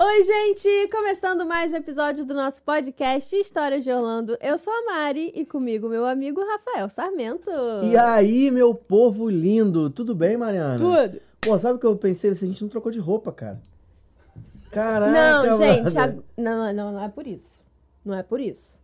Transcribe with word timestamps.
Oi, 0.00 0.22
gente! 0.24 0.88
Começando 0.92 1.44
mais 1.44 1.72
um 1.72 1.76
episódio 1.76 2.24
do 2.24 2.32
nosso 2.32 2.62
podcast 2.62 3.34
Histórias 3.34 3.82
de 3.82 3.90
Orlando. 3.90 4.36
Eu 4.40 4.56
sou 4.56 4.72
a 4.72 4.82
Mari 4.84 5.32
e 5.34 5.44
comigo 5.44 5.88
meu 5.88 6.06
amigo 6.06 6.40
Rafael 6.44 6.88
Sarmento. 6.88 7.50
E 7.82 7.96
aí, 7.96 8.50
meu 8.50 8.72
povo 8.74 9.28
lindo, 9.28 9.90
tudo 9.90 10.14
bem, 10.14 10.36
Mariana? 10.36 10.78
Tudo. 10.78 11.20
Pô, 11.40 11.58
sabe 11.58 11.74
o 11.76 11.78
que 11.78 11.86
eu 11.86 11.96
pensei? 11.96 12.30
A 12.30 12.34
gente 12.34 12.62
não 12.62 12.68
trocou 12.68 12.92
de 12.92 12.98
roupa, 13.00 13.32
cara. 13.32 13.60
Caraca, 14.70 15.10
Não, 15.50 15.56
gente, 15.56 15.98
ag- 15.98 16.20
não, 16.36 16.72
não, 16.72 16.92
não 16.92 17.02
é 17.04 17.08
por 17.08 17.26
isso. 17.26 17.60
Não 18.04 18.14
é 18.14 18.22
por 18.22 18.38
isso. 18.40 18.77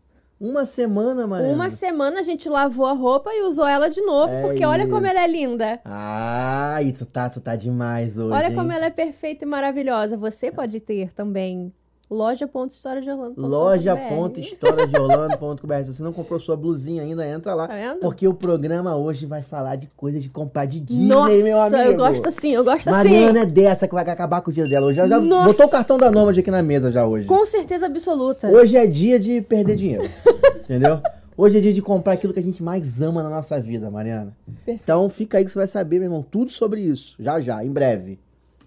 Uma 0.45 0.67
semana, 0.67 1.27
Mariana. 1.27 1.55
Uma 1.55 1.71
semana 1.71 2.21
a 2.21 2.23
gente 2.23 2.49
lavou 2.49 2.85
a 2.87 2.93
roupa 2.93 3.31
e 3.33 3.43
usou 3.45 3.67
ela 3.67 3.89
de 3.89 4.03
novo, 4.03 4.33
É 4.33 4.43
porque 4.43 4.65
olha 4.67 4.87
como 4.87 5.07
isso. 5.07 5.17
ela 5.17 5.25
é 5.25 5.27
linda. 5.27 5.81
Ai, 5.85 6.93
tu 6.93 7.07
tá, 7.07 7.31
tu 7.31 7.41
tá 7.41 7.57
demais 7.57 8.19
hoje, 8.19 8.35
Olha 8.35 8.49
hein? 8.49 8.55
como 8.55 8.71
ela 8.71 8.87
é 8.87 8.91
perfeita 8.91 9.45
e 9.45 9.49
maravilhosa. 9.49 10.17
Você 10.19 10.53
pode 10.53 10.81
ter 10.81 11.13
também 11.15 11.73
loja.historiadeorlando.com.br. 12.15 13.47
Loja.historiadeorlando.com.br 13.47 15.75
Se 15.85 15.93
você 15.93 16.03
não 16.03 16.13
comprou 16.13 16.41
sua 16.41 16.57
blusinha 16.57 17.03
ainda, 17.03 17.27
entra 17.27 17.55
lá. 17.55 17.69
Tá 17.69 17.75
vendo? 17.75 18.01
Porque 18.01 18.27
o 18.27 18.33
programa 18.33 18.97
hoje 18.97 19.27
vai 19.27 19.43
falar 19.43 19.77
de 19.77 19.89
coisas 19.97 20.23
de 20.23 20.29
comprar 20.29 20.65
de 20.65 20.81
Disney, 20.81 21.09
Nossa, 21.09 21.29
meu 21.29 21.61
amigo. 21.61 21.83
eu 21.83 21.97
gosto 21.97 22.29
assim, 22.29 22.53
eu 22.53 22.65
gosto 22.65 22.91
Mariana 22.91 23.41
assim. 23.41 23.41
é 23.41 23.47
dessa 23.47 23.89
que 23.89 23.95
vai 23.95 24.09
acabar 24.09 24.41
com 24.41 24.51
o 24.51 24.55
dia 24.55 24.67
dela. 24.67 24.87
Hoje 24.87 24.97
já, 24.97 25.07
já 25.07 25.21
botou 25.21 25.67
o 25.67 25.71
cartão 25.71 25.99
da 25.99 26.11
Nômade 26.11 26.41
aqui 26.41 26.51
na 26.51 26.63
mesa 26.63 26.91
já 26.91 27.07
hoje. 27.07 27.27
Com 27.27 27.45
certeza 27.45 27.87
absoluta. 27.87 28.49
Hoje 28.49 28.77
é 28.77 28.87
dia 28.87 29.19
de 29.19 29.43
perder 29.43 29.77
dinheiro. 29.77 30.09
entendeu? 30.65 31.01
Hoje 31.37 31.59
é 31.59 31.61
dia 31.61 31.73
de 31.73 31.83
comprar 31.83 32.13
aquilo 32.13 32.33
que 32.33 32.39
a 32.39 32.43
gente 32.43 32.63
mais 32.63 33.03
ama 33.03 33.21
na 33.21 33.29
nossa 33.29 33.61
vida, 33.61 33.91
Mariana. 33.91 34.33
Perfeito. 34.47 34.81
Então 34.85 35.09
fica 35.11 35.39
aí 35.39 35.45
que 35.45 35.51
você 35.51 35.59
vai 35.59 35.67
saber, 35.67 35.99
meu 35.99 36.07
irmão, 36.07 36.25
tudo 36.29 36.51
sobre 36.51 36.81
isso. 36.81 37.17
Já 37.19 37.41
já, 37.41 37.65
em 37.65 37.71
breve. 37.71 38.21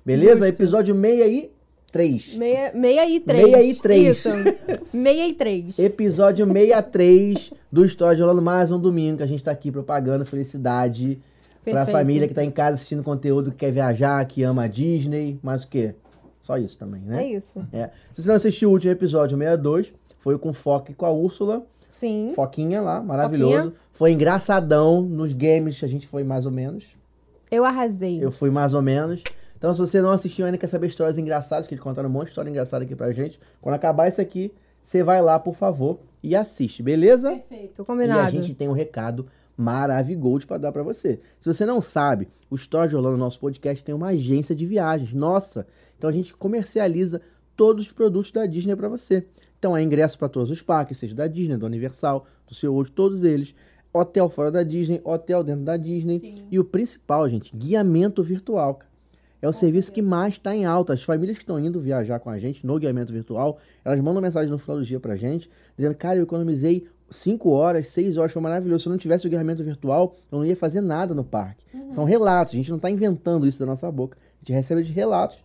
Beleza? 0.06 0.48
Episódio 0.48 0.94
63. 1.92 2.36
Meia, 2.36 2.72
meia 2.74 3.10
e 3.10 3.20
três. 3.20 3.44
Meia 3.44 3.64
e 3.64 3.76
três. 3.76 4.18
Isso. 4.18 4.30
Meia 4.94 5.28
e 5.28 5.34
três. 5.34 5.80
Episódio 5.80 6.46
63 6.46 7.54
do 7.72 7.86
História 7.86 8.16
de 8.16 8.22
Rolando. 8.22 8.42
Mais 8.42 8.72
um 8.72 8.80
domingo 8.80 9.18
que 9.18 9.24
a 9.24 9.28
gente 9.28 9.44
tá 9.44 9.52
aqui 9.52 9.72
propagando 9.72 10.26
felicidade 10.26 11.20
pra 11.64 11.86
Perfeito. 11.86 11.98
família 11.98 12.28
que 12.28 12.34
tá 12.34 12.44
em 12.44 12.52
casa 12.52 12.76
assistindo 12.76 13.04
conteúdo, 13.04 13.52
que 13.52 13.58
quer 13.58 13.72
viajar, 13.72 14.24
que 14.26 14.44
ama 14.44 14.64
a 14.64 14.68
Disney. 14.68 15.40
Mas 15.42 15.64
o 15.64 15.68
quê? 15.68 15.96
Só 16.42 16.58
isso 16.58 16.78
também, 16.78 17.02
né? 17.02 17.24
É 17.24 17.32
isso. 17.32 17.66
É. 17.72 17.90
Se 18.12 18.22
você 18.22 18.28
não 18.28 18.36
assistiu 18.36 18.70
o 18.70 18.74
último 18.74 18.92
episódio 18.92 19.38
62, 19.38 19.94
foi 20.20 20.38
com 20.38 20.52
Foca 20.52 20.92
e 20.92 20.96
com 20.96 21.06
a 21.06 21.12
Úrsula. 21.12 21.66
Sim. 21.92 22.32
Foquinha 22.36 22.82
lá, 22.82 23.02
maravilhoso. 23.02 23.56
Foquinha. 23.56 23.74
Foi 23.92 24.12
engraçadão. 24.12 25.02
Nos 25.02 25.32
games 25.34 25.82
a 25.84 25.88
gente 25.88 26.06
foi 26.06 26.24
mais 26.24 26.46
ou 26.46 26.52
menos. 26.52 26.84
Eu 27.50 27.64
arrasei. 27.64 28.22
Eu 28.22 28.32
fui 28.32 28.50
mais 28.50 28.74
ou 28.74 28.82
menos. 28.82 29.24
Então, 29.58 29.74
se 29.74 29.80
você 29.80 30.02
não 30.02 30.12
assistiu 30.12 30.46
ainda, 30.46 30.58
quer 30.58 30.68
saber 30.68 30.88
histórias 30.88 31.18
engraçadas, 31.18 31.68
que 31.68 31.74
eles 31.74 31.84
contaram 31.84 32.08
um 32.10 32.12
monte 32.12 32.26
de 32.26 32.30
história 32.30 32.50
engraçada 32.50 32.84
aqui 32.84 32.96
pra 32.96 33.12
gente. 33.12 33.40
Quando 33.60 33.76
acabar 33.76 34.08
isso 34.08 34.22
aqui, 34.22 34.54
você 34.82 35.04
vai 35.04 35.22
lá, 35.22 35.40
por 35.40 35.56
favor, 35.56 36.00
e 36.24 36.36
assiste, 36.36 36.82
beleza? 36.84 37.32
Perfeito, 37.32 37.82
E 37.82 37.86
combinado. 37.86 38.28
a 38.28 38.30
gente 38.30 38.54
tem 38.54 38.68
um 38.70 38.74
recado 38.74 39.26
maravigold 39.58 40.46
pra 40.46 40.58
dar 40.58 40.72
pra 40.72 40.84
você. 40.84 41.20
Se 41.42 41.52
você 41.54 41.66
não 41.66 41.82
sabe, 41.82 42.28
o 42.50 42.56
Story 42.56 42.90
de 42.90 42.96
Orlando, 42.96 43.18
nosso 43.18 43.40
podcast, 43.40 43.84
tem 43.84 43.94
uma 43.96 44.10
agência 44.10 44.56
de 44.56 44.66
viagens. 44.66 45.14
Nossa! 45.14 45.66
Então 45.98 46.10
a 46.10 46.14
gente 46.14 46.34
comercializa 46.36 47.20
todos 47.56 47.88
os 47.88 47.92
produtos 47.92 48.32
da 48.32 48.46
Disney 48.46 48.76
pra 48.76 48.88
você. 48.88 49.26
Então 49.58 49.76
é 49.76 49.82
ingresso 49.82 50.18
pra 50.20 50.30
todos 50.30 50.52
os 50.52 50.62
parques, 50.62 51.00
seja 51.00 51.16
da 51.16 51.28
Disney, 51.28 51.58
do 51.58 51.66
Universal, 51.66 52.26
do 52.48 52.54
seu 52.54 52.76
hoje, 52.76 52.92
todos 52.92 53.24
eles. 53.24 53.56
Hotel 53.92 54.30
fora 54.30 54.52
da 54.52 54.62
Disney, 54.62 55.02
hotel 55.04 55.44
dentro 55.44 55.64
da 55.64 55.76
Disney. 55.76 56.46
E 56.52 56.60
o 56.60 56.64
principal, 56.64 57.28
gente, 57.28 57.56
guiamento 57.56 58.22
virtual. 58.22 58.76
cara. 58.76 58.88
É 59.42 59.48
o 59.48 59.54
serviço 59.54 59.92
que 59.92 60.02
mais 60.02 60.34
está 60.34 60.56
em 60.56 60.66
alta. 60.66 60.94
As 60.94 61.04
famílias 61.04 61.38
que 61.38 61.44
estão 61.44 61.60
indo 61.60 61.80
viajar 61.80 62.20
com 62.20 62.30
a 62.30 62.40
gente 62.40 62.66
no 62.66 62.78
guiamento 62.80 63.14
virtual, 63.14 63.60
elas 63.84 64.00
mandam 64.00 64.22
mensagem 64.22 64.50
no 64.50 64.58
final 64.58 64.78
do 64.78 64.86
dia 64.86 65.00
pra 65.00 65.16
gente, 65.16 65.50
dizendo, 65.78 65.96
cara, 65.96 66.18
eu 66.18 66.24
economizei 66.24 66.88
5 67.10 67.50
horas, 67.50 67.88
6 67.88 68.18
horas, 68.18 68.32
foi 68.32 68.42
maravilhoso. 68.42 68.84
Se 68.84 68.90
eu 68.90 68.92
não 68.92 68.98
tivesse 68.98 69.28
o 69.28 69.30
guiamento 69.30 69.64
virtual, 69.64 70.16
eu 70.32 70.40
não 70.40 70.46
ia 70.46 70.56
fazer 70.56 70.82
nada 70.82 71.14
no 71.14 71.24
parque. 71.24 71.64
São 71.92 72.04
relatos, 72.04 72.54
a 72.54 72.58
gente 72.58 72.70
não 72.70 72.78
está 72.78 72.90
inventando 72.90 73.48
isso 73.48 73.60
da 73.60 73.66
nossa 73.66 73.90
boca. 73.92 74.18
A 74.18 74.40
gente 74.40 74.54
recebe 74.54 74.84
de 74.84 74.92
relatos. 74.92 75.44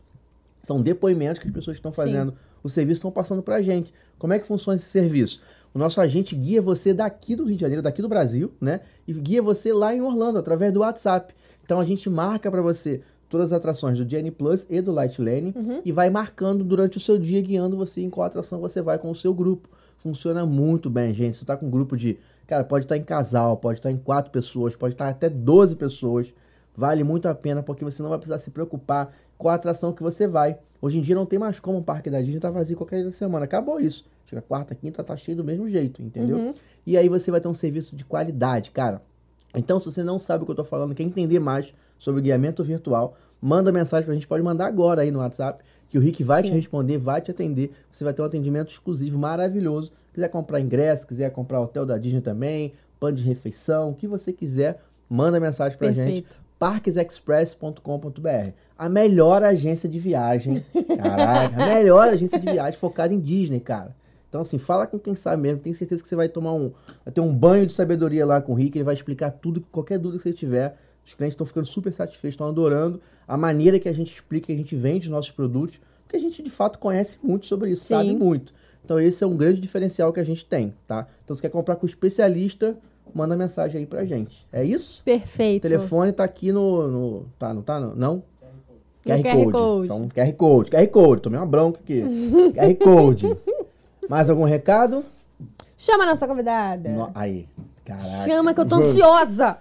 São 0.63 0.81
depoimentos 0.81 1.41
que 1.41 1.47
as 1.47 1.53
pessoas 1.53 1.77
estão 1.77 1.93
fazendo 1.93 2.35
o 2.63 2.69
serviço 2.69 2.99
estão 2.99 3.11
passando 3.11 3.43
pra 3.43 3.61
gente. 3.61 3.93
Como 4.19 4.33
é 4.33 4.39
que 4.39 4.47
funciona 4.47 4.77
esse 4.77 4.87
serviço? 4.87 5.41
O 5.75 5.79
nosso 5.79 6.01
agente 6.01 6.37
guia 6.37 6.63
você 6.63 6.95
daqui 6.95 7.35
do 7.35 7.45
Rio 7.45 7.57
de 7.57 7.61
Janeiro, 7.61 7.83
daqui 7.83 8.01
do 8.01 8.09
Brasil, 8.09 8.53
né? 8.61 8.81
E 9.07 9.13
guia 9.13 9.43
você 9.43 9.73
lá 9.73 9.95
em 9.95 10.01
Orlando, 10.01 10.39
através 10.39 10.73
do 10.73 10.81
WhatsApp. 10.81 11.35
Então 11.65 11.81
a 11.81 11.85
gente 11.85 12.09
marca 12.09 12.51
pra 12.51 12.63
você 12.63 13.01
todas 13.33 13.51
as 13.51 13.57
atrações 13.57 13.99
do 13.99 14.09
Genie 14.09 14.31
Plus 14.31 14.67
e 14.69 14.83
do 14.83 14.93
Light 14.93 15.19
Lane 15.19 15.55
e 15.87 15.91
vai 15.91 16.11
marcando 16.11 16.63
durante 16.63 16.99
o 16.99 17.01
seu 17.01 17.19
dia, 17.19 17.41
guiando 17.41 17.79
você 17.79 18.03
em 18.03 18.11
qual 18.11 18.27
atração 18.27 18.61
você 18.61 18.83
vai 18.83 18.99
com 18.99 19.11
o 19.11 19.15
seu 19.15 19.33
grupo. 19.33 19.71
Funciona 19.97 20.45
muito 20.45 20.91
bem, 20.91 21.15
gente. 21.15 21.39
Você 21.39 21.45
tá 21.45 21.57
com 21.57 21.67
um 21.67 21.71
grupo 21.71 21.97
de. 21.97 22.19
Cara, 22.47 22.63
pode 22.63 22.85
estar 22.85 22.99
em 22.99 23.03
casal, 23.03 23.57
pode 23.57 23.79
estar 23.79 23.91
em 23.91 23.97
quatro 23.97 24.31
pessoas, 24.31 24.77
pode 24.77 24.95
estar 24.95 25.09
até 25.09 25.31
12 25.31 25.77
pessoas. 25.77 26.35
Vale 26.77 27.03
muito 27.03 27.27
a 27.27 27.35
pena 27.35 27.63
porque 27.63 27.83
você 27.83 28.03
não 28.03 28.11
vai 28.11 28.19
precisar 28.19 28.39
se 28.39 28.51
preocupar 28.51 29.11
com 29.39 29.49
a 29.49 29.55
atração 29.55 29.95
que 29.95 30.03
você 30.03 30.27
vai. 30.27 30.59
Hoje 30.83 30.99
em 30.99 31.01
dia 31.01 31.15
não 31.15 31.25
tem 31.25 31.39
mais 31.39 31.59
como 31.59 31.79
o 31.79 31.83
parque 31.83 32.11
da 32.11 32.21
Disney 32.21 32.39
tá 32.39 32.51
vazio 32.51 32.77
qualquer 32.77 32.97
dia 32.97 33.07
da 33.07 33.13
semana. 33.13 33.47
Acabou 33.47 33.81
isso. 33.81 34.05
Chega 34.27 34.43
quarta, 34.43 34.75
quinta, 34.75 35.03
tá 35.03 35.17
cheio 35.17 35.39
do 35.39 35.45
mesmo 35.45 35.67
jeito, 35.69 36.03
entendeu? 36.03 36.55
E 36.87 36.99
aí 36.99 37.09
você 37.09 37.31
vai 37.31 37.41
ter 37.41 37.49
um 37.49 37.55
serviço 37.55 37.97
de 37.97 38.05
qualidade, 38.05 38.71
cara. 38.71 39.01
Então, 39.55 39.79
se 39.79 39.91
você 39.91 40.03
não 40.03 40.19
sabe 40.19 40.43
o 40.43 40.47
que 40.47 40.53
eu 40.53 40.57
tô 40.57 40.65
falando, 40.65 40.95
quer 40.95 41.03
entender 41.03 41.39
mais 41.39 41.73
sobre 42.03 42.19
o 42.19 42.23
guiamento 42.23 42.65
virtual, 42.65 43.17
manda 43.41 43.71
mensagem 43.71 44.05
pra 44.05 44.13
gente, 44.13 44.27
pode 44.27 44.43
mandar 44.43 44.67
agora 44.67 45.03
aí 45.03 45.13
no 45.13 45.21
WhatsApp, 45.21 45.63
que 45.89 45.97
o 45.97 46.01
Rick 46.01 46.25
vai 46.25 46.43
te 46.43 46.51
responder, 46.51 46.99
vai 46.99 47.21
te 47.21 47.31
atender. 47.31 47.71
Você 47.93 48.03
vai 48.03 48.13
ter 48.13 48.23
um 48.23 48.25
atendimento 48.25 48.73
exclusivo, 48.73 49.17
maravilhoso. 49.17 49.93
Quiser 50.13 50.27
comprar 50.29 50.59
ingresso, 50.59 51.07
quiser 51.07 51.31
comprar 51.31 51.61
hotel 51.61 51.87
da 51.87 51.97
Disney 51.97 52.21
também, 52.21 52.73
pano 52.99 53.17
de 53.17 53.23
refeição, 53.23 53.91
o 53.91 53.95
que 53.95 54.09
você 54.09 54.33
quiser, 54.33 54.83
manda 55.09 55.39
mensagem 55.39 55.79
pra 55.79 55.93
gente 55.93 56.23
Perfeito. 56.23 56.41
parquesexpress.com.br. 56.59 58.51
A 58.77 58.89
melhor 58.89 59.45
agência 59.45 59.89
de 59.89 60.01
viagem. 60.01 60.67
Caraca, 60.99 61.63
a 61.63 61.67
melhor 61.69 62.09
agência 62.09 62.41
de 62.41 62.51
viagem 62.51 62.81
focada 62.81 63.15
em 63.15 63.21
Disney, 63.21 63.61
cara. 63.61 63.95
Então, 64.29 64.41
assim, 64.41 64.59
fala 64.59 64.89
com 64.89 64.99
quem 64.99 65.15
sabe 65.15 65.41
mesmo. 65.41 65.61
Tenho 65.61 65.77
certeza 65.77 66.03
que 66.03 66.09
você 66.09 66.17
vai 66.17 66.29
tomar 66.29 66.55
um. 66.55 66.73
Vai 67.05 67.13
ter 67.15 67.21
um 67.21 67.33
banho 67.33 67.65
de 67.65 67.73
sabedoria 67.73 68.27
lá 68.27 68.41
com 68.41 68.53
o 68.53 68.55
Rick. 68.57 68.77
Ele 68.77 68.85
vai 68.85 68.95
explicar 68.95 69.31
tudo, 69.31 69.61
qualquer 69.71 70.01
dúvida 70.01 70.21
que 70.21 70.29
você 70.29 70.35
tiver. 70.35 70.77
Os 71.05 71.15
clientes 71.15 71.35
estão 71.35 71.47
ficando 71.47 71.67
super 71.67 71.93
satisfeitos, 71.93 72.35
estão 72.35 72.47
adorando 72.49 73.01
a 73.27 73.37
maneira 73.37 73.79
que 73.79 73.89
a 73.89 73.93
gente 73.93 74.13
explica, 74.15 74.47
que 74.47 74.53
a 74.53 74.57
gente 74.57 74.75
vende 74.77 75.07
os 75.07 75.11
nossos 75.11 75.31
produtos. 75.31 75.81
Porque 76.05 76.17
a 76.17 76.21
gente, 76.21 76.43
de 76.43 76.51
fato, 76.51 76.79
conhece 76.79 77.19
muito 77.23 77.47
sobre 77.47 77.71
isso, 77.71 77.83
Sim. 77.85 77.95
sabe 77.95 78.15
muito. 78.15 78.53
Então, 78.85 79.01
esse 79.01 79.23
é 79.23 79.27
um 79.27 79.37
grande 79.37 79.61
diferencial 79.61 80.13
que 80.13 80.21
a 80.21 80.25
gente 80.25 80.45
tem, 80.45 80.75
tá? 80.87 81.07
Então, 81.25 81.35
se 81.35 81.41
quer 81.43 81.49
comprar 81.49 81.77
com 81.77 81.87
especialista, 81.87 82.77
manda 83.15 83.37
mensagem 83.37 83.81
aí 83.81 83.87
pra 83.87 84.05
gente. 84.05 84.47
É 84.53 84.65
isso? 84.65 85.01
O 85.01 85.05
Perfeito. 85.05 85.63
telefone 85.63 86.13
tá 86.13 86.25
aqui 86.25 86.53
no. 86.53 86.89
no- 86.89 87.27
tá, 87.39 87.55
não 87.55 87.63
tá? 87.63 87.79
Não? 87.81 87.95
não? 87.95 88.15
No 89.05 89.15
QR 89.23 89.51
Code. 89.53 89.87
Então, 89.87 90.09
QR 90.09 90.33
Code. 90.35 90.71
QR 90.71 90.87
Code. 90.89 91.23
Tomei 91.23 91.39
uma 91.41 91.47
bronca 91.47 91.81
aqui. 91.81 92.03
QR 92.55 92.75
Code. 92.77 93.37
Mais 94.09 94.29
algum 94.31 94.45
recado? 94.45 95.05
Chama 95.77 96.05
a 96.05 96.07
nossa 96.07 96.27
convidada. 96.27 96.89
No- 96.91 97.11
aí. 97.15 97.49
Caraca. 97.85 98.25
Chama 98.25 98.55
que 98.55 98.61
eu 98.61 98.67
tô 98.67 98.77
ansiosa. 98.77 99.59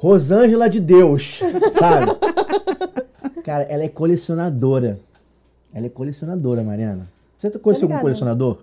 Rosângela 0.00 0.66
de 0.70 0.80
Deus, 0.80 1.40
sabe? 1.78 2.12
Cara, 3.44 3.64
ela 3.64 3.82
é 3.84 3.88
colecionadora. 3.88 4.98
Ela 5.74 5.86
é 5.86 5.88
colecionadora, 5.90 6.64
Mariana. 6.64 7.06
Você 7.36 7.50
conheceu 7.50 7.86
algum 7.86 8.00
colecionador? 8.00 8.58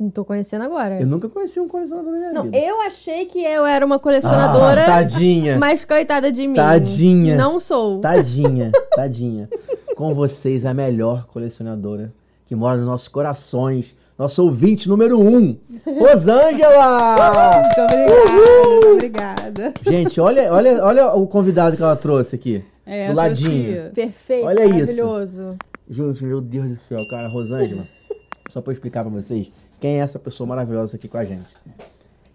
Não 0.00 0.08
tô 0.08 0.24
conhecendo 0.24 0.64
agora. 0.64 0.98
Eu 0.98 1.06
nunca 1.06 1.28
conheci 1.28 1.60
um 1.60 1.68
colecionador 1.68 2.10
na 2.12 2.18
minha 2.18 2.32
Não, 2.32 2.44
vida. 2.44 2.56
eu 2.56 2.80
achei 2.82 3.26
que 3.26 3.38
eu 3.44 3.66
era 3.66 3.84
uma 3.84 3.98
colecionadora, 3.98 4.82
Ah, 4.82 4.86
tadinha. 4.86 5.58
mas 5.60 5.84
coitada 5.84 6.32
de 6.32 6.46
mim. 6.46 6.54
Tadinha. 6.54 7.36
Não 7.36 7.58
sou. 7.60 8.00
Tadinha, 8.00 8.72
tadinha. 8.94 9.50
Com 9.94 10.14
vocês, 10.14 10.64
a 10.64 10.72
melhor 10.72 11.26
colecionadora 11.26 12.12
que 12.46 12.54
mora 12.54 12.76
nos 12.78 12.86
nossos 12.86 13.08
corações. 13.08 13.95
Nosso 14.18 14.42
ouvinte 14.44 14.88
número 14.88 15.20
um, 15.20 15.56
Rosângela! 15.86 17.62
Muito 17.62 17.80
obrigada, 17.82 18.32
muito 18.72 18.86
obrigada. 18.92 19.74
Gente, 19.86 20.18
olha, 20.20 20.50
olha, 20.52 20.82
olha 20.82 21.12
o 21.14 21.26
convidado 21.26 21.76
que 21.76 21.82
ela 21.82 21.94
trouxe 21.96 22.34
aqui. 22.34 22.64
É, 22.86 23.08
do 23.10 23.14
ladinho. 23.16 23.90
Perfeito, 23.92 24.46
Olha 24.46 24.60
isso. 24.64 24.70
maravilhoso. 24.70 25.56
Gente, 25.88 26.24
meu 26.24 26.40
Deus 26.40 26.66
do 26.68 26.78
céu, 26.88 26.98
cara, 27.10 27.28
Rosângela. 27.28 27.82
Só 28.50 28.60
pra 28.62 28.72
eu 28.72 28.74
explicar 28.74 29.02
pra 29.04 29.12
vocês 29.12 29.48
quem 29.80 29.96
é 29.98 30.02
essa 30.02 30.18
pessoa 30.18 30.46
maravilhosa 30.46 30.96
aqui 30.96 31.08
com 31.08 31.18
a 31.18 31.24
gente. 31.24 31.44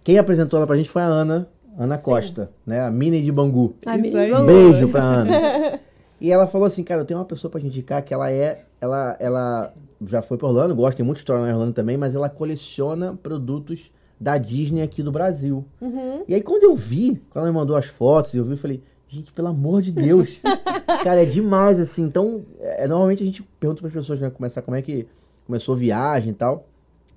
Quem 0.04 0.20
apresentou 0.20 0.58
ela 0.58 0.68
pra 0.68 0.76
gente 0.76 0.90
foi 0.90 1.02
a 1.02 1.06
Ana, 1.06 1.48
Ana 1.80 1.98
Costa, 1.98 2.52
né? 2.66 2.82
A 2.82 2.92
Mini 2.92 3.22
de 3.22 3.32
Bangu. 3.32 3.76
A 3.86 3.94
Isso 3.96 4.02
menina 4.02 4.20
aí. 4.22 4.30
falou. 4.32 4.46
Beijo 4.46 4.88
pra 4.90 5.02
Ana. 5.02 5.32
E 6.22 6.32
ela 6.32 6.46
falou 6.48 6.68
assim, 6.68 6.84
cara, 6.84 7.02
eu 7.02 7.06
tenho 7.06 7.20
uma 7.20 7.26
pessoa 7.26 7.50
pra 7.50 7.60
te 7.60 7.66
indicar 7.66 8.02
que 8.04 8.14
ela 8.14 8.32
é. 8.32 8.64
Ela, 8.80 9.18
ela 9.20 9.74
já 10.06 10.22
foi 10.22 10.38
pra 10.38 10.48
Orlando, 10.48 10.76
gosta, 10.76 10.98
tem 10.98 11.06
muita 11.06 11.20
história 11.20 11.44
na 11.44 11.52
Orlando 11.52 11.74
também, 11.74 11.98
mas 11.98 12.14
ela 12.14 12.30
coleciona 12.30 13.18
produtos 13.22 13.92
da 14.20 14.38
Disney 14.38 14.84
aqui 14.84 15.02
do 15.02 15.12
Brasil. 15.12 15.66
Uhum. 15.82 16.24
E 16.28 16.36
aí 16.36 16.42
quando 16.42 16.64
eu 16.64 16.76
vi, 16.76 17.20
quando 17.32 17.44
ela 17.46 17.52
me 17.52 17.60
mandou 17.60 17.76
as 17.76 17.88
fotos, 17.88 18.36
eu 18.36 18.46
vi, 18.46 18.52
eu 18.52 18.58
falei, 18.58 18.84
gente, 19.08 19.32
pelo 19.34 19.48
amor 19.48 19.82
de 19.82 19.92
Deus. 19.92 20.40
cara, 21.04 21.24
é 21.24 21.26
demais, 21.26 21.80
assim. 21.80 22.04
Então, 22.04 22.46
é, 22.60 22.88
normalmente 22.88 23.24
a 23.24 23.26
gente 23.26 23.42
pergunta 23.60 23.82
para 23.82 23.88
as 23.88 23.94
pessoas, 23.94 24.20
né, 24.20 24.30
começar 24.30 24.62
como 24.62 24.78
é 24.78 24.82
que 24.82 25.08
começou 25.48 25.74
a 25.74 25.78
viagem 25.78 26.32
e 26.32 26.36
tal. 26.36 26.68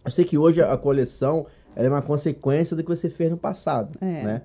Eu 0.03 0.11
sei 0.11 0.25
que 0.25 0.37
hoje 0.39 0.63
a 0.63 0.77
coleção 0.79 1.47
é 1.77 1.87
uma 1.89 2.03
consequência 2.03 2.75
do 2.77 2.83
que 2.83 2.89
você 2.89 3.11
fez 3.11 3.31
no 3.31 3.37
passado, 3.37 3.99
É. 4.01 4.23
né? 4.23 4.43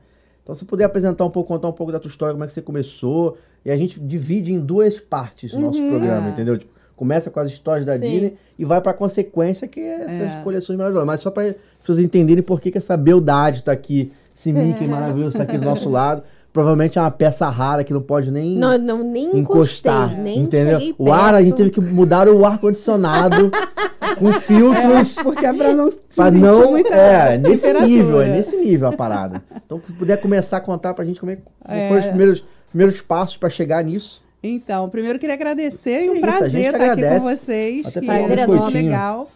Então, 0.49 0.55
se 0.57 0.65
puder 0.65 0.85
apresentar 0.85 1.23
um 1.25 1.29
pouco, 1.29 1.47
contar 1.53 1.67
um 1.67 1.71
pouco 1.71 1.91
da 1.91 1.99
tua 1.99 2.09
história, 2.09 2.33
como 2.33 2.43
é 2.43 2.47
que 2.47 2.53
você 2.53 2.61
começou, 2.61 3.37
e 3.63 3.69
a 3.69 3.77
gente 3.77 3.99
divide 3.99 4.51
em 4.51 4.59
duas 4.59 4.99
partes 4.99 5.53
o 5.53 5.59
nosso 5.59 5.77
programa, 5.77 6.29
É. 6.29 6.31
entendeu? 6.31 6.57
Tipo, 6.57 6.71
começa 6.95 7.29
com 7.29 7.39
as 7.39 7.49
histórias 7.49 7.85
da 7.85 7.93
Sim. 7.99 8.09
Disney 8.09 8.33
e 8.57 8.65
vai 8.65 8.81
pra 8.81 8.91
consequência 8.91 9.67
que 9.67 9.79
é 9.79 10.01
essas 10.05 10.21
É. 10.21 10.41
coleções 10.43 10.75
maravilhosas. 10.75 11.05
Mas 11.05 11.21
só 11.21 11.29
para 11.29 11.49
as 11.49 11.55
pessoas 11.81 11.99
entenderem 11.99 12.41
por 12.41 12.59
que, 12.59 12.71
que 12.71 12.79
essa 12.79 12.97
beldade 12.97 13.61
tá 13.61 13.71
aqui, 13.71 14.11
esse 14.35 14.51
Mickey 14.51 14.85
É. 14.85 14.87
maravilhoso 14.87 15.37
tá 15.37 15.43
aqui 15.43 15.55
do 15.55 15.65
nosso 15.65 15.87
lado. 15.87 16.23
Provavelmente 16.51 16.97
é 16.97 17.01
uma 17.01 17.11
peça 17.11 17.47
rara 17.49 17.83
que 17.83 17.93
não 17.93 18.01
pode 18.01 18.31
nem 18.31 18.57
Não, 18.57 18.75
não, 18.77 19.03
nem 19.03 19.37
encostar, 19.37 20.05
encostei, 20.07 20.23
nem 20.23 20.39
entendeu? 20.39 20.79
O 20.97 21.11
ar 21.13 21.35
a 21.35 21.41
gente 21.43 21.55
teve 21.55 21.69
que 21.69 21.79
mudar 21.79 22.27
o 22.27 22.43
ar 22.45 22.57
condicionado 22.57 23.51
com 24.17 24.33
filtros 24.33 25.13
Porque 25.21 25.45
é 25.45 25.53
pra 25.53 25.73
não 25.73 25.91
Pra 26.15 26.31
não. 26.31 26.75
É, 26.77 27.37
nesse 27.37 27.71
nível, 27.81 28.21
é 28.21 28.29
nesse 28.29 28.55
nível 28.57 28.87
a 28.87 28.91
parada. 28.93 29.43
Então, 29.65 29.79
se 29.85 29.93
puder 29.93 30.17
começar 30.17 30.57
a 30.57 30.61
contar 30.61 30.93
pra 30.95 31.05
gente 31.05 31.19
como 31.19 31.31
é 31.31 31.35
que 31.35 31.41
É. 31.67 31.87
foram 31.87 31.99
os 31.99 32.05
primeiros, 32.07 32.43
primeiros 32.69 32.99
passos 33.01 33.37
pra 33.37 33.49
chegar 33.49 33.83
nisso. 33.83 34.21
Então, 34.41 34.89
primeiro 34.89 35.17
eu 35.17 35.19
queria 35.19 35.35
agradecer 35.35 36.05
e 36.05 36.07
É 36.07 36.11
um 36.11 36.15
isso, 36.15 36.25
a 36.25 36.29
gente 36.31 36.37
prazer 36.39 36.61
estar 36.65 36.77
aqui 36.77 36.83
agradece. 36.91 37.19
com 37.19 37.35
vocês. 37.35 37.87
Até 37.87 37.99
que 37.99 38.05
pelo 38.07 38.17
é 38.17 38.47
muito 38.47 38.49
biscoitinho. 38.63 38.83
legal. 38.85 39.29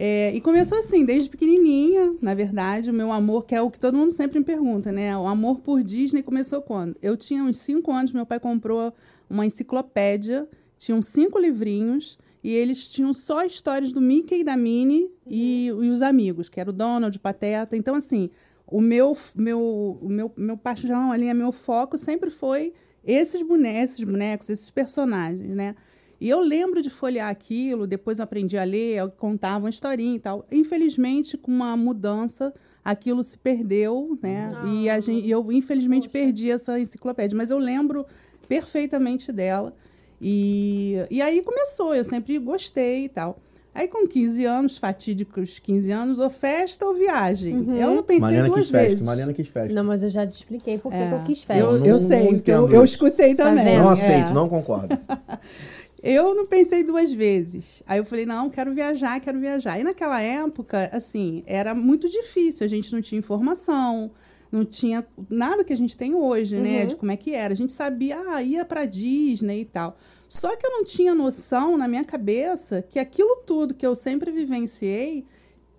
É, 0.00 0.32
e 0.32 0.40
começou 0.40 0.78
assim, 0.78 1.04
desde 1.04 1.28
pequenininha, 1.28 2.14
na 2.22 2.32
verdade, 2.32 2.88
o 2.88 2.94
meu 2.94 3.10
amor, 3.10 3.44
que 3.44 3.52
é 3.52 3.60
o 3.60 3.68
que 3.68 3.80
todo 3.80 3.96
mundo 3.96 4.12
sempre 4.12 4.38
me 4.38 4.44
pergunta, 4.44 4.92
né? 4.92 5.18
O 5.18 5.26
amor 5.26 5.58
por 5.58 5.82
Disney 5.82 6.22
começou 6.22 6.62
quando? 6.62 6.96
Eu 7.02 7.16
tinha 7.16 7.42
uns 7.42 7.56
cinco 7.56 7.90
anos, 7.90 8.12
meu 8.12 8.24
pai 8.24 8.38
comprou 8.38 8.94
uma 9.28 9.44
enciclopédia, 9.44 10.48
tinham 10.78 11.02
cinco 11.02 11.36
livrinhos, 11.36 12.16
e 12.44 12.54
eles 12.54 12.88
tinham 12.88 13.12
só 13.12 13.44
histórias 13.44 13.92
do 13.92 14.00
Mickey 14.00 14.42
e 14.42 14.44
da 14.44 14.56
Minnie 14.56 15.10
e, 15.26 15.66
e 15.66 15.70
os 15.72 16.00
amigos, 16.00 16.48
que 16.48 16.60
era 16.60 16.70
o 16.70 16.72
Donald, 16.72 17.16
o 17.16 17.20
Pateta. 17.20 17.76
Então, 17.76 17.96
assim, 17.96 18.30
o 18.68 18.80
meu, 18.80 19.16
meu, 19.34 19.98
o 20.00 20.08
meu, 20.08 20.32
meu 20.36 20.56
paixão 20.56 21.10
ali, 21.10 21.34
meu 21.34 21.50
foco 21.50 21.98
sempre 21.98 22.30
foi 22.30 22.72
esses 23.04 23.42
bonecos, 23.42 23.94
esses 23.94 24.04
bonecos, 24.04 24.48
esses 24.48 24.70
personagens, 24.70 25.48
né? 25.48 25.74
E 26.20 26.28
eu 26.28 26.40
lembro 26.40 26.82
de 26.82 26.90
folhear 26.90 27.28
aquilo, 27.28 27.86
depois 27.86 28.18
eu 28.18 28.24
aprendi 28.24 28.58
a 28.58 28.64
ler, 28.64 28.96
eu 28.96 29.10
contava 29.10 29.58
uma 29.64 29.70
historinha 29.70 30.16
e 30.16 30.18
tal. 30.18 30.44
Infelizmente, 30.50 31.36
com 31.38 31.50
uma 31.50 31.76
mudança, 31.76 32.52
aquilo 32.84 33.22
se 33.22 33.38
perdeu, 33.38 34.18
né? 34.20 34.48
E 34.66 34.90
a 34.90 34.98
gente, 34.98 35.26
e 35.26 35.30
eu, 35.30 35.52
infelizmente, 35.52 36.08
perdi 36.08 36.50
essa 36.50 36.78
enciclopédia. 36.78 37.36
Mas 37.36 37.50
eu 37.50 37.58
lembro 37.58 38.04
perfeitamente 38.48 39.30
dela. 39.30 39.74
E, 40.20 40.96
e 41.10 41.22
aí 41.22 41.40
começou, 41.42 41.94
eu 41.94 42.02
sempre 42.04 42.36
gostei 42.38 43.04
e 43.04 43.08
tal. 43.08 43.38
Aí 43.72 43.86
com 43.86 44.08
15 44.08 44.44
anos, 44.44 44.76
fatídicos 44.76 45.60
15 45.60 45.92
anos, 45.92 46.18
ou 46.18 46.28
festa 46.28 46.84
ou 46.84 46.94
viagem. 46.96 47.54
Eu 47.78 47.94
não 47.94 48.02
pensei 48.02 48.22
Mariana 48.22 48.48
duas 48.48 48.62
quis 48.62 48.70
festa, 48.70 48.88
vezes. 48.88 49.04
Mariana 49.04 49.32
quis 49.32 49.46
festa. 49.48 49.72
Não, 49.72 49.84
mas 49.84 50.02
eu 50.02 50.10
já 50.10 50.26
te 50.26 50.34
expliquei 50.34 50.78
por 50.78 50.90
que 50.90 50.98
É. 50.98 51.08
que 51.08 51.14
eu 51.14 51.22
quis 51.22 51.44
festa. 51.44 51.62
Eu, 51.62 51.76
eu 51.76 51.92
não 51.92 52.08
sei, 52.08 52.42
eu, 52.44 52.72
eu 52.72 52.82
escutei 52.82 53.36
também. 53.36 53.62
vendo? 53.62 53.82
Não 53.82 53.90
é. 53.90 53.92
aceito, 53.92 54.32
não 54.34 54.48
concordo. 54.48 54.98
Eu 56.02 56.34
não 56.34 56.46
pensei 56.46 56.84
duas 56.84 57.12
vezes. 57.12 57.82
Aí 57.86 57.98
eu 57.98 58.04
falei, 58.04 58.26
não, 58.26 58.50
quero 58.50 58.72
viajar, 58.74 59.20
quero 59.20 59.38
viajar. 59.38 59.78
E 59.78 59.84
naquela 59.84 60.20
época, 60.20 60.88
assim, 60.92 61.42
era 61.46 61.74
muito 61.74 62.08
difícil. 62.08 62.64
A 62.64 62.68
gente 62.68 62.92
não 62.92 63.00
tinha 63.00 63.18
informação, 63.18 64.10
não 64.50 64.64
tinha 64.64 65.06
nada 65.28 65.64
que 65.64 65.72
a 65.72 65.76
gente 65.76 65.96
tem 65.96 66.14
hoje, 66.14 66.56
né? 66.56 66.82
Uhum. 66.82 66.88
De 66.88 66.96
como 66.96 67.12
é 67.12 67.16
que 67.16 67.34
era. 67.34 67.52
A 67.52 67.56
gente 67.56 67.72
sabia, 67.72 68.20
ah, 68.28 68.42
ia 68.42 68.64
pra 68.64 68.84
Disney 68.84 69.62
e 69.62 69.64
tal. 69.64 69.98
Só 70.28 70.54
que 70.56 70.66
eu 70.66 70.70
não 70.70 70.84
tinha 70.84 71.14
noção 71.14 71.76
na 71.78 71.88
minha 71.88 72.04
cabeça 72.04 72.82
que 72.82 72.98
aquilo 72.98 73.36
tudo 73.46 73.74
que 73.74 73.86
eu 73.86 73.94
sempre 73.94 74.30
vivenciei, 74.30 75.24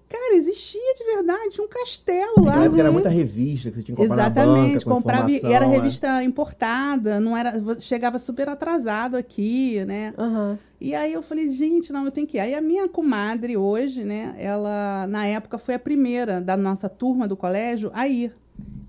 cara, 0.10 0.36
existia 0.36 0.94
de 0.96 1.04
verdade. 1.06 1.50
Tinha 1.52 1.66
um 1.66 1.70
castelo 1.70 2.34
lá. 2.38 2.46
Naquela 2.46 2.66
época 2.66 2.82
era 2.82 2.92
muita 2.92 3.10
revista 3.10 3.70
que 3.70 3.78
você 3.78 3.84
tinha 3.84 3.96
que 3.96 4.02
comprar 4.02 4.16
na 4.16 4.24
Exatamente, 4.24 4.74
banca, 4.74 4.86
com 4.86 4.90
comprava 4.90 5.32
e 5.32 5.54
era 5.54 5.66
é. 5.66 5.68
revista 5.68 6.24
importada, 6.24 7.20
não 7.20 7.38
era, 7.38 7.54
chegava 7.80 8.18
super 8.20 8.50
atrasado 8.50 9.16
aqui, 9.16 9.86
né? 9.86 10.14
Aham. 10.18 10.58
E 10.82 10.96
aí 10.96 11.12
eu 11.12 11.22
falei, 11.22 11.50
gente, 11.50 11.92
não, 11.92 12.06
eu 12.06 12.12
tenho 12.12 12.26
que 12.26 12.38
ir. 12.38 12.40
Aí 12.40 12.56
a 12.56 12.62
minha 12.62 12.88
comadre 12.88 13.58
hoje, 13.58 14.04
né, 14.04 14.34
ela 14.38 15.06
na 15.08 15.26
época 15.26 15.58
foi 15.58 15.76
a 15.76 15.80
primeira 15.80 16.40
da 16.40 16.56
nossa 16.56 16.88
turma 16.88 17.28
do 17.28 17.36
colégio 17.36 17.92
a 17.94 18.08
ir. 18.08 18.34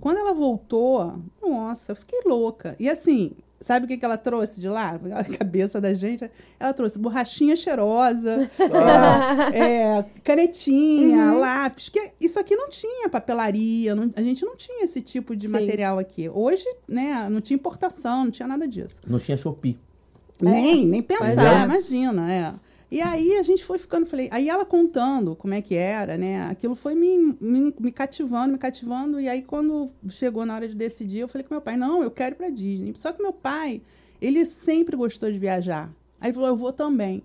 Quando 0.01 0.19
ela 0.19 0.33
voltou, 0.33 1.21
nossa, 1.43 1.93
eu 1.93 1.97
fiquei 1.97 2.21
louca. 2.25 2.75
E 2.79 2.89
assim, 2.89 3.33
sabe 3.61 3.85
o 3.85 3.89
que, 3.89 3.97
que 3.99 4.05
ela 4.05 4.17
trouxe 4.17 4.61
de 4.61 4.69
lá? 4.69 4.99
A 5.15 5.25
cabeça 5.25 5.81
da 5.81 5.93
gente. 5.93 6.31
Ela 6.59 6.73
trouxe 6.73 6.99
borrachinha 6.99 7.55
cheirosa, 7.55 8.51
Ah. 8.59 9.51
é, 9.55 10.05
canetinha, 10.25 11.33
lápis. 11.35 11.89
Que 11.89 12.13
isso 12.21 12.39
aqui 12.39 12.57
não 12.57 12.69
tinha 12.69 13.09
papelaria, 13.09 13.95
não- 13.95 14.11
a 14.17 14.23
gente 14.23 14.45
não 14.45 14.57
tinha 14.57 14.85
esse 14.85 15.01
tipo 15.01 15.37
de 15.37 15.47
Sim. 15.47 15.53
material 15.53 15.99
aqui. 15.99 16.29
Hoje, 16.29 16.65
né, 16.89 17.29
não 17.31 17.41
tinha 17.41 17.55
importação, 17.57 18.25
não 18.25 18.31
tinha 18.31 18.49
nada 18.49 18.67
disso. 18.67 19.01
Não 19.07 19.19
tinha 19.19 19.37
Shopee. 19.37 19.79
Nem, 20.43 20.87
nem 20.87 21.03
pensar, 21.03 21.61
é. 21.61 21.65
imagina, 21.65 22.33
é. 22.33 22.55
E 22.91 23.01
aí 23.01 23.37
a 23.37 23.43
gente 23.43 23.65
foi 23.65 23.79
ficando, 23.79 24.05
falei, 24.05 24.29
aí 24.33 24.49
ela 24.49 24.65
contando 24.65 25.37
como 25.37 25.55
é 25.55 25.63
que 25.63 25.77
era, 25.77 26.19
né? 26.19 26.43
Aquilo 26.51 26.75
foi 26.75 26.97
me, 26.97 27.37
me, 27.41 27.73
me 27.79 27.93
cativando, 27.93 28.53
me 28.53 28.59
cativando. 28.59 29.21
E 29.21 29.29
aí 29.29 29.43
quando 29.43 29.91
chegou 30.09 30.45
na 30.45 30.57
hora 30.57 30.69
de 30.69 30.75
decidir, 30.75 31.21
eu 31.21 31.29
falei 31.29 31.47
com 31.47 31.55
meu 31.55 31.61
pai, 31.61 31.77
não, 31.77 32.03
eu 32.03 32.11
quero 32.11 32.35
ir 32.35 32.37
pra 32.37 32.51
Disney. 32.51 32.93
Só 32.97 33.13
que 33.13 33.23
meu 33.23 33.33
pai, 33.33 33.81
ele 34.21 34.45
sempre 34.45 34.97
gostou 34.97 35.31
de 35.31 35.39
viajar. 35.39 35.89
Aí 36.21 36.29
ele 36.29 36.35
falou, 36.35 36.49
eu 36.49 36.57
vou 36.57 36.73
também. 36.73 37.23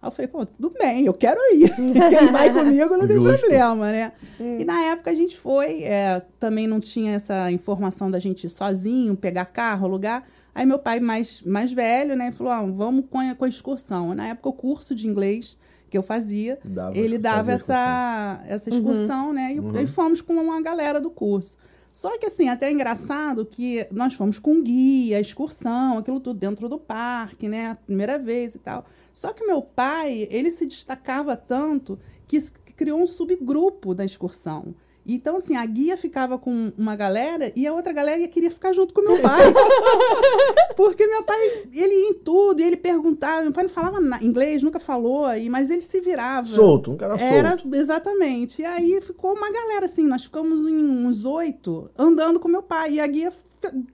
Aí 0.00 0.08
eu 0.08 0.10
falei, 0.10 0.28
pô, 0.28 0.46
tudo 0.46 0.72
bem, 0.78 1.04
eu 1.04 1.12
quero 1.12 1.38
ir. 1.54 1.70
Quem 2.08 2.32
vai 2.32 2.50
comigo 2.50 2.96
não 2.96 3.06
tem 3.06 3.16
Justo. 3.16 3.40
problema, 3.40 3.92
né? 3.92 4.12
E 4.40 4.64
na 4.64 4.80
época 4.80 5.10
a 5.10 5.14
gente 5.14 5.38
foi, 5.38 5.82
é, 5.82 6.22
também 6.40 6.66
não 6.66 6.80
tinha 6.80 7.12
essa 7.12 7.52
informação 7.52 8.10
da 8.10 8.18
gente 8.18 8.46
ir 8.46 8.50
sozinho, 8.50 9.14
pegar 9.14 9.44
carro, 9.44 9.86
alugar. 9.86 10.26
Aí 10.54 10.66
meu 10.66 10.78
pai, 10.78 11.00
mais, 11.00 11.40
mais 11.42 11.72
velho, 11.72 12.14
né, 12.16 12.30
falou: 12.32 12.52
ah, 12.52 12.62
vamos 12.62 13.06
com 13.10 13.18
a, 13.18 13.34
com 13.34 13.44
a 13.44 13.48
excursão. 13.48 14.14
Na 14.14 14.28
época, 14.28 14.48
o 14.48 14.52
curso 14.52 14.94
de 14.94 15.08
inglês 15.08 15.56
que 15.88 15.96
eu 15.98 16.02
fazia, 16.02 16.58
Dava- 16.64 16.96
ele 16.96 17.18
dava 17.18 17.52
essa, 17.52 18.42
essa 18.46 18.70
excursão, 18.70 19.32
né? 19.32 19.54
E, 19.54 19.82
e 19.82 19.86
fomos 19.86 20.20
com 20.20 20.34
uma 20.34 20.60
galera 20.62 21.00
do 21.00 21.10
curso. 21.10 21.56
Só 21.90 22.16
que, 22.18 22.24
assim, 22.24 22.48
até 22.48 22.68
é 22.68 22.72
engraçado 22.72 23.44
que 23.44 23.86
nós 23.90 24.14
fomos 24.14 24.38
com 24.38 24.62
guia, 24.62 25.20
excursão, 25.20 25.98
aquilo 25.98 26.18
tudo 26.20 26.38
dentro 26.38 26.66
do 26.68 26.78
parque, 26.78 27.48
né? 27.48 27.76
Primeira 27.84 28.18
vez 28.18 28.54
e 28.54 28.58
tal. 28.58 28.86
Só 29.12 29.32
que 29.34 29.44
meu 29.44 29.60
pai, 29.60 30.26
ele 30.30 30.50
se 30.50 30.64
destacava 30.64 31.36
tanto 31.36 31.98
que 32.26 32.40
criou 32.74 32.98
um 32.98 33.06
subgrupo 33.06 33.94
da 33.94 34.04
excursão. 34.06 34.74
Então, 35.06 35.36
assim, 35.36 35.56
a 35.56 35.66
guia 35.66 35.96
ficava 35.96 36.38
com 36.38 36.72
uma 36.78 36.94
galera 36.94 37.52
e 37.56 37.66
a 37.66 37.72
outra 37.72 37.92
galera 37.92 38.26
queria 38.28 38.50
ficar 38.50 38.72
junto 38.72 38.94
com 38.94 39.02
meu 39.02 39.20
pai. 39.20 39.40
Porque 40.76 41.06
meu 41.06 41.22
pai, 41.22 41.64
ele 41.74 41.92
ia 41.94 42.08
em 42.10 42.14
tudo, 42.14 42.60
e 42.60 42.64
ele 42.64 42.76
perguntava. 42.76 43.42
Meu 43.42 43.52
pai 43.52 43.64
não 43.64 43.70
falava 43.70 43.98
inglês, 44.22 44.62
nunca 44.62 44.78
falou, 44.78 45.24
mas 45.50 45.70
ele 45.70 45.82
se 45.82 46.00
virava. 46.00 46.46
Solto, 46.46 46.92
um 46.92 46.96
cara 46.96 47.18
solto. 47.18 47.34
Era, 47.34 47.58
exatamente. 47.74 48.62
E 48.62 48.64
aí 48.64 49.00
ficou 49.00 49.34
uma 49.34 49.50
galera, 49.50 49.86
assim, 49.86 50.06
nós 50.06 50.24
ficamos 50.24 50.66
em 50.66 51.06
uns 51.06 51.24
oito 51.24 51.90
andando 51.98 52.38
com 52.40 52.48
meu 52.48 52.62
pai. 52.62 52.92
E 52.92 53.00
a 53.00 53.06
guia 53.06 53.32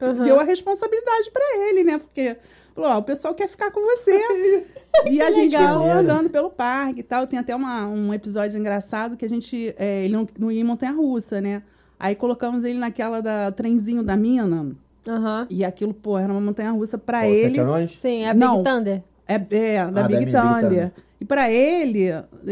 Uhum. 0.00 0.24
deu 0.24 0.40
a 0.40 0.44
responsabilidade 0.44 1.30
para 1.30 1.68
ele, 1.68 1.84
né? 1.84 1.98
Porque 1.98 2.36
Falou, 2.78 2.92
ó, 2.92 2.98
o 2.98 3.02
pessoal 3.02 3.34
quer 3.34 3.48
ficar 3.48 3.72
com 3.72 3.80
você. 3.80 4.12
e 5.10 5.20
a 5.20 5.32
gente 5.32 5.56
Legal. 5.56 5.80
ficou 5.80 5.90
andando 5.90 6.30
pelo 6.30 6.48
parque 6.48 7.00
e 7.00 7.02
tal. 7.02 7.26
Tem 7.26 7.36
até 7.36 7.54
uma, 7.54 7.88
um 7.88 8.14
episódio 8.14 8.56
engraçado 8.56 9.16
que 9.16 9.24
a 9.24 9.28
gente. 9.28 9.74
é, 9.76 10.04
ele 10.04 10.14
não, 10.14 10.28
não 10.38 10.52
ia 10.52 10.60
em 10.60 10.64
Montanha 10.64 10.92
Russa, 10.92 11.40
né? 11.40 11.60
Aí 11.98 12.14
colocamos 12.14 12.62
ele 12.62 12.78
naquela 12.78 13.20
da 13.20 13.50
trenzinho 13.50 14.04
da 14.04 14.16
mina. 14.16 14.68
Aham. 15.08 15.46
E 15.50 15.64
aquilo, 15.64 15.92
pô, 15.92 16.16
era 16.16 16.30
uma 16.32 16.40
montanha 16.40 16.70
russa 16.70 16.96
pra 16.96 17.22
Sete 17.22 17.58
ele. 17.58 17.86
Sim, 17.88 18.24
é 18.24 18.32
Não. 18.32 18.58
Big 18.58 18.70
Thunder. 18.70 19.02
É, 19.26 19.34
é, 19.34 19.90
da 19.90 20.04
Ah, 20.04 20.08
Big 20.08 20.26
da 20.30 20.42
Big 20.42 20.60
Thunder. 20.62 20.92
E 21.20 21.24
pra 21.24 21.50
ele, 21.50 22.10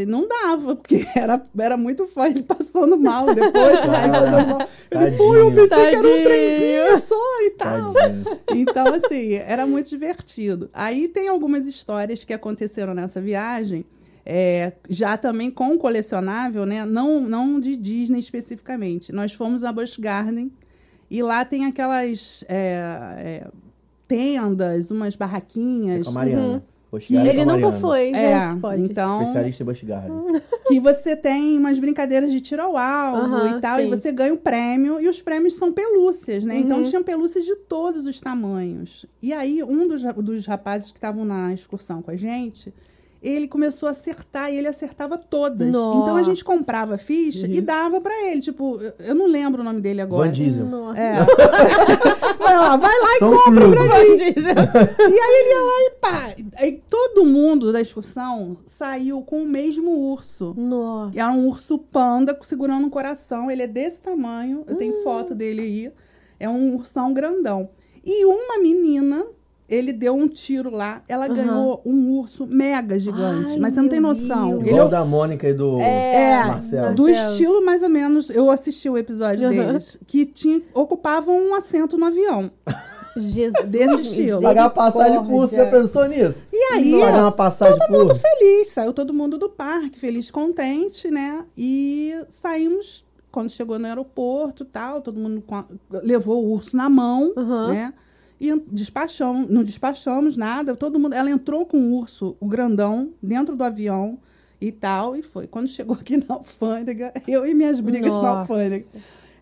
não 0.08 0.26
dava, 0.26 0.74
porque 0.74 1.06
era, 1.14 1.40
era 1.56 1.76
muito 1.76 2.06
forte. 2.08 2.38
Ele 2.38 2.42
passando 2.42 2.96
mal 2.96 3.26
depois, 3.32 3.78
saiu 3.80 4.12
mal. 4.12 4.68
Ele, 4.90 5.16
pô, 5.16 5.36
eu 5.36 5.50
Tadinho. 5.50 5.68
pensei 5.68 5.90
que 5.90 5.96
era 5.96 5.98
um 5.98 6.02
Tadinho. 6.02 6.24
trenzinho 6.24 6.98
só 6.98 7.42
e 7.42 7.50
tal. 7.50 7.92
Tadinho. 7.92 8.24
Então, 8.54 8.86
assim, 8.92 9.34
era 9.34 9.66
muito 9.66 9.88
divertido. 9.88 10.68
Aí 10.74 11.06
tem 11.06 11.28
algumas 11.28 11.64
histórias 11.64 12.24
que 12.24 12.32
aconteceram 12.32 12.92
nessa 12.92 13.20
viagem, 13.20 13.84
é, 14.24 14.72
já 14.88 15.16
também 15.16 15.48
com 15.48 15.78
colecionável, 15.78 16.66
né? 16.66 16.84
Não, 16.84 17.20
não 17.20 17.60
de 17.60 17.76
Disney 17.76 18.18
especificamente. 18.18 19.12
Nós 19.12 19.32
fomos 19.32 19.62
a 19.62 19.70
Busch 19.70 19.96
Garden 19.96 20.50
e 21.08 21.22
lá 21.22 21.44
tem 21.44 21.66
aquelas 21.66 22.44
é, 22.48 22.82
é, 23.18 23.46
tendas, 24.08 24.90
umas 24.90 25.14
É 25.14 25.16
barraquinhas. 25.16 26.02
com 26.04 26.10
a 26.10 26.12
Mariana. 26.14 26.42
Busch 26.54 26.75
E 27.10 27.14
Garden 27.14 27.32
Ele 27.32 27.44
nunca 27.44 27.72
foi, 27.72 28.12
É, 28.14 28.38
pode. 28.60 28.82
então 28.82 29.20
Especialista 29.20 29.62
em 29.62 29.66
Busch 29.66 29.82
Garden. 29.82 30.40
que 30.68 30.80
você 30.80 31.14
tem 31.16 31.58
umas 31.58 31.78
brincadeiras 31.78 32.32
de 32.32 32.40
tiro 32.40 32.62
ao 32.62 32.76
alvo 32.76 33.34
Aham, 33.36 33.58
e 33.58 33.60
tal, 33.60 33.78
sim. 33.78 33.86
e 33.86 33.90
você 33.90 34.10
ganha 34.12 34.32
o 34.32 34.36
prêmio, 34.38 35.00
e 35.00 35.08
os 35.08 35.20
prêmios 35.20 35.54
são 35.56 35.72
pelúcias, 35.72 36.44
né? 36.44 36.58
Então 36.58 36.78
Uhum. 36.78 36.84
tinham 36.84 37.02
pelúcias 37.02 37.44
de 37.44 37.54
todos 37.56 38.06
os 38.06 38.20
tamanhos. 38.20 39.04
E 39.22 39.32
aí, 39.32 39.62
um 39.62 39.86
dos, 39.88 40.02
dos 40.02 40.46
rapazes 40.46 40.90
que 40.90 40.98
estavam 40.98 41.24
na 41.24 41.52
excursão 41.52 42.00
com 42.02 42.10
a 42.10 42.16
gente, 42.16 42.72
ele 43.28 43.48
começou 43.48 43.88
a 43.88 43.90
acertar 43.92 44.52
e 44.52 44.56
ele 44.58 44.66
acertava 44.68 45.16
todas. 45.18 45.70
Nossa. 45.70 45.98
Então 46.02 46.16
a 46.16 46.22
gente 46.22 46.44
comprava 46.44 46.94
a 46.94 46.98
ficha 46.98 47.46
e 47.46 47.60
dava 47.60 48.00
pra 48.00 48.12
ele. 48.30 48.40
Tipo, 48.40 48.80
eu- 49.00 49.14
não 49.14 49.26
lembro 49.26 49.60
o 49.62 49.64
nome 49.64 49.80
dele 49.80 50.00
agora. 50.00 50.26
Van 50.26 50.32
Diesel. 50.32 50.66
É. 50.94 51.14
vai 52.38 52.56
lá, 52.56 52.76
vai 52.76 53.00
lá 53.00 53.16
e 53.16 53.18
Tom 53.18 53.30
compra 53.36 53.60
Cruise. 53.62 53.76
pra 53.76 54.00
mim. 54.00 54.16
E 55.16 55.20
aí 55.20 55.40
ele 55.40 55.50
ia 55.50 55.60
lá 55.60 55.80
e 55.80 55.90
pá. 56.00 56.34
Aí 56.56 56.82
todo 56.88 57.24
mundo 57.24 57.72
da 57.72 57.80
excursão 57.80 58.56
saiu 58.66 59.22
com 59.22 59.42
o 59.42 59.48
mesmo 59.48 59.90
urso. 60.12 60.54
Nossa. 60.56 61.18
Era 61.18 61.30
um 61.32 61.46
urso 61.48 61.78
panda 61.78 62.36
segurando 62.42 62.86
um 62.86 62.90
coração. 62.90 63.50
Ele 63.50 63.62
é 63.62 63.66
desse 63.66 64.00
tamanho. 64.00 64.64
Eu 64.66 64.74
Hum. 64.74 64.78
tenho 64.78 65.02
foto 65.02 65.34
dele 65.34 65.60
aí. 65.62 65.92
É 66.38 66.48
um 66.48 66.74
ursão 66.74 67.12
grandão. 67.14 67.68
E 68.04 68.24
uma 68.24 68.58
menina, 68.62 69.24
ele 69.68 69.92
deu 69.92 70.14
um 70.14 70.28
tiro 70.28 70.70
lá. 70.70 71.02
Ela 71.08 71.26
ganhou 71.28 71.80
um 71.84 72.10
urso 72.18 72.46
mega 72.46 72.98
gigante. 72.98 73.52
Ai, 73.52 73.58
mas 73.58 73.74
você 73.74 73.82
não 73.82 73.88
tem 73.88 74.00
noção. 74.00 74.50
Deus. 74.50 74.60
Ele 74.62 74.70
Igual 74.70 74.86
é 74.86 74.90
da 74.90 75.04
Mônica 75.04 75.48
e 75.48 75.54
do 75.54 75.80
É, 75.80 76.44
Marcelo. 76.44 76.94
do 76.94 77.08
estilo 77.08 77.64
mais 77.64 77.82
ou 77.82 77.88
menos. 77.88 78.30
Eu 78.30 78.50
assisti 78.50 78.88
o 78.88 78.96
episódio 78.96 79.48
deles. 79.48 79.98
Que 80.06 80.24
tinha, 80.24 80.62
ocupavam 80.74 81.34
um 81.36 81.54
assento 81.54 81.96
no 81.98 82.06
avião. 82.06 82.50
Jesus. 83.16 83.68
Desse 83.70 84.02
estilo. 84.02 84.42
Pagar 84.42 84.68
passagem 84.70 85.24
pro 85.24 85.34
urso, 85.34 85.56
já 85.56 85.70
pensou 85.70 86.06
nisso? 86.06 86.44
E 86.52 86.74
aí, 86.74 87.00
Pagar 87.00 87.20
uma 87.22 87.32
passagem 87.32 87.78
todo 87.78 87.90
mundo 87.90 88.14
feliz, 88.14 88.68
saiu 88.68 88.92
todo 88.92 89.14
mundo 89.14 89.38
do 89.38 89.48
parque, 89.48 89.98
feliz, 89.98 90.30
contente, 90.30 91.10
né? 91.10 91.44
E 91.56 92.14
saímos, 92.28 93.06
quando 93.32 93.48
chegou 93.50 93.78
no 93.78 93.86
aeroporto 93.86 94.64
e 94.64 94.66
tal, 94.66 95.00
todo 95.00 95.18
mundo 95.18 95.42
levou 95.90 96.44
o 96.44 96.52
urso 96.52 96.76
na 96.76 96.90
mão, 96.90 97.32
né? 97.68 97.94
E 98.40 98.54
despachamos, 98.70 99.48
não 99.48 99.64
despachamos 99.64 100.36
nada, 100.36 100.76
todo 100.76 100.98
mundo, 100.98 101.14
ela 101.14 101.30
entrou 101.30 101.64
com 101.64 101.78
o 101.78 101.98
urso, 101.98 102.36
o 102.38 102.46
grandão, 102.46 103.12
dentro 103.22 103.56
do 103.56 103.64
avião 103.64 104.18
e 104.60 104.70
tal, 104.70 105.16
e 105.16 105.22
foi. 105.22 105.46
Quando 105.46 105.68
chegou 105.68 105.96
aqui 105.96 106.16
na 106.16 106.34
alfândega, 106.34 107.12
eu 107.26 107.46
e 107.46 107.54
minhas 107.54 107.80
brigas 107.80 108.10
na 108.10 108.22
Nossa. 108.22 108.38
alfândega, 108.40 108.84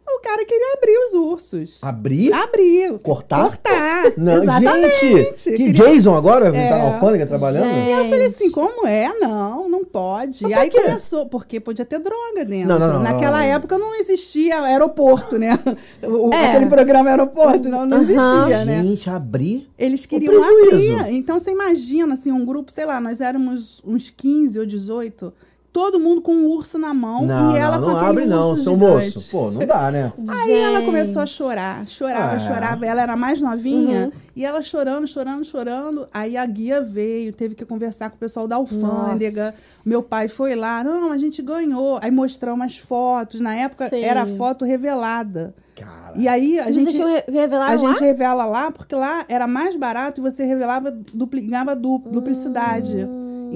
o 0.06 0.20
cara 0.20 0.44
queria 0.44 0.74
abrir 0.74 0.96
os 1.08 1.12
ursos. 1.14 1.78
Abrir? 1.82 2.32
Abrir. 2.32 2.98
Cortar? 3.00 3.42
Cortar. 3.44 4.12
Não, 4.16 4.42
Exatamente. 4.42 5.00
gente! 5.00 5.50
Que 5.50 5.56
Queria- 5.72 5.72
Jason 5.94 6.14
agora? 6.14 6.52
Tá 6.52 6.58
É. 6.58 6.70
na 6.70 6.84
alfândega 6.94 7.26
trabalhando? 7.26 7.64
Gente. 7.66 7.88
E 7.88 7.92
eu 7.92 8.04
falei 8.10 8.26
assim, 8.26 8.50
como 8.50 8.86
é? 8.86 9.12
Não, 9.18 9.68
não 9.68 9.84
pode. 9.84 10.46
E 10.46 10.52
aí 10.54 10.70
começou, 10.70 11.26
porque 11.26 11.58
podia 11.60 11.84
ter 11.84 11.98
droga 11.98 12.44
dentro. 12.44 12.68
Não, 12.68 12.78
não, 12.78 12.92
não, 12.94 13.02
Naquela 13.02 13.38
não. 13.40 13.46
época 13.46 13.78
não 13.78 13.94
existia 13.94 14.60
aeroporto, 14.62 15.38
né? 15.38 15.58
O- 16.02 16.32
É. 16.32 16.50
Aquele 16.50 16.66
programa 16.66 17.10
aeroporto, 17.10 17.68
não, 17.68 17.86
não 17.86 18.02
existia, 18.02 18.64
né? 18.64 18.82
Gente, 18.82 19.08
abrir? 19.10 19.68
Eles 19.78 20.04
queriam 20.06 20.42
abrir. 20.42 21.12
Então 21.14 21.38
você 21.38 21.50
imagina, 21.50 22.14
assim, 22.14 22.30
um 22.30 22.44
grupo, 22.44 22.70
sei 22.70 22.84
lá, 22.84 23.00
nós 23.00 23.20
éramos 23.20 23.82
uns 23.84 24.10
15 24.10 24.58
ou 24.58 24.66
18, 24.66 25.32
todo 25.74 25.98
mundo 25.98 26.22
com 26.22 26.32
um 26.32 26.46
urso 26.46 26.78
na 26.78 26.94
mão 26.94 27.26
Não, 27.26 27.52
e 27.52 27.58
ela 27.58 27.78
não, 27.78 27.84
com 27.88 27.90
não 27.94 27.98
abre 27.98 28.26
não, 28.26 28.50
urso 28.50 28.62
seu 28.62 28.74
gigante. 28.74 29.14
moço. 29.16 29.30
Pô, 29.32 29.50
não 29.50 29.66
dá, 29.66 29.90
né? 29.90 30.12
Aí 30.28 30.52
ela 30.52 30.76
Gente. 30.78 30.86
começou 30.86 31.20
a 31.20 31.26
chorar, 31.26 31.84
chorava, 31.88 32.36
Ah. 32.36 32.38
chorava. 32.38 32.86
Ela 32.86 33.02
era 33.02 33.16
mais 33.16 33.40
novinha 33.40 34.04
Uhum. 34.04 34.12
e 34.36 34.44
ela 34.44 34.62
chorando, 34.62 35.04
chorando, 35.08 35.44
chorando. 35.44 36.06
Aí 36.14 36.36
a 36.36 36.46
guia 36.46 36.80
veio, 36.80 37.32
teve 37.34 37.56
que 37.56 37.64
conversar 37.64 38.08
com 38.08 38.14
o 38.14 38.18
pessoal 38.20 38.46
da 38.46 38.54
alfândega. 38.54 39.46
Nossa. 39.46 39.88
Meu 39.88 40.00
pai 40.00 40.28
foi 40.28 40.54
lá, 40.54 40.84
não, 40.84 41.10
a 41.10 41.18
gente 41.18 41.42
ganhou. 41.42 41.98
Aí 42.00 42.10
mostramos 42.12 42.64
as 42.64 42.78
fotos. 42.78 43.40
Na 43.40 43.56
época 43.56 43.88
Sim. 43.88 44.00
era 44.00 44.24
foto 44.26 44.64
revelada. 44.64 45.56
Cara. 45.74 46.12
E 46.14 46.28
aí 46.28 46.60
a 46.60 46.64
Vocês 46.64 46.76
gente. 46.76 46.92
tinham 46.92 47.08
re- 47.08 47.24
revelaram 47.28 47.76
A 47.78 47.82
lá? 47.82 47.88
gente 47.88 48.00
revela 48.04 48.44
lá, 48.44 48.70
porque 48.70 48.94
lá 48.94 49.24
era 49.28 49.48
mais 49.48 49.74
barato 49.74 50.20
e 50.20 50.22
você 50.22 50.44
revelava, 50.44 50.92
dupli, 51.12 51.40
ganhava 51.40 51.74
du, 51.74 51.98
duplicidade. 52.06 52.96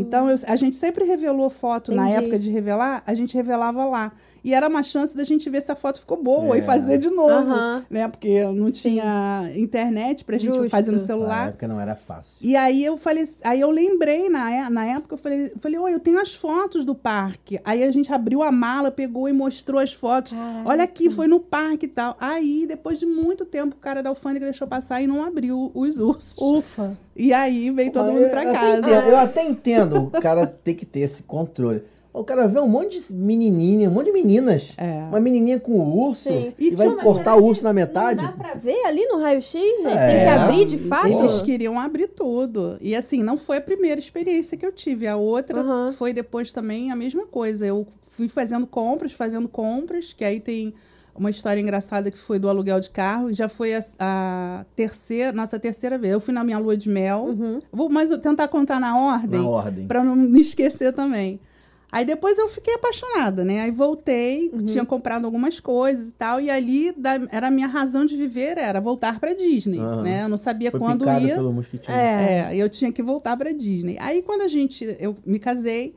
Então, 0.00 0.30
eu- 0.30 0.36
a 0.46 0.56
gente 0.56 0.76
sempre 0.76 1.04
revelou 1.04 1.48
foto 1.50 1.92
na. 1.92 2.04
Entendi. 2.08 2.24
época 2.24 2.38
de 2.38 2.50
revelar, 2.50 3.02
a 3.06 3.14
gente 3.14 3.34
revelava 3.34 3.84
lá. 3.84 4.12
E 4.48 4.54
era 4.54 4.66
uma 4.66 4.82
chance 4.82 5.14
da 5.14 5.24
gente 5.24 5.48
ver 5.50 5.60
se 5.60 5.70
a 5.70 5.76
foto 5.76 6.00
ficou 6.00 6.22
boa 6.22 6.56
É. 6.56 6.60
e 6.60 6.62
fazer 6.62 6.96
de 6.98 7.10
novo. 7.10 7.32
Aham. 7.52 7.84
Né? 7.90 8.08
Porque 8.08 8.42
não 8.44 8.70
tinha 8.70 9.50
internet 9.54 10.24
pra 10.24 10.38
gente 10.38 10.54
Justo. 10.54 10.70
fazer 10.70 10.90
no 10.90 10.98
Na 10.98 11.04
celular. 11.04 11.48
época 11.48 11.68
não 11.68 11.78
era 11.80 11.94
fácil. 11.94 12.32
E 12.40 12.56
aí 12.56 12.82
eu 12.84 12.96
falei, 12.96 13.24
aí 13.44 13.60
eu 13.60 13.70
lembrei 13.70 14.28
na, 14.30 14.50
é- 14.50 14.70
na 14.70 14.86
época, 14.86 15.14
eu 15.14 15.18
falei, 15.18 15.52
eu 15.54 15.58
falei, 15.60 15.78
oi, 15.78 15.92
eu 15.94 16.00
tenho 16.00 16.18
as 16.20 16.34
fotos 16.34 16.84
do 16.84 16.94
parque. 16.94 17.60
Aí 17.64 17.82
a 17.84 17.90
gente 17.92 18.12
abriu 18.12 18.42
a 18.42 18.50
mala, 18.50 18.90
pegou 18.90 19.28
e 19.28 19.32
mostrou 19.32 19.80
as 19.80 19.92
fotos. 19.92 20.32
Caraca. 20.32 20.68
Olha 20.68 20.84
aqui, 20.84 21.10
foi 21.10 21.26
no 21.26 21.40
parque 21.40 21.84
e 21.84 21.88
tal. 21.88 22.16
Aí, 22.18 22.64
depois 22.66 22.98
de 22.98 23.04
muito 23.04 23.44
tempo, 23.44 23.76
o 23.76 23.78
cara 23.78 24.02
da 24.02 24.08
alfândega 24.08 24.46
deixou 24.46 24.66
passar 24.66 25.02
e 25.02 25.06
não 25.06 25.22
abriu 25.22 25.70
os 25.74 25.98
ursos. 25.98 26.36
Ufa. 26.40 26.96
E 27.14 27.32
aí 27.32 27.70
veio 27.70 27.92
todo 27.92 28.06
Mas 28.06 28.14
mundo 28.14 28.24
eu- 28.24 28.30
pra 28.30 28.44
eu 28.44 28.50
até 28.50 28.58
casa. 28.58 28.78
entendo- 28.78 29.08
eu 29.10 29.16
até 29.18 29.44
entendo 29.44 30.02
o 30.06 30.10
cara 30.22 30.46
ter 30.46 30.74
que 30.74 30.86
ter 30.86 31.00
esse 31.00 31.22
controle. 31.22 31.82
O 32.18 32.24
cara 32.24 32.46
vê 32.48 32.58
um 32.60 32.68
monte 32.68 33.00
de 33.00 33.12
menininha, 33.14 33.88
um 33.88 33.92
monte 33.92 34.06
de 34.06 34.12
meninas. 34.12 34.72
É. 34.76 35.04
Uma 35.08 35.20
menininha 35.20 35.58
com 35.60 35.72
o 35.72 36.06
urso 36.08 36.28
Sim. 36.28 36.52
e, 36.58 36.68
E 36.68 36.74
vai 36.74 36.90
cortar 36.96 37.36
o 37.36 37.44
urso 37.44 37.62
na 37.62 37.72
metade. 37.72 38.20
Não 38.22 38.30
dá 38.30 38.36
pra 38.36 38.54
ver 38.54 38.84
ali 38.86 39.06
no 39.06 39.18
raio-x, 39.20 39.52
gente? 39.52 39.82
Tem 39.82 39.92
que 39.92 39.96
É. 39.96 40.28
abrir 40.30 40.64
de 40.66 40.78
fato? 40.78 41.06
Eles 41.08 41.40
queriam 41.42 41.78
abrir 41.78 42.08
tudo. 42.08 42.76
E 42.80 42.94
assim, 42.94 43.22
não 43.22 43.38
foi 43.38 43.58
a 43.58 43.60
primeira 43.60 43.98
experiência 44.00 44.56
que 44.56 44.66
eu 44.66 44.72
tive. 44.72 45.06
A 45.06 45.16
outra 45.16 45.64
foi 45.96 46.12
depois 46.12 46.52
também 46.52 46.90
a 46.90 46.96
mesma 46.96 47.26
coisa. 47.26 47.64
Eu 47.66 47.86
fui 48.08 48.28
fazendo 48.28 48.66
compras, 48.66 49.12
fazendo 49.12 49.48
compras, 49.48 50.12
que 50.12 50.24
aí 50.24 50.40
tem 50.40 50.74
uma 51.14 51.30
história 51.30 51.60
engraçada 51.60 52.10
que 52.10 52.18
foi 52.18 52.38
do 52.38 52.48
aluguel 52.48 52.78
de 52.80 52.90
carro. 52.90 53.32
Já 53.32 53.48
foi 53.48 53.74
a, 53.74 53.82
a 53.98 54.64
terceira, 54.76 55.32
nossa 55.32 55.58
terceira 55.58 55.98
vez. 55.98 56.12
Eu 56.12 56.20
fui 56.20 56.32
na 56.34 56.44
minha 56.44 56.58
lua 56.58 56.76
de 56.76 56.88
mel. 56.88 57.24
Uhum. 57.26 57.60
Vou, 57.72 57.88
mas 57.88 58.10
eu 58.10 58.18
tentar 58.18 58.48
contar 58.48 58.78
na 58.80 58.96
ordem. 58.98 59.40
Na 59.40 59.48
ordem. 59.48 59.86
Pra 59.86 60.02
não 60.04 60.14
me 60.16 60.40
esquecer 60.42 60.92
também. 60.92 61.40
Aí 61.90 62.04
depois 62.04 62.36
eu 62.38 62.48
fiquei 62.48 62.74
apaixonada, 62.74 63.42
né? 63.44 63.60
Aí 63.62 63.70
voltei, 63.70 64.50
Uhum. 64.52 64.66
tinha 64.66 64.84
comprado 64.84 65.24
algumas 65.24 65.58
coisas 65.58 66.08
e 66.08 66.12
tal, 66.12 66.38
e 66.40 66.50
ali 66.50 66.92
da- 66.92 67.26
era 67.32 67.46
a 67.48 67.50
minha 67.50 67.66
razão 67.66 68.04
de 68.04 68.14
viver, 68.14 68.58
era 68.58 68.78
voltar 68.80 69.18
pra 69.18 69.32
Disney, 69.32 69.78
Aham. 69.80 70.02
né? 70.02 70.22
Eu 70.24 70.28
não 70.28 70.36
sabia 70.36 70.70
Foi 70.70 70.78
quando 70.78 71.06
ia. 71.06 71.34
pelo 71.36 71.52
mosquitinho. 71.52 71.96
É. 71.96 72.50
É, 72.52 72.56
eu 72.56 72.68
tinha 72.68 72.92
que 72.92 73.02
voltar 73.02 73.36
pra 73.38 73.52
Disney. 73.52 73.96
Aí 74.00 74.20
quando 74.20 74.42
a 74.42 74.48
gente, 74.48 74.84
eu 75.00 75.16
me 75.24 75.38
casei, 75.38 75.94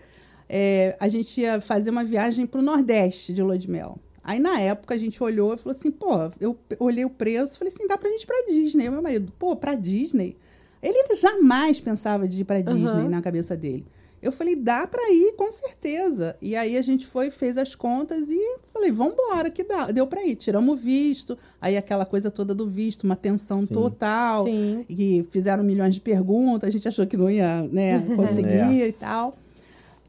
é, 0.47 0.95
a 0.99 1.09
gente 1.09 1.41
ia 1.41 1.59
fazer 1.59 1.89
uma 1.89 2.05
viagem 2.05 2.45
pro 2.45 2.61
Nordeste 2.61 3.33
de 3.33 3.41
lua 3.43 3.57
de 3.57 3.69
mel. 3.69 3.97
Aí 4.23 4.39
na 4.39 4.59
época 4.61 4.93
a 4.95 4.97
gente 4.97 5.21
olhou 5.21 5.55
e 5.55 5.57
falou 5.57 5.71
assim, 5.77 5.91
pô, 5.91 6.31
eu 6.39 6.57
olhei 6.79 7.03
o 7.03 7.09
preço, 7.09 7.57
falei 7.57 7.73
assim, 7.73 7.85
dá 7.87 7.97
pra 7.97 8.09
gente 8.09 8.23
ir 8.23 8.27
pra 8.27 8.45
Disney. 8.47 8.89
Meu 8.89 9.01
marido, 9.01 9.33
pô, 9.37 9.55
pra 9.57 9.75
Disney? 9.75 10.37
Ele 10.81 11.03
jamais 11.15 11.81
pensava 11.81 12.27
de 12.27 12.41
ir 12.41 12.45
pra 12.45 12.61
Disney 12.61 12.85
Aham. 13.01 13.09
na 13.09 13.21
cabeça 13.21 13.57
dele. 13.57 13.85
Eu 14.21 14.31
falei, 14.31 14.55
dá 14.55 14.85
pra 14.85 15.09
ir, 15.09 15.33
com 15.35 15.51
certeza. 15.51 16.35
E 16.41 16.55
aí 16.55 16.77
a 16.77 16.81
gente 16.81 17.07
foi, 17.07 17.31
fez 17.31 17.57
as 17.57 17.73
contas 17.73 18.29
e 18.29 18.39
falei, 18.71 18.91
vambora, 18.91 19.49
que 19.49 19.63
dá. 19.63 19.91
Deu 19.91 20.05
pra 20.05 20.23
ir. 20.23 20.35
Tiramos 20.35 20.75
o 20.75 20.77
visto, 20.77 21.37
aí 21.59 21.75
aquela 21.75 22.05
coisa 22.05 22.29
toda 22.29 22.53
do 22.53 22.67
visto, 22.67 23.03
uma 23.03 23.15
tensão 23.15 23.65
total. 23.65 24.45
Sim. 24.45 24.85
E 24.87 25.25
fizeram 25.31 25.63
milhões 25.63 25.95
de 25.95 26.01
perguntas, 26.01 26.67
a 26.67 26.71
gente 26.71 26.87
achou 26.87 27.07
que 27.07 27.17
não 27.17 27.29
ia 27.29 27.63
né, 27.71 27.99
conseguir 28.15 28.87
e 28.87 28.91
tal. 28.91 29.35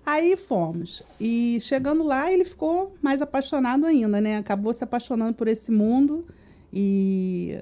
Aí 0.04 0.37
fomos. 0.37 1.02
E 1.21 1.59
chegando 1.61 2.02
lá, 2.02 2.31
ele 2.31 2.45
ficou 2.45 2.92
mais 3.00 3.23
apaixonado 3.23 3.87
ainda, 3.87 4.21
né? 4.21 4.37
Acabou 4.37 4.75
se 4.75 4.85
apaixonando 4.85 5.35
por 5.35 5.49
esse 5.49 5.71
mundo. 5.71 6.26
E 6.73 7.59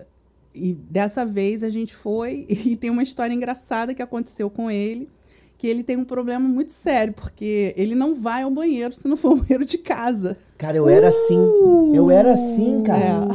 e 0.54 0.72
dessa 0.72 1.24
vez 1.24 1.62
a 1.62 1.70
gente 1.70 1.94
foi 1.94 2.46
e 2.48 2.76
tem 2.76 2.90
uma 2.90 3.02
história 3.02 3.32
engraçada 3.32 3.94
que 3.94 4.02
aconteceu 4.02 4.50
com 4.50 4.70
ele, 4.70 5.08
que 5.60 5.66
ele 5.68 5.84
tem 5.84 5.94
um 5.94 6.04
problema 6.04 6.48
muito 6.48 6.72
sério, 6.72 7.12
porque 7.12 7.74
ele 7.76 7.94
não 7.94 8.14
vai 8.14 8.44
ao 8.44 8.50
banheiro 8.50 8.94
se 8.94 9.06
não 9.06 9.14
for 9.14 9.32
um 9.32 9.36
banheiro 9.36 9.62
de 9.66 9.76
casa. 9.76 10.34
Cara, 10.56 10.78
eu 10.78 10.88
era 10.88 11.10
assim. 11.10 11.38
Eu 11.94 12.10
era 12.10 12.32
assim, 12.32 12.82
cara. 12.82 13.28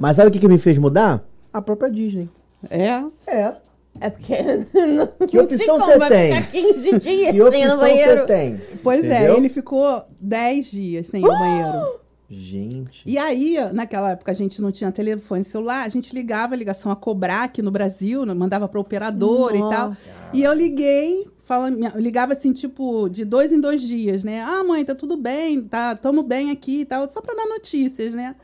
Mas 0.00 0.16
sabe 0.16 0.28
o 0.28 0.32
que, 0.32 0.38
que 0.38 0.48
me 0.48 0.56
fez 0.56 0.78
mudar? 0.78 1.22
A 1.52 1.60
própria 1.60 1.90
Disney. 1.90 2.30
É. 2.70 3.02
É. 3.26 3.54
É 4.00 4.08
porque. 4.08 4.34
Não, 4.86 5.06
Que 5.26 5.38
opção 5.38 5.76
não 5.78 5.84
você 5.84 5.92
sei 5.92 5.98
como, 5.98 5.98
vai 5.98 6.08
tem? 6.08 6.34
Ficar 6.34 6.50
15 6.50 6.90
dias 6.98 7.32
Que 7.32 7.50
sem 7.50 7.62
ir 7.62 7.66
no 7.66 7.74
opção 7.74 7.78
banheiro. 7.78 8.20
você 8.22 8.26
tem? 8.26 8.60
Pois 8.82 9.04
Entendeu? 9.04 9.34
é, 9.34 9.36
ele 9.36 9.48
ficou 9.50 10.02
10 10.18 10.70
dias 10.70 11.06
sem 11.08 11.20
ir 11.22 11.26
ao 11.26 11.38
banheiro. 11.38 12.00
Gente. 12.28 13.02
E 13.04 13.18
aí, 13.18 13.56
naquela 13.72 14.12
época, 14.12 14.32
a 14.32 14.34
gente 14.34 14.60
não 14.62 14.72
tinha 14.72 14.90
telefone 14.90 15.44
celular, 15.44 15.84
a 15.84 15.88
gente 15.90 16.14
ligava 16.14 16.54
a 16.54 16.56
ligação 16.56 16.90
a 16.90 16.96
cobrar 16.96 17.44
aqui 17.44 17.60
no 17.62 17.70
Brasil, 17.70 18.24
né, 18.26 18.32
mandava 18.34 18.66
para 18.66 18.80
operador 18.80 19.54
e 19.54 19.60
tal. 19.60 19.94
E 20.34 20.42
eu 20.42 20.52
liguei, 20.52 21.26
eu 21.94 22.00
ligava 22.00 22.32
assim, 22.32 22.52
tipo, 22.52 23.08
de 23.08 23.24
dois 23.24 23.52
em 23.52 23.60
dois 23.60 23.80
dias, 23.80 24.24
né? 24.24 24.42
Ah, 24.42 24.64
mãe, 24.64 24.84
tá 24.84 24.94
tudo 24.94 25.16
bem, 25.16 25.62
tá, 25.62 25.94
tamo 25.94 26.22
bem 26.22 26.50
aqui 26.50 26.80
e 26.80 26.84
tal, 26.84 27.08
só 27.08 27.20
para 27.20 27.34
dar 27.34 27.46
notícias, 27.46 28.12
né? 28.12 28.34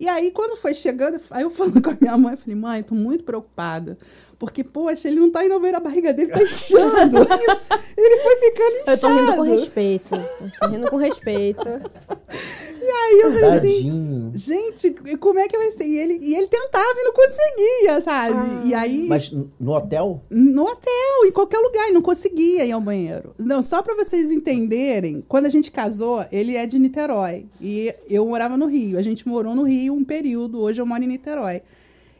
E 0.00 0.08
aí, 0.08 0.30
quando 0.30 0.56
foi 0.56 0.72
chegando, 0.72 1.20
aí 1.30 1.42
eu 1.42 1.50
falando 1.50 1.80
com 1.84 1.90
a 1.90 1.96
minha 2.00 2.16
mãe, 2.16 2.36
falei, 2.36 2.56
mãe, 2.56 2.82
tô 2.82 2.94
muito 2.94 3.22
preocupada. 3.22 3.98
Porque, 4.38 4.64
poxa, 4.64 5.06
ele 5.06 5.20
não 5.20 5.30
tá 5.30 5.44
indo 5.44 5.60
ver 5.60 5.74
a 5.74 5.80
barriga 5.80 6.14
dele, 6.14 6.32
tá 6.32 6.42
inchando. 6.42 7.18
ele 7.96 8.16
foi 8.22 8.36
ficando 8.36 8.76
inchado. 8.76 8.90
Eu 8.90 8.98
tô 8.98 9.08
rindo 9.08 9.36
com 9.36 9.42
respeito. 9.42 10.14
Eu 10.14 10.50
tô 10.58 10.68
rindo 10.68 10.90
com 10.90 10.96
respeito. 10.96 11.68
E 12.90 12.92
aí 12.92 13.20
eu 13.20 13.32
falei 13.32 13.50
assim, 13.50 13.74
Tadinho. 13.76 14.32
gente, 14.34 14.90
como 15.18 15.38
é 15.38 15.46
que 15.46 15.56
vai 15.56 15.70
ser? 15.70 15.84
E 15.84 15.96
ele, 15.96 16.18
e 16.20 16.34
ele 16.34 16.48
tentava 16.48 16.92
e 16.96 17.04
não 17.04 17.12
conseguia, 17.12 18.00
sabe? 18.00 18.66
E 18.68 18.74
aí, 18.74 19.06
Mas 19.08 19.30
no 19.60 19.72
hotel? 19.72 20.24
no 20.28 20.64
hotel, 20.64 21.24
em 21.24 21.30
qualquer 21.30 21.58
lugar, 21.58 21.88
e 21.88 21.92
não 21.92 22.02
conseguia 22.02 22.64
ir 22.64 22.72
ao 22.72 22.80
banheiro. 22.80 23.32
Não, 23.38 23.62
só 23.62 23.80
pra 23.80 23.94
vocês 23.94 24.30
entenderem, 24.30 25.24
quando 25.28 25.46
a 25.46 25.50
gente 25.50 25.70
casou, 25.70 26.24
ele 26.32 26.56
é 26.56 26.66
de 26.66 26.80
Niterói. 26.80 27.46
E 27.60 27.94
eu 28.08 28.26
morava 28.26 28.56
no 28.56 28.66
Rio. 28.66 28.98
A 28.98 29.02
gente 29.02 29.26
morou 29.28 29.54
no 29.54 29.62
Rio 29.62 29.94
um 29.94 30.04
período, 30.04 30.60
hoje 30.60 30.80
eu 30.80 30.86
moro 30.86 31.04
em 31.04 31.06
Niterói. 31.06 31.62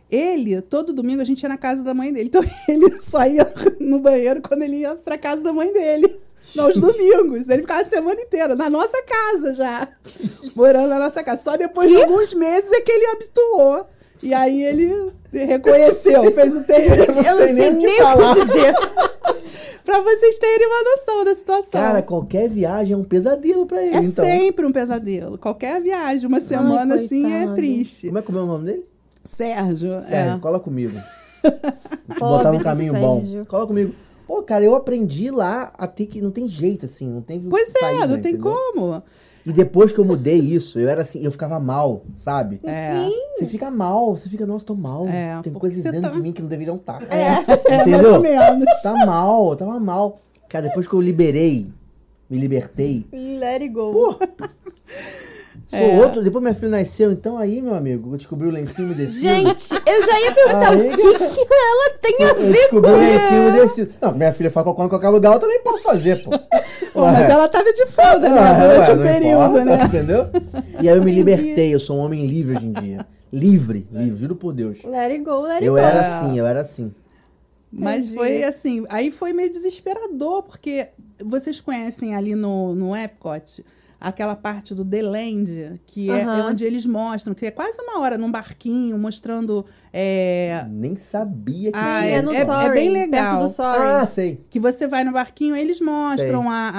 Ele, 0.09 0.61
todo 0.61 0.93
domingo, 0.93 1.21
a 1.23 1.25
gente 1.25 1.43
ia 1.43 1.49
na 1.49 1.57
casa 1.59 1.83
da 1.83 1.95
mãe 1.95 2.13
dele. 2.13 2.29
Então, 2.29 2.43
ele 2.69 2.91
só 3.01 3.27
ia 3.27 3.53
no 3.81 3.99
banheiro 3.99 4.41
quando 4.41 4.63
ele 4.63 4.79
ia 4.79 4.95
pra 4.95 5.19
casa 5.19 5.43
da 5.43 5.53
mãe 5.53 5.73
dele. 5.73 6.21
Nos 6.55 6.77
domingos. 6.77 7.49
Ele 7.49 7.63
ficava 7.63 7.83
a 7.83 7.85
semana 7.85 8.21
inteira, 8.21 8.57
na 8.57 8.69
nossa 8.69 9.03
casa 9.03 9.55
já. 9.55 9.89
Morando 10.55 10.89
na 10.89 10.99
nossa 10.99 11.23
casa. 11.23 11.43
Só 11.43 11.57
depois 11.57 11.89
de 11.89 11.97
alguns 11.97 12.35
meses 12.35 12.71
é 12.73 12.81
que 12.81 12.91
ele 12.91 13.07
habituou. 13.07 13.87
E 14.23 14.35
aí 14.35 14.63
ele 14.63 15.11
reconheceu, 15.33 16.31
fez 16.33 16.55
o 16.55 16.63
teste. 16.63 16.91
Eu 16.91 17.37
não 17.37 17.47
sei 17.47 17.53
nem, 17.53 17.73
nem 17.73 17.77
o 17.77 17.79
que 17.79 17.87
o 17.87 17.91
que 17.91 18.03
falar. 18.03 18.35
dizer. 18.35 18.75
pra 19.85 20.01
vocês 20.01 20.39
terem 20.39 20.67
uma 20.67 20.83
noção 20.85 21.25
da 21.25 21.35
situação. 21.35 21.81
Cara, 21.81 22.03
qualquer 22.03 22.49
viagem 22.49 22.93
é 22.93 22.97
um 22.97 23.05
pesadelo 23.05 23.67
pra 23.67 23.83
ele, 23.83 23.97
é 23.97 24.01
então. 24.01 24.25
sempre 24.25 24.67
um 24.67 24.73
pesadelo. 24.73 25.39
Qualquer 25.39 25.81
viagem, 25.81 26.27
uma 26.27 26.41
semana 26.41 26.97
assim, 26.97 27.33
é 27.33 27.47
triste. 27.55 28.07
Como 28.07 28.19
é 28.19 28.23
que 28.23 28.31
é 28.31 28.35
o 28.35 28.47
nome 28.47 28.65
dele? 28.67 28.85
Sérgio, 29.25 30.01
Sérgio, 30.03 30.37
é. 30.37 30.39
cola 30.39 30.61
comigo. 30.61 30.99
Vou 31.43 32.15
te 32.15 32.21
botar 32.21 32.53
no 32.53 32.63
caminho 32.63 32.93
Sérgio. 32.93 33.39
bom. 33.41 33.45
Cola 33.47 33.67
comigo. 33.67 33.95
Pô, 34.31 34.45
cara, 34.45 34.65
eu 34.65 34.77
aprendi 34.77 35.29
lá 35.29 35.73
a 35.77 35.89
ter 35.89 36.07
que. 36.07 36.21
Não 36.23 36.31
tem 36.31 36.47
jeito, 36.47 36.87
assim. 36.87 37.05
Não 37.11 37.21
tem 37.21 37.41
Pois 37.41 37.69
é, 37.75 37.81
saída, 37.81 38.07
não 38.07 38.21
tem 38.21 38.35
entendeu? 38.35 38.55
como. 38.73 39.03
E 39.45 39.53
depois 39.53 39.91
que 39.91 39.99
eu 39.99 40.05
mudei 40.05 40.39
isso, 40.39 40.79
eu 40.79 40.89
era 40.89 41.03
assim, 41.03 41.21
eu 41.25 41.33
ficava 41.33 41.59
mal, 41.59 42.05
sabe? 42.15 42.61
É. 42.63 43.09
Você 43.37 43.49
fica 43.49 43.69
mal, 43.73 44.17
você 44.17 44.29
fica, 44.29 44.47
nossa, 44.47 44.65
tô 44.65 44.77
mal. 44.77 45.09
É, 45.09 45.41
tem 45.43 45.53
coisas 45.53 45.83
dentro 45.83 46.03
tá- 46.03 46.11
de 46.11 46.23
mim 46.23 46.33
que 46.33 46.41
não 46.41 46.49
deveriam 46.49 46.77
estar. 46.77 47.03
É, 47.13 47.41
Entendeu? 47.83 48.15
ou 48.15 48.21
menos. 48.21 48.83
Tá 48.85 49.05
mal, 49.05 49.57
tava 49.57 49.81
mal. 49.81 50.21
Cara, 50.49 50.69
depois 50.69 50.87
que 50.87 50.95
eu 50.95 51.01
liberei, 51.01 51.67
me 52.29 52.39
libertei. 52.39 53.07
Let 53.13 53.63
it 53.63 53.69
go. 53.71 53.91
Pô, 53.91 54.15
É. 55.73 55.89
Pô, 55.89 56.03
outro, 56.03 56.21
depois 56.23 56.43
minha 56.43 56.55
filha 56.55 56.71
nasceu, 56.71 57.13
então 57.13 57.39
aí, 57.39 57.63
meu 57.63 57.75
amigo, 57.75 58.13
eu 58.13 58.17
descobri 58.17 58.49
o 58.49 58.51
lencinho 58.51 58.89
umedecido. 58.89 59.21
Gente, 59.21 59.73
eu 59.87 60.05
já 60.05 60.21
ia 60.21 60.33
perguntar 60.33 60.71
Aí- 60.71 60.89
o 60.89 60.91
que, 60.91 60.97
que 61.47 61.55
ela 61.55 61.91
tem 62.03 62.17
a 62.19 62.29
eu 62.31 62.35
ver 62.35 62.53
descobri 62.53 62.91
com 62.91 62.97
o 62.99 63.03
isso. 63.03 63.13
lencinho 63.23 63.49
umedecido. 63.49 63.93
Não, 64.03 64.13
minha 64.15 64.33
filha 64.33 64.51
faz 64.51 64.65
cocô 64.65 64.85
em 64.85 64.89
qualquer 64.89 65.09
lugar, 65.11 65.33
eu 65.35 65.39
também 65.39 65.63
posso 65.63 65.83
fazer, 65.85 66.25
pô. 66.25 66.31
Pô, 66.93 67.03
mas 67.03 67.21
Ué. 67.21 67.31
ela 67.31 67.49
tava 67.49 67.73
de 67.73 67.87
folga, 67.87 68.29
né? 68.29 68.41
Ah, 68.41 68.53
Durante 68.67 68.91
ué, 68.91 68.97
um 68.97 69.03
período, 69.03 69.59
importa, 69.61 69.65
né? 69.65 69.85
Entendeu? 69.85 70.27
E 70.81 70.89
aí 70.89 70.97
eu 70.97 71.05
me 71.05 71.13
libertei, 71.13 71.73
eu 71.73 71.79
sou 71.79 71.97
um 71.97 72.01
homem 72.01 72.27
livre 72.27 72.57
hoje 72.57 72.67
em 72.67 72.73
dia. 72.73 73.07
Livre, 73.33 73.87
livre, 73.93 74.19
juro 74.19 74.35
por 74.35 74.53
Deus. 74.53 74.83
Let 74.83 75.13
it 75.13 75.19
go, 75.23 75.43
let 75.43 75.53
it 75.59 75.67
Eu 75.67 75.75
go. 75.75 75.79
era 75.79 76.01
assim, 76.01 76.37
eu 76.37 76.45
era 76.45 76.61
assim. 76.63 76.93
Mas 77.73 78.07
Entendi. 78.07 78.17
foi 78.17 78.43
assim, 78.43 78.85
aí 78.89 79.13
foi 79.13 79.33
meio 79.33 79.53
desesperador, 79.53 80.43
porque 80.43 80.89
vocês 81.25 81.61
conhecem 81.61 82.17
ali 82.17 82.35
no, 82.35 82.75
no 82.75 82.97
Epcot 82.97 83.65
aquela 84.01 84.35
parte 84.35 84.75
do 84.75 84.83
The 84.85 85.03
Land, 85.03 85.81
que 85.87 86.09
é, 86.11 86.23
Aham. 86.23 86.39
é 86.39 86.43
onde 86.51 86.65
eles 86.65 86.87
mostram, 86.87 87.35
que 87.35 87.45
é 87.45 87.51
quase 87.51 87.81
uma 87.83 88.01
hora 88.01 88.17
num 88.17 88.31
barquinho, 88.31 88.97
mostrando 88.99 89.67
é, 89.93 90.65
Nem 90.71 90.97
sabia 90.97 91.71
que 91.71 91.79
Ah, 91.79 92.05
É 92.07 92.09
tinha. 92.21 92.23
no 92.23 92.33
é- 92.33 92.37
é 92.39 92.45
Sorry, 92.45 92.73
bem 92.75 92.89
legal. 92.91 93.39
Perto 93.41 93.49
do 93.49 93.55
Sorry. 93.55 93.79
Ah, 93.83 94.07
sei. 94.07 94.41
que 94.49 94.59
você 94.59 94.87
vai 94.87 95.05
no 95.05 95.13
barquinho, 95.13 95.55
eles 95.55 95.81
mostram 95.81 96.43
Sei. 96.43 96.51
a, 96.51 96.73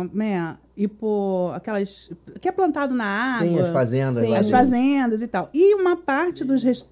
a 0.00 0.04
né, 0.16 0.56
hipo, 0.76 1.50
aquelas 1.54 2.10
que 2.40 2.48
é 2.48 2.52
plantado 2.52 2.94
na 2.94 3.04
água, 3.04 3.48
Tem 3.48 3.60
as 3.60 3.72
fazendas 3.72 4.24
Sim. 4.24 4.30
lá. 4.30 4.38
as 4.38 4.48
fazendas 4.50 5.20
e 5.22 5.26
tal. 5.28 5.50
E 5.52 5.74
uma 5.74 5.96
parte 5.96 6.42
dos 6.44 6.62
rest- 6.62 6.88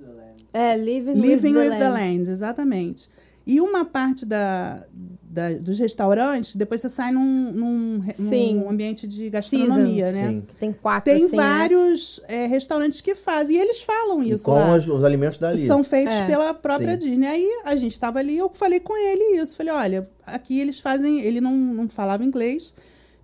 É, 0.53 0.77
Living, 0.77 1.14
Living 1.14 1.55
with, 1.55 1.59
with 1.64 1.71
the, 1.71 1.79
the 1.79 1.88
land. 1.88 2.16
Land, 2.19 2.31
exatamente. 2.31 3.09
E 3.47 3.61
uma 3.61 3.85
parte 3.85 4.27
da, 4.27 4.85
da- 5.33 5.53
dos 5.53 5.79
restaurantes, 5.79 6.57
depois 6.57 6.81
você 6.81 6.88
sai 6.88 7.12
num, 7.12 7.53
num, 7.53 8.01
num 8.19 8.69
ambiente 8.69 9.07
de 9.07 9.31
gastronomia, 9.31 10.11
Seasons. 10.11 10.14
né? 10.21 10.29
Sim. 10.29 10.43
Tem 10.59 10.73
quatro, 10.73 11.12
Tem 11.12 11.25
assim, 11.25 11.37
né? 11.37 11.43
vários 11.43 12.21
é, 12.27 12.47
restaurantes 12.47 13.01
que 13.01 13.14
fazem, 13.14 13.57
e 13.57 13.61
eles 13.61 13.81
falam 13.81 14.23
E 14.25 14.33
isso 14.33 14.45
com 14.45 14.55
lá. 14.55 14.77
os, 14.77 14.88
os 14.88 15.05
alimentos 15.05 15.38
dali. 15.38 15.66
São 15.66 15.85
feitos 15.85 16.14
É. 16.14 16.27
pela 16.27 16.53
própria 16.53 16.93
Sim. 16.95 16.99
Disney. 17.11 17.27
Aí 17.29 17.49
a 17.64 17.77
gente 17.77 17.93
estava 17.93 18.19
ali, 18.19 18.37
eu 18.37 18.51
falei 18.53 18.81
com 18.81 18.97
ele 18.97 19.40
isso. 19.40 19.57
Falei, 19.57 19.73
olha, 19.73 20.11
aqui 20.27 20.59
eles 20.59 20.81
fazem. 20.81 21.21
Ele 21.21 21.40
não, 21.40 21.55
não 21.55 21.88
falava 21.88 22.25
inglês. 22.25 22.75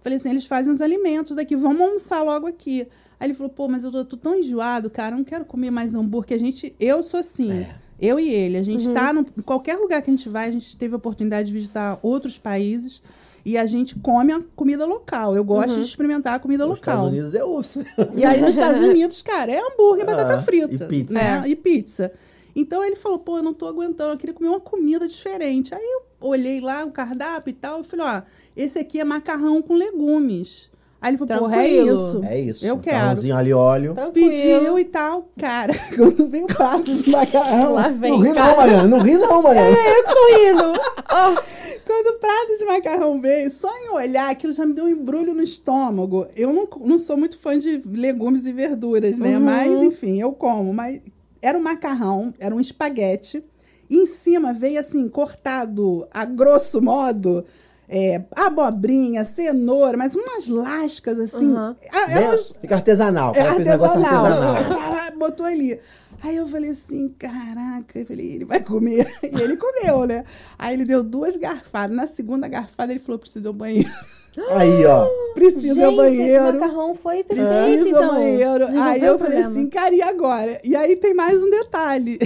Falei 0.01 0.19
assim, 0.19 0.31
eles 0.31 0.47
fazem 0.47 0.73
os 0.73 0.81
alimentos 0.81 1.37
aqui, 1.37 1.57
vamos 1.57 1.81
almoçar 1.81 2.23
logo 2.23 2.47
aqui. 2.47 2.87
Aí 3.19 3.27
ele 3.27 3.35
falou, 3.35 3.51
pô, 3.51 3.67
mas 3.67 3.83
eu 3.83 3.91
tô, 3.91 4.05
tô 4.05 4.17
tão 4.17 4.39
enjoado, 4.39 4.89
cara, 4.89 5.15
eu 5.15 5.19
não 5.19 5.25
quero 5.25 5.45
comer 5.45 5.71
mais 5.73 5.95
hambúrguer. 5.95 6.37
A 6.37 6.39
gente, 6.39 6.73
eu 6.79 7.03
sou 7.03 7.19
assim. 7.19 7.51
É. 7.51 7.75
Eu 8.01 8.21
e 8.21 8.29
ele, 8.29 8.59
a 8.59 8.63
gente 8.63 8.91
tá 8.91 9.13
no, 9.13 9.21
em 9.21 9.43
qualquer 9.43 9.77
lugar 9.77 10.03
que 10.03 10.11
a 10.11 10.13
gente 10.13 10.29
vai, 10.29 10.49
a 10.49 10.53
gente 10.53 10.77
teve 10.77 10.93
a 10.95 10.97
oportunidade 10.97 11.49
de 11.49 11.53
visitar 11.55 11.99
outros 12.03 12.37
países 12.39 13.03
e 13.45 13.57
a 13.57 13.65
gente 13.65 13.95
come 14.01 14.33
a 14.33 14.41
comida 14.55 14.85
local. 14.85 15.35
Eu 15.35 15.45
gosto 15.45 15.77
de 15.77 15.81
experimentar 15.83 16.35
a 16.35 16.39
comida 16.39 16.67
Os 16.67 16.75
Estados 16.75 16.99
local. 17.01 17.11
Unidos 17.13 17.35
é 17.35 17.45
osso. 17.45 17.85
E 18.15 18.25
aí 18.25 18.41
nos 18.41 18.51
Estados 18.51 18.81
Unidos, 18.87 19.23
cara, 19.23 19.51
é 19.53 19.59
hambúrguer, 19.61 20.05
batata 20.05 20.35
Ah, 20.35 20.43
frita. 20.43 20.75
e 20.75 20.79
pizza. 20.87 21.15
Né? 21.15 21.43
É. 21.45 21.49
E 21.49 21.57
pizza. 21.57 22.13
Então 22.55 22.85
ele 22.85 22.97
falou, 22.97 23.19
pô, 23.19 23.39
eu 23.39 23.43
não 23.43 23.55
tô 23.55 23.67
aguentando, 23.67 24.13
eu 24.15 24.19
queria 24.19 24.35
comer 24.35 24.49
uma 24.49 24.61
comida 24.61 25.07
diferente. 25.07 25.75
Aí 25.75 25.81
eu 25.83 26.03
olhei 26.21 26.61
lá 26.61 26.85
o 26.85 26.91
cardápio 26.91 27.51
e 27.51 27.55
tal, 27.55 27.79
eu 27.79 27.85
falei, 27.85 28.05
ó, 28.07 28.23
esse 28.57 28.79
aqui 28.79 28.99
é 28.99 29.05
macarrão 29.05 29.61
com 29.63 29.75
legumes. 29.75 30.69
Aí 31.01 31.11
ele 31.11 31.19
falou, 31.19 31.39
porra, 31.39 31.63
é 31.63 31.69
isso. 31.69 32.25
É 32.25 32.41
isso. 32.41 32.67
Eu 32.67 32.79
quero. 32.79 32.97
Macarrãozinho 32.97 33.37
ali, 33.37 33.53
óleo. 33.53 33.95
Tranquilo. 33.95 34.31
Pediu 34.31 34.79
e 34.79 34.85
tal. 34.85 35.31
Cara, 35.39 35.75
quando 35.95 36.29
veio 36.29 36.45
o 36.45 36.49
prato 36.49 36.95
de 36.95 37.11
macarrão, 37.11 37.73
Lá 37.75 37.89
Não 37.91 37.99
vem, 37.99 38.23
ri 38.23 38.35
cara. 38.35 38.49
não, 38.49 38.57
Mariana. 38.57 38.89
Não 38.89 38.99
ri 38.99 39.19
não, 39.19 39.43
Mariana. 39.43 39.77
eu 39.77 40.05
tô 40.05 40.37
rindo. 40.37 40.81
Quando 41.87 42.17
o 42.17 42.19
prato 42.19 42.59
de 42.59 42.65
macarrão 42.65 43.21
veio, 43.21 43.49
só 43.49 43.71
em 43.79 43.91
olhar, 43.91 44.29
aquilo 44.29 44.53
já 44.53 44.67
me 44.67 44.73
deu 44.73 44.87
um 44.87 44.89
embrulho 44.89 45.33
no 45.33 45.43
estômago. 45.43 46.27
Eu 46.35 46.53
não, 46.53 46.69
não 46.81 46.99
sou 46.99 47.17
muito 47.17 47.39
fã 47.39 47.57
de 47.57 47.81
legumes 47.87 48.45
e 48.45 48.53
verduras, 48.53 49.19
né? 49.21 49.39
Uhum. 49.39 49.45
Mas, 49.45 49.83
enfim, 49.83 50.21
eu 50.21 50.33
como. 50.33 50.75
Mas 50.75 51.01
era 51.41 51.57
um 51.57 51.63
macarrão, 51.63 52.35
era 52.41 52.53
um 52.53 52.59
espaguete. 52.59 53.45
E 53.89 53.99
em 53.99 54.07
cima 54.07 54.53
veio, 54.53 54.81
assim, 54.81 55.09
cortado 55.09 56.09
a 56.11 56.25
grosso 56.25 56.83
modo, 56.83 57.45
é, 57.89 58.23
abobrinha, 58.35 59.25
cenoura, 59.25 59.97
mas 59.97 60.15
umas 60.15 60.49
lascas, 60.49 61.19
assim. 61.19 61.55
Uhum. 61.55 61.75
Elas- 62.09 62.53
Fica 62.61 62.75
artesanal. 62.77 63.33
É 63.35 63.39
cara 63.39 63.55
fez 63.57 63.69
negócio 63.69 63.99
artesanal. 64.05 64.55
artesanal. 64.57 64.97
Botou 65.19 65.47
ali. 65.47 65.79
Aí 66.23 66.35
eu 66.37 66.49
falei 66.49 66.71
assim, 66.71 67.15
caraca, 67.19 67.99
eu 67.99 68.07
falei, 68.07 68.27
ele 68.33 68.45
vai 68.45 68.61
comer. 68.61 69.07
E 69.23 69.41
ele 69.41 69.57
comeu, 69.57 70.07
né? 70.07 70.25
Aí 70.59 70.75
ele 70.75 70.85
deu 70.85 71.03
duas 71.03 71.37
garfadas. 71.37 71.95
Na 71.97 72.07
segunda 72.07 72.49
garfada 72.49 72.93
ele 72.93 73.01
falou, 73.01 73.19
preciso 73.19 73.45
ir 73.45 73.49
ao 73.49 73.53
banheiro. 73.53 73.91
Aí, 74.51 74.85
ó. 74.85 75.07
Preciso 75.35 75.67
ir 75.67 75.75
Gente, 75.75 75.83
ao 75.85 75.91
esse 75.93 75.97
banheiro. 75.97 76.45
macarrão 76.61 76.95
foi 76.95 77.25
perfeito, 77.25 77.49
Preciso 77.49 77.89
ir 77.89 77.95
ao 77.97 78.03
então. 78.05 78.15
banheiro. 78.15 78.67
Resolveu 78.67 78.83
Aí 78.83 79.05
eu 79.05 79.19
falei 79.19 79.39
assim, 79.43 79.67
cara, 79.69 79.95
e 79.95 80.03
agora? 80.03 80.61
E 80.63 80.77
aí 80.77 80.97
tem 80.97 81.15
mais 81.15 81.41
um 81.43 81.51
detalhe. 81.51 82.19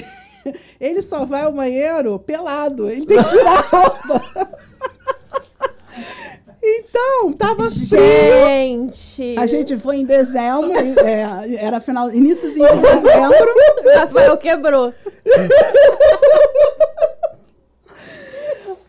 Ele 0.80 1.02
só 1.02 1.24
vai 1.24 1.42
ao 1.42 1.52
banheiro 1.52 2.18
pelado. 2.18 2.88
Ele 2.90 3.06
tem 3.06 3.16
que 3.22 3.28
tirar 3.30 3.58
a 3.58 3.60
roupa. 3.60 4.50
Então, 6.62 7.32
tava 7.32 7.70
frio. 7.70 7.86
Gente! 7.88 9.34
A 9.38 9.46
gente 9.46 9.78
foi 9.78 9.96
em 9.96 10.04
dezembro, 10.04 10.72
é, 10.76 11.54
era 11.56 11.80
final, 11.80 12.12
iníciozinho 12.12 12.68
de 12.68 12.80
dezembro. 12.80 13.54
Rafael 13.96 14.36
quebrou. 14.36 14.92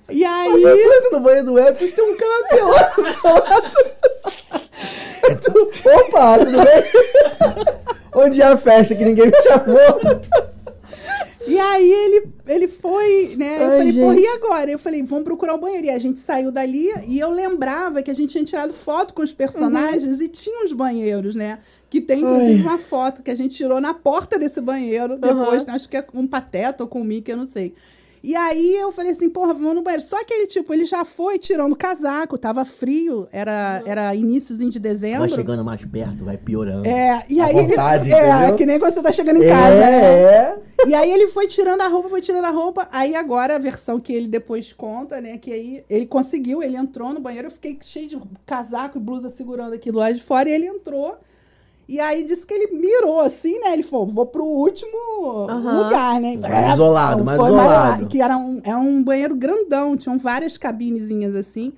E 0.10 0.24
Mas 0.24 0.66
aí, 0.66 0.80
eu 0.82 1.02
tô 1.04 1.18
no 1.18 1.24
banheiro 1.24 1.46
do 1.46 1.58
Epicos, 1.58 1.94
tem 1.94 2.04
um 2.04 2.18
cara 2.18 2.48
pelado 2.50 3.02
do 3.02 3.08
lado. 3.34 3.78
Opa, 5.86 6.40
tudo 6.40 6.58
bem? 6.64 6.84
Onde 8.14 8.42
é 8.42 8.46
a 8.46 8.58
festa 8.58 8.94
que 8.94 9.06
ninguém 9.06 9.28
me 9.28 9.42
chamou? 9.42 10.51
E 11.62 11.74
aí 11.74 11.92
ele, 11.92 12.28
ele 12.48 12.68
foi, 12.68 13.36
né? 13.38 13.58
Eu 13.58 13.70
Ai, 13.70 13.78
falei, 13.78 13.92
gente. 13.92 14.04
porra, 14.04 14.20
e 14.20 14.28
agora? 14.28 14.72
Eu 14.72 14.80
falei, 14.80 15.04
vamos 15.04 15.24
procurar 15.24 15.54
o 15.54 15.60
banheiro. 15.60 15.88
E 15.88 15.90
a 15.90 16.00
gente 16.00 16.20
saiu 16.20 16.52
dali 16.52 16.88
e 17.08 17.20
eu 17.20 17.30
lembrava 17.30 18.02
que 18.02 18.10
a 18.10 18.14
gente 18.14 18.32
tinha 18.32 18.44
tirado 18.44 18.74
foto 18.74 19.14
com 19.14 19.22
os 19.22 19.34
personagens 19.34 20.20
e 20.20 20.28
tinha 20.28 20.66
os 20.66 20.74
banheiros, 20.74 21.36
né? 21.36 21.60
Que 21.90 22.02
tem, 22.02 22.22
inclusive, 22.22 22.62
uma 22.62 22.78
foto 22.78 23.22
que 23.22 23.30
a 23.30 23.36
gente 23.36 23.56
tirou 23.56 23.80
na 23.82 23.94
porta 23.94 24.40
desse 24.40 24.62
banheiro. 24.62 25.18
Depois, 25.18 25.68
acho 25.68 25.90
que 25.90 25.98
é 25.98 26.02
com 26.02 26.20
um 26.20 26.28
pateta 26.28 26.84
ou 26.84 26.90
com 26.90 27.02
o 27.02 27.04
Mickey, 27.04 27.32
eu 27.32 27.38
não 27.38 27.46
sei. 27.46 27.74
E 28.24 28.36
aí 28.36 28.76
eu 28.76 28.92
falei 28.92 29.12
assim, 29.12 29.30
porra, 29.30 29.54
vamos 29.54 29.76
no 29.76 29.82
banheiro. 29.82 30.04
Só 30.06 30.24
que 30.24 30.34
ele, 30.34 30.48
tipo, 30.48 30.74
ele 30.74 30.86
já 30.86 31.04
foi 31.04 31.40
tirando 31.40 31.72
o 31.72 31.76
casaco, 31.76 32.38
tava 32.38 32.64
frio, 32.64 33.28
era, 33.32 33.82
era 33.86 34.14
iníciozinho 34.14 34.70
de 34.70 34.80
dezembro. 34.80 35.22
Vai 35.22 35.30
chegando 35.30 35.64
mais 35.66 35.84
perto, 35.84 36.24
vai 36.24 36.38
piorando. 36.38 36.86
É, 36.88 37.26
e 37.30 37.42
À 37.42 37.46
aí 37.46 37.54
vontade, 37.54 38.12
ele. 38.12 38.16
É, 38.16 38.52
que 38.54 38.66
nem 38.66 38.80
quando 38.80 38.94
você 38.94 39.02
tá 39.02 39.12
chegando 39.12 39.44
em 39.44 39.48
casa. 39.48 39.76
né? 39.76 40.04
É, 40.14 40.58
E 40.88 40.94
aí 40.94 41.12
ele 41.12 41.28
foi 41.28 41.48
tirando 41.48 41.82
a 41.82 41.88
roupa, 41.88 42.10
foi 42.10 42.22
tirando 42.22 42.46
a 42.46 42.52
roupa. 42.52 42.88
Aí 42.92 43.16
agora 43.16 43.56
a 43.56 43.60
versão 43.60 44.00
que 44.00 44.14
ele 44.14 44.28
depois 44.28 44.72
conta, 44.74 45.20
né? 45.20 45.38
Que 45.38 45.52
aí 45.52 45.86
ele 45.90 46.06
conseguiu, 46.06 46.62
ele 46.62 46.78
entrou 46.78 47.14
no 47.14 47.20
banheiro, 47.20 47.48
eu 47.48 47.52
fiquei 47.52 47.78
cheio 47.82 48.08
de 48.08 48.22
casaco 48.46 48.98
e 48.98 49.02
blusa 49.02 49.30
segurando 49.30 49.74
aqui 49.74 49.92
do 49.92 49.98
lado 49.98 50.16
de 50.16 50.24
fora, 50.24 50.50
e 50.50 50.54
ele 50.54 50.68
entrou. 50.68 51.18
E 51.92 52.00
aí 52.00 52.24
disse 52.24 52.46
que 52.46 52.54
ele 52.54 52.74
mirou 52.74 53.20
assim, 53.20 53.60
né? 53.60 53.74
Ele 53.74 53.84
falou, 53.84 54.08
vou 54.08 54.26
pro 54.26 54.46
último 54.46 55.46
Aham. 55.50 55.84
lugar, 55.84 56.22
né? 56.22 56.38
Mais 56.38 56.74
isolado, 56.74 57.26
mais 57.26 57.38
isolado. 57.38 58.06
que 58.08 58.22
era 58.22 58.38
um, 58.38 58.62
é 58.64 58.74
um 58.74 59.04
banheiro 59.04 59.36
grandão, 59.36 59.98
tinham 59.98 60.18
várias 60.18 60.58
cabinezinhas 60.58 61.36
assim. 61.36 61.74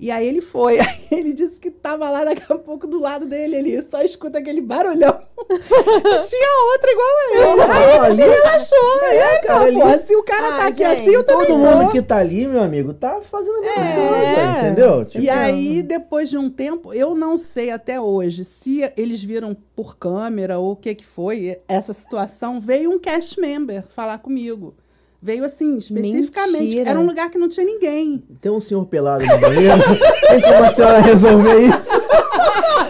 E 0.00 0.10
aí 0.12 0.26
ele 0.28 0.40
foi, 0.40 0.78
aí 0.80 1.06
ele 1.10 1.32
disse 1.32 1.58
que 1.58 1.70
tava 1.72 2.08
lá 2.08 2.22
daqui 2.24 2.42
a 2.52 2.56
pouco 2.56 2.86
do 2.86 3.00
lado 3.00 3.26
dele, 3.26 3.56
ele 3.56 3.82
só 3.82 4.00
escuta 4.02 4.38
aquele 4.38 4.60
barulhão. 4.60 5.18
E 5.48 6.20
tinha 6.28 6.72
outra 6.72 6.90
igual 6.92 7.08
a 7.08 7.30
ele. 7.32 7.62
Aí 7.62 8.10
ele 8.12 8.22
se 8.22 8.28
relaxou. 8.28 9.02
É, 9.02 9.16
É, 9.16 9.20
cara, 9.20 9.40
cara, 9.46 9.64
ali- 9.64 9.76
porra, 9.78 9.98
se 9.98 10.16
o 10.16 10.22
cara 10.22 10.46
Ah, 10.48 10.58
tá 10.58 10.66
aqui 10.66 10.78
gente, 10.78 11.00
assim, 11.00 11.10
eu 11.10 11.24
também 11.24 11.46
todo 11.46 11.60
tô. 11.62 11.66
mundo 11.66 11.90
que 11.92 12.02
tá 12.02 12.16
ali, 12.18 12.46
meu 12.46 12.62
amigo, 12.62 12.92
tá 12.94 13.20
fazendo 13.20 13.56
a 13.56 13.60
mesma 13.60 13.82
É. 13.82 14.08
coisa, 14.08 14.58
entendeu? 14.58 15.04
Tipo, 15.04 15.24
E 15.24 15.30
aí, 15.30 15.82
depois 15.82 16.28
de 16.30 16.36
um 16.38 16.50
tempo, 16.50 16.92
eu 16.92 17.14
não 17.14 17.36
sei 17.38 17.70
até 17.70 18.00
hoje 18.00 18.44
se 18.44 18.90
eles 18.96 19.22
viram 19.22 19.56
por 19.74 19.96
câmera 19.96 20.58
ou 20.58 20.72
o 20.72 20.76
que 20.76 20.94
que 20.94 21.04
foi 21.06 21.60
essa 21.66 21.92
situação. 21.92 22.60
Veio 22.60 22.90
um 22.90 22.98
cast 22.98 23.40
member 23.40 23.84
falar 23.88 24.18
comigo. 24.18 24.74
Veio 25.20 25.44
assim, 25.44 25.78
especificamente. 25.78 26.62
Mentira. 26.62 26.90
Era 26.90 27.00
um 27.00 27.06
lugar 27.06 27.28
que 27.28 27.38
não 27.38 27.48
tinha 27.48 27.66
ninguém. 27.66 28.22
Tem 28.40 28.52
um 28.52 28.60
senhor 28.60 28.86
pelado 28.86 29.26
no 29.26 29.38
banheiro. 29.38 29.76
Tem 30.28 30.40
como 30.40 30.64
a 30.64 30.68
senhora 30.68 31.00
resolver 31.00 31.58
isso? 31.58 31.90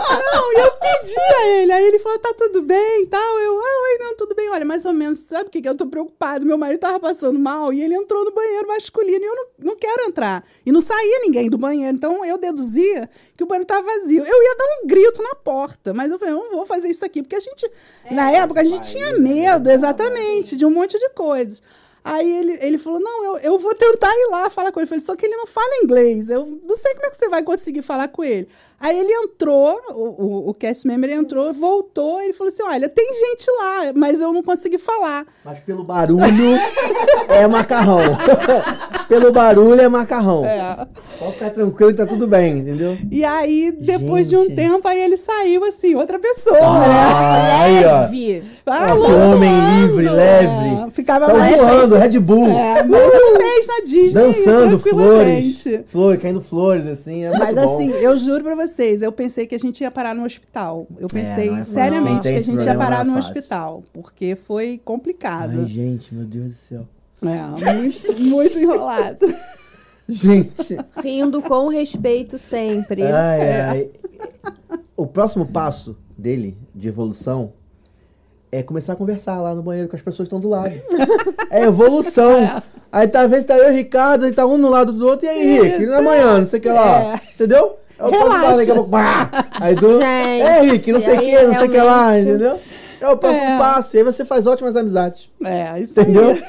Não, 0.08 0.52
e 0.52 0.56
eu 0.56 0.70
pedi 0.72 1.18
a 1.18 1.48
ele. 1.48 1.72
Aí 1.72 1.84
ele 1.84 1.98
falou, 1.98 2.18
tá 2.18 2.34
tudo 2.36 2.62
bem 2.62 3.02
e 3.02 3.06
tal. 3.06 3.38
Eu, 3.38 3.58
ah, 3.58 3.82
oi, 3.82 3.98
não, 3.98 4.16
tudo 4.16 4.34
bem. 4.34 4.48
Olha, 4.50 4.64
mais 4.64 4.84
ou 4.84 4.92
menos, 4.92 5.20
sabe 5.20 5.48
o 5.48 5.50
que, 5.50 5.62
que 5.62 5.68
eu 5.68 5.74
tô 5.74 5.86
preocupado? 5.86 6.44
Meu 6.44 6.58
marido 6.58 6.80
tava 6.80 7.00
passando 7.00 7.38
mal 7.38 7.72
e 7.72 7.82
ele 7.82 7.94
entrou 7.94 8.24
no 8.24 8.32
banheiro 8.32 8.68
masculino 8.68 9.24
e 9.24 9.26
eu 9.26 9.34
não, 9.34 9.46
não 9.58 9.76
quero 9.76 10.04
entrar. 10.06 10.44
E 10.64 10.72
não 10.72 10.80
saía 10.80 11.20
ninguém 11.22 11.48
do 11.48 11.58
banheiro. 11.58 11.96
Então 11.96 12.24
eu 12.24 12.38
deduzia 12.38 13.08
que 13.36 13.42
o 13.42 13.46
banheiro 13.46 13.66
tava 13.66 13.86
vazio. 13.86 14.22
Eu 14.22 14.42
ia 14.42 14.56
dar 14.56 14.64
um 14.82 14.86
grito 14.86 15.22
na 15.22 15.34
porta, 15.34 15.94
mas 15.94 16.10
eu 16.10 16.18
falei, 16.18 16.34
eu 16.34 16.38
não 16.38 16.50
vou 16.50 16.66
fazer 16.66 16.88
isso 16.88 17.04
aqui. 17.04 17.22
Porque 17.22 17.36
a 17.36 17.40
gente, 17.40 17.70
na 18.10 18.30
época, 18.30 18.60
a 18.60 18.64
gente 18.64 18.90
tinha 18.90 19.18
medo, 19.18 19.70
exatamente, 19.70 20.56
de 20.56 20.66
um 20.66 20.70
monte 20.70 20.98
de 20.98 21.08
coisas. 21.10 21.62
Aí 22.04 22.30
ele, 22.38 22.58
ele 22.60 22.78
falou: 22.78 23.00
Não, 23.00 23.24
eu, 23.24 23.36
eu 23.38 23.58
vou 23.58 23.74
tentar 23.74 24.10
ir 24.10 24.28
lá 24.30 24.50
falar 24.50 24.72
com 24.72 24.80
ele. 24.80 24.84
Eu 24.84 24.88
falei: 24.88 25.04
Só 25.04 25.16
que 25.16 25.26
ele 25.26 25.36
não 25.36 25.46
fala 25.46 25.82
inglês. 25.82 26.28
Eu 26.30 26.46
não 26.64 26.76
sei 26.76 26.94
como 26.94 27.06
é 27.06 27.10
que 27.10 27.16
você 27.16 27.28
vai 27.28 27.42
conseguir 27.42 27.82
falar 27.82 28.08
com 28.08 28.24
ele. 28.24 28.48
Aí 28.80 28.96
ele 28.96 29.12
entrou, 29.12 29.76
o, 29.90 30.02
o, 30.24 30.48
o 30.50 30.54
cast 30.54 30.86
member 30.86 31.10
entrou, 31.10 31.52
voltou. 31.52 32.20
Ele 32.22 32.32
falou 32.32 32.52
assim: 32.52 32.62
Olha, 32.62 32.88
tem 32.88 33.06
gente 33.06 33.50
lá, 33.58 33.92
mas 33.96 34.20
eu 34.20 34.32
não 34.32 34.42
consegui 34.42 34.78
falar. 34.78 35.26
Mas 35.44 35.58
pelo 35.60 35.82
barulho 35.82 36.20
é 37.28 37.46
macarrão. 37.48 37.98
pelo 39.08 39.32
barulho 39.32 39.80
é 39.80 39.88
macarrão. 39.88 40.44
Pode 41.18 41.32
ficar 41.32 41.50
tranquilo 41.50 41.94
tá 41.94 42.06
tudo 42.06 42.26
bem, 42.26 42.58
entendeu? 42.58 42.96
E 43.10 43.24
aí, 43.24 43.72
depois 43.72 44.28
de 44.28 44.36
um 44.36 44.44
Gente. 44.44 44.54
tempo, 44.54 44.86
aí 44.86 45.00
ele 45.02 45.16
saiu 45.16 45.64
assim, 45.64 45.94
outra 45.96 46.18
pessoa, 46.18 46.58
Ah, 46.60 47.42
né? 47.42 47.54
aí, 47.64 47.84
ó. 47.84 48.00
Leve. 48.02 48.42
Ah, 48.66 48.94
homem 48.94 49.50
livre, 49.80 50.08
leve. 50.08 50.46
É, 50.86 50.90
ficava 50.92 51.32
mais. 51.34 51.58
voando, 51.58 51.96
Red 51.96 52.18
Bull. 52.20 52.48
É, 52.48 52.82
mas 52.84 53.06
um 53.14 53.38
mês 53.38 53.66
na 53.66 53.80
Disney, 53.84 54.12
Dançando 54.12 54.78
flores. 54.78 54.82
tranquilamente. 54.82 55.84
Flores, 55.88 56.22
caindo 56.22 56.40
flores, 56.40 56.86
assim. 56.86 57.24
É 57.24 57.30
Mas 57.30 57.54
muito 57.54 57.66
bom. 57.66 57.74
assim, 57.74 57.90
eu 57.90 58.16
juro 58.16 58.44
pra 58.44 58.54
vocês, 58.68 59.02
eu 59.02 59.10
pensei 59.10 59.46
que 59.46 59.54
a 59.54 59.58
gente 59.58 59.80
ia 59.80 59.90
parar 59.90 60.14
no 60.14 60.24
hospital. 60.24 60.86
Eu 60.98 61.08
pensei 61.08 61.48
não 61.48 61.56
é 61.56 61.58
fácil. 61.58 61.74
seriamente 61.74 62.28
que 62.28 62.34
a 62.34 62.42
gente 62.42 62.64
ia 62.64 62.74
parar 62.76 63.04
no 63.04 63.12
é 63.12 63.14
fácil. 63.16 63.32
hospital. 63.32 63.84
Porque 63.92 64.36
foi 64.36 64.80
complicado. 64.84 65.60
Ai, 65.60 65.66
gente, 65.66 66.14
meu 66.14 66.24
Deus 66.24 66.46
do 66.46 66.54
céu. 66.54 66.88
É, 67.22 67.74
muito, 67.74 68.22
muito 68.22 68.58
enrolado. 68.58 69.26
Gente. 70.08 70.78
Rindo 71.02 71.42
com 71.42 71.68
respeito 71.68 72.38
sempre. 72.38 73.02
Ai, 73.02 73.60
ai. 73.60 73.90
O 74.96 75.06
próximo 75.06 75.44
passo 75.44 75.96
dele, 76.16 76.56
de 76.74 76.88
evolução, 76.88 77.52
é 78.50 78.62
começar 78.62 78.94
a 78.94 78.96
conversar 78.96 79.40
lá 79.40 79.54
no 79.54 79.62
banheiro 79.62 79.88
com 79.88 79.96
as 79.96 80.02
pessoas 80.02 80.28
que 80.28 80.34
estão 80.34 80.40
do 80.40 80.48
lado. 80.48 80.74
É 81.50 81.62
evolução. 81.62 82.62
Aí 82.92 83.08
tá 83.08 83.26
vendo, 83.26 83.44
tá 83.44 83.56
eu 83.56 83.68
e 83.68 83.72
o 83.72 83.74
Ricardo, 83.74 84.24
a 84.24 84.26
gente 84.26 84.36
tá 84.36 84.46
um 84.46 84.58
no 84.58 84.68
lado 84.68 84.92
do 84.92 85.06
outro, 85.06 85.24
e 85.24 85.28
aí, 85.28 85.62
Rick, 85.62 85.82
e 85.82 85.86
na 85.86 86.02
manhã, 86.02 86.38
não 86.38 86.46
sei 86.46 86.58
o 86.58 86.62
que 86.62 86.68
lá. 86.68 87.14
É. 87.14 87.20
Entendeu? 87.34 87.77
Eu 87.98 88.10
Relaxa. 88.10 88.56
daqui 88.56 88.70
a 88.70 88.74
pouco. 88.74 88.90
pá! 88.90 89.30
Aí 89.60 89.74
tu. 89.74 89.92
Gente, 89.92 90.02
é, 90.04 90.60
Rick, 90.62 90.92
não 90.92 91.00
sei 91.00 91.16
o 91.16 91.20
que, 91.20 91.42
não 91.42 91.54
sei 91.54 91.66
o 91.66 91.70
que 91.70 91.76
lá, 91.78 92.18
entendeu? 92.18 92.60
É 93.00 93.08
o 93.08 93.16
próximo 93.16 93.44
É. 93.44 93.58
passo. 93.58 93.96
E 93.96 93.98
aí 93.98 94.04
você 94.04 94.24
faz 94.24 94.46
ótimas 94.46 94.76
amizades. 94.76 95.28
É, 95.44 95.78
isso 95.80 95.98
Entendeu? 96.00 96.30
aí. 96.30 96.42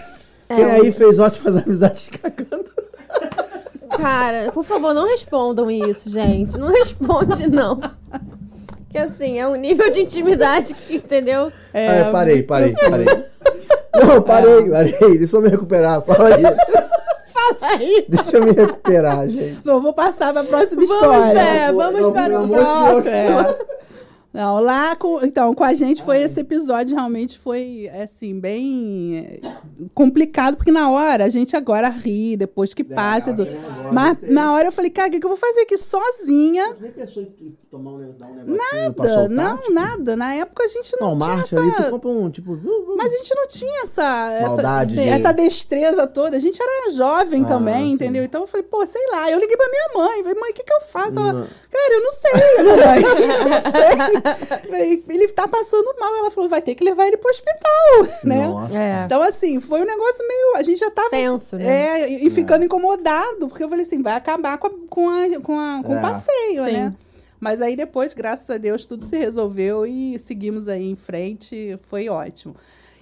Quem 0.56 0.66
aí 0.66 0.92
fez 0.92 1.20
ótimas 1.20 1.58
amizades 1.58 2.10
cagando? 2.22 2.66
Cara, 3.90 4.52
por 4.52 4.64
favor, 4.64 4.94
não 4.94 5.08
respondam 5.08 5.70
isso, 5.70 6.10
gente. 6.10 6.58
Não 6.58 6.68
responde, 6.68 7.50
não. 7.50 7.80
Que 8.90 8.98
assim, 8.98 9.40
é 9.40 9.48
um 9.48 9.56
nível 9.56 9.92
de 9.92 10.02
intimidade 10.02 10.74
que, 10.74 10.96
entendeu? 10.96 11.52
É, 11.74 12.02
Ah, 12.02 12.10
parei, 12.12 12.42
parei, 12.42 12.74
parei. 12.90 13.06
Não, 13.96 14.22
parei, 14.22 14.70
parei. 14.70 15.18
Deixa 15.20 15.38
eu 15.38 15.42
me 15.42 15.50
recuperar. 15.50 16.02
Fala 16.02 16.30
aí. 16.36 16.44
Fala 17.60 17.74
aí. 17.74 18.06
Deixa 18.08 18.38
eu 18.38 18.44
me 18.46 18.52
recuperar, 18.52 19.28
gente. 19.30 19.60
Não, 19.66 19.82
vou 19.82 19.94
passar 19.94 20.34
pra 20.34 20.44
próxima 20.44 20.86
Vamos, 20.86 20.96
história. 21.04 21.40
é, 21.40 21.72
vamos 21.72 22.02
Não, 22.02 22.12
para 22.12 22.42
o 22.42 22.48
próximo. 22.48 23.10
É. 23.10 23.80
Não, 24.32 24.60
lá 24.60 24.96
com, 24.96 25.26
então, 25.26 25.56
com 25.56 25.64
a 25.64 25.74
gente 25.74 26.04
foi 26.04 26.22
esse 26.22 26.40
episódio 26.40 26.96
realmente 26.96 27.38
foi 27.40 27.90
assim 27.90 28.40
bem 28.40 29.18
eh, 29.18 29.40
complicado 29.92 30.56
porque 30.56 30.72
na 30.72 30.92
hora 30.92 31.24
a 31.26 31.30
gente 31.30 31.56
agora 31.56 31.90
ri 31.90 32.38
depois 32.38 32.72
que 32.72 32.84
passa, 32.84 33.34
do, 33.34 33.48
mas 33.92 34.22
na 34.22 34.54
hora 34.54 34.68
eu 34.68 34.72
falei, 34.72 34.92
cara, 34.92 35.08
o 35.08 35.12
que, 35.12 35.20
que 35.20 35.26
eu 35.26 35.32
vou 35.32 35.38
fazer 35.38 35.62
aqui 35.62 35.80
sozinha? 35.80 36.76
Nem 36.80 36.92
pensou 36.92 37.24
em 37.24 37.58
tomar 37.70 37.92
um, 37.92 38.12
dar 38.18 38.26
um 38.28 38.34
negocinho 38.36 38.58
Nada, 38.74 39.30
não, 39.30 39.70
nada. 39.70 40.16
Na 40.16 40.34
época 40.34 40.64
a 40.64 40.68
gente 40.68 40.96
não, 41.00 41.16
Não, 41.16 41.18
tinha 41.20 41.36
marcha 41.38 41.56
essa, 41.56 41.60
ali, 41.60 41.72
tu 41.86 41.90
compra 41.92 42.10
um, 42.10 42.30
tipo... 42.32 42.58
mas 42.98 43.14
a 43.14 43.18
gente 43.18 43.36
não 43.36 43.48
tinha 43.48 43.84
essa 43.84 44.32
essa, 44.34 44.84
de- 44.86 45.00
essa 45.08 45.32
destreza 45.32 46.08
toda. 46.08 46.38
A 46.38 46.40
gente 46.40 46.60
era 46.62 46.92
jovem 46.92 47.44
Ah, 47.46 47.48
também, 47.48 47.84
sim. 47.86 47.92
entendeu? 47.94 48.24
Então 48.24 48.42
eu 48.42 48.48
falei, 48.48 48.64
pô, 48.66 48.86
sei 48.88 49.06
lá. 49.12 49.30
Eu 49.32 49.40
liguei 49.40 49.56
pra 49.56 49.70
minha 49.70 49.90
mãe, 49.96 50.24
falei, 50.24 50.40
mãe, 50.40 50.52
o 50.52 50.54
que, 50.54 50.64
que 50.64 50.74
eu 50.74 50.82
faço? 50.82 51.20
Ela, 51.20 51.48
cara, 51.72 51.94
eu 51.94 52.02
não 52.02 52.12
sei, 52.12 52.64
mamãe. 52.64 53.04
Eu 53.40 53.50
não 53.50 54.72
sei. 54.72 55.04
Ele 55.10 55.28
tá 55.30 55.48
passando 55.48 55.94
mal. 56.00 56.16
Ela 56.18 56.32
falou, 56.32 56.50
vai 56.50 56.62
ter 56.62 56.76
que 56.76 56.84
levar 56.84 57.06
ele 57.08 57.18
pro 57.18 57.30
hospital, 57.30 58.08
né? 58.24 58.48
Nossa. 58.48 58.76
É. 58.78 59.04
Então, 59.06 59.22
assim, 59.22 59.60
foi 59.60 59.82
um 59.82 59.86
negócio 59.86 60.28
meio. 60.28 60.56
A 60.58 60.64
gente 60.64 60.80
já 60.80 60.90
tava. 60.92 61.10
Tenso, 61.10 61.56
né? 61.56 62.02
É, 62.02 62.10
e, 62.12 62.28
e 62.28 62.30
ficando 62.32 62.66
incomodado, 62.66 63.48
porque 63.48 63.64
eu 63.64 63.70
falei 63.70 63.86
assim, 63.86 64.02
vai 64.02 64.14
acabar 64.16 64.58
com, 64.58 64.68
a- 64.68 64.72
com, 64.90 65.10
a- 65.10 65.42
com, 65.42 65.60
a- 65.60 65.82
com 65.84 65.94
É. 65.96 65.98
o 65.98 66.02
passeio, 66.02 66.64
Sim. 66.66 66.72
né? 66.74 66.94
Mas 67.40 67.62
aí 67.62 67.76
depois, 67.76 68.14
graças 68.14 68.50
a 68.50 68.58
Deus, 68.58 68.86
tudo 68.86 69.06
se 69.06 69.18
resolveu 69.18 69.86
e 69.86 70.20
seguimos 70.20 70.68
aí 70.68 70.90
em 70.90 70.96
frente. 70.96 71.78
Foi 71.88 72.10
ótimo. 72.10 72.56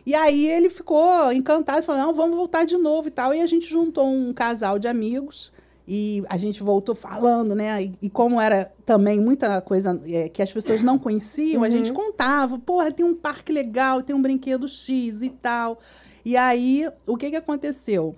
E 0.06 0.16
aí 0.16 0.48
ele 0.48 0.70
ficou 0.70 1.32
encantado, 1.34 1.84
falou, 1.84 2.02
não, 2.02 2.14
vamos 2.14 2.38
voltar 2.38 2.66
de 2.66 2.78
novo 2.78 3.08
e 3.08 3.12
tal. 3.12 3.34
E 3.34 3.42
a 3.42 3.48
gente 3.48 3.68
juntou 3.68 4.08
um 4.08 4.32
casal 4.32 4.80
de 4.80 4.88
amigos 4.88 5.52
e 5.88 6.24
a 6.30 6.38
gente 6.38 6.62
voltou 6.62 6.94
falando, 6.94 7.56
né? 7.56 7.84
E, 7.84 7.94
e 8.04 8.10
como 8.10 8.40
era 8.40 8.72
também 8.86 9.20
muita 9.20 9.62
coisa 9.62 10.00
é, 10.06 10.30
que 10.30 10.42
as 10.42 10.52
pessoas 10.52 10.84
não 10.84 11.00
conheciam, 11.00 11.64
a 11.64 11.70
gente 11.70 11.92
contava, 11.94 12.60
porra, 12.60 12.92
tem 12.92 13.06
um 13.06 13.16
parque 13.16 13.52
legal, 13.52 14.02
tem 14.04 14.16
um 14.16 14.22
brinquedo 14.22 14.68
X 14.68 15.22
e 15.22 15.30
tal. 15.30 15.80
E 16.24 16.36
aí, 16.36 16.90
o 17.06 17.16
que 17.16 17.30
que 17.30 17.38
aconteceu? 17.38 18.16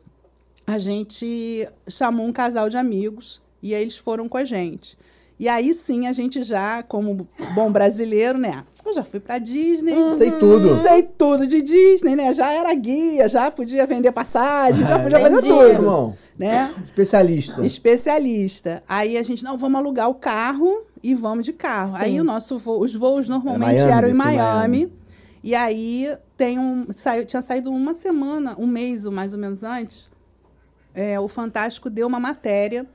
A 0.65 0.77
gente 0.77 1.67
chamou 1.87 2.25
um 2.25 2.33
casal 2.33 2.69
de 2.69 2.77
amigos 2.77 3.41
E 3.61 3.73
eles 3.73 3.97
foram 3.97 4.29
com 4.29 4.37
a 4.37 4.45
gente. 4.45 4.97
E 5.39 5.47
aí 5.47 5.73
sim 5.73 6.05
a 6.05 6.11
gente 6.11 6.43
já, 6.43 6.83
como 6.83 7.25
bom 7.55 7.71
brasileiro, 7.71 8.37
né? 8.37 8.63
Eu 8.85 8.93
já 8.93 9.05
fui 9.05 9.21
pra 9.21 9.37
Disney. 9.39 9.93
Sei 10.17 10.31
tudo. 10.31 10.75
Sei 10.81 11.01
tudo 11.03 11.47
de 11.47 11.61
Disney, 11.61 12.13
né? 12.15 12.33
Já 12.33 12.51
era 12.51 12.73
guia, 12.73 13.29
já 13.29 13.49
podia 13.49 13.87
vender 13.87 14.11
passagem, 14.11 14.85
já 14.85 14.95
Ah, 14.97 14.99
podia 14.99 15.19
fazer 15.19 15.41
tudo. 15.41 15.63
Irmão, 15.67 16.17
Né? 16.37 16.73
especialista. 16.85 17.65
Especialista. 17.65 18.83
Aí 18.87 19.17
a 19.17 19.23
gente, 19.23 19.41
não, 19.43 19.57
vamos 19.57 19.79
alugar 19.79 20.09
o 20.09 20.15
carro 20.15 20.83
e 21.01 21.15
vamos 21.15 21.45
de 21.45 21.53
carro. 21.53 21.93
Sim. 21.93 22.03
Aí 22.03 22.19
o 22.19 22.23
nosso 22.23 22.57
voo- 22.59 22.81
os 22.83 22.93
voos 22.93 23.29
normalmente 23.29 23.75
Miami, 23.81 23.91
eram 23.91 24.09
em 24.09 24.13
Miami. 24.13 24.37
Miami. 24.79 24.93
E 25.41 25.55
aí 25.55 26.17
tem 26.35 26.59
um, 26.59 26.87
saiu, 26.91 27.23
tinha 27.25 27.41
saído 27.41 27.71
uma 27.71 27.93
semana, 27.93 28.55
um 28.59 28.67
mês 28.67 29.05
ou 29.05 29.11
mais 29.11 29.31
ou 29.31 29.39
menos 29.39 29.63
antes, 29.63 30.09
é, 30.93 31.17
o 31.17 31.29
Fantástico 31.29 31.89
deu 31.89 32.07
uma 32.07 32.19
matéria 32.19 32.85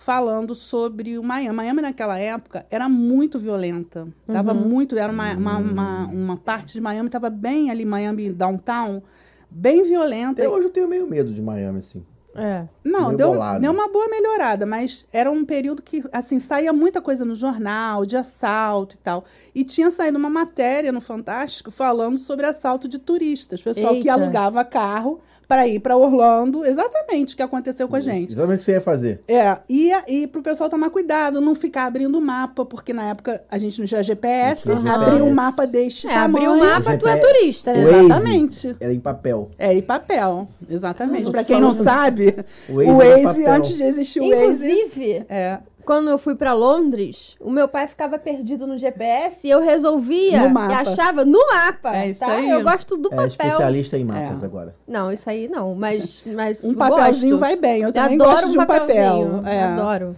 falando 0.00 0.54
sobre 0.54 1.18
o 1.18 1.22
Miami. 1.22 1.54
Miami 1.54 1.82
naquela 1.82 2.18
época 2.18 2.64
era 2.70 2.88
muito 2.88 3.38
violenta. 3.38 4.08
Tava 4.26 4.54
muito, 4.54 4.96
era 4.96 5.12
uma, 5.12 5.34
uma, 5.34 5.58
uma, 5.58 6.06
uma 6.06 6.36
parte 6.38 6.72
de 6.72 6.80
Miami, 6.80 7.08
estava 7.08 7.28
bem 7.28 7.70
ali, 7.70 7.84
Miami 7.84 8.32
downtown, 8.32 9.02
bem 9.50 9.84
violenta. 9.84 10.40
Até 10.40 10.48
hoje 10.48 10.68
eu 10.68 10.70
tenho 10.70 10.88
meio 10.88 11.06
medo 11.06 11.34
de 11.34 11.42
Miami, 11.42 11.80
assim. 11.80 12.02
É. 12.34 12.66
Não, 12.82 13.08
Meio 13.08 13.18
deu, 13.18 13.28
bolado. 13.28 13.60
deu 13.60 13.72
uma 13.72 13.88
boa 13.88 14.08
melhorada, 14.08 14.64
mas 14.64 15.06
era 15.12 15.30
um 15.30 15.44
período 15.44 15.82
que, 15.82 16.02
assim, 16.12 16.40
saía 16.40 16.72
muita 16.72 17.02
coisa 17.02 17.24
no 17.24 17.34
jornal, 17.34 18.06
de 18.06 18.16
assalto 18.16 18.94
e 18.94 18.98
tal. 18.98 19.24
E 19.54 19.64
tinha 19.64 19.90
saído 19.90 20.16
uma 20.16 20.30
matéria 20.30 20.92
no 20.92 21.00
Fantástico 21.02 21.70
falando 21.70 22.16
sobre 22.16 22.46
assalto 22.46 22.88
de 22.88 22.98
turistas. 22.98 23.60
Pessoal 23.60 23.92
que 23.94 24.08
Eita. 24.08 24.14
alugava 24.14 24.64
carro 24.64 25.20
para 25.50 25.66
ir 25.66 25.80
para 25.80 25.96
Orlando. 25.96 26.64
Exatamente 26.64 27.34
o 27.34 27.36
que 27.36 27.42
aconteceu 27.42 27.88
com 27.88 27.96
a 27.96 28.00
gente. 28.00 28.32
Exatamente 28.34 28.56
o 28.56 28.58
que 28.60 28.64
você 28.66 28.72
ia 28.72 28.80
fazer. 28.80 29.20
É, 29.26 29.56
e, 29.68 29.90
e 30.06 30.26
pro 30.28 30.40
pessoal 30.42 30.70
tomar 30.70 30.90
cuidado, 30.90 31.40
não 31.40 31.56
ficar 31.56 31.86
abrindo 31.86 32.16
o 32.16 32.20
mapa, 32.20 32.64
porque 32.64 32.92
na 32.92 33.08
época 33.08 33.42
a 33.50 33.58
gente 33.58 33.76
não 33.80 33.86
tinha 33.86 34.00
GPS, 34.00 34.68
Não 34.68 34.80
tinha 34.80 34.92
abriu 34.94 35.08
o 35.14 35.18
GPS. 35.18 35.34
mapa 35.34 35.66
deste 35.66 36.06
É, 36.06 36.10
tamanho. 36.14 36.52
abrir 36.52 36.62
o 36.64 36.68
mapa, 36.70 36.96
tu 36.96 37.08
é 37.08 37.16
turista, 37.16 37.72
né? 37.72 37.84
Waze 37.84 38.04
Exatamente. 38.04 38.76
Era 38.78 38.92
em 38.94 39.00
papel. 39.00 39.50
É, 39.58 39.74
e 39.74 39.82
papel, 39.82 40.48
exatamente. 40.70 41.28
Ah, 41.28 41.32
Para 41.32 41.44
quem 41.44 41.60
não 41.60 41.72
sabe, 41.72 42.36
O 42.68 42.74
o 42.74 42.76
Waze 42.76 42.92
Waze, 42.94 43.12
era 43.12 43.34
papel. 43.34 43.52
antes 43.54 43.76
de 43.76 43.82
existir 43.82 44.20
o 44.20 44.28
Waze... 44.30 44.42
Inclusive, 44.44 45.24
É, 45.28 45.58
quando 45.84 46.08
eu 46.10 46.18
fui 46.18 46.34
pra 46.34 46.52
Londres, 46.52 47.36
o 47.40 47.50
meu 47.50 47.66
pai 47.68 47.86
ficava 47.88 48.18
perdido 48.18 48.66
no 48.66 48.76
GPS 48.78 49.46
e 49.46 49.50
eu 49.50 49.60
resolvia 49.60 50.42
No 50.44 50.50
mapa. 50.50 50.72
e 50.72 50.76
achava 50.76 51.24
no 51.24 51.38
mapa. 51.46 51.96
É 51.96 52.10
isso 52.10 52.20
tá? 52.20 52.32
aí. 52.32 52.48
Eu 52.50 52.62
gosto 52.62 52.96
do 52.96 53.08
É 53.08 53.10
papel. 53.10 53.26
especialista 53.28 53.98
em 53.98 54.04
mapas 54.04 54.42
É. 54.42 54.46
agora. 54.46 54.74
Não, 54.86 55.10
isso 55.12 55.28
aí 55.28 55.48
não, 55.48 55.74
mas, 55.74 56.22
mas 56.26 56.62
um 56.64 56.70
eu 56.70 56.76
papelzinho 56.76 57.30
gosto. 57.38 57.40
vai 57.40 57.56
bem. 57.56 57.82
Eu 57.82 57.92
também 57.92 58.14
Adoro 58.16 58.30
gosto 58.32 58.50
de 58.50 58.58
um 58.58 58.66
papelzinho, 58.66 59.30
papel. 59.38 59.46
É. 59.46 59.62
Adoro. 59.64 60.16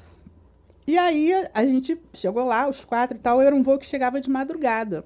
E 0.87 0.99
aí 0.99 1.33
a 1.55 1.65
gente 1.65 2.01
chegou 2.13 2.45
lá, 2.45 2.69
os 2.69 2.85
quatro 2.85 3.17
e 3.17 3.21
tal, 3.21 3.41
era 3.41 3.55
um 3.55 3.63
voo 3.63 3.79
que 3.79 3.87
chegava 3.87 4.21
de 4.21 4.29
madrugada. 4.29 5.05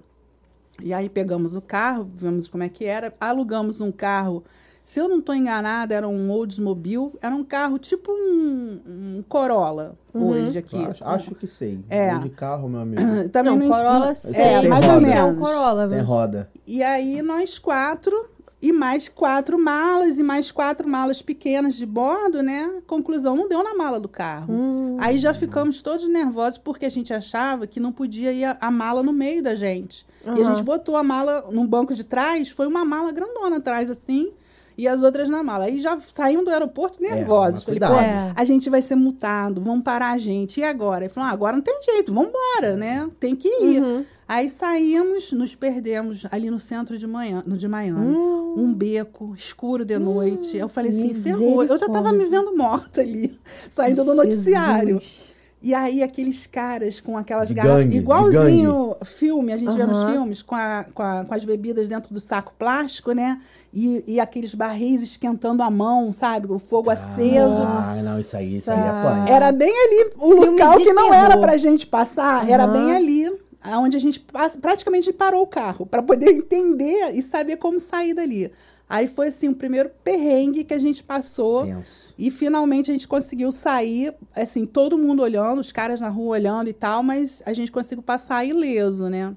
E 0.82 0.92
aí 0.92 1.08
pegamos 1.08 1.54
o 1.56 1.60
carro, 1.60 2.10
vimos 2.14 2.48
como 2.48 2.62
é 2.64 2.68
que 2.68 2.84
era, 2.84 3.12
alugamos 3.20 3.80
um 3.80 3.90
carro. 3.92 4.42
Se 4.86 5.00
eu 5.00 5.08
não 5.08 5.18
estou 5.18 5.34
enganada, 5.34 5.92
era 5.92 6.06
um 6.06 6.30
Oldsmobile, 6.30 7.10
era 7.20 7.34
um 7.34 7.42
carro 7.42 7.76
tipo 7.76 8.12
um, 8.12 8.80
um 8.86 9.24
Corolla 9.28 9.96
hoje 10.14 10.58
aqui. 10.58 10.76
Acho, 10.76 11.04
acho 11.04 11.34
que 11.34 11.48
sei. 11.48 11.84
É. 11.90 12.12
Vou 12.12 12.20
de 12.20 12.30
carro, 12.30 12.68
meu 12.68 12.78
amigo. 12.82 13.02
Também 13.30 13.58
não, 13.58 13.66
não- 13.66 13.76
Corolla 13.76 14.14
sei. 14.14 14.40
É, 14.40 14.60
Tem 14.60 14.68
mais 14.70 14.84
roda. 14.84 14.94
ou 14.96 15.00
que 15.04 15.10
É 15.10 15.24
um 15.24 15.26
menos. 15.26 15.44
Corolla. 15.48 15.88
Tem 15.88 16.00
roda. 16.02 16.50
E 16.64 16.84
aí 16.84 17.20
nós 17.20 17.58
quatro 17.58 18.30
e 18.62 18.72
mais 18.72 19.08
quatro 19.08 19.58
malas 19.58 20.20
e 20.20 20.22
mais 20.22 20.52
quatro 20.52 20.88
malas 20.88 21.20
pequenas 21.20 21.74
de 21.74 21.84
bordo, 21.84 22.40
né? 22.40 22.80
Conclusão, 22.86 23.34
não 23.34 23.48
deu 23.48 23.64
na 23.64 23.74
mala 23.74 23.98
do 23.98 24.08
carro. 24.08 24.54
Hum. 24.54 24.98
Aí 25.00 25.18
já 25.18 25.34
ficamos 25.34 25.82
todos 25.82 26.08
nervosos 26.08 26.58
porque 26.58 26.86
a 26.86 26.90
gente 26.90 27.12
achava 27.12 27.66
que 27.66 27.80
não 27.80 27.90
podia 27.90 28.32
ir 28.32 28.44
a, 28.44 28.56
a 28.60 28.70
mala 28.70 29.02
no 29.02 29.12
meio 29.12 29.42
da 29.42 29.56
gente. 29.56 30.06
E 30.24 30.42
a 30.42 30.44
gente 30.44 30.62
botou 30.62 30.96
a 30.96 31.02
mala 31.02 31.44
no 31.50 31.66
banco 31.66 31.92
de 31.92 32.04
trás, 32.04 32.50
foi 32.50 32.68
uma 32.68 32.84
mala 32.84 33.10
grandona 33.10 33.56
atrás 33.56 33.90
assim. 33.90 34.30
E 34.78 34.86
as 34.86 35.02
outras 35.02 35.28
na 35.28 35.42
mala. 35.42 35.64
Aí 35.66 35.80
já 35.80 35.98
saímos 36.00 36.44
do 36.44 36.50
aeroporto 36.50 37.00
nervosos. 37.02 37.54
mas 37.54 37.62
Falei, 37.64 37.80
cuidado. 37.80 37.94
pô, 37.94 38.00
É. 38.00 38.32
a 38.36 38.44
gente 38.44 38.68
vai 38.68 38.82
ser 38.82 38.94
multado, 38.94 39.60
vão 39.60 39.80
parar 39.80 40.10
a 40.12 40.18
gente. 40.18 40.60
E 40.60 40.64
agora? 40.64 41.04
Ele 41.04 41.12
falou, 41.12 41.28
ah, 41.30 41.32
agora 41.32 41.54
não 41.56 41.62
tem 41.62 41.78
jeito, 41.82 42.12
vamos 42.12 42.28
embora, 42.30 42.76
né? 42.76 43.08
Tem 43.18 43.34
que 43.34 43.48
ir. 43.48 43.82
Uhum. 43.82 44.04
Aí 44.28 44.48
saímos, 44.50 45.30
nos 45.32 45.54
perdemos 45.54 46.26
ali 46.32 46.50
no 46.50 46.58
centro 46.58 46.98
de, 46.98 47.06
manhã, 47.06 47.42
no 47.46 47.56
de 47.56 47.68
Miami. 47.68 48.16
Hum. 48.16 48.54
Um 48.58 48.74
beco, 48.74 49.32
escuro 49.36 49.84
de 49.84 49.98
noite. 49.98 50.56
Eu 50.56 50.68
falei 50.68 50.90
assim, 50.90 51.14
ferrou. 51.14 51.62
Eu 51.62 51.78
já 51.78 51.88
tava 51.88 52.10
me 52.12 52.24
vendo 52.24 52.54
morta 52.56 53.00
ali, 53.02 53.38
saindo 53.70 54.04
do 54.04 54.14
noticiário. 54.14 54.98
Jesus. 55.00 55.36
E 55.62 55.72
aí 55.74 56.02
aqueles 56.02 56.46
caras 56.46 57.00
com 57.00 57.16
aquelas 57.16 57.48
De 57.48 57.54
garrafas, 57.54 57.84
gangue, 57.84 57.96
igualzinho 57.98 58.94
filme, 59.04 59.52
a 59.52 59.56
gente 59.56 59.74
vê 59.76 59.84
nos 59.86 60.10
filmes, 60.10 60.42
com, 60.42 60.54
a- 60.54 60.84
com, 60.94 61.02
a- 61.02 61.24
com 61.24 61.34
as 61.34 61.44
bebidas 61.44 61.88
dentro 61.88 62.12
do 62.12 62.20
saco 62.20 62.52
plástico, 62.58 63.12
né? 63.12 63.40
E, 63.72 64.02
e 64.06 64.20
aqueles 64.20 64.54
barris 64.54 65.02
esquentando 65.02 65.62
a 65.62 65.70
mão, 65.70 66.12
sabe? 66.12 66.50
O 66.50 66.58
fogo 66.58 66.88
aceso. 66.90 67.62
Ah, 67.62 67.94
não, 68.02 68.18
isso 68.20 68.36
aí, 68.36 68.56
isso 68.56 68.70
aí 68.70 68.78
Nossa. 68.78 68.90
apanha. 68.90 69.28
Era 69.28 69.52
bem 69.52 69.68
ali, 69.70 70.10
o 70.16 70.28
Filme 70.42 70.46
local 70.62 70.78
que 70.78 70.92
não 70.92 71.10
terror. 71.10 71.24
era 71.24 71.36
pra 71.38 71.56
gente 71.58 71.86
passar, 71.86 72.48
era 72.48 72.64
Aham. 72.64 72.72
bem 72.72 72.92
ali, 72.92 73.32
onde 73.78 73.96
a 73.96 74.00
gente 74.00 74.20
passa- 74.20 74.58
praticamente 74.58 75.12
parou 75.12 75.42
o 75.42 75.46
carro, 75.46 75.84
para 75.84 76.02
poder 76.02 76.30
entender 76.32 77.10
e 77.14 77.22
saber 77.22 77.56
como 77.56 77.78
sair 77.80 78.14
dali. 78.14 78.50
Aí 78.88 79.08
foi 79.08 79.26
assim, 79.28 79.48
o 79.48 79.54
primeiro 79.54 79.90
perrengue 80.04 80.62
que 80.62 80.72
a 80.72 80.78
gente 80.78 81.02
passou. 81.02 81.64
Tenso. 81.66 82.14
E 82.16 82.30
finalmente 82.30 82.88
a 82.90 82.94
gente 82.94 83.08
conseguiu 83.08 83.50
sair, 83.50 84.14
assim, 84.34 84.64
todo 84.64 84.96
mundo 84.96 85.22
olhando, 85.22 85.60
os 85.60 85.72
caras 85.72 86.00
na 86.00 86.08
rua 86.08 86.36
olhando 86.36 86.70
e 86.70 86.72
tal, 86.72 87.02
mas 87.02 87.42
a 87.44 87.52
gente 87.52 87.72
conseguiu 87.72 88.02
passar 88.02 88.44
ileso, 88.46 89.08
né? 89.10 89.34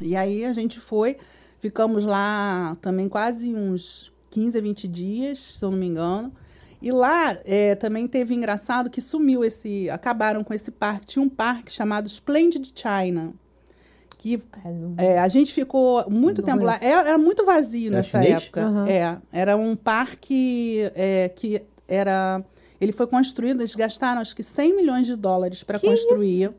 E 0.00 0.16
aí 0.16 0.46
a 0.46 0.52
gente 0.54 0.80
foi, 0.80 1.18
ficamos 1.60 2.04
lá 2.04 2.76
também 2.80 3.08
quase 3.08 3.54
uns 3.54 4.12
15 4.30 4.58
a 4.58 4.60
20 4.60 4.88
dias, 4.88 5.38
se 5.38 5.64
eu 5.64 5.70
não 5.70 5.78
me 5.78 5.86
engano. 5.86 6.32
E 6.82 6.90
lá 6.90 7.36
é, 7.44 7.74
também 7.74 8.06
teve 8.06 8.34
engraçado 8.34 8.88
que 8.88 9.00
sumiu 9.00 9.44
esse. 9.44 9.90
Acabaram 9.90 10.42
com 10.42 10.54
esse 10.54 10.70
parque. 10.70 11.06
Tinha 11.06 11.22
um 11.22 11.28
parque 11.28 11.70
chamado 11.70 12.06
Splendid 12.06 12.72
China. 12.74 13.34
Que 14.16 14.40
é, 14.98 15.18
a 15.18 15.28
gente 15.28 15.52
ficou 15.52 16.08
muito 16.10 16.42
Não 16.42 16.46
tempo 16.46 16.64
lá. 16.64 16.78
Era, 16.80 17.08
era 17.08 17.18
muito 17.18 17.44
vazio 17.44 17.88
Era 17.88 17.96
nessa 17.96 18.22
chinês? 18.22 18.44
época. 18.44 18.62
É, 18.88 19.18
era 19.32 19.56
um 19.56 19.76
parque 19.76 20.90
é, 20.94 21.28
que 21.28 21.62
era. 21.86 22.42
Ele 22.80 22.92
foi 22.92 23.06
construído, 23.06 23.60
eles 23.60 23.74
gastaram 23.74 24.22
acho 24.22 24.34
que 24.34 24.42
100 24.42 24.76
milhões 24.76 25.06
de 25.06 25.14
dólares 25.14 25.62
para 25.62 25.78
construir. 25.78 26.50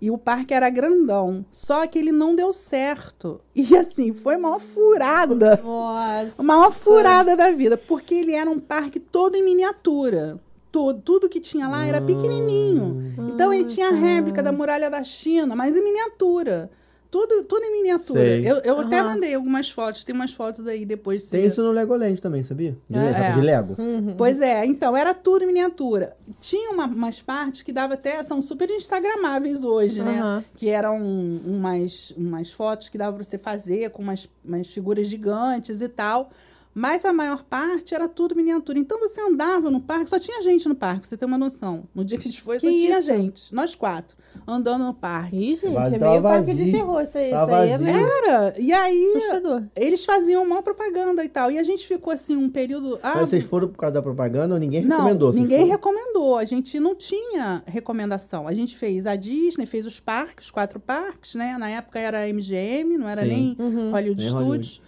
E 0.00 0.10
o 0.10 0.18
parque 0.18 0.54
era 0.54 0.68
grandão. 0.70 1.44
Só 1.50 1.86
que 1.86 1.98
ele 1.98 2.12
não 2.12 2.34
deu 2.34 2.52
certo. 2.52 3.40
E 3.54 3.76
assim, 3.76 4.12
foi 4.12 4.36
uma 4.36 4.58
furada. 4.58 5.60
Nossa. 5.62 6.32
A 6.38 6.42
maior 6.42 6.72
furada 6.72 7.36
da 7.36 7.50
vida, 7.52 7.76
porque 7.76 8.14
ele 8.14 8.32
era 8.32 8.50
um 8.50 8.58
parque 8.58 8.98
todo 8.98 9.36
em 9.36 9.44
miniatura. 9.44 10.40
Tudo, 10.70 11.00
tudo 11.02 11.28
que 11.28 11.38
tinha 11.38 11.68
lá 11.68 11.84
era 11.86 12.00
pequenininho. 12.00 13.14
Então 13.28 13.52
ele 13.52 13.64
tinha 13.64 13.88
a 13.88 13.92
réplica 13.92 14.42
da 14.42 14.50
muralha 14.50 14.90
da 14.90 15.04
China, 15.04 15.54
mas 15.54 15.76
em 15.76 15.84
miniatura. 15.84 16.70
Tudo, 17.12 17.42
tudo 17.44 17.62
em 17.62 17.72
miniatura. 17.72 18.20
Sei. 18.20 18.50
Eu, 18.50 18.56
eu 18.64 18.80
até 18.80 19.02
mandei 19.02 19.34
algumas 19.34 19.68
fotos, 19.68 20.02
tem 20.02 20.14
umas 20.14 20.32
fotos 20.32 20.66
aí 20.66 20.86
depois. 20.86 21.26
Tem 21.28 21.42
se- 21.42 21.48
isso 21.48 21.62
no 21.62 21.70
Legoland 21.70 22.18
também, 22.22 22.42
sabia? 22.42 22.74
De, 22.88 22.96
É. 22.98 23.32
de 23.34 23.40
Lego. 23.42 23.76
Pois 24.16 24.40
é, 24.40 24.64
então, 24.64 24.96
era 24.96 25.12
tudo 25.12 25.42
em 25.44 25.46
miniatura. 25.48 26.16
Tinha 26.40 26.70
uma- 26.70 26.86
umas 26.86 27.20
partes 27.20 27.62
que 27.62 27.70
dava 27.70 27.92
até, 27.94 28.24
são 28.24 28.40
super 28.40 28.70
instagramáveis 28.70 29.62
hoje, 29.62 30.00
né? 30.00 30.18
Aham. 30.18 30.44
Que 30.56 30.70
eram 30.70 31.02
umas, 31.02 32.12
umas 32.16 32.50
fotos 32.50 32.88
que 32.88 32.96
dava 32.96 33.14
pra 33.14 33.24
você 33.24 33.36
fazer 33.36 33.90
com 33.90 34.00
umas, 34.02 34.26
umas 34.42 34.66
figuras 34.68 35.06
gigantes 35.06 35.82
e 35.82 35.88
tal. 35.90 36.30
Mas 36.74 37.04
a 37.04 37.12
maior 37.12 37.42
parte 37.44 37.94
era 37.94 38.08
tudo 38.08 38.34
miniatura. 38.34 38.78
Então 38.78 38.98
você 38.98 39.20
andava 39.20 39.70
no 39.70 39.80
parque, 39.80 40.08
só 40.08 40.18
tinha 40.18 40.40
gente 40.40 40.66
no 40.66 40.74
parque, 40.74 41.00
pra 41.00 41.08
você 41.10 41.16
ter 41.18 41.26
uma 41.26 41.36
noção. 41.36 41.84
No 41.94 42.02
dia 42.04 42.16
que 42.18 42.26
a 42.28 42.30
gente 42.30 42.42
foi, 42.42 42.58
só 42.58 42.66
Que 42.66 42.72
tinha 42.74 42.98
isso? 42.98 43.06
gente. 43.08 43.54
Nós 43.54 43.74
quatro, 43.74 44.16
andando 44.46 44.84
no 44.84 44.94
parque. 44.94 45.36
Ih, 45.36 45.56
gente, 45.56 45.74
Vazio, 45.74 45.96
é 45.96 45.98
meio 46.08 46.22
parque 46.22 46.46
de 46.54 46.58
vazio. 46.58 46.72
terror 46.72 47.02
isso 47.02 47.18
aí. 47.18 47.24
Isso 47.26 47.34
Tava 47.34 47.58
aí 47.60 47.68
é 47.70 47.78
vazio. 47.78 47.94
meio 47.94 48.06
Era! 48.24 48.54
E 48.58 48.72
aí, 48.72 49.12
assustador. 49.16 49.62
eles 49.76 50.04
faziam 50.04 50.42
uma 50.42 50.62
propaganda 50.62 51.22
e 51.22 51.28
tal. 51.28 51.50
E 51.50 51.58
a 51.58 51.62
gente 51.62 51.86
ficou 51.86 52.12
assim, 52.12 52.36
um 52.36 52.48
período. 52.48 52.98
Ah, 53.02 53.16
Mas 53.16 53.28
vocês 53.28 53.44
foram 53.44 53.68
por 53.68 53.76
causa 53.78 53.92
da 53.94 54.02
propaganda 54.02 54.54
ou 54.54 54.60
ninguém 54.60 54.82
não, 54.82 54.96
recomendou? 54.96 55.32
Ninguém 55.32 55.58
foram? 55.60 55.72
recomendou. 55.72 56.38
A 56.38 56.44
gente 56.44 56.80
não 56.80 56.94
tinha 56.94 57.62
recomendação. 57.66 58.48
A 58.48 58.52
gente 58.54 58.76
fez 58.76 59.06
a 59.06 59.14
Disney, 59.14 59.66
fez 59.66 59.84
os 59.84 60.00
parques, 60.00 60.46
os 60.46 60.50
quatro 60.50 60.80
parques, 60.80 61.34
né? 61.34 61.56
Na 61.58 61.68
época 61.68 61.98
era 61.98 62.26
MGM, 62.28 62.96
não 62.96 63.08
era 63.08 63.22
Sim. 63.24 63.28
nem 63.28 63.56
Uhum. 63.58 63.90
Hollywood 63.90 64.22
Nem 64.22 64.30
Studios. 64.32 64.82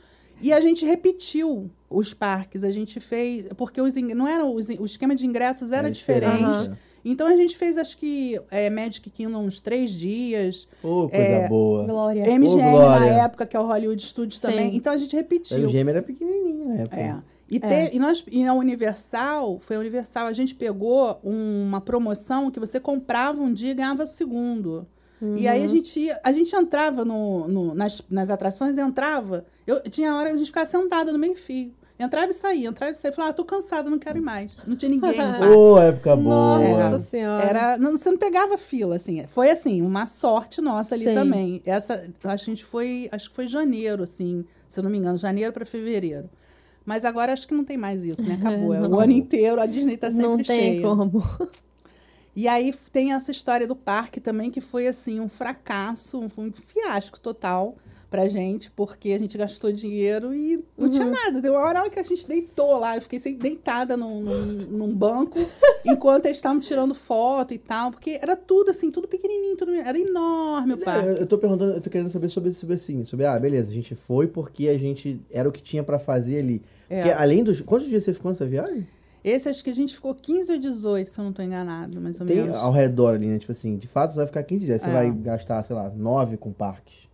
E 0.44 0.52
a 0.52 0.60
gente 0.60 0.84
repetiu 0.84 1.70
os 1.88 2.12
parques. 2.12 2.62
A 2.64 2.70
gente 2.70 3.00
fez. 3.00 3.46
Porque 3.56 3.80
os, 3.80 3.96
ing- 3.96 4.12
não 4.14 4.28
era, 4.28 4.44
os, 4.44 4.68
o 4.68 4.84
esquema 4.84 5.14
de 5.14 5.26
ingressos 5.26 5.72
era 5.72 5.88
É 5.88 5.90
diferente. 5.90 6.42
Aham. 6.42 6.76
Então 7.02 7.26
a 7.26 7.36
gente 7.36 7.56
fez, 7.56 7.76
acho 7.78 7.96
que, 7.98 8.38
é, 8.50 8.68
Magic 8.70 9.08
Kingdom 9.10 9.44
uns 9.44 9.58
três 9.60 9.90
dias. 9.90 10.68
Ô, 10.82 11.08
coisa 11.08 11.16
É, 11.24 11.48
boa. 11.48 11.84
Glória. 11.86 12.24
MGM 12.24 12.70
Glória. 12.72 13.00
na 13.12 13.24
época, 13.24 13.46
que 13.46 13.56
é 13.56 13.60
o 13.60 13.66
Hollywood 13.66 14.02
Studios 14.02 14.38
Sim. 14.40 14.48
também. 14.48 14.76
Então 14.76 14.92
a 14.92 14.96
gente 14.98 15.14
O 15.14 15.18
repetiu. 15.18 15.58
MGM 15.68 15.90
era 15.90 16.02
pequenininho 16.02 16.68
na 16.68 16.74
época. 16.82 16.96
É. 17.00 17.16
E, 17.50 17.56
É. 17.62 17.86
te- 17.88 17.96
e 17.96 17.98
nós, 17.98 18.24
e 18.30 18.44
a 18.46 18.54
Universal, 18.54 19.58
foi 19.60 19.76
a 19.76 19.80
Universal, 19.80 20.26
a 20.26 20.32
gente 20.32 20.54
pegou 20.54 21.18
uma 21.22 21.80
promoção 21.80 22.50
que 22.50 22.58
você 22.58 22.80
comprava 22.80 23.40
um 23.40 23.52
dia 23.52 23.70
e 23.72 23.74
ganhava 23.74 24.04
o 24.04 24.06
segundo. 24.06 24.86
E 25.36 25.48
aí 25.48 25.64
a 25.64 25.68
gente, 25.68 25.98
ia- 26.00 26.20
a 26.22 26.32
gente 26.32 26.54
entrava 26.54 27.04
no, 27.04 27.48
no- 27.48 27.74
nas, 27.74 28.02
nas 28.10 28.30
atrações, 28.30 28.78
entrava. 28.78 29.44
Eu, 29.66 29.80
tinha 29.88 30.14
hora 30.14 30.28
que 30.28 30.34
a 30.34 30.38
gente 30.38 30.46
ficava 30.46 30.66
sentada 30.66 31.12
no 31.12 31.18
meio 31.18 31.34
fio. 31.34 31.72
Entrava 31.98 32.28
e 32.30 32.34
saía, 32.34 32.68
entrava 32.68 32.92
e 32.92 32.96
saía. 32.96 33.12
Falava, 33.14 33.30
ah, 33.30 33.34
tô 33.34 33.44
cansada, 33.44 33.88
não 33.88 33.98
quero 34.00 34.18
ir 34.18 34.20
mais. 34.20 34.52
Não 34.66 34.74
tinha 34.74 34.90
ninguém. 34.90 35.12
Ô, 35.56 35.78
época 35.78 36.16
boa. 36.16 36.58
Nossa 36.58 36.98
senhora. 36.98 37.44
Era, 37.44 37.78
não, 37.78 37.92
você 37.96 38.10
não 38.10 38.18
pegava 38.18 38.58
fila, 38.58 38.96
assim. 38.96 39.24
Foi 39.28 39.48
assim, 39.50 39.80
uma 39.80 40.04
sorte 40.04 40.60
nossa 40.60 40.96
ali 40.96 41.04
Sim. 41.04 41.14
também. 41.14 41.62
Essa, 41.64 42.04
a 42.24 42.36
gente 42.36 42.64
foi, 42.64 43.08
acho 43.12 43.30
que 43.30 43.36
foi 43.36 43.46
janeiro, 43.46 44.02
assim, 44.02 44.44
se 44.68 44.80
eu 44.80 44.84
não 44.84 44.90
me 44.90 44.98
engano, 44.98 45.16
janeiro 45.16 45.52
para 45.52 45.64
fevereiro. 45.64 46.28
Mas 46.84 47.04
agora 47.04 47.32
acho 47.32 47.46
que 47.46 47.54
não 47.54 47.64
tem 47.64 47.78
mais 47.78 48.04
isso, 48.04 48.20
né? 48.22 48.38
Acabou. 48.40 48.74
É 48.74 48.80
o 48.82 48.98
ano 49.00 49.12
inteiro, 49.12 49.60
a 49.60 49.64
Disney 49.66 49.96
tá 49.96 50.10
sempre 50.10 50.26
Não 50.26 50.36
tem 50.36 50.44
cheia. 50.44 50.82
como. 50.82 51.22
E 52.36 52.48
aí 52.48 52.74
tem 52.92 53.12
essa 53.12 53.30
história 53.30 53.66
do 53.66 53.76
parque 53.76 54.20
também, 54.20 54.50
que 54.50 54.60
foi 54.60 54.88
assim, 54.88 55.20
um 55.20 55.28
fracasso, 55.28 56.18
um, 56.18 56.52
fiasco 56.52 57.20
total 57.20 57.76
pra 58.10 58.28
gente, 58.28 58.70
porque 58.70 59.10
a 59.10 59.18
gente 59.18 59.36
gastou 59.36 59.72
dinheiro 59.72 60.32
e 60.32 60.64
não 60.78 60.88
tinha 60.88 61.04
nada. 61.04 61.40
Deu 61.40 61.52
uma 61.52 61.62
hora 61.62 61.90
que 61.90 61.98
a 61.98 62.02
gente 62.02 62.26
deitou 62.26 62.78
lá, 62.78 62.96
eu 62.96 63.02
fiquei 63.02 63.18
deitada 63.34 63.96
num, 63.96 64.22
num, 64.22 64.94
banco, 64.94 65.38
enquanto 65.84 66.26
eles 66.26 66.38
estavam 66.38 66.60
tirando 66.60 66.94
foto 66.94 67.52
e 67.52 67.58
tal, 67.58 67.90
porque 67.90 68.18
era 68.22 68.36
tudo 68.36 68.70
assim, 68.70 68.90
tudo 68.90 69.08
pequenininho, 69.08 69.56
tudo, 69.56 69.72
era 69.74 69.98
enorme 69.98 70.74
o 70.74 70.78
parque. 70.78 71.08
Eu, 71.08 71.16
eu 71.16 71.26
tô 71.26 71.38
perguntando, 71.38 71.72
eu 71.72 71.80
tô 71.80 71.90
querendo 71.90 72.10
saber 72.10 72.28
sobre, 72.28 72.52
sobre 72.52 72.76
assim, 72.76 73.04
sobre, 73.04 73.26
ah, 73.26 73.38
beleza, 73.38 73.68
a 73.68 73.74
gente 73.74 73.96
foi 73.96 74.28
porque 74.28 74.68
a 74.68 74.78
gente 74.78 75.20
era 75.28 75.48
o 75.48 75.52
que 75.52 75.62
tinha 75.62 75.82
pra 75.82 75.98
fazer 75.98 76.38
ali. 76.38 76.62
É. 76.88 77.02
Porque 77.02 77.14
além 77.14 77.42
dos. 77.42 77.60
Quantos 77.60 77.88
dias 77.88 78.04
você 78.04 78.12
ficou 78.12 78.30
nessa 78.30 78.46
viagem? 78.46 78.86
Esse 79.24 79.48
acho 79.48 79.64
que 79.64 79.70
a 79.70 79.74
gente 79.74 79.94
ficou 79.94 80.14
15 80.14 80.52
ou 80.52 80.58
18, 80.58 81.08
se 81.08 81.18
eu 81.18 81.24
não 81.24 81.32
tô 81.32 81.40
enganado, 81.42 81.98
mais 82.00 82.20
ou 82.20 82.26
Tem 82.26 82.36
menos. 82.42 82.54
ao 82.56 82.70
redor 82.70 83.14
ali, 83.14 83.26
né? 83.26 83.38
Tipo 83.38 83.52
assim, 83.52 83.76
de 83.78 83.86
fato 83.88 84.10
você 84.12 84.18
vai 84.18 84.26
ficar 84.26 84.42
15 84.42 84.66
dias. 84.66 84.82
Você 84.82 84.90
É. 84.90 84.92
vai 84.92 85.10
gastar, 85.10 85.64
sei 85.64 85.74
lá, 85.74 85.90
9 85.96 86.36
com 86.36 86.52
parques. 86.52 87.04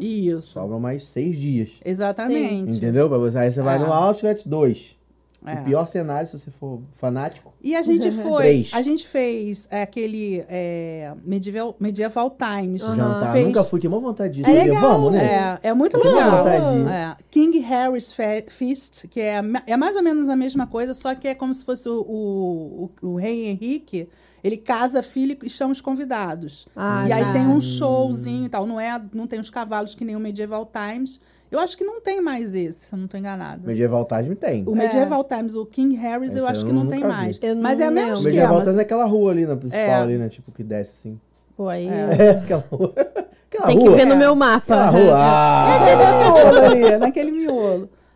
Isso, 0.00 0.42
Sobram 0.52 0.80
mais 0.80 1.06
6 1.08 1.36
dias. 1.36 1.70
exatamente. 1.84 2.76
Entendeu? 2.78 3.08
Pra 3.08 3.18
você- 3.18 3.36
Aí 3.38 3.52
você 3.52 3.60
vai 3.60 3.76
É. 3.76 3.78
no 3.78 3.92
Outlet 3.92 4.48
2. 4.48 4.96
É. 5.46 5.54
O 5.54 5.64
pior 5.64 5.86
cenário, 5.86 6.26
se 6.28 6.36
você 6.38 6.50
for 6.50 6.80
fanático. 6.96 7.54
E 7.62 7.74
a 7.76 7.80
gente 7.80 8.10
foi, 8.22 8.42
Três. 8.42 8.70
a 8.74 8.82
gente 8.82 9.06
fez 9.06 9.68
é, 9.70 9.82
aquele 9.82 10.44
é, 10.48 11.12
medieval, 11.24 11.76
medieval 11.78 12.28
Times. 12.36 12.82
Jantar. 12.82 13.32
Fez- 13.32 13.46
Nunca 13.46 13.62
fui, 13.64 13.78
tinha 13.80 13.88
uma 13.88 14.00
vontade 14.00 14.34
disso. 14.34 14.50
É 14.50 14.64
legal. 14.64 14.80
Vamos, 14.82 15.12
né? 15.12 15.58
É, 15.62 15.68
é 15.68 15.74
muito 15.74 15.96
legal. 15.96 16.38
vontade 16.38 16.72
de 16.74 16.80
ir. 16.82 16.88
É, 16.88 17.16
King 17.30 17.58
Harry's 17.60 18.12
Fe- 18.12 18.46
Feast, 18.48 19.06
que 19.08 19.20
é, 19.20 19.40
é 19.66 19.76
mais 19.76 19.94
ou 19.94 20.02
menos 20.02 20.28
a 20.28 20.34
mesma 20.34 20.66
coisa, 20.66 20.92
só 20.92 21.14
que 21.14 21.28
é 21.28 21.34
como 21.36 21.54
se 21.54 21.64
fosse 21.64 21.88
o, 21.88 22.00
o, 22.00 22.90
o- 23.02 23.08
o 23.10 23.16
rei 23.16 23.46
Henrique. 23.46 24.08
Ele 24.42 24.56
casa 24.56 25.02
filho 25.02 25.36
e 25.42 25.50
chama 25.50 25.72
os 25.72 25.80
convidados. 25.80 26.66
Ah, 26.76 27.06
e 27.08 27.12
aí 27.12 27.24
tá. 27.24 27.32
tem 27.32 27.46
um 27.46 27.60
showzinho 27.60 28.46
e 28.46 28.48
tal. 28.48 28.66
Não, 28.66 28.80
é, 28.80 29.00
não 29.12 29.26
tem 29.26 29.40
os 29.40 29.50
cavalos 29.50 29.94
que 29.94 30.04
nem 30.04 30.14
o 30.16 30.20
Medieval 30.20 30.70
Times. 30.72 31.20
Eu 31.50 31.58
acho 31.58 31.78
que 31.78 31.82
não 31.84 31.98
tem 32.00 32.20
mais 32.20 32.54
esse, 32.54 32.80
se 32.86 32.92
eu 32.92 32.98
não 32.98 33.06
estou 33.06 33.18
enganada. 33.18 33.62
Medieval 33.66 34.04
Time 34.04 34.34
tem. 34.36 34.64
O 34.66 34.74
Medieval 34.74 35.24
Times, 35.24 35.54
o 35.54 35.64
King 35.64 35.96
Harry's, 35.96 36.30
Esse 36.30 36.38
eu 36.38 36.44
eu 36.44 36.48
acho 36.50 36.64
que 36.64 36.72
não 36.72 36.86
tem 36.86 37.00
vi. 37.00 37.08
mais. 37.08 37.38
Eu 37.42 37.54
não 37.54 37.62
Mas 37.62 37.80
é 37.80 37.88
o 37.88 37.92
mesmo 37.92 38.06
lembro. 38.08 38.20
O 38.20 38.24
Medieval 38.24 38.44
esquema. 38.48 38.64
Times 38.64 38.78
é 38.78 38.82
aquela 38.82 39.04
rua 39.06 39.30
ali 39.32 39.46
na 39.46 39.56
principal, 39.56 39.82
É. 39.82 39.94
ali, 39.94 40.18
né? 40.18 40.28
Tipo, 40.28 40.52
que 40.52 40.62
desce 40.62 40.92
assim. 40.98 41.20
Pô, 41.56 41.68
aí 41.68 41.88
É, 41.88 42.30
aquela 42.44 42.64
rua. 42.70 42.92
Aquela 43.50 43.66
tem 43.66 43.78
que 43.78 43.86
rua. 43.88 43.96
ver 43.96 44.04
no 44.04 44.16
meu 44.16 44.34
mapa. 44.36 44.74
Aquela 44.74 44.90
rua. 44.90 45.16
Ah, 45.18 45.78
Naquele 45.80 46.22
miolo 46.22 46.66
ali, 46.66 46.98
naquele 46.98 47.30
miolo. 47.32 47.57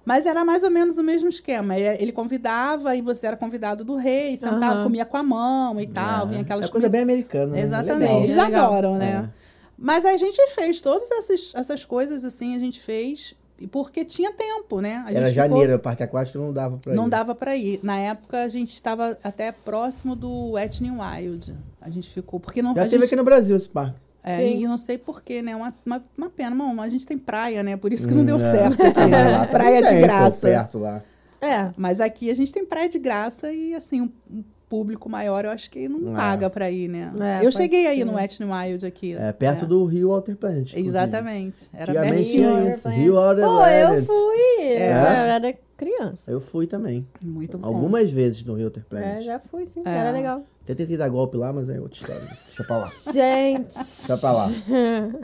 Mas 0.05 0.27
era 0.27 0.45
mais 0.45 0.62
ou 0.62 0.71
menos 0.71 0.99
o 0.99 1.03
mesmo 1.03 1.29
esquema. 1.29 1.79
Ele 1.79 2.03
ele 2.03 2.12
convidava 2.12 2.97
e 2.97 3.01
você 3.03 3.27
era 3.27 3.37
convidado 3.37 3.85
do 3.85 3.97
rei, 3.97 4.37
sentava, 4.37 4.83
comia 4.83 5.05
com 5.05 5.17
a 5.17 5.23
mão 5.23 5.81
e 5.81 5.87
tal, 5.87 6.27
vinha 6.27 6.41
aquelas 6.43 6.67
é 6.67 6.69
coisa 6.69 6.88
bem 6.88 7.03
americana. 7.03 7.53
né? 7.53 7.61
Exatamente. 7.61 8.03
Legal. 8.03 8.25
Eles 8.25 8.37
Legal. 8.37 8.73
adoram, 8.73 8.99
né? 8.99 9.31
Mas 9.79 10.05
a 10.05 10.17
gente 10.17 10.41
fez 10.55 10.81
todas 10.81 11.11
essas, 11.11 11.53
essas 11.55 11.85
coisas 11.85 12.25
assim, 12.25 12.55
a 12.57 12.59
gente 12.59 12.81
fez 12.81 13.35
e 13.59 13.67
porque 13.67 14.05
tinha 14.05 14.33
tempo, 14.33 14.81
né? 14.81 15.05
A 15.07 15.11
Era 15.12 15.27
gente 15.27 15.35
ficou- 15.41 15.49
janeiro, 15.59 15.75
o 15.77 15.79
parque 15.79 16.03
aquático 16.03 16.37
não 16.38 16.53
dava 16.53 16.77
pra 16.79 16.95
Não 16.95 17.07
ir. 17.07 17.11
dava 17.11 17.35
para 17.35 17.57
ir. 17.57 17.79
Na 17.83 17.97
época 17.97 18.43
a 18.43 18.49
gente 18.49 18.73
estava 18.75 19.17
até 19.23 19.53
próximo 19.53 20.17
do 20.17 20.59
Etney 20.59 20.91
Wild. 20.91 21.55
A 21.81 21.88
gente 21.91 22.11
ficou 22.11 22.41
porque 22.41 22.61
não 22.61 22.75
Já 22.75 22.83
teve 22.83 22.97
gente- 22.97 23.05
aqui 23.07 23.17
no 23.17 23.23
Brasil 23.25 23.57
esse 23.57 23.69
parque. 23.69 23.97
É, 24.24 24.37
Sim. 24.37 24.62
e 24.62 24.66
não 24.68 24.78
sei 24.78 24.96
porquê, 24.96 25.42
né? 25.42 25.56
Uma, 25.56 25.74
uma, 25.85 26.04
uma 26.16 26.30
pena. 26.30 26.54
Bom, 26.54 26.80
a 26.80 26.88
gente 26.88 27.04
tem 27.04 27.18
praia, 27.18 27.62
né? 27.62 27.76
Por 27.76 27.92
isso 27.92 28.06
que 28.06 28.14
não 28.14 28.24
deu 28.24 28.37
Hum, 28.37 28.38
é. 28.38 28.50
certo. 28.52 28.82
aqui, 28.87 29.06
né? 29.06 29.46
praia 29.46 29.82
de 29.82 30.00
graça. 30.00 30.46
perto 30.46 30.78
lá. 30.78 31.02
É. 31.40 31.70
Mas 31.76 32.00
aqui 32.00 32.30
a 32.30 32.35
gente 32.35 32.52
tem 32.52 32.64
praia 32.64 32.88
de 32.88 33.00
graça 33.00 33.52
e, 33.52 33.74
assim, 33.74 34.00
um, 34.02 34.12
um 34.30 34.44
público 34.72 35.06
maior, 35.06 35.44
eu 35.44 35.50
acho 35.50 35.70
que 35.70 35.87
não 35.87 36.14
É. 36.14 36.16
paga 36.16 36.48
pra 36.48 36.70
ir, 36.70 36.88
né? 36.88 37.12
É, 37.42 37.44
eu 37.46 37.52
cheguei 37.52 37.87
aí 37.87 38.02
no 38.06 38.18
Etney 38.18 38.48
Wild 38.50 38.87
aqui. 38.87 39.12
É, 39.12 39.30
perto 39.30 39.62
né? 39.62 39.68
do 39.68 39.85
Rio 39.85 40.08
Plant. 40.22 40.70
inclusive. 40.70 40.88
Exatamente. 40.88 41.68
Era 41.74 41.92
pertinho. 41.92 42.24
tinha 42.24 42.70
isso. 42.70 42.88
Rio 42.88 43.12
Walter 43.12 43.42
Pô, 43.44 43.66
eu 43.66 43.88
Planet. 43.88 44.06
fui. 44.06 44.62
É? 44.62 44.92
Eu 44.92 44.96
era 44.96 45.54
criança. 45.76 46.30
Eu 46.30 46.40
fui 46.40 46.66
também. 46.66 47.06
Muito 47.20 47.58
bom. 47.58 47.66
Algumas 47.66 48.11
vezes 48.11 48.42
no 48.44 48.54
Rio 48.54 48.64
Walter 48.64 48.80
É, 48.80 48.85
Planet. 48.88 49.24
já 49.24 49.38
fui, 49.40 49.66
sim. 49.66 49.82
É. 49.85 49.90
Era 49.94 50.11
legal. 50.11 50.42
Até 50.62 50.74
tentei 50.74 50.96
dar 50.96 51.11
golpe 51.11 51.37
lá, 51.37 51.52
mas 51.52 51.68
é 51.68 51.78
outra 51.78 52.00
história. 52.00 52.22
Deixa 52.46 52.64
pra 52.64 52.78
lá. 52.78 52.88
Gente. 53.12 53.74
Deixa 53.74 54.16
pra 54.16 54.32
lá. 54.32 54.48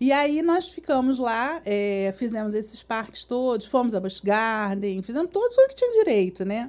E 0.00 0.12
aí 0.12 0.42
nós 0.42 0.68
ficamos 0.68 1.18
lá, 1.18 1.62
é, 1.64 2.12
fizemos 2.18 2.52
esses 2.54 2.82
parques 2.82 3.24
todos, 3.24 3.66
fomos 3.66 3.94
a 3.94 4.00
Busch 4.00 4.20
Garden, 4.22 5.00
fizemos 5.02 5.30
tudo, 5.32 5.48
tudo 5.50 5.68
que 5.68 5.76
tinha 5.76 6.04
direito, 6.04 6.44
né? 6.44 6.68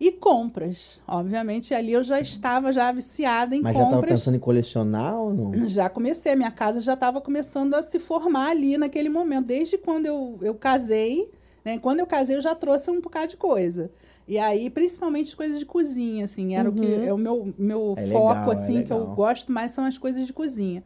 E 0.00 0.12
compras. 0.12 1.00
Obviamente, 1.08 1.74
ali 1.74 1.92
eu 1.92 2.04
já 2.04 2.20
estava 2.20 2.72
já 2.72 2.92
viciada 2.92 3.56
em 3.56 3.60
Mas 3.60 3.74
já 3.76 3.80
tava 3.82 3.94
compras. 3.96 4.12
pensando 4.12 4.36
em 4.36 4.40
colecionar 4.40 5.18
ou 5.18 5.34
não? 5.34 5.68
Já 5.68 5.88
comecei, 5.88 6.32
a 6.32 6.36
minha 6.36 6.50
casa 6.52 6.80
já 6.80 6.94
estava 6.94 7.20
começando 7.20 7.74
a 7.74 7.82
se 7.82 7.98
formar 7.98 8.50
ali 8.50 8.78
naquele 8.78 9.08
momento. 9.08 9.46
Desde 9.46 9.76
quando 9.76 10.06
eu, 10.06 10.38
eu 10.40 10.54
casei, 10.54 11.28
né? 11.64 11.78
Quando 11.78 11.98
eu 11.98 12.06
casei, 12.06 12.36
eu 12.36 12.40
já 12.40 12.54
trouxe 12.54 12.90
um 12.90 13.00
bocado 13.00 13.28
de 13.28 13.36
coisa. 13.36 13.90
E 14.28 14.38
aí, 14.38 14.68
principalmente 14.70 15.34
coisas 15.34 15.58
de 15.58 15.64
cozinha, 15.66 16.26
assim, 16.26 16.54
era 16.54 16.68
o 16.68 16.72
que 16.72 16.86
é 17.06 17.12
o 17.12 17.16
meu, 17.18 17.52
meu 17.58 17.94
É 17.96 18.06
foco, 18.08 18.28
legal, 18.28 18.52
é 18.52 18.52
assim, 18.52 18.84
que 18.84 18.92
eu 18.92 19.06
gosto 19.06 19.50
mais 19.50 19.72
são 19.72 19.84
as 19.84 19.96
coisas 19.96 20.26
de 20.26 20.32
cozinha. 20.32 20.84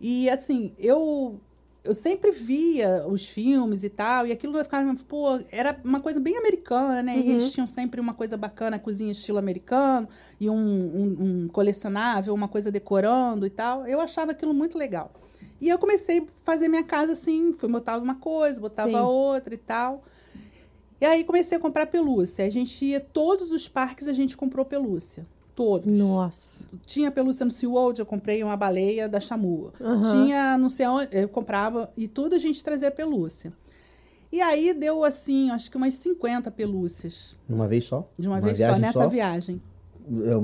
E 0.00 0.30
assim, 0.30 0.72
eu 0.78 1.40
eu 1.84 1.92
sempre 1.92 2.30
via 2.30 3.06
os 3.06 3.26
filmes 3.26 3.84
e 3.84 3.90
tal, 3.90 4.26
e 4.26 4.32
aquilo 4.32 4.58
ficava, 4.64 4.96
pô, 5.06 5.38
era 5.52 5.78
uma 5.84 6.00
coisa 6.00 6.18
bem 6.18 6.38
americana, 6.38 7.02
né? 7.02 7.18
E 7.18 7.30
eles 7.30 7.52
tinham 7.52 7.66
sempre 7.66 8.00
uma 8.00 8.14
coisa 8.14 8.38
bacana, 8.38 8.78
cozinha 8.78 9.12
estilo 9.12 9.36
americano, 9.36 10.08
e 10.40 10.48
um, 10.48 10.56
um, 10.56 11.16
um 11.44 11.48
colecionável, 11.48 12.32
uma 12.32 12.48
coisa 12.48 12.72
decorando 12.72 13.46
e 13.46 13.50
tal. 13.50 13.86
Eu 13.86 14.00
achava 14.00 14.32
aquilo 14.32 14.54
muito 14.54 14.78
legal. 14.78 15.12
E 15.60 15.68
eu 15.68 15.78
comecei 15.78 16.20
a 16.20 16.24
fazer 16.42 16.68
minha 16.68 16.82
casa 16.82 17.12
assim, 17.12 17.52
fui 17.52 17.68
botava 17.68 18.02
uma 18.02 18.14
coisa, 18.14 18.58
botava 18.58 18.90
Sim. 18.90 18.96
outra 18.96 19.52
e 19.52 19.58
tal. 19.58 20.04
E 20.98 21.04
aí 21.04 21.22
comecei 21.22 21.58
a 21.58 21.60
comprar 21.60 21.86
pelúcia. 21.86 22.46
A 22.46 22.50
gente 22.50 22.82
ia, 22.82 22.98
todos 22.98 23.50
os 23.50 23.68
parques 23.68 24.08
a 24.08 24.14
gente 24.14 24.38
comprou 24.38 24.64
pelúcia. 24.64 25.26
Todos. 25.54 25.86
Nossa. 25.86 26.64
Tinha 26.84 27.10
pelúcia 27.10 27.44
no 27.46 27.52
SeaWorld, 27.52 28.00
eu 28.00 28.06
comprei 28.06 28.42
uma 28.42 28.56
baleia 28.56 29.08
da 29.08 29.20
chamua. 29.20 29.72
Aham. 29.80 30.24
Tinha, 30.24 30.58
não 30.58 30.68
sei 30.68 30.86
onde, 30.86 31.08
eu 31.12 31.28
comprava, 31.28 31.90
e 31.96 32.08
tudo 32.08 32.34
a 32.34 32.38
gente 32.38 32.62
trazia 32.62 32.90
pelúcia. 32.90 33.52
E 34.32 34.40
aí 34.40 34.74
deu 34.74 35.04
assim, 35.04 35.50
acho 35.50 35.70
que 35.70 35.76
umas 35.76 35.94
50 35.94 36.50
pelúcias 36.50 37.36
Uma 37.48 37.68
vez 37.68 37.84
só? 37.84 38.08
de 38.18 38.26
uma, 38.26 38.40
vez 38.40 38.58
só, 38.58 38.76
nessa 38.78 39.02
só? 39.04 39.08
viagem. 39.08 39.62
É, 40.06 40.10
Meu 40.10 40.40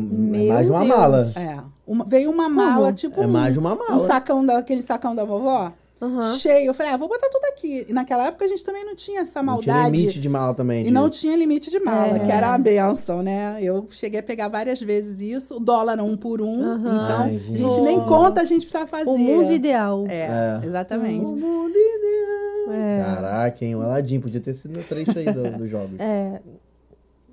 mais 0.48 0.66
de 0.66 0.70
uma 0.72 0.78
Deus. 0.84 0.88
mala. 0.96 1.32
É. 1.34 1.60
Uma- 1.84 2.04
veio 2.04 2.30
uma 2.30 2.48
mala, 2.48 2.92
tipo 2.92 3.20
É 3.20 3.26
um, 3.26 3.30
mais 3.30 3.52
de 3.52 3.58
uma 3.58 3.74
mala. 3.74 3.96
um 3.96 4.00
sacão 4.00 4.46
daquele 4.46 4.80
sacão 4.80 5.12
da 5.14 5.24
vovó, 5.24 5.72
Aham. 6.00 6.34
cheio. 6.38 6.66
Eu 6.68 6.74
falei, 6.74 6.92
ah, 6.92 6.96
vou 6.96 7.08
botar 7.08 7.28
tudo 7.30 7.44
aqui. 7.46 7.84
E 7.88 7.92
naquela 7.92 8.26
época 8.28 8.44
a 8.44 8.48
gente 8.48 8.64
também 8.64 8.84
não 8.84 8.94
tinha 8.94 9.20
essa 9.20 9.42
Não 9.42 9.60
tinha 9.60 9.74
maldade. 9.74 9.96
limite 9.98 10.18
de 10.20 10.28
mala 10.28 10.54
também. 10.54 10.80
E 10.80 10.84
de- 10.84 10.90
não 10.90 11.10
tinha 11.10 11.36
limite 11.36 11.70
de 11.70 11.78
mala, 11.80 12.16
É. 12.16 12.18
que 12.20 12.30
era 12.32 12.54
a 12.54 12.58
benção, 12.58 13.22
né? 13.22 13.58
Eu 13.60 13.86
cheguei 13.90 14.20
a 14.20 14.22
pegar 14.22 14.48
várias 14.48 14.80
vezes 14.80 15.20
isso, 15.20 15.56
o 15.56 15.60
dólar 15.60 16.00
um 16.00 16.16
por 16.16 16.40
um. 16.40 16.62
Aham. 16.64 17.04
Então, 17.04 17.20
Ai, 17.24 17.36
a 17.36 17.38
gente. 17.38 17.58
gente 17.58 17.80
nem 17.82 18.00
conta, 18.00 18.40
a 18.40 18.44
gente 18.44 18.64
precisa 18.66 18.86
fazer. 18.86 19.10
O 19.10 19.18
mundo 19.18 19.52
ideal. 19.52 20.04
É, 20.08 20.60
É. 20.62 20.66
exatamente. 20.66 21.24
O 21.26 21.36
mundo 21.36 21.74
ideal. 21.76 22.72
É. 22.72 23.02
Caraca, 23.04 23.64
hein? 23.64 23.74
O 23.74 23.82
Aladdin 23.82 24.20
podia 24.20 24.40
ter 24.40 24.54
sido 24.54 24.78
no 24.78 24.84
trecho 24.84 25.18
aí 25.18 25.24
do- 25.32 25.58
dos 25.58 25.68
jogos. 25.70 25.98
É. 25.98 26.40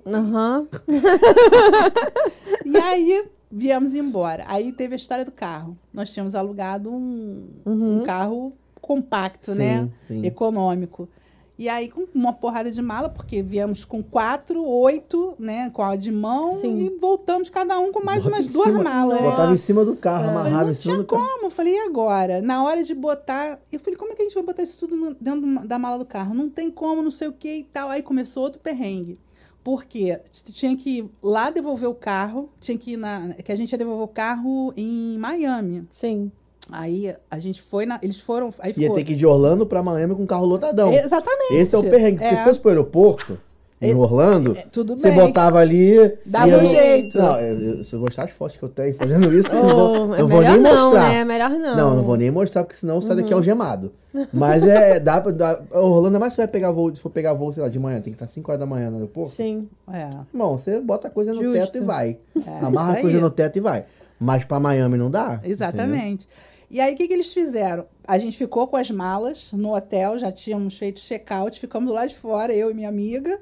Aham. 0.06 0.66
E 2.64 2.76
aí 2.76 3.24
viemos 3.50 3.94
embora. 3.94 4.44
Aí 4.46 4.72
teve 4.72 4.94
a 4.94 4.96
história 4.96 5.24
do 5.24 5.32
carro. 5.32 5.76
Nós 5.92 6.12
tínhamos 6.12 6.34
alugado 6.34 6.90
um, 6.90 7.46
um 7.66 8.02
carro 8.04 8.52
compacto, 8.80 9.52
Sim, 9.52 9.58
né? 9.58 9.88
sim. 10.06 10.24
Econômico. 10.24 11.08
E 11.58 11.68
aí, 11.68 11.88
com 11.88 12.06
uma 12.14 12.32
porrada 12.32 12.70
de 12.70 12.80
mala, 12.80 13.08
porque 13.08 13.42
viemos 13.42 13.84
com 13.84 14.00
quatro, 14.00 14.64
oito, 14.64 15.34
né? 15.40 15.68
Com 15.70 15.82
a 15.82 15.96
de 15.96 16.12
mão, 16.12 16.52
Sim. 16.52 16.72
e 16.86 16.96
voltamos 17.00 17.50
cada 17.50 17.80
um 17.80 17.90
com 17.90 18.04
mais 18.04 18.22
Bota 18.22 18.36
umas 18.36 18.46
duas 18.52 18.66
cima- 18.66 18.82
malas. 18.84 19.20
né? 19.20 19.28
Botava 19.28 19.52
em 19.52 19.56
cima 19.56 19.84
do 19.84 19.96
carro, 19.96 20.18
falei, 20.26 20.30
amarrava 20.40 20.64
não 20.66 20.70
em 20.70 20.74
cima 20.74 20.94
tinha 20.94 20.98
do 20.98 21.04
carro. 21.04 21.26
como. 21.26 21.46
Eu 21.46 21.50
falei, 21.50 21.74
e 21.74 21.78
agora? 21.80 22.40
Na 22.40 22.62
hora 22.62 22.84
de 22.84 22.94
botar. 22.94 23.58
Eu 23.72 23.80
falei, 23.80 23.96
como 23.98 24.12
é 24.12 24.14
que 24.14 24.22
a 24.22 24.24
gente 24.24 24.34
vai 24.34 24.44
botar 24.44 24.62
isso 24.62 24.86
tudo 24.86 25.16
dentro 25.20 25.66
da 25.66 25.80
mala 25.80 25.98
do 25.98 26.04
carro? 26.06 26.32
Não 26.32 26.48
tem 26.48 26.70
como, 26.70 27.02
não 27.02 27.10
sei 27.10 27.26
o 27.26 27.32
que 27.32 27.52
e 27.56 27.64
tal. 27.64 27.90
Aí 27.90 28.02
começou 28.04 28.44
outro 28.44 28.60
perrengue. 28.60 29.18
Porque 29.68 30.18
tinha 30.54 30.74
que 30.74 31.00
ir 31.00 31.10
lá 31.22 31.50
devolver 31.50 31.86
o 31.90 31.94
carro, 31.94 32.48
tinha 32.58 32.78
que 32.78 32.92
ir 32.92 32.96
na. 32.96 33.34
Que 33.44 33.52
a 33.52 33.54
gente 33.54 33.70
ia 33.70 33.76
devolver 33.76 34.02
o 34.02 34.08
carro 34.08 34.72
em 34.74 35.18
Miami. 35.18 35.86
Sim. 35.92 36.32
Aí 36.72 37.14
a 37.30 37.38
gente 37.38 37.60
foi 37.60 37.84
na. 37.84 38.00
Eles 38.02 38.18
foram. 38.18 38.48
Aí 38.60 38.72
Ia 38.78 38.94
ter 38.94 39.04
que 39.04 39.12
ir 39.12 39.16
de 39.16 39.26
Orlando 39.26 39.66
pra 39.66 39.82
Miami 39.82 40.14
com 40.14 40.24
o 40.24 40.26
carro 40.26 40.46
lotadão. 40.46 40.90
Exatamente. 40.90 41.52
Esse 41.52 41.74
é 41.74 41.78
o 41.78 41.82
perrengue. 41.82 42.16
Porque 42.16 42.34
É. 42.34 42.38
se 42.38 42.44
fosse 42.44 42.58
pro 42.60 42.70
aeroporto, 42.70 43.38
em 43.80 43.90
É, 43.92 43.94
Orlando, 43.94 44.56
é, 44.56 44.66
tudo 44.72 44.96
você 44.96 45.10
bem. 45.10 45.18
botava 45.20 45.58
ali. 45.58 45.96
Dava 46.26 46.56
um 46.58 46.66
jeito. 46.66 47.16
Não, 47.16 47.38
eu- 47.40 47.60
eu- 47.76 47.84
se 47.84 47.94
eu 47.94 48.00
mostrar 48.00 48.24
as 48.24 48.30
fotos 48.32 48.56
que 48.56 48.62
eu 48.62 48.68
tenho 48.68 48.92
fazendo 48.94 49.32
isso, 49.32 49.54
eu 49.54 49.62
Oh, 49.64 49.66
não, 50.08 50.14
é 50.14 50.18
não 50.18 50.28
vou 50.28 50.38
melhor 50.40 50.52
nem 50.54 50.62
não, 50.62 50.84
mostrar. 50.90 51.08
né? 51.10 51.24
Melhor 51.24 51.50
não. 51.50 51.76
Não, 51.76 51.96
não 51.96 52.02
vou 52.02 52.16
nem 52.16 52.30
mostrar, 52.30 52.64
porque 52.64 52.76
senão 52.76 53.00
sai 53.00 53.16
Uhum. 53.16 53.22
daqui 53.22 53.32
algemado. 53.32 53.92
Mas 54.32 54.62
é, 54.66 54.98
dá 55.00 55.20
pra. 55.20 55.30
Dá, 55.30 55.60
Orlando, 55.72 56.16
é 56.16 56.18
mais 56.18 56.32
que 56.32 56.36
você 56.36 56.42
vai 56.42 56.48
pegar 56.48 56.72
voo, 56.72 56.94
se 56.94 57.00
for 57.00 57.10
pegar 57.10 57.34
voo, 57.34 57.52
sei 57.52 57.62
lá, 57.62 57.68
de 57.68 57.78
manhã, 57.78 58.00
tem 58.00 58.12
que 58.12 58.16
estar 58.16 58.26
5 58.26 58.50
horas 58.50 58.58
da 58.58 58.66
manhã 58.66 58.90
no 58.90 58.96
aeroporto. 58.96 59.34
Sim. 59.34 59.68
É. 59.92 60.08
Irmão, 60.34 60.58
você 60.58 60.80
bota 60.80 61.06
a 61.08 61.10
coisa 61.10 61.32
no 61.32 61.40
Justo. 61.40 61.58
teto 61.60 61.78
e 61.78 61.80
vai. 61.80 62.18
É, 62.46 62.64
Amarra 62.64 62.94
a 62.94 63.00
coisa 63.00 63.20
no 63.20 63.30
teto 63.30 63.56
e 63.58 63.60
vai. 63.60 63.84
Mas 64.18 64.44
pra 64.44 64.58
Miami 64.58 64.98
não 64.98 65.08
dá. 65.10 65.34
entendeu? 65.34 65.50
Exatamente. 65.52 66.28
E 66.70 66.80
aí, 66.80 66.92
o 66.92 66.96
que, 66.96 67.06
que 67.08 67.14
eles 67.14 67.32
fizeram? 67.32 67.86
A 68.06 68.18
gente 68.18 68.36
ficou 68.36 68.66
com 68.66 68.76
as 68.76 68.90
malas 68.90 69.52
no 69.52 69.74
hotel, 69.74 70.18
já 70.18 70.30
tínhamos 70.32 70.76
feito 70.76 71.00
check-out, 71.00 71.58
ficamos 71.58 71.90
lá 71.94 72.04
de 72.04 72.14
fora, 72.16 72.52
eu 72.52 72.70
e 72.70 72.74
minha 72.74 72.88
amiga. 72.88 73.38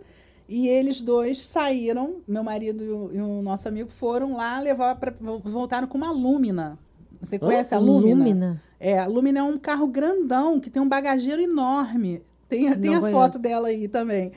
E 0.49 0.69
eles 0.69 1.03
dois 1.03 1.39
saíram, 1.39 2.17
meu 2.27 2.45
marido 2.45 3.11
e 3.13 3.21
o, 3.21 3.43
nosso 3.43 3.67
amigo 3.67 3.91
foram 3.91 4.37
lá 4.37 4.61
levar 4.61 4.95
para 4.95 5.13
voltaram 5.19 5.89
com 5.89 5.99
uma 5.99 6.13
Lumina. 6.13 6.79
Você 7.21 7.39
conhece 7.39 7.75
a 7.75 7.79
Lumina? 7.79 8.25
Lumina. 8.25 8.63
É, 8.79 8.99
a 8.99 9.07
Lumina 9.07 9.41
é 9.41 9.43
um 9.43 9.59
carro 9.59 9.87
grandão 9.89 10.61
que 10.61 10.71
tem 10.71 10.81
um 10.81 10.89
bagageiro 10.89 11.43
enorme. 11.43 12.23
Tem, 12.49 12.73
tem 12.79 12.95
a 12.95 13.01
Não 13.01 13.11
foto 13.11 13.33
conheço. 13.33 13.39
dela 13.43 13.69
aí 13.69 13.89
também. 13.89 14.31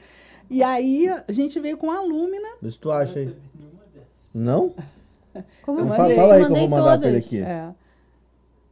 E 0.49 0.63
aí 0.63 1.07
a 1.07 1.31
gente 1.31 1.59
veio 1.59 1.77
com 1.77 1.91
a 1.91 2.01
Lumina. 2.01 2.47
Se 2.63 2.79
tu 2.79 2.91
acha 2.91 3.19
aí. 3.19 3.35
Não? 4.33 4.73
Como 5.61 5.79
Eu 5.79 5.85
assim? 5.85 5.95
Fala, 5.95 6.01
mandei, 6.01 6.15
fala 6.15 6.33
aí 6.33 6.39
que 6.39 6.45
eu 6.45 6.49
mandei 6.49 6.67
vou 6.67 6.77
mandar 6.79 6.99
pra 6.99 7.07
ele 7.07 7.21
todas. 7.21 7.27
aqui. 7.27 7.43
É. 7.43 7.69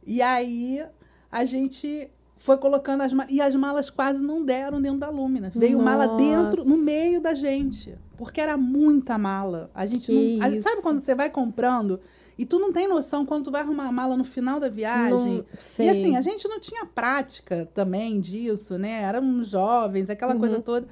E 0.04 0.22
aí 0.22 0.84
a 1.30 1.44
gente 1.44 2.10
foi 2.38 2.56
colocando 2.56 3.02
as 3.02 3.12
malas. 3.12 3.32
E 3.34 3.40
as 3.40 3.54
malas 3.54 3.90
quase 3.90 4.22
não 4.22 4.42
deram 4.44 4.80
dentro 4.80 4.98
da 4.98 5.10
Lúmina. 5.10 5.52
Veio 5.54 5.78
mala 5.80 6.06
Nossa. 6.06 6.16
dentro, 6.24 6.64
no 6.64 6.76
meio 6.78 7.20
da 7.20 7.34
gente. 7.34 7.94
Porque 8.16 8.40
era 8.40 8.56
muita 8.56 9.18
mala. 9.18 9.70
A 9.74 9.84
gente 9.84 10.06
Que 10.06 10.36
não. 10.38 10.46
a- 10.46 10.62
sabe 10.62 10.80
quando 10.82 11.00
você 11.00 11.14
vai 11.14 11.28
comprando 11.30 12.00
e 12.38 12.46
tu 12.46 12.58
não 12.58 12.72
tem 12.72 12.88
noção 12.88 13.26
quando 13.26 13.44
tu 13.44 13.50
vai 13.50 13.60
arrumar 13.62 13.88
a 13.88 13.92
mala 13.92 14.16
no 14.16 14.24
final 14.24 14.58
da 14.60 14.68
viagem? 14.68 15.44
Não. 15.78 15.84
E 15.84 15.88
assim, 15.90 16.16
a 16.16 16.20
gente 16.20 16.48
não 16.48 16.58
tinha 16.60 16.86
prática 16.86 17.68
também 17.74 18.20
disso, 18.20 18.78
né? 18.78 19.02
Éramos 19.02 19.48
jovens, 19.48 20.08
aquela 20.08 20.34
Uhum. 20.34 20.40
coisa 20.40 20.60
toda. 20.60 20.86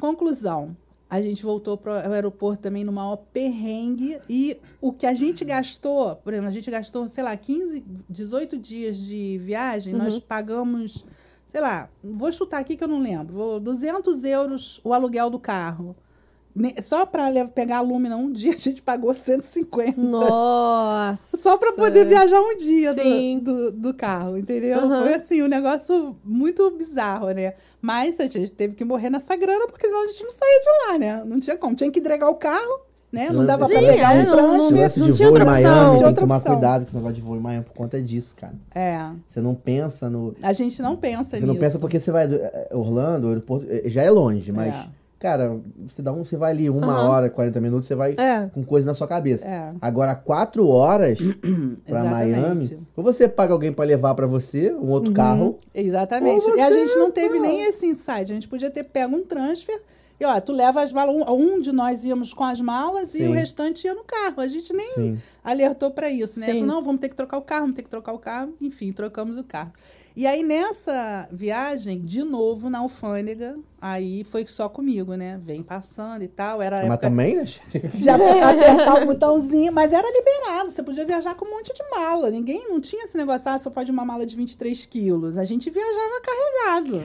Conclusão. 0.00 0.76
A 1.08 1.20
gente 1.22 1.42
voltou 1.44 1.76
para 1.76 2.08
o 2.08 2.12
aeroporto 2.12 2.62
também 2.62 2.82
no 2.84 2.90
maior 2.92 3.16
perrengue. 3.16 4.18
E 4.28 4.56
o 4.80 4.92
que 4.92 5.06
a 5.06 5.14
gente 5.14 5.44
gastou, 5.44 6.16
por 6.16 6.32
exemplo, 6.32 6.48
a 6.48 6.52
gente 6.52 6.70
gastou, 6.70 7.08
sei 7.08 7.22
lá, 7.22 7.36
15, 7.36 7.84
18 8.10 8.58
dias 8.58 8.96
de 8.98 9.38
viagem, 9.38 9.92
Uhum. 9.94 10.00
nós 10.00 10.18
pagamos, 10.18 11.04
sei 11.46 11.60
lá, 11.60 11.88
vou 12.02 12.32
chutar 12.32 12.58
aqui 12.58 12.76
que 12.76 12.82
eu 12.82 12.88
não 12.88 12.98
lembro, 13.00 13.34
vou- 13.34 13.60
200 13.60 14.24
euros 14.24 14.80
o 14.82 14.92
aluguel 14.92 15.30
do 15.30 15.38
carro. 15.38 15.94
Só 16.82 17.04
para 17.04 17.28
pegar 17.48 17.78
a 17.78 17.80
Lúmina 17.80 18.16
um 18.16 18.32
dia, 18.32 18.54
a 18.54 18.58
gente 18.58 18.80
pagou 18.82 19.12
150. 19.12 20.00
Nossa. 20.00 21.36
Só 21.36 21.56
para 21.56 21.72
poder 21.72 22.06
viajar 22.06 22.40
um 22.40 22.56
dia 22.56 22.94
do- 22.94 23.40
do, 23.40 23.72
do 23.72 23.94
carro, 23.94 24.36
entendeu? 24.38 24.78
Aham. 24.80 25.02
Foi 25.02 25.14
assim, 25.14 25.42
um 25.42 25.48
negócio 25.48 26.16
muito 26.24 26.70
bizarro, 26.70 27.30
né? 27.30 27.54
Mas 27.80 28.18
a 28.20 28.26
gente 28.26 28.50
teve 28.52 28.74
que 28.74 28.84
morrer 28.84 29.10
nessa 29.10 29.36
grana, 29.36 29.66
porque 29.66 29.86
senão 29.86 30.04
a 30.04 30.08
gente 30.08 30.22
não 30.24 30.30
saía 30.30 30.60
de 30.60 30.68
lá, 30.92 30.98
né? 30.98 31.24
Não 31.24 31.38
tinha 31.40 31.56
como. 31.56 31.74
Tinha 31.74 31.90
que 31.90 31.98
entregar 32.00 32.28
o 32.28 32.34
carro, 32.34 32.80
né? 33.12 33.28
Não 33.30 33.44
dava 33.46 33.68
pra 33.68 33.78
pegar 33.78 34.14
é, 34.16 34.20
um 34.22 34.24
não- 34.24 34.36
transfer. 34.68 35.00
Não 35.00 35.10
de 35.10 35.16
tinha 35.16 35.28
outra 35.28 35.44
opção. 35.44 35.62
Miami, 35.62 35.76
Tinha 35.76 35.90
tem 35.90 35.98
que 35.98 36.04
outra 36.06 36.20
tomar 36.22 36.36
opção. 36.38 36.52
cuidado 36.54 36.80
com 36.82 36.86
esse 36.88 36.96
negócio 36.96 37.14
de 37.16 37.20
voo 37.20 37.36
em 37.36 37.40
Miami 37.40 37.64
por 37.64 37.74
conta 37.74 38.00
disso, 38.02 38.34
cara. 38.36 38.54
É. 38.74 38.98
Você 39.28 39.40
não 39.40 39.54
pensa 39.54 40.08
no. 40.10 40.34
A 40.42 40.52
gente 40.52 40.80
não 40.82 40.96
pensa 40.96 41.36
Você 41.38 41.46
não 41.46 41.54
nisso. 41.54 41.60
pensa 41.60 41.78
porque 41.78 42.00
você 42.00 42.10
vai. 42.10 42.24
é, 42.32 42.68
Orlando, 42.72 43.26
o 43.26 43.28
aeroporto, 43.30 43.66
é, 43.68 43.82
já 43.90 44.02
é 44.02 44.10
longe, 44.10 44.50
mas. 44.52 44.74
É. 44.74 44.86
Cara, 45.18 45.58
você 45.86 46.02
dá 46.02 46.12
um, 46.12 46.24
você 46.24 46.36
vai 46.36 46.52
ali 46.52 46.68
uma 46.68 46.92
Aham. 46.92 47.08
hora, 47.08 47.30
40 47.30 47.58
minutos, 47.60 47.88
você 47.88 47.94
vai 47.94 48.12
É. 48.18 48.50
com 48.52 48.62
coisa 48.62 48.86
na 48.86 48.92
sua 48.92 49.08
cabeça. 49.08 49.48
É. 49.48 49.72
Agora, 49.80 50.14
quatro 50.14 50.68
horas 50.68 51.18
pra 51.86 52.00
Exatamente. 52.00 52.38
Miami, 52.40 52.86
ou 52.94 53.02
você 53.02 53.26
paga 53.26 53.52
alguém 53.54 53.72
pra 53.72 53.84
levar 53.84 54.14
pra 54.14 54.26
você, 54.26 54.72
um 54.74 54.88
outro 54.90 55.12
carro. 55.14 55.58
Exatamente. 55.74 56.44
Ou 56.50 56.56
E 56.56 56.60
a 56.60 56.68
você, 56.68 56.78
gente 56.86 56.98
não 56.98 57.10
teve 57.10 57.36
pô. 57.36 57.42
nem 57.42 57.62
esse 57.62 57.86
insight. 57.86 58.30
A 58.30 58.34
gente 58.34 58.46
podia 58.46 58.70
ter 58.70 58.84
pego 58.84 59.16
um 59.16 59.24
transfer 59.24 59.80
e, 60.20 60.24
ó, 60.26 60.38
tu 60.38 60.52
leva 60.52 60.82
as 60.82 60.92
malas. 60.92 61.16
Um, 61.28 61.60
de 61.62 61.72
nós 61.72 62.04
íamos 62.04 62.34
com 62.34 62.44
as 62.44 62.60
malas 62.60 63.14
e 63.14 63.18
Sim. 63.18 63.28
o 63.28 63.32
restante 63.32 63.86
ia 63.86 63.94
no 63.94 64.04
carro. 64.04 64.40
A 64.42 64.48
gente 64.48 64.70
nem 64.74 64.92
Sim. 64.94 65.18
alertou 65.42 65.90
pra 65.90 66.10
isso, 66.10 66.38
né? 66.40 66.46
Falou, 66.48 66.62
não, 66.66 66.82
vamos 66.82 67.00
ter 67.00 67.08
que 67.08 67.16
trocar 67.16 67.38
o 67.38 67.42
carro, 67.42 67.62
vamos 67.62 67.76
ter 67.76 67.82
que 67.82 67.88
trocar 67.90 68.12
o 68.12 68.18
carro. 68.18 68.52
Enfim, 68.60 68.92
trocamos 68.92 69.38
o 69.38 69.44
carro. 69.44 69.72
E 70.16 70.26
aí, 70.26 70.42
nessa 70.42 71.28
viagem, 71.30 72.00
de 72.00 72.24
novo, 72.24 72.70
na 72.70 72.78
alfândega, 72.78 73.58
aí 73.78 74.24
foi 74.24 74.46
só 74.46 74.66
comigo, 74.66 75.14
né? 75.14 75.38
Vem 75.44 75.62
passando 75.62 76.22
e 76.22 76.28
tal. 76.28 76.62
Era 76.62 76.76
a 76.76 76.82
Mas 76.84 76.92
época 76.92 77.08
também, 77.10 77.36
né? 77.36 77.44
de 77.94 78.08
ap- 78.08 78.22
apertar 78.22 79.02
o 79.02 79.06
botãozinho, 79.06 79.70
mas 79.74 79.92
era 79.92 80.08
liberado. 80.10 80.70
Você 80.70 80.82
podia 80.82 81.04
viajar 81.04 81.34
com 81.34 81.44
um 81.44 81.50
monte 81.50 81.70
de 81.74 81.82
mala. 81.90 82.30
Ninguém 82.30 82.66
não 82.66 82.80
tinha 82.80 83.04
esse 83.04 83.14
negócio, 83.14 83.50
ah, 83.50 83.58
só 83.58 83.68
pode 83.68 83.90
uma 83.90 84.06
mala 84.06 84.24
de 84.24 84.34
23 84.34 84.86
quilos. 84.86 85.36
A 85.36 85.44
gente 85.44 85.68
viajava 85.68 86.22
carregado. 86.22 87.02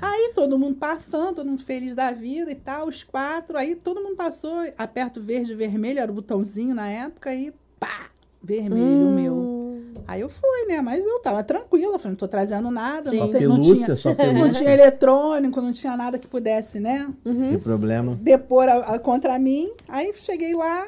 Aí 0.00 0.32
todo 0.34 0.56
mundo 0.58 0.76
passando, 0.76 1.34
todo 1.36 1.48
mundo 1.48 1.64
feliz 1.64 1.94
da 1.96 2.12
vida 2.12 2.52
e 2.52 2.54
tal, 2.54 2.86
os 2.86 3.02
quatro. 3.02 3.58
Aí 3.58 3.74
todo 3.74 4.00
mundo 4.00 4.14
passou, 4.14 4.54
aperta 4.78 5.18
o 5.18 5.22
verde 5.22 5.50
e 5.52 5.56
vermelho, 5.56 5.98
era 5.98 6.12
o 6.12 6.14
botãozinho 6.14 6.74
na 6.74 6.88
época, 6.88 7.34
e 7.34 7.52
pá, 7.80 8.10
vermelho 8.40 9.08
o 9.08 9.12
meu. 9.12 9.63
Aí 10.06 10.20
eu 10.20 10.28
fui, 10.28 10.66
né? 10.68 10.80
Mas 10.80 11.04
eu 11.04 11.18
tava 11.20 11.42
tranquila, 11.42 11.98
falei, 11.98 12.10
não 12.12 12.16
tô 12.16 12.28
trazendo 12.28 12.70
nada, 12.70 13.10
Sim. 13.10 13.18
não, 13.18 13.26
Só 13.26 13.32
tem- 13.32 13.46
não 13.48 13.60
pelúcia, 13.60 13.84
tinha, 13.84 13.96
só 13.96 14.08
não 14.10 14.16
pelúcia. 14.16 14.50
tinha 14.52 14.72
eletrônico, 14.72 15.60
não 15.60 15.72
tinha 15.72 15.96
nada 15.96 16.18
que 16.18 16.26
pudesse, 16.26 16.80
né? 16.80 17.08
Tem 17.24 17.58
problema. 17.58 18.18
depor 18.20 18.68
a, 18.68 18.94
a- 18.94 18.98
contra 18.98 19.38
mim. 19.38 19.70
Aí 19.88 20.12
cheguei 20.14 20.54
lá, 20.54 20.86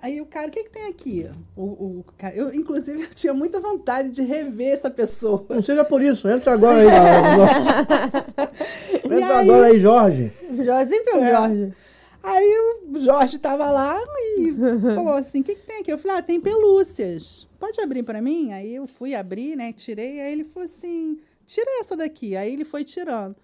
aí 0.00 0.20
o 0.20 0.26
cara, 0.26 0.48
o 0.48 0.50
que, 0.50 0.64
que 0.64 0.70
tem 0.70 0.86
aqui? 0.86 1.28
O, 1.56 1.62
o 1.62 2.04
cara, 2.18 2.34
eu, 2.34 2.52
inclusive, 2.54 3.02
eu 3.02 3.08
tinha 3.14 3.34
muita 3.34 3.60
vontade 3.60 4.10
de 4.10 4.22
rever 4.22 4.72
essa 4.74 4.90
pessoa. 4.90 5.44
Não 5.48 5.62
seja 5.62 5.84
por 5.84 6.02
isso, 6.02 6.28
entra 6.28 6.52
agora 6.52 6.78
aí. 6.78 6.86
Entra 9.04 9.38
aí? 9.38 9.50
agora 9.50 9.66
aí, 9.66 9.80
Jorge. 9.80 10.32
Jorge, 10.64 10.86
sempre 10.90 11.12
é 11.12 11.16
o 11.16 11.24
É. 11.24 11.30
Jorge. 11.32 11.72
Aí 12.22 12.54
o 12.88 12.98
Jorge 13.00 13.38
tava 13.38 13.68
lá 13.70 14.00
e 14.38 14.52
falou 14.94 15.14
assim: 15.14 15.40
o 15.40 15.44
que, 15.44 15.56
que 15.56 15.66
tem 15.66 15.80
aqui? 15.80 15.92
Eu 15.92 15.98
falei: 15.98 16.18
ah, 16.18 16.22
tem 16.22 16.40
pelúcias. 16.40 17.48
Pode 17.58 17.80
abrir 17.80 18.02
pra 18.02 18.22
mim? 18.22 18.52
Aí 18.52 18.74
eu 18.74 18.86
fui 18.86 19.14
abrir, 19.14 19.56
né? 19.56 19.72
Tirei. 19.72 20.20
Aí 20.20 20.32
ele 20.32 20.44
falou 20.44 20.64
assim: 20.64 21.18
tira 21.46 21.80
essa 21.80 21.96
daqui. 21.96 22.36
Aí 22.36 22.52
ele 22.52 22.64
foi 22.64 22.84
tirando. 22.84 23.34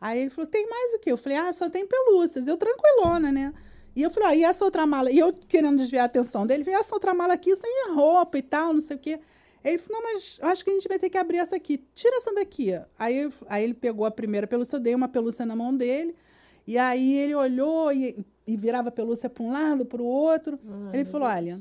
Aí 0.00 0.20
ele 0.20 0.30
falou: 0.30 0.48
tem 0.48 0.68
mais 0.68 0.94
o 0.94 0.98
quê? 1.00 1.10
Eu 1.10 1.18
falei: 1.18 1.38
ah, 1.38 1.52
só 1.52 1.68
tem 1.68 1.86
pelúcias. 1.86 2.46
Eu 2.46 2.56
tranquilona, 2.56 3.32
né? 3.32 3.52
E 3.96 4.02
eu 4.02 4.10
falei: 4.10 4.28
ah, 4.28 4.36
e 4.36 4.44
essa 4.44 4.64
outra 4.64 4.86
mala? 4.86 5.10
E 5.10 5.18
eu 5.18 5.32
querendo 5.32 5.76
desviar 5.76 6.04
a 6.04 6.06
atenção 6.06 6.46
dele, 6.46 6.62
falei: 6.62 6.78
essa 6.78 6.94
outra 6.94 7.12
mala 7.12 7.34
aqui 7.34 7.54
sem 7.56 7.92
roupa 7.92 8.38
e 8.38 8.42
tal, 8.42 8.72
não 8.72 8.80
sei 8.80 8.96
o 8.96 9.00
quê. 9.00 9.18
Ele 9.64 9.78
falou: 9.78 10.00
não, 10.00 10.12
mas 10.12 10.38
acho 10.42 10.64
que 10.64 10.70
a 10.70 10.74
gente 10.74 10.86
vai 10.86 10.98
ter 11.00 11.10
que 11.10 11.18
abrir 11.18 11.38
essa 11.38 11.56
aqui. 11.56 11.84
Tira 11.92 12.16
essa 12.16 12.32
daqui. 12.32 12.70
Aí, 12.96 13.28
aí 13.48 13.64
ele 13.64 13.74
pegou 13.74 14.06
a 14.06 14.10
primeira 14.12 14.46
pelúcia, 14.46 14.76
eu 14.76 14.80
dei 14.80 14.94
uma 14.94 15.08
pelúcia 15.08 15.44
na 15.44 15.56
mão 15.56 15.76
dele. 15.76 16.14
E 16.68 16.76
aí 16.76 17.14
ele 17.18 17.34
olhou 17.34 17.90
e, 17.92 18.24
e 18.46 18.56
virava 18.56 18.90
a 18.90 18.92
pelúcia 18.92 19.28
para 19.30 19.42
um 19.42 19.50
lado, 19.50 19.86
para 19.86 20.02
o 20.02 20.04
outro. 20.04 20.58
ele 20.92 21.04
falou: 21.04 21.26
olha. 21.26 21.58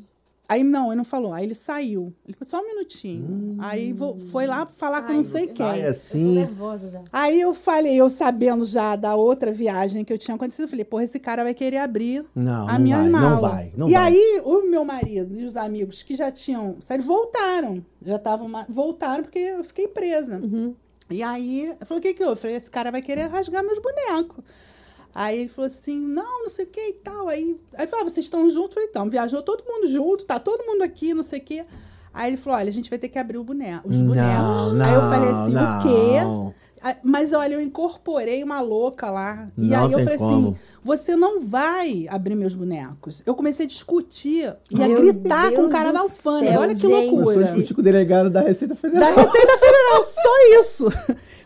Aí 0.49 0.64
não, 0.64 0.88
ele 0.88 0.95
não 0.95 1.03
falou. 1.03 1.34
Aí 1.34 1.43
ele 1.45 1.53
saiu. 1.55 2.14
Ele 2.26 2.34
falou, 2.39 2.49
só 2.49 2.62
um 2.62 2.68
minutinho. 2.74 3.58
Aí 3.60 3.91
vo- 3.91 4.18
foi 4.32 4.47
lá 4.47 4.66
falar 4.66 5.01
com 5.01 5.10
Ai, 5.10 5.18
não 5.18 5.24
sei 5.24 5.47
quem. 5.47 5.55
Sai 5.58 5.80
Eu 5.80 5.84
tô 5.84 5.89
assim. 5.89 6.36
nervosa 6.36 6.88
já. 6.89 7.01
Aí 7.12 7.41
eu 7.41 7.53
falei, 7.53 7.97
eu 7.99 8.10
sabendo 8.10 8.64
já 8.64 8.95
da 8.95 9.14
outra 9.14 9.51
viagem 9.51 10.05
que 10.05 10.14
eu 10.14 10.18
tinha 10.18 10.36
acontecido, 10.36 10.64
eu 10.64 10.70
falei, 10.70 10.86
porra, 10.86 11.03
esse 11.03 11.20
cara 11.20 11.43
vai 11.43 11.53
querer 11.53 11.80
abrir 11.80 12.24
Não, 12.34 12.66
a 12.66 12.74
não 12.74 12.80
minha 12.80 12.95
vai, 12.97 13.10
mala. 13.10 13.30
não 13.30 13.41
vai, 13.41 13.74
não 13.76 13.89
e 13.89 13.91
vai. 13.91 14.03
aí, 14.14 14.41
o 14.45 14.62
meu 14.70 14.86
marido 14.86 15.38
e 15.38 15.43
os 15.43 15.58
amigos 15.58 16.01
que 16.01 16.16
já 16.16 16.32
tinham 16.32 16.78
saído, 16.80 17.03
voltaram. 17.03 17.84
Já 18.01 18.16
estavam, 18.16 18.49
voltaram 18.70 19.24
porque 19.26 19.39
eu 19.39 19.66
fiquei 19.66 19.89
presa. 19.89 20.41
E 21.10 21.22
aí, 21.24 21.76
eu 21.78 21.86
falei, 21.86 21.99
o 21.99 22.01
que 22.01 22.14
que 22.14 22.24
eu? 22.24 22.30
Eu 22.30 22.36
falei, 22.38 22.55
esse 22.55 22.72
cara 22.72 22.89
vai 22.89 23.01
querer 23.01 23.24
rasgar 23.28 23.62
meus 23.66 23.80
bonecos. 23.80 24.45
Aí 25.20 25.39
ele 25.39 25.49
falou 25.49 25.65
assim, 25.65 25.99
não, 25.99 26.43
não 26.43 26.49
sei 26.49 26.65
o 26.65 26.68
que 26.68 26.80
e 26.80 26.93
tal. 26.93 27.28
Aí, 27.28 27.59
aí 27.76 27.86
eu 27.86 27.89
falei, 27.89 28.05
ah, 28.05 28.09
vocês 28.09 28.24
estão 28.24 28.47
juntos? 28.51 28.70
Eu 28.70 28.74
falei, 28.76 28.89
então, 28.89 29.09
viajou 29.09 29.41
todo 29.41 29.63
mundo 29.65 29.88
junto, 29.88 30.24
tá 30.24 30.38
todo 30.39 30.63
mundo 30.63 30.84
aqui, 30.84 31.11
não 31.11 31.24
sei 31.24 31.39
o 31.39 31.41
quê. 31.41 31.65
Aí 32.13 32.30
ele 32.30 32.38
falou, 32.38 32.59
olha, 32.59 32.70
a 32.70 32.72
gente 32.72 32.88
vai 32.88 32.99
ter 32.99 33.09
que 33.09 33.18
abrir 33.18 33.39
o 33.39 33.43
boneco, 33.43 33.89
os 33.89 33.99
bonecos. 33.99 34.32
Não, 34.32 34.74
não, 34.74 34.86
aí 34.86 34.93
eu 34.93 35.01
falei 35.01 35.30
assim, 35.30 35.53
não. 35.53 35.80
o 35.80 35.82
quê? 35.82 36.53
Ah, 36.84 36.95
Mas 37.03 37.34
olha, 37.34 37.55
eu 37.55 37.61
incorporei 37.61 38.43
uma 38.43 38.61
louca 38.61 39.09
lá. 39.09 39.47
e 39.57 39.70
Não 39.70 39.86
aí 39.86 39.91
eu 39.91 39.99
falei 40.03 40.18
como. 40.20 40.49
assim: 40.49 40.55
você 40.84 41.15
não 41.15 41.41
vai 41.41 42.05
abrir 42.09 42.36
meus 42.36 42.53
bonecos. 42.53 43.24
Eu 43.26 43.34
comecei 43.34 43.65
a 43.65 43.68
discutir, 43.68 44.55
ia 44.70 44.88
Meu 44.88 45.01
gritar 45.01 45.49
com 45.51 45.57
o 45.57 45.61
Deus 45.61 45.72
cara 45.72 45.91
da 45.91 46.01
alfândega. 46.01 46.59
Olha 46.59 46.76
que 46.76 46.82
gente. 46.82 46.93
Eu 46.93 47.11
loucura. 47.15 47.43
discutir 47.43 47.74
com 47.74 47.82
o 47.82 47.84
delegado 47.84 48.30
da 48.30 48.41
Receita 48.41 48.76
Da 48.76 48.80
Federal. 48.80 49.15
Receita 49.15 49.57
Federal, 49.57 50.03
só 50.03 50.59
isso. 50.61 50.86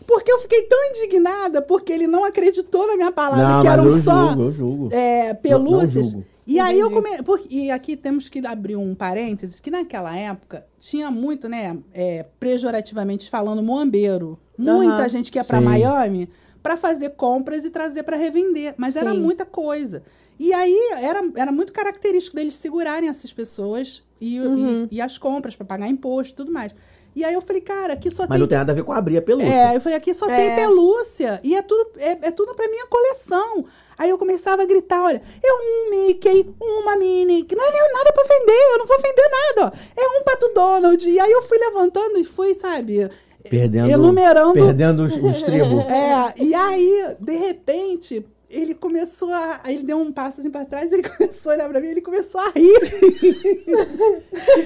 Porque 0.06 0.30
eu 0.32 0.38
fiquei 0.40 0.62
tão 0.62 0.78
indignada, 0.90 1.60
porque 1.62 1.92
ele 1.92 2.06
não 2.06 2.24
acreditou 2.24 2.86
na 2.86 2.96
minha 2.96 3.12
palavra, 3.12 3.42
Não, 3.48 3.62
que 3.62 3.68
mas 3.68 3.78
eram 3.78 3.84
eu 3.86 4.02
só 4.02 4.26
julgo, 4.28 4.42
eu 4.42 4.52
julgo. 4.52 4.88
é, 4.92 5.34
pelúcias. 5.34 5.94
Não- 5.94 6.02
não 6.02 6.10
julgo. 6.10 6.26
e 6.46 6.58
aí 6.60 6.78
eu 6.80 6.90
come... 6.90 7.22
porque- 7.24 7.48
E 7.54 7.70
aqui 7.70 7.96
temos 7.96 8.28
que 8.28 8.44
abrir 8.46 8.76
um 8.76 8.94
parênteses, 8.94 9.60
que 9.60 9.70
naquela 9.70 10.16
época 10.16 10.66
tinha 10.80 11.10
muito, 11.10 11.48
né, 11.48 11.76
é, 11.94 12.24
pejorativamente 12.38 13.28
falando, 13.30 13.62
moambeiro. 13.62 14.38
Muita 14.58 14.94
Aham. 14.94 15.08
gente 15.08 15.30
que 15.30 15.38
ia 15.38 15.44
para. 15.44 15.60
Miami 15.60 16.28
para 16.62 16.76
fazer 16.76 17.10
compras 17.10 17.64
e 17.64 17.70
trazer 17.70 18.04
para 18.04 18.16
revender. 18.16 18.74
Mas 18.76 18.94
era 18.94 19.12
Sim. 19.12 19.18
muita 19.20 19.44
coisa. 19.44 20.02
E 20.38 20.52
aí 20.52 20.90
era, 21.02 21.20
era 21.36 21.50
muito 21.52 21.72
característico 21.72 22.36
deles 22.36 22.54
segurarem 22.54 23.08
essas 23.08 23.32
pessoas 23.32 24.02
e, 24.20 24.38
Uhum. 24.40 24.86
e, 24.90 24.96
e 24.96 25.00
as 25.00 25.18
compras 25.18 25.56
para 25.56 25.66
pagar 25.66 25.88
imposto 25.88 26.34
e 26.34 26.36
tudo 26.36 26.52
mais. 26.52 26.72
E 27.14 27.24
aí 27.24 27.34
eu 27.34 27.40
falei, 27.42 27.60
cara, 27.60 27.92
aqui 27.92 28.10
só 28.10 28.22
Mas 28.22 28.30
tem 28.30 28.38
não 28.40 28.46
tem 28.46 28.58
nada 28.58 28.72
a 28.72 28.74
ver 28.74 28.82
com 28.84 28.92
abrir 28.92 29.18
a 29.18 29.22
pelúcia. 29.22 29.52
é, 29.52 29.76
eu 29.76 29.80
falei, 29.80 29.98
aqui 29.98 30.14
só 30.14 30.26
É. 30.30 30.36
tem 30.36 30.56
pelúcia. 30.56 31.40
E 31.42 31.54
é 31.54 31.62
tudo, 31.62 31.90
é, 31.98 32.10
é 32.28 32.30
tudo 32.30 32.54
pra 32.54 32.68
minha 32.68 32.86
coleção. 32.86 33.64
Aí 33.98 34.08
eu 34.10 34.18
começava 34.18 34.62
a 34.62 34.64
gritar, 34.66 35.02
olha, 35.04 35.22
é 35.42 35.52
um 35.52 35.90
Mickey, 35.90 36.52
uma 36.60 36.96
Minnie, 36.96 37.44
que 37.44 37.54
não 37.54 37.64
é 37.64 37.70
nem 37.70 37.92
nada 37.92 38.12
pra 38.12 38.22
vender, 38.24 38.60
eu 38.72 38.78
não 38.78 38.86
vou 38.86 38.96
vender 39.00 39.28
nada, 39.30 39.72
ó. 39.76 40.00
É 40.02 40.18
um 40.18 40.22
Pato 40.24 40.48
Donald. 40.54 41.08
E 41.10 41.20
aí 41.20 41.30
eu 41.30 41.42
fui 41.42 41.58
levantando 41.58 42.18
e 42.18 42.24
fui, 42.24 42.54
sabe, 42.54 43.08
Perdendo, 43.48 43.90
enumerando. 43.90 44.54
perdendo 44.54 45.02
os, 45.04 45.14
os 45.14 45.42
tribos. 45.42 45.84
É, 45.90 46.34
e 46.42 46.54
aí, 46.54 47.14
de 47.20 47.36
repente, 47.36 48.24
ele 48.52 48.74
começou 48.74 49.32
a. 49.32 49.60
aí 49.64 49.74
Ele 49.76 49.84
deu 49.84 49.98
um 49.98 50.12
passo 50.12 50.40
assim 50.40 50.50
pra 50.50 50.64
trás, 50.64 50.92
ele 50.92 51.02
começou 51.08 51.52
a 51.52 51.54
olhar 51.54 51.68
pra 51.68 51.80
mim, 51.80 51.88
ele 51.88 52.02
começou 52.02 52.40
a 52.40 52.50
rir. 52.50 52.78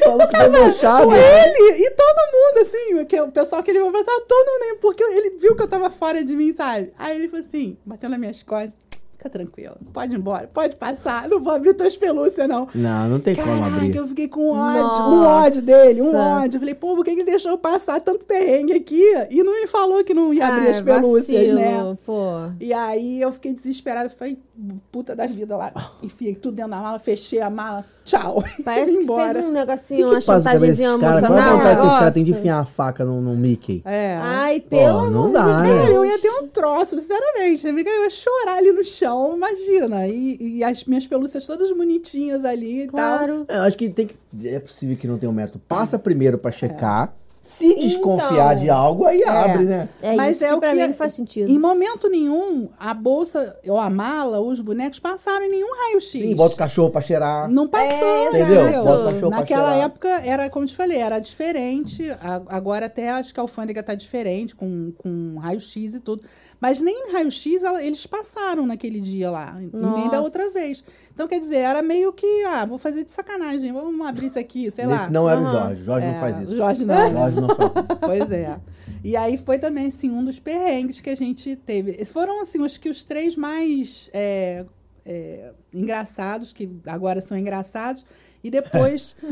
Falou 0.02 0.26
que 0.28 0.48
manchar, 0.48 1.04
Com 1.04 1.12
né? 1.12 1.18
ele 1.18 1.82
e 1.84 1.90
todo 1.90 2.32
mundo, 2.32 2.58
assim, 2.62 3.04
que 3.04 3.20
o 3.20 3.30
pessoal 3.30 3.62
que 3.62 3.70
ele 3.70 3.80
vai 3.80 3.92
botar, 3.92 4.20
todo 4.26 4.46
mundo, 4.46 4.78
porque 4.80 5.02
ele 5.02 5.38
viu 5.38 5.54
que 5.54 5.62
eu 5.62 5.68
tava 5.68 5.88
fora 5.90 6.24
de 6.24 6.34
mim, 6.34 6.52
sabe? 6.52 6.92
Aí 6.98 7.16
ele 7.16 7.28
falou 7.28 7.44
assim, 7.46 7.76
bateu 7.86 8.10
nas 8.10 8.18
minhas 8.18 8.42
costas, 8.42 8.74
fica 9.26 9.30
tranquilo, 9.30 9.76
pode 9.92 10.14
ir 10.14 10.18
embora, 10.18 10.48
pode 10.52 10.76
passar, 10.76 11.28
não 11.28 11.40
vou 11.40 11.52
abrir 11.52 11.74
tuas 11.74 11.96
pelúcias, 11.96 12.48
não. 12.48 12.68
Não, 12.74 13.08
não 13.08 13.20
tem 13.20 13.34
como 13.34 13.46
Caraca, 13.46 13.76
abrir. 13.76 13.96
eu 13.96 14.08
fiquei 14.08 14.28
com 14.28 14.50
ódio, 14.50 15.02
um 15.02 15.24
ódio 15.24 15.62
dele, 15.62 16.02
um 16.02 16.12
Nossa. 16.12 16.44
ódio. 16.44 16.56
Eu 16.56 16.60
falei, 16.60 16.74
pô, 16.74 16.94
por 16.94 17.04
que 17.04 17.10
ele 17.10 17.24
deixou 17.24 17.58
passar 17.58 18.00
tanto 18.00 18.24
perrengue 18.24 18.72
aqui? 18.72 19.02
E 19.30 19.42
não 19.42 19.52
me 19.60 19.66
falou 19.66 20.02
que 20.04 20.14
não 20.14 20.32
ia 20.32 20.46
abrir 20.46 20.68
Ah, 20.68 20.70
as 20.70 20.80
pelúcias, 20.80 21.38
vacilo, 21.48 21.58
né? 21.58 21.98
Pô. 22.04 22.50
E 22.60 22.72
aí 22.72 23.20
eu 23.20 23.32
fiquei 23.32 23.52
desesperada, 23.54 24.08
falei, 24.10 24.38
puta 24.90 25.14
da 25.14 25.26
vida 25.26 25.56
lá. 25.56 25.72
Enfiei 26.02 26.34
tudo 26.34 26.56
dentro 26.56 26.70
da 26.70 26.80
mala, 26.80 26.98
fechei 26.98 27.40
a 27.40 27.50
mala, 27.50 27.84
tchau. 28.04 28.42
Parece 28.64 28.92
que 28.92 29.02
embora. 29.02 29.34
fez 29.34 29.44
um 29.44 29.52
negocinho, 29.52 30.10
uma 30.10 30.20
chantagemzinha 30.20 30.98
caras? 30.98 31.26
Qual 31.26 31.38
é 31.38 31.42
a 31.42 31.48
emocional. 31.48 31.84
vontade 31.84 32.14
têm 32.14 32.24
de 32.24 32.30
enfiar 32.30 32.60
a 32.60 32.64
faca 32.64 33.04
no, 33.04 33.20
no 33.20 33.34
Mickey? 33.36 33.82
É. 33.84 34.16
Ai, 34.20 34.60
pelo 34.60 35.10
não 35.10 35.24
amor 35.26 35.32
dá, 35.32 35.56
de 35.56 35.62
né? 35.62 35.76
Deus. 35.86 35.88
Eu 35.96 36.04
ia 36.04 36.18
ter 36.18 36.30
um 36.30 36.48
troço, 36.48 36.96
sinceramente. 36.96 37.66
Eu 37.66 37.78
ia 37.78 38.10
chorar 38.10 38.56
ali 38.58 38.72
no 38.72 38.84
chão, 38.84 39.15
imagina. 39.36 40.06
E, 40.06 40.58
e 40.58 40.64
as 40.64 40.84
minhas 40.84 41.06
pelúcias 41.06 41.46
todas 41.46 41.70
bonitinhas 41.76 42.44
ali 42.44 42.82
e 42.82 42.86
tal. 42.86 42.92
Claro. 43.18 43.44
É, 43.48 43.56
Eu 43.58 43.62
acho 43.62 43.76
que 43.76 43.88
tem 43.88 44.06
que. 44.06 44.16
É 44.44 44.58
possível 44.58 44.96
que 44.96 45.06
não 45.06 45.18
tenha 45.18 45.30
um 45.30 45.34
método. 45.34 45.62
Passa 45.68 45.98
primeiro 45.98 46.38
pra 46.38 46.50
checar. 46.50 47.14
Se 47.42 47.76
desconfiar 47.76 48.54
Então. 48.54 48.64
de 48.64 48.70
algo, 48.70 49.06
aí 49.06 49.22
abre, 49.22 49.62
né? 49.66 49.88
É 50.02 50.16
Mas 50.16 50.34
isso 50.34 50.44
é 50.44 50.48
que 50.48 50.54
o 50.54 50.58
pra 50.58 50.70
que 50.70 50.74
mim 50.74 50.82
é- 50.82 50.88
não 50.88 50.94
faz 50.94 51.12
sentido. 51.12 51.48
Em 51.48 51.56
momento 51.56 52.08
nenhum, 52.08 52.68
a 52.76 52.92
bolsa 52.92 53.56
ou 53.68 53.78
a 53.78 53.88
mala 53.88 54.40
ou 54.40 54.48
os 54.48 54.60
bonecos 54.60 54.98
passaram 54.98 55.44
em 55.46 55.50
nenhum 55.50 55.68
raio-x. 55.72 56.10
Sim, 56.10 56.34
bota 56.34 56.54
o 56.56 56.58
cachorro 56.58 56.90
pra 56.90 57.00
cheirar. 57.00 57.48
Não 57.48 57.68
passou, 57.68 57.86
É, 58.04 58.28
Entendeu? 58.30 58.62
Bota 58.64 58.80
o 58.80 59.04
cachorro 59.04 59.20
pra 59.20 59.38
Naquela 59.38 59.68
cheirar. 59.70 59.84
época, 59.86 60.08
era 60.24 60.50
como 60.50 60.64
eu 60.64 60.68
te 60.70 60.74
falei, 60.74 60.98
era 60.98 61.20
diferente. 61.20 62.10
Agora 62.48 62.86
até 62.86 63.10
acho 63.10 63.32
que 63.32 63.38
a 63.38 63.44
alfândega 63.44 63.80
tá 63.80 63.94
diferente, 63.94 64.52
com, 64.56 64.90
com 64.98 65.36
raio-x 65.38 65.94
e 65.94 66.00
tudo. 66.00 66.24
Mas 66.60 66.80
nem 66.80 67.08
em 67.08 67.12
raio-x 67.12 67.62
eles 67.82 68.06
passaram 68.06 68.66
naquele 68.66 69.00
dia 69.00 69.30
lá. 69.30 69.56
E 69.60 69.64
nem 69.64 69.70
da 69.70 69.78
Nossa. 69.78 70.20
outra 70.20 70.50
vez. 70.50 70.82
Então, 71.12 71.26
quer 71.28 71.40
dizer, 71.40 71.56
era 71.56 71.82
meio 71.82 72.12
que, 72.12 72.44
ah, 72.44 72.64
vou 72.64 72.78
fazer 72.78 73.04
de 73.04 73.10
sacanagem, 73.10 73.72
vamos 73.72 74.06
abrir 74.06 74.26
isso 74.26 74.38
aqui, 74.38 74.70
sei 74.70 74.86
lá. 74.86 74.96
Esse 74.96 75.12
não 75.12 75.28
era 75.28 75.40
o 75.40 75.44
Aham. 75.44 75.52
Jorge. 75.52 75.82
Jorge 75.84 76.06
É, 76.06 76.12
não 76.12 76.20
faz 76.20 76.38
isso. 76.40 76.56
Jorge 76.56 76.84
não. 76.84 77.12
Jorge 77.12 77.40
não 77.40 77.56
faz 77.56 77.70
isso. 77.70 77.96
Pois 78.00 78.30
é. 78.30 78.60
E 79.04 79.16
aí 79.16 79.38
foi 79.38 79.58
também, 79.58 79.86
assim, 79.86 80.10
um 80.10 80.24
dos 80.24 80.38
perrengues 80.38 81.00
que 81.00 81.10
a 81.10 81.14
gente 81.16 81.56
teve. 81.56 81.92
Esses 81.92 82.10
foram, 82.10 82.42
assim, 82.42 82.60
os 82.62 82.76
que 82.76 82.88
os 82.88 83.04
três 83.04 83.36
mais 83.36 84.10
é, 84.12 84.64
é, 85.04 85.52
engraçados, 85.72 86.52
que 86.52 86.68
agora 86.86 87.20
são 87.20 87.36
engraçados. 87.38 88.04
E 88.46 88.50
depois, 88.50 89.16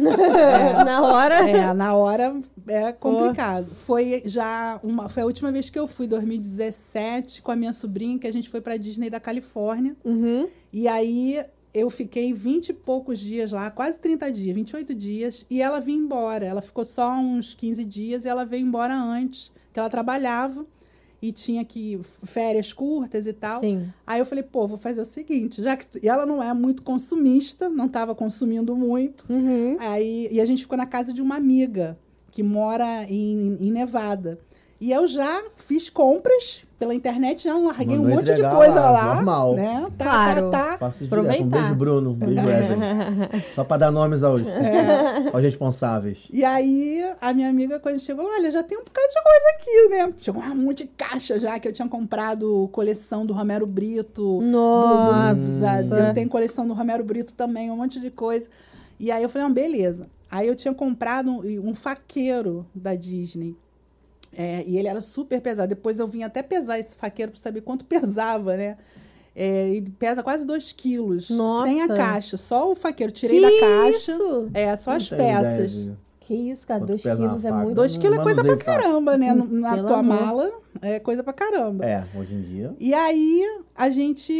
Na 0.84 1.00
hora. 1.02 1.48
é, 1.48 1.72
na 1.72 1.94
hora, 1.94 2.34
é 2.66 2.90
complicado. 2.90 3.66
Foi 3.66 4.24
já 4.24 4.80
uma... 4.82 5.08
Foi 5.08 5.22
a 5.22 5.26
última 5.26 5.52
vez 5.52 5.70
que 5.70 5.78
eu 5.78 5.86
fui, 5.86 6.08
2017, 6.08 7.40
com 7.40 7.52
a 7.52 7.54
minha 7.54 7.72
sobrinha, 7.72 8.18
que 8.18 8.26
a 8.26 8.32
gente 8.32 8.48
foi 8.48 8.60
pra 8.60 8.76
Disney 8.76 9.08
da 9.08 9.20
Califórnia. 9.20 9.94
Uhum. 10.04 10.48
E 10.72 10.88
aí 10.88 11.44
eu 11.72 11.88
fiquei 11.90 12.32
20 12.32 12.70
e 12.70 12.72
poucos 12.72 13.20
dias 13.20 13.52
lá, 13.52 13.70
quase 13.70 13.98
30 13.98 14.32
dias, 14.32 14.52
28 14.56 14.92
dias, 14.92 15.46
e 15.48 15.62
ela 15.62 15.78
vinha 15.78 15.98
embora. 15.98 16.44
Ela 16.44 16.60
ficou 16.60 16.84
só 16.84 17.12
uns 17.12 17.54
15 17.54 17.84
dias 17.84 18.24
e 18.24 18.28
ela 18.28 18.44
veio 18.44 18.66
embora 18.66 18.96
antes, 18.96 19.52
que 19.72 19.78
ela 19.78 19.88
trabalhava 19.88 20.66
e 21.24 21.32
tinha 21.32 21.64
que 21.64 21.98
férias 22.22 22.70
curtas 22.70 23.26
e 23.26 23.32
tal. 23.32 23.58
Sim. 23.58 23.88
Aí 24.06 24.18
eu 24.18 24.26
falei, 24.26 24.44
pô, 24.44 24.68
vou 24.68 24.76
fazer 24.76 25.00
o 25.00 25.04
seguinte, 25.06 25.62
já 25.62 25.74
que 25.74 25.86
e 26.02 26.06
ela 26.06 26.26
não 26.26 26.42
é 26.42 26.52
muito 26.52 26.82
consumista, 26.82 27.66
não 27.70 27.86
estava 27.86 28.14
consumindo 28.14 28.76
muito. 28.76 29.24
Uhum. 29.30 29.78
Aí, 29.80 30.28
e 30.30 30.38
a 30.38 30.44
gente 30.44 30.62
ficou 30.62 30.76
na 30.76 30.84
casa 30.84 31.14
de 31.14 31.22
uma 31.22 31.36
amiga 31.36 31.98
que 32.30 32.42
mora 32.42 33.06
em, 33.08 33.56
em 33.58 33.72
Nevada. 33.72 34.38
E 34.84 34.92
eu 34.92 35.06
já 35.06 35.42
fiz 35.56 35.88
compras 35.88 36.62
pela 36.78 36.94
internet, 36.94 37.44
já 37.44 37.56
larguei 37.56 37.96
Mandou 37.96 38.12
um 38.12 38.14
monte 38.16 38.34
de 38.34 38.42
coisa 38.42 38.74
lá, 38.80 38.90
lá. 38.90 39.14
normal. 39.14 39.54
Né? 39.54 39.86
Tá, 39.96 40.04
Claro. 40.04 40.50
tá, 40.50 40.64
tá. 40.72 40.78
Faço 40.78 41.04
isso 41.04 41.14
direto. 41.16 41.24
Um 41.26 41.30
Aproveitar. 41.30 41.58
beijo, 41.62 41.74
Bruno. 41.74 42.10
Um 42.10 42.14
beijo, 42.14 42.40
Evelyn. 42.46 43.40
Só 43.54 43.64
pra 43.64 43.76
dar 43.78 43.90
nomes 43.90 44.22
aos, 44.22 44.42
É. 44.46 45.30
aos 45.32 45.42
responsáveis. 45.42 46.18
E 46.30 46.44
aí, 46.44 47.02
a 47.18 47.32
minha 47.32 47.48
amiga, 47.48 47.80
quando 47.80 47.98
chegou, 47.98 48.26
olha, 48.26 48.50
já 48.50 48.62
tem 48.62 48.76
um 48.76 48.84
bocado 48.84 49.08
de 49.08 49.14
coisa 49.22 49.56
aqui, 49.56 49.88
né? 49.88 50.14
Chegou 50.20 50.42
um 50.42 50.54
monte 50.54 50.82
de 50.84 50.90
caixa 50.90 51.38
já, 51.38 51.58
que 51.58 51.66
eu 51.66 51.72
tinha 51.72 51.88
comprado 51.88 52.68
coleção 52.70 53.24
do 53.24 53.32
Romero 53.32 53.66
Brito. 53.66 54.42
Nossa. 54.42 55.82
do- 55.82 55.88
da- 55.88 56.08
eu 56.08 56.14
tenho 56.14 56.28
coleção 56.28 56.68
do 56.68 56.74
Romero 56.74 57.02
Brito 57.02 57.32
também, 57.32 57.70
um 57.70 57.76
monte 57.78 57.98
de 57.98 58.10
coisa. 58.10 58.46
E 59.00 59.10
aí 59.10 59.22
eu 59.22 59.30
falei, 59.30 59.48
não, 59.48 59.54
beleza. 59.54 60.08
Aí 60.30 60.46
eu 60.46 60.54
tinha 60.54 60.74
comprado 60.74 61.30
um, 61.30 61.70
um 61.70 61.74
faqueiro 61.74 62.66
da 62.74 62.94
Disney. 62.94 63.56
É, 64.36 64.64
e 64.66 64.78
ele 64.78 64.88
era 64.88 65.00
super 65.00 65.40
pesado. 65.40 65.68
Depois 65.68 65.98
eu 65.98 66.06
vim 66.06 66.22
até 66.22 66.42
pesar 66.42 66.78
esse 66.78 66.94
faqueiro 66.96 67.32
para 67.32 67.40
saber 67.40 67.60
quanto 67.62 67.84
pesava, 67.86 68.56
né? 68.56 68.76
É, 69.36 69.68
ele 69.70 69.90
pesa 69.98 70.22
quase 70.22 70.46
2 70.46 70.72
quilos. 70.72 71.28
Nossa. 71.30 71.66
Sem 71.68 71.82
a 71.82 71.88
caixa. 71.88 72.36
Só 72.36 72.70
o 72.70 72.74
faqueiro. 72.74 73.12
Tirei 73.12 73.40
Que 73.40 73.60
da 73.60 73.66
caixa. 73.66 74.12
isso? 74.12 74.50
É, 74.54 74.76
só 74.76 74.92
as 74.92 75.08
peças. 75.10 75.74
ideia 75.82 75.98
Que 76.20 76.34
isso, 76.34 76.66
cara? 76.66 76.80
quanto 76.80 76.88
Dois 76.88 77.02
pesa 77.02 77.16
uma 77.20 77.28
quilos 77.30 77.44
é 77.44 77.50
muito. 77.52 77.74
2 77.74 77.94
Não 77.94 78.00
quilos 78.00 78.18
é 78.18 78.22
coisa 78.22 78.42
pra 78.44 78.56
faca. 78.58 78.64
caramba, 78.64 79.16
né? 79.16 79.34
Na 79.50 79.74
Pelo 79.74 79.88
tua 79.88 79.98
amor. 79.98 80.20
mala 80.20 80.52
é 80.80 81.00
coisa 81.00 81.22
pra 81.24 81.32
caramba. 81.32 81.84
É, 81.84 82.04
hoje 82.16 82.32
em 82.34 82.42
dia. 82.42 82.74
E 82.78 82.94
aí 82.94 83.42
a 83.74 83.90
gente 83.90 84.32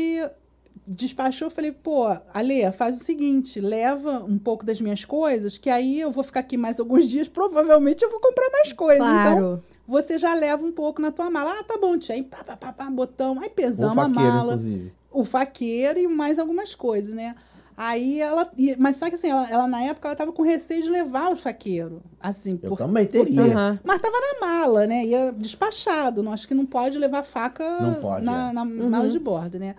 despachou, 0.87 1.49
falei, 1.51 1.73
pô, 1.73 2.07
Ale, 2.33 2.71
faz 2.73 2.97
o 3.01 3.05
seguinte, 3.05 3.59
leva 3.61 4.23
um 4.29 4.39
pouco 4.39 4.65
das 4.67 4.81
minhas 4.81 5.05
coisas, 5.05 5.57
que 5.57 5.71
aí 5.71 5.99
eu 6.01 6.11
vou 6.11 6.23
ficar 6.23 6.41
aqui 6.41 6.57
mais 6.57 6.79
alguns 6.79 7.09
dias, 7.09 7.27
provavelmente 7.27 8.03
eu 8.05 8.11
vou 8.11 8.21
comprar 8.21 8.49
mais 8.51 8.73
coisas. 8.73 9.03
Então, 9.05 9.23
Claro. 9.39 9.63
Você 9.87 10.19
já 10.19 10.35
leva 10.35 10.65
um 10.65 10.73
pouco 10.73 11.01
na 11.03 11.11
tua 11.13 11.31
mala. 11.31 11.57
Ah, 11.61 11.65
tá 11.65 11.77
bom, 11.79 11.99
tia. 11.99 12.15
Aí 12.15 12.23
pá, 12.23 12.43
pá, 12.45 12.57
pá, 12.57 12.73
pá, 12.73 12.91
botão, 12.91 13.39
aí 13.41 13.49
pesamos 13.51 13.97
a 13.99 14.09
mala 14.09 14.55
inclusive. 14.55 14.93
o 15.13 15.25
faqueiro 15.25 15.99
e 15.99 16.07
mais 16.09 16.39
algumas 16.39 16.75
coisas, 16.75 17.15
né? 17.15 17.35
Aí 17.77 18.21
ela. 18.21 18.49
Mas 18.79 18.97
só 18.97 19.09
que 19.09 19.17
assim, 19.17 19.29
ela, 19.29 19.51
ela, 19.51 19.67
na 19.67 19.83
época 19.83 20.07
ela 20.09 20.15
tava 20.17 20.33
com 20.33 20.43
receio 20.45 20.85
de 20.85 20.89
levar 20.91 21.33
o 21.33 21.37
faqueiro. 21.37 22.01
Assim, 22.21 22.59
Eu 22.63 22.71
por- 22.71 22.79
também 22.79 23.05
por 23.05 23.13
teria. 23.13 23.43
ser- 23.45 23.51
Aham. 23.57 23.81
Mas 23.83 24.01
tava 24.01 24.17
na 24.21 24.47
mala, 24.47 24.87
né? 24.87 25.05
Ia 25.05 25.33
despachado. 25.33 26.23
Não, 26.23 26.33
acho 26.33 26.47
que 26.47 26.55
não 26.55 26.65
pode 26.67 26.97
levar 26.99 27.25
faca 27.25 27.65
Não 27.81 27.95
pode, 27.97 28.25
na, 28.25 28.51
é. 28.51 28.53
na 28.53 28.65
mala 28.65 29.09
de 29.09 29.19
bordo, 29.19 29.59
né? 29.59 29.75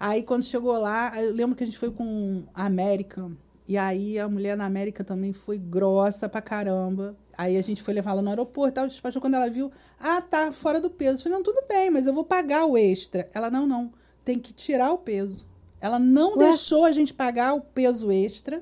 Aí 0.00 0.22
quando 0.24 0.42
chegou 0.44 0.76
lá, 0.78 1.12
eu 1.22 1.32
lembro 1.32 1.54
que 1.56 1.62
a 1.62 1.66
gente 1.66 1.78
foi 1.78 1.90
com 1.92 2.42
a 2.52 2.66
América. 2.66 3.30
E 3.68 3.76
aí 3.78 4.18
a 4.18 4.28
mulher 4.28 4.56
na 4.56 4.64
América 4.64 5.04
também 5.04 5.32
foi 5.32 5.58
grossa 5.58 6.28
pra 6.28 6.40
caramba. 6.40 7.14
Aí 7.38 7.56
a 7.56 7.62
gente 7.62 7.80
foi 7.84 7.94
levar 7.94 8.10
ela 8.10 8.22
no 8.22 8.30
aeroporto 8.30 8.70
e 8.70 8.74
tal, 8.74 8.88
despachou 8.88 9.22
quando 9.22 9.34
ela 9.34 9.48
viu, 9.48 9.70
ah, 10.00 10.20
tá 10.20 10.50
fora 10.50 10.80
do 10.80 10.90
peso. 10.90 11.18
Eu 11.18 11.22
falei, 11.22 11.38
não, 11.38 11.44
tudo 11.44 11.62
bem, 11.68 11.88
mas 11.88 12.08
eu 12.08 12.12
vou 12.12 12.24
pagar 12.24 12.66
o 12.66 12.76
extra. 12.76 13.30
Ela, 13.32 13.48
não, 13.48 13.64
não, 13.64 13.92
tem 14.24 14.40
que 14.40 14.52
tirar 14.52 14.90
o 14.90 14.98
peso. 14.98 15.46
Ela 15.80 16.00
não 16.00 16.36
Ué? 16.36 16.46
deixou 16.48 16.84
a 16.84 16.90
gente 16.90 17.14
pagar 17.14 17.54
o 17.54 17.60
peso 17.60 18.10
extra 18.10 18.60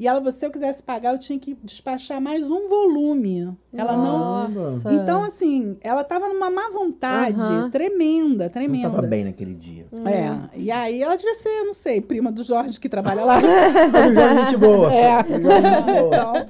E 0.00 0.08
ela, 0.08 0.32
se 0.32 0.44
eu 0.44 0.50
quisesse 0.50 0.82
pagar, 0.82 1.12
eu 1.12 1.18
tinha 1.18 1.38
que 1.38 1.56
despachar 1.62 2.20
mais 2.20 2.50
um 2.50 2.68
volume. 2.68 3.56
Ela 3.72 3.92
não. 3.96 4.48
Nossa. 4.48 4.92
Então, 4.92 5.22
assim, 5.22 5.76
ela 5.80 6.02
tava 6.02 6.28
numa 6.28 6.50
má 6.50 6.70
vontade 6.70 7.40
Aham. 7.40 7.70
tremenda, 7.70 8.44
Não 8.46 8.50
tremenda. 8.50 8.90
tava 8.90 9.06
bem 9.06 9.22
naquele 9.24 9.54
dia. 9.54 9.86
É. 10.04 10.58
E 10.58 10.70
aí 10.72 11.00
ela 11.00 11.14
devia 11.16 11.36
ser, 11.36 11.62
não 11.64 11.74
sei, 11.74 12.00
prima 12.00 12.32
do 12.32 12.42
Jorge 12.42 12.80
que 12.80 12.88
trabalha 12.88 13.24
lá. 13.24 13.38
Jorge 13.40 14.18
é 14.20 14.44
gente 14.44 14.56
boa. 14.56 14.92
É. 14.92 15.04
É 15.10 15.22
gente 15.22 15.82
boa. 15.84 16.06
Então, 16.08 16.46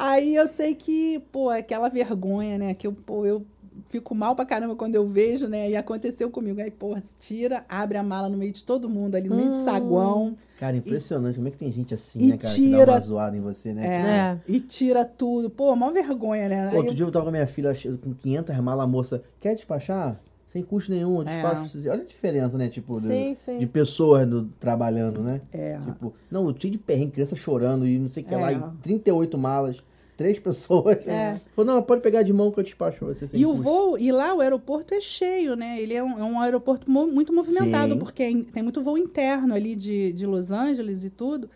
aí 0.00 0.34
eu 0.34 0.48
sei 0.48 0.74
que, 0.74 1.18
pô, 1.30 1.50
aquela 1.50 1.88
vergonha, 1.88 2.58
né? 2.58 2.74
Que 2.74 2.86
eu, 2.86 2.92
pô, 2.92 3.24
eu 3.26 3.44
fico 3.88 4.14
mal 4.14 4.34
pra 4.36 4.44
caramba 4.44 4.76
quando 4.76 4.94
eu 4.94 5.06
vejo, 5.08 5.48
né? 5.48 5.70
E 5.70 5.76
aconteceu 5.76 6.30
comigo. 6.30 6.60
Aí, 6.60 6.70
porra, 6.70 7.02
tira, 7.18 7.64
abre 7.68 7.98
a 7.98 8.02
mala 8.02 8.28
no 8.28 8.36
meio 8.36 8.52
de 8.52 8.62
todo 8.64 8.88
mundo, 8.88 9.14
ali 9.16 9.28
no 9.28 9.36
meio 9.36 9.50
do 9.50 9.56
saguão. 9.56 10.36
Cara, 10.58 10.76
impressionante. 10.76 11.36
Como 11.36 11.48
é 11.48 11.50
que 11.50 11.56
tem 11.56 11.72
gente 11.72 11.94
assim, 11.94 12.18
E 12.20 12.26
né, 12.32 12.36
cara? 12.36 12.54
Que 12.54 12.70
dá 12.70 12.78
tira- 12.78 12.92
uma 12.92 13.00
zoada 13.00 13.36
em 13.36 13.40
você, 13.40 13.72
né? 13.72 13.86
É, 13.86 13.90
É. 13.90 14.38
E 14.46 14.60
tira 14.60 15.04
tudo. 15.04 15.48
Pô, 15.48 15.74
mó 15.74 15.90
vergonha, 15.90 16.48
né? 16.48 16.68
Pô, 16.70 16.76
outro 16.76 16.90
eu- 16.92 16.94
dia 16.96 17.06
eu 17.06 17.10
tava 17.10 17.24
com 17.24 17.28
a 17.30 17.32
minha 17.32 17.46
filha 17.46 17.72
com 18.02 18.12
500 18.14 18.56
malas, 18.58 18.84
a 18.84 18.86
moça, 18.86 19.22
quer 19.40 19.54
despachar? 19.54 20.20
Sem 20.52 20.62
custo 20.64 20.90
nenhum, 20.90 21.22
eu 21.22 21.28
É. 21.28 21.32
despacho. 21.42 21.78
Olha 21.88 22.02
a 22.02 22.04
diferença, 22.04 22.58
né? 22.58 22.68
Tipo, 22.68 23.00
de, 23.00 23.06
Sim, 23.06 23.34
sim. 23.36 23.58
de 23.58 23.66
pessoas 23.66 24.26
do- 24.26 24.46
trabalhando, 24.58 25.22
né? 25.22 25.40
É. 25.52 25.78
Tipo, 25.78 26.12
não, 26.30 26.44
eu 26.46 26.52
tinha 26.52 26.72
de 26.72 26.76
perrengue, 26.78 27.12
criança 27.12 27.36
chorando 27.36 27.86
e 27.86 27.98
não 27.98 28.08
sei 28.10 28.22
o 28.24 28.26
que 28.26 28.34
lá, 28.34 28.50
É. 28.52 28.56
e 28.56 28.60
38 28.82 29.38
malas, 29.38 29.80
três 30.20 30.38
pessoas. 30.38 30.98
É. 31.06 31.40
Falou, 31.56 31.74
não, 31.76 31.82
pode 31.82 32.02
pegar 32.02 32.22
de 32.22 32.30
mão 32.30 32.50
que 32.50 32.60
eu 32.60 32.64
despacho 32.64 32.98
pra 32.98 33.08
você 33.08 33.26
E 33.32 33.46
o 33.46 33.48
custo. 33.50 33.62
voo, 33.62 33.98
e 33.98 34.12
lá 34.12 34.34
o 34.34 34.40
aeroporto 34.42 34.92
é 34.92 35.00
cheio, 35.00 35.56
né? 35.56 35.80
Ele 35.80 35.94
é 35.94 36.02
um, 36.04 36.18
é 36.18 36.22
um 36.24 36.38
aeroporto 36.38 36.90
mo- 36.90 37.06
muito 37.06 37.32
movimentado, 37.32 37.94
Sim. 37.94 37.98
porque 37.98 38.22
é 38.22 38.32
tem 38.52 38.62
muito 38.62 38.82
voo 38.82 38.98
interno 38.98 39.54
ali 39.54 39.74
de, 39.74 40.12
de 40.12 40.26
Los 40.26 40.50
Angeles 40.50 41.04
e 41.04 41.08
tudo. 41.10 41.48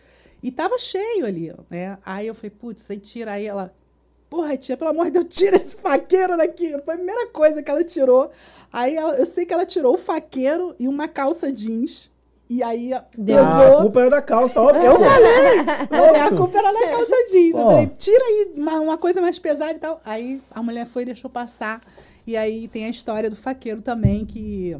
E 0.43 0.51
tava 0.51 0.79
cheio 0.79 1.27
ali, 1.27 1.53
né? 1.69 1.99
Aí 2.07 2.27
eu 2.27 2.35
falei, 2.35 2.51
putz, 2.51 2.91
aí 2.91 2.97
tira 2.99 3.33
aí 3.33 3.45
ela. 3.47 3.75
Porra, 4.31 4.57
tia, 4.57 4.77
pelo 4.79 4.91
amor 4.91 5.05
de 5.07 5.13
Deus, 5.13 5.27
tira 5.29 5.57
esse 5.57 5.77
faqueiro 5.77 6.37
daqui. 6.37 6.71
Foi 6.85 6.95
a 6.95 6.97
primeira 6.97 7.27
coisa 7.29 7.63
que 7.63 7.71
ela 7.71 7.85
tirou. 7.85 8.31
Aí 8.73 8.97
ela- 8.97 9.15
eu 9.17 9.27
sei 9.27 9.45
que 9.45 9.53
ela 9.53 9.67
tirou 9.67 9.95
o 9.95 9.99
faqueiro 9.99 10.75
e 10.79 10.89
uma 10.89 11.07
calça 11.07 11.53
jeans. 11.53 12.11
E 12.55 12.63
aí 12.63 12.91
Deu. 13.19 13.39
Ah, 13.39 13.57
a 13.59 13.65
pesou. 13.67 13.83
culpa 13.83 14.01
era 14.01 14.11
da 14.11 14.23
calça, 14.23 14.61
óbvio. 14.61 14.85
Eu. 14.85 15.05
É, 16.15 16.21
a 16.21 16.31
culpa 16.31 16.57
era 16.59 16.73
na 16.73 16.87
calça 16.89 17.15
jeans. 17.33 17.55
Eu 17.57 17.67
falei, 17.67 17.87
tira 17.99 18.25
aí 18.25 18.53
uma, 18.57 18.75
uma 18.81 18.97
coisa 18.99 19.21
mais 19.21 19.39
pesada 19.41 19.73
e 19.73 19.79
tal. 19.79 20.01
Aí 20.05 20.41
a 20.53 20.63
mulher 20.63 20.87
foi 20.87 21.03
e 21.03 21.07
deixou 21.07 21.29
passar. 21.29 21.81
E 22.25 22.37
aí 22.37 22.69
tem 22.69 22.85
a 22.85 22.89
história 22.91 23.29
do 23.29 23.35
faqueiro 23.35 23.83
também, 23.83 24.25
que 24.25 24.77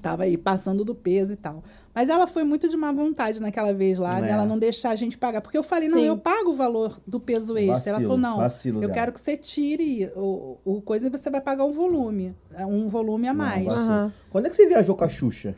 tava 0.00 0.22
aí 0.22 0.36
passando 0.38 0.82
do 0.82 0.94
peso 0.94 1.34
e 1.34 1.36
tal. 1.36 1.62
Mas 1.94 2.08
ela 2.08 2.26
foi 2.26 2.42
muito 2.42 2.68
de 2.68 2.76
má 2.76 2.90
vontade 2.90 3.38
naquela 3.38 3.72
vez 3.74 3.98
lá, 3.98 4.18
É. 4.18 4.22
dela 4.22 4.44
não 4.46 4.58
deixar 4.58 4.90
a 4.90 4.96
gente 4.96 5.16
pagar. 5.18 5.40
Porque 5.42 5.56
eu 5.58 5.62
falei, 5.62 5.88
não, 5.88 5.98
Sim. 5.98 6.06
eu 6.06 6.16
pago 6.16 6.50
o 6.50 6.54
valor 6.54 6.98
do 7.06 7.20
peso 7.20 7.56
extra. 7.58 7.90
ela 7.90 7.98
Vacilo, 8.00 8.02
falou, 8.02 8.16
não, 8.18 8.36
vacilo 8.38 8.78
eu 8.78 8.80
dela. 8.88 8.92
quero 8.94 9.12
que 9.12 9.20
você 9.20 9.36
tire 9.36 10.10
o, 10.16 10.56
o 10.64 10.80
coisa 10.82 11.06
e 11.06 11.10
você 11.10 11.28
vai 11.30 11.40
pagar 11.42 11.64
um 11.64 11.72
volume. 11.72 12.34
é, 12.54 12.64
Um 12.66 12.88
volume 12.88 13.28
a 13.28 13.32
Não, 13.34 13.38
mais. 13.44 13.64
vacilo. 13.66 13.84
Aham. 13.84 14.12
Quando 14.30 14.46
é 14.46 14.48
que 14.50 14.56
você 14.56 14.66
viajou 14.66 14.96
com 14.96 15.04
a 15.04 15.08
Xuxa? 15.08 15.54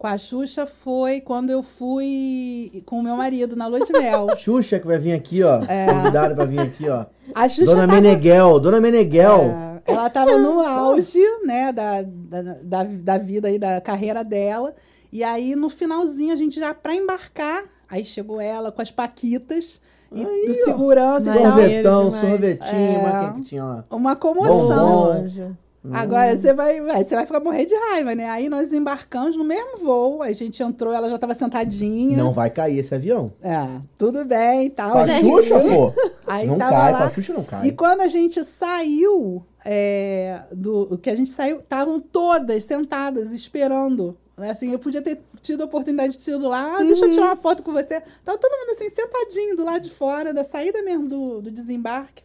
Com 0.00 0.06
a 0.06 0.16
Xuxa 0.16 0.66
foi 0.66 1.20
quando 1.20 1.50
eu 1.50 1.62
fui 1.62 2.82
com 2.86 3.00
o 3.00 3.02
meu 3.02 3.16
marido 3.16 3.54
na 3.54 3.66
lua 3.66 3.80
de 3.80 3.92
mel. 3.92 4.28
Xuxa 4.38 4.78
que 4.78 4.86
vai 4.86 4.96
vir 4.98 5.12
aqui, 5.12 5.42
ó. 5.42 5.60
Convidada 5.60 6.34
pra 6.34 6.46
vir 6.46 6.58
aqui, 6.60 6.88
ó. 6.88 7.04
A 7.34 7.46
Xuxa 7.50 7.66
Dona 7.66 7.86
tava- 7.86 8.00
Meneghel, 8.00 8.58
Dona 8.58 8.80
Meneghel. 8.80 9.42
É, 9.86 9.92
ela 9.92 10.06
estava 10.06 10.38
no 10.38 10.60
auge, 10.60 11.20
né, 11.44 11.70
da, 11.70 12.00
da, 12.02 12.42
da, 12.62 12.82
da 12.84 13.18
vida 13.18 13.48
aí, 13.48 13.58
da 13.58 13.78
carreira 13.82 14.24
dela. 14.24 14.74
E 15.12 15.22
aí, 15.22 15.54
no 15.54 15.68
finalzinho, 15.68 16.32
a 16.32 16.36
gente 16.36 16.58
já 16.58 16.72
para 16.72 16.94
embarcar, 16.94 17.64
aí 17.86 18.02
chegou 18.02 18.40
ela 18.40 18.72
com 18.72 18.80
as 18.80 18.90
paquitas 18.90 19.82
e 20.10 20.24
do 20.24 20.54
segurança 20.64 21.28
e 21.36 21.42
tal. 21.42 21.50
Maneiro 21.50 21.90
Sorvetão, 21.90 22.10
sorvetinho, 22.12 23.06
É. 23.06 23.20
quem 23.34 23.42
que 23.42 23.48
tinha 23.50 23.64
lá? 23.64 23.84
Uma 23.90 24.16
comoção. 24.16 25.12
Bombom. 25.28 25.52
Agora 25.92 26.36
você 26.36 26.52
vai, 26.52 26.80
vai, 26.80 27.02
você 27.02 27.14
vai 27.14 27.24
ficar 27.24 27.40
morrer 27.40 27.64
de 27.64 27.74
raiva, 27.74 28.14
né? 28.14 28.28
Aí 28.28 28.50
nós 28.50 28.70
embarcamos 28.72 29.34
no 29.34 29.44
mesmo 29.44 29.78
voo, 29.78 30.22
a 30.22 30.30
gente 30.32 30.62
entrou, 30.62 30.92
ela 30.92 31.08
já 31.08 31.14
estava 31.14 31.34
sentadinha. 31.34 32.18
Não 32.18 32.32
vai 32.32 32.50
cair 32.50 32.78
esse 32.78 32.94
avião. 32.94 33.32
É, 33.42 33.66
tudo 33.96 34.24
bem 34.26 34.66
e 34.66 34.70
tal. 34.70 35.06
Gente. 35.06 35.48
Pô. 35.68 35.92
Aí 36.26 36.46
não 36.46 36.58
tava 36.58 36.70
cai, 36.70 36.92
lá. 36.92 37.12
não 37.34 37.44
cai. 37.44 37.66
E 37.66 37.72
quando 37.72 38.02
a 38.02 38.08
gente 38.08 38.44
saiu, 38.44 39.42
é, 39.64 40.42
do 40.52 40.98
que 40.98 41.08
a 41.08 41.16
gente 41.16 41.30
saiu, 41.30 41.60
estavam 41.60 41.98
todas 41.98 42.62
sentadas 42.64 43.32
esperando. 43.32 44.16
Assim, 44.36 44.72
eu 44.72 44.78
podia 44.78 45.02
ter 45.02 45.20
tido 45.42 45.62
a 45.62 45.66
oportunidade 45.66 46.16
de 46.16 46.24
ter 46.24 46.32
ido 46.32 46.48
lá, 46.48 46.76
ah, 46.76 46.82
deixa 46.82 47.04
eu 47.04 47.10
tirar 47.10 47.26
uma 47.26 47.36
foto 47.36 47.62
com 47.62 47.72
você. 47.72 48.02
Tava 48.24 48.38
todo 48.38 48.58
mundo 48.58 48.70
assim, 48.70 48.88
sentadinho 48.88 49.56
do 49.56 49.64
lado 49.64 49.82
de 49.82 49.90
fora, 49.90 50.32
da 50.32 50.44
saída 50.44 50.82
mesmo 50.82 51.08
do, 51.08 51.42
do 51.42 51.50
desembarque. 51.50 52.22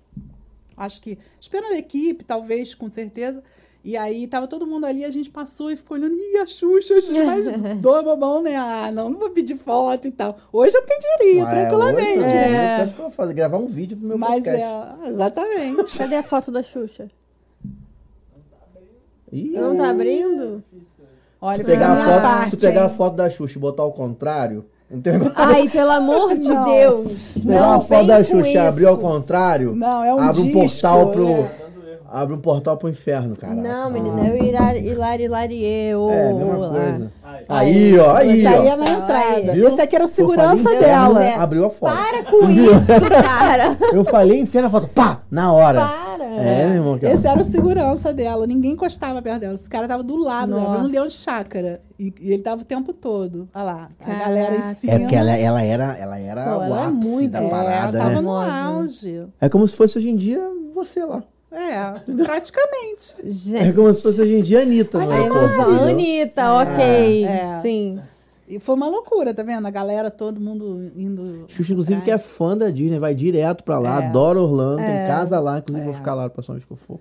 Acho 0.78 1.02
que 1.02 1.18
esperando 1.40 1.74
a 1.74 1.78
equipe, 1.78 2.24
talvez, 2.24 2.74
com 2.76 2.90
certeza. 2.90 3.42
E 3.84 3.96
aí 3.96 4.26
tava 4.28 4.48
todo 4.48 4.66
mundo 4.66 4.86
ali, 4.88 5.06
a 5.06 5.12
gente 5.12 5.30
passou 5.30 5.70
e 5.72 5.76
ficou 5.76 5.96
olhando, 5.96 6.16
ih, 6.16 6.38
a 6.38 6.48
Xuxa, 6.48 6.96
a 6.96 7.02
Xuxa, 7.02 7.24
mas 7.24 7.46
doa 7.80 8.02
bobão, 8.02 8.42
né? 8.42 8.56
Ah, 8.56 8.92
não, 8.92 9.12
não 9.12 9.20
vou 9.20 9.30
pedir 9.30 9.56
foto 9.58 10.08
e 10.08 10.12
tal. 10.12 10.40
Hoje 10.52 10.76
eu 10.76 10.82
pediria, 10.82 11.46
Ah, 11.46 11.56
é, 11.56 11.62
tranquilamente. 11.68 12.24
hoje, 12.24 12.34
né? 12.34 12.80
Eu 12.80 12.84
acho 12.84 12.94
que 12.94 13.00
eu 13.00 13.04
vou 13.04 13.12
fazer, 13.12 13.34
gravar 13.36 13.58
um 13.58 13.68
vídeo 13.68 13.96
pro 13.96 14.08
meu 14.08 14.18
Mas 14.18 14.44
podcast. 14.44 14.62
é, 14.64 15.08
exatamente. 15.10 15.98
Cadê 16.00 16.16
a 16.16 16.24
foto 16.24 16.52
da 16.52 16.64
Xuxa? 16.64 17.12
Ih, 19.32 19.50
Não 19.52 19.76
tá 19.76 19.90
abrindo? 19.90 20.64
Olha, 21.42 21.56
se 21.58 21.64
pegar, 21.64 21.92
a 21.92 21.96
foto, 21.96 22.22
parte, 22.22 22.50
se 22.52 22.58
pegar 22.66 22.86
a 22.86 22.90
foto 22.90 23.16
da 23.16 23.30
Xuxa 23.30 23.58
e 23.58 23.62
botar 23.62 23.84
ao 23.84 23.92
contrário, 23.92 24.66
não 24.90 25.02
negócio. 25.14 25.34
Ai, 25.36 25.68
pelo 25.70 25.92
amor 25.92 26.38
de 26.38 26.48
Não. 26.54 26.66
Deus. 26.66 27.34
pegar 27.44 27.60
Não, 27.62 27.74
a 27.74 27.82
foto 27.82 28.08
da 28.08 28.24
Xuxa 28.24 28.48
isso. 28.50 28.60
abrir 28.60 28.86
ao 28.86 28.98
contrário, 28.98 29.76
Não, 29.76 30.04
é 30.04 30.14
um 30.14 30.20
abre 30.20 30.42
um 30.42 30.46
disco, 30.46 30.60
portal 30.60 31.12
pro. 31.12 31.28
é. 31.30 31.66
Abre 32.12 32.36
um 32.36 32.40
portal 32.40 32.78
pro 32.78 32.88
inferno, 32.88 33.36
cara. 33.36 33.56
Não, 33.56 33.90
menina, 33.92 34.28
eu 34.28 34.38
hilari, 34.42 34.80
hilari, 34.88 35.24
hilarieu. 35.26 36.10
É, 36.10 36.34
mesma 36.34 36.58
lá. 36.58 36.70
coisa. 36.70 37.12
Aí, 37.50 37.98
ó, 38.00 38.16
aí, 38.16 38.38
Esse 38.40 38.48
aí 38.48 38.68
é 38.68 38.74
ó. 38.74 38.78
na 38.78 38.90
entrada. 38.90 39.54
Viu? 39.54 39.68
Esse 39.68 39.82
aqui 39.82 39.96
era 39.96 40.06
o 40.06 40.08
segurança 40.08 40.64
falei 40.64 40.80
dela. 40.80 41.10
inferno, 41.12 41.20
É. 41.22 41.34
Abriu 41.36 41.66
a 41.66 41.70
foto. 41.70 41.96
Para 41.96 42.24
com 42.24 42.50
isso, 42.50 42.88
cara. 43.10 43.78
Eu 43.94 44.04
falei 44.06 44.40
inferno 44.40 44.68
a 44.68 44.72
foto. 44.72 44.88
Pá! 44.88 45.22
Na 45.30 45.52
hora. 45.54 45.80
Para. 45.82 46.26
É, 46.26 46.66
meu 46.66 46.76
irmão. 46.76 46.98
cara. 47.00 47.14
Esse 47.14 47.28
era 47.28 47.40
o 47.40 47.44
segurança 47.44 48.14
dela. 48.14 48.46
Ninguém 48.48 48.72
encostava 48.72 49.22
perto 49.22 49.40
dela. 49.42 49.54
Esse 49.56 49.70
cara 49.70 49.88
tava 49.88 50.04
do 50.04 50.18
lado 50.18 50.54
dela, 50.56 50.62
Nossa. 50.70 50.82
no 50.84 50.88
leão 50.90 51.08
de 51.08 51.14
chácara. 51.14 51.82
E, 52.00 52.14
e 52.20 52.34
ele 52.34 52.44
tava 52.44 52.62
o 52.62 52.66
tempo 52.66 52.92
todo. 52.94 53.48
Olha 53.54 53.64
lá. 53.64 53.90
A 54.00 54.04
Caraca. 54.06 54.26
galera 54.26 54.56
em 54.56 54.76
cima. 54.76 54.94
É 54.94 55.00
porque 55.00 55.16
ela, 55.16 55.32
ela 55.32 55.62
era, 55.64 55.98
ela 55.98 56.20
era 56.20 56.44
Pô, 56.44 56.50
o 56.60 56.64
ela 56.64 56.82
é 56.82 56.86
ápice 56.88 57.08
muito- 57.10 57.32
da 57.32 57.44
É, 57.44 57.50
parada, 57.50 57.98
tava 57.98 58.10
né? 58.16 58.22
no 58.22 58.32
auge. 58.32 59.24
É 59.40 59.48
como 59.50 59.68
se 59.68 59.76
fosse 59.76 59.98
hoje 59.98 60.10
em 60.10 60.16
dia 60.16 60.42
você 60.74 61.04
lá. 61.04 61.24
É, 61.58 62.02
praticamente. 62.24 63.16
É 63.24 63.30
Gente. 63.32 63.74
como 63.76 63.92
se 63.94 64.02
fosse 64.04 64.22
hoje 64.22 64.36
em 64.36 64.42
dia 64.42 64.60
a 64.60 64.62
Anitta 64.64 65.00
no 65.00 65.10
A 65.10 65.16
aeroporto. 65.16 65.46
ilusão. 65.46 65.72
entendeu? 65.74 65.88
Anitta, 65.88 66.54
ok. 66.54 67.26
É. 67.26 67.50
Sim. 67.62 68.00
E 68.48 68.60
foi 68.60 68.76
uma 68.76 68.88
loucura, 68.90 69.34
tá 69.34 69.42
vendo? 69.42 69.66
A 69.66 69.72
galera, 69.72 70.12
todo 70.12 70.40
mundo 70.40 70.92
indo. 70.96 71.46
Xuxa, 71.48 71.72
inclusive, 71.72 72.02
que 72.02 72.12
é 72.12 72.18
fã 72.18 72.56
da 72.58 72.70
Disney, 72.70 73.00
vai 73.00 73.16
direto 73.16 73.64
pra 73.64 73.80
lá, 73.80 74.04
É. 74.04 74.06
adora 74.08 74.40
Orlando, 74.40 74.82
É. 74.82 74.86
tem 74.86 75.08
casa 75.08 75.40
lá, 75.40 75.58
inclusive 75.60 75.82
É. 75.82 75.86
vou 75.86 75.94
ficar 75.96 76.14
lá 76.14 76.26
a 76.26 76.30
próxima 76.30 76.56
vez 76.56 76.66
que 76.66 76.72
eu 76.74 76.78
for. 76.78 77.00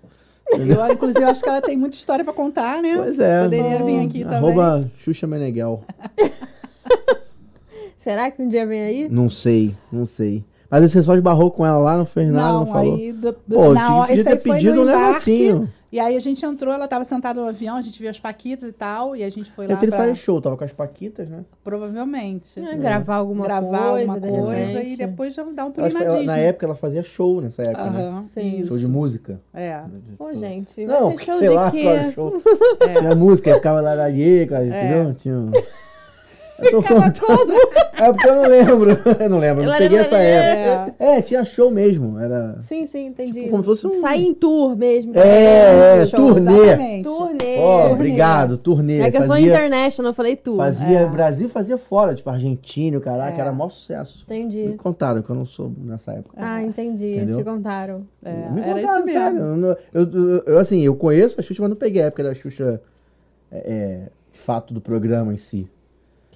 Eu, 0.52 0.92
inclusive, 0.92 1.24
acho 1.24 1.42
que 1.42 1.48
ela 1.48 1.60
tem 1.60 1.76
muita 1.76 1.96
história 1.96 2.24
pra 2.24 2.32
contar, 2.32 2.80
né? 2.80 2.94
Pois 2.96 3.18
é. 3.18 3.42
Poderia 3.42 3.78
não, 3.80 3.86
vir 3.86 4.06
aqui 4.06 4.22
também. 4.22 4.38
Arroba 4.38 4.90
Xuxa 4.98 5.26
Meneghel. 5.26 5.82
Será 7.96 8.30
que 8.30 8.42
um 8.42 8.48
dia 8.48 8.66
vem 8.66 8.82
aí? 8.82 9.08
Não 9.08 9.30
sei, 9.30 9.74
não 9.90 10.04
sei. 10.06 10.44
Mas 10.80 10.90
você 10.90 11.02
só 11.04 11.14
esbarrou 11.14 11.50
com 11.52 11.64
ela 11.64 11.78
lá, 11.78 11.96
não 11.96 12.04
fez 12.06 12.30
nada, 12.32 12.52
não, 12.52 12.60
Não, 12.60 12.66
falou? 12.66 12.94
aí. 12.96 13.12
Do, 13.12 13.32
Pô, 13.32 13.72
na 13.74 13.86
tinha- 13.86 14.14
esse 14.20 14.28
aí 14.28 14.38
foi 14.40 14.52
pedido 14.54 14.74
no 14.74 14.80
um 14.82 14.84
embarque, 14.88 15.30
negocinho. 15.30 15.72
E 15.92 16.00
aí 16.00 16.16
a 16.16 16.20
gente 16.20 16.44
entrou, 16.44 16.74
ela 16.74 16.88
tava 16.88 17.04
sentada 17.04 17.40
no 17.40 17.46
avião, 17.46 17.76
a 17.76 17.82
gente 17.82 17.96
viu 18.00 18.10
as 18.10 18.18
paquitas 18.18 18.68
e 18.68 18.72
tal, 18.72 19.14
e 19.14 19.22
a 19.22 19.30
gente 19.30 19.48
foi 19.52 19.68
lá. 19.68 19.74
Eu 19.74 19.76
teria 19.78 19.94
pra- 19.94 20.04
fazer 20.06 20.16
show, 20.16 20.40
tava 20.40 20.56
com 20.56 20.64
as 20.64 20.72
paquitas, 20.72 21.28
né? 21.28 21.44
Provavelmente. 21.62 22.60
Ah, 22.60 22.74
gravar 22.74 23.14
alguma 23.14 23.44
gravar 23.44 23.90
coisa, 23.90 24.12
alguma 24.12 24.20
de 24.20 24.40
coisa 24.40 24.82
e 24.82 24.96
depois 24.96 25.32
já 25.32 25.44
dar 25.44 25.66
um 25.66 25.70
pulinho 25.70 25.94
na 25.94 26.22
na 26.24 26.36
época 26.38 26.66
ela 26.66 26.74
fazia 26.74 27.04
show 27.04 27.40
nessa 27.40 27.62
época, 27.62 27.90
né? 27.90 28.08
Aham, 28.08 28.24
Sim. 28.24 28.58
isso. 28.58 28.66
Show 28.66 28.78
de 28.78 28.88
música. 28.88 29.40
É. 29.54 29.80
Pô, 30.18 30.34
gente. 30.34 30.84
Não, 30.84 31.10
vai 31.10 31.18
ser 31.18 31.24
show 31.26 31.34
sei 31.36 31.48
de 31.50 31.54
lá, 31.54 31.70
quê? 31.70 31.82
qual 31.84 31.94
era 31.94 32.08
o 32.08 32.12
show. 32.12 32.42
Tinha 32.98 33.14
música, 33.14 33.54
ficava 33.54 33.80
lá 33.80 33.94
na 33.94 34.06
Yeca, 34.08 34.64
entendeu? 34.64 35.14
Tinha... 35.14 35.36
Eu 36.58 36.70
tô 36.70 36.82
falando- 36.82 37.18
como? 37.20 37.52
É 37.96 38.12
porque 38.12 38.28
eu 38.28 38.34
não 38.34 38.48
lembro. 38.48 38.90
Eu 39.20 39.30
não 39.30 39.38
lembro, 39.38 39.62
eu 39.62 39.70
não 39.70 39.78
peguei 39.78 39.98
essa 39.98 40.16
época. 40.18 40.94
É, 40.98 41.22
tinha 41.22 41.44
show 41.44 41.70
mesmo. 41.70 42.18
Era. 42.18 42.58
Sim, 42.60 42.86
sim, 42.86 43.06
entendi. 43.06 43.32
Tipo, 43.42 43.50
como 43.50 43.62
se 43.62 43.68
fosse 43.70 43.86
um- 43.86 44.00
Sair 44.00 44.26
em 44.26 44.34
tour 44.34 44.76
mesmo. 44.76 45.12
É, 45.16 46.00
é, 46.02 46.06
Show. 46.06 46.34
turnê. 46.34 46.52
Exatamente. 46.52 47.02
Turnê. 47.04 47.58
Ó, 47.60 47.92
obrigado, 47.92 48.58
turnê. 48.58 48.98
É 49.00 49.10
que 49.12 49.16
eu 49.16 49.22
sou 49.22 49.36
fazia, 49.36 49.46
international, 49.48 50.10
eu 50.10 50.14
falei 50.14 50.34
tour. 50.34 50.56
fazia 50.56 50.98
É. 50.98 51.06
Brasil 51.06 51.48
fazia 51.48 51.78
fora, 51.78 52.16
tipo 52.16 52.28
Argentina, 52.28 52.98
caraca, 53.00 53.38
É. 53.38 53.40
era 53.40 53.52
maior 53.52 53.70
sucesso. 53.70 54.26
Me 54.28 54.36
Entendi. 54.38 54.74
contaram 54.76 55.22
que 55.22 55.30
eu 55.30 55.36
não 55.36 55.46
sou 55.46 55.72
nessa 55.78 56.12
época. 56.12 56.34
Ah, 56.36 56.60
entendi. 56.64 57.14
Entendeu? 57.16 57.38
Te 57.38 57.44
contaram. 57.44 58.04
É, 58.24 58.32
Me 58.50 58.60
era 58.60 58.74
contaram, 58.80 58.96
isso 58.98 59.06
mesmo. 59.06 59.20
sério. 59.20 59.38
Eu, 59.38 59.56
não- 59.56 59.68
eu, 59.68 60.02
eu- 60.12 60.42
eu, 60.46 60.58
assim, 60.58 60.80
eu 60.82 60.96
conheço 60.96 61.38
a 61.38 61.42
Xuxa, 61.44 61.62
mas 61.62 61.70
não 61.70 61.76
peguei 61.76 62.02
a 62.02 62.06
época 62.06 62.24
da 62.24 62.34
Xuxa, 62.34 62.80
é, 63.52 63.58
é, 63.58 64.00
fato 64.32 64.74
do 64.74 64.80
programa 64.80 65.32
em 65.32 65.38
si. 65.38 65.68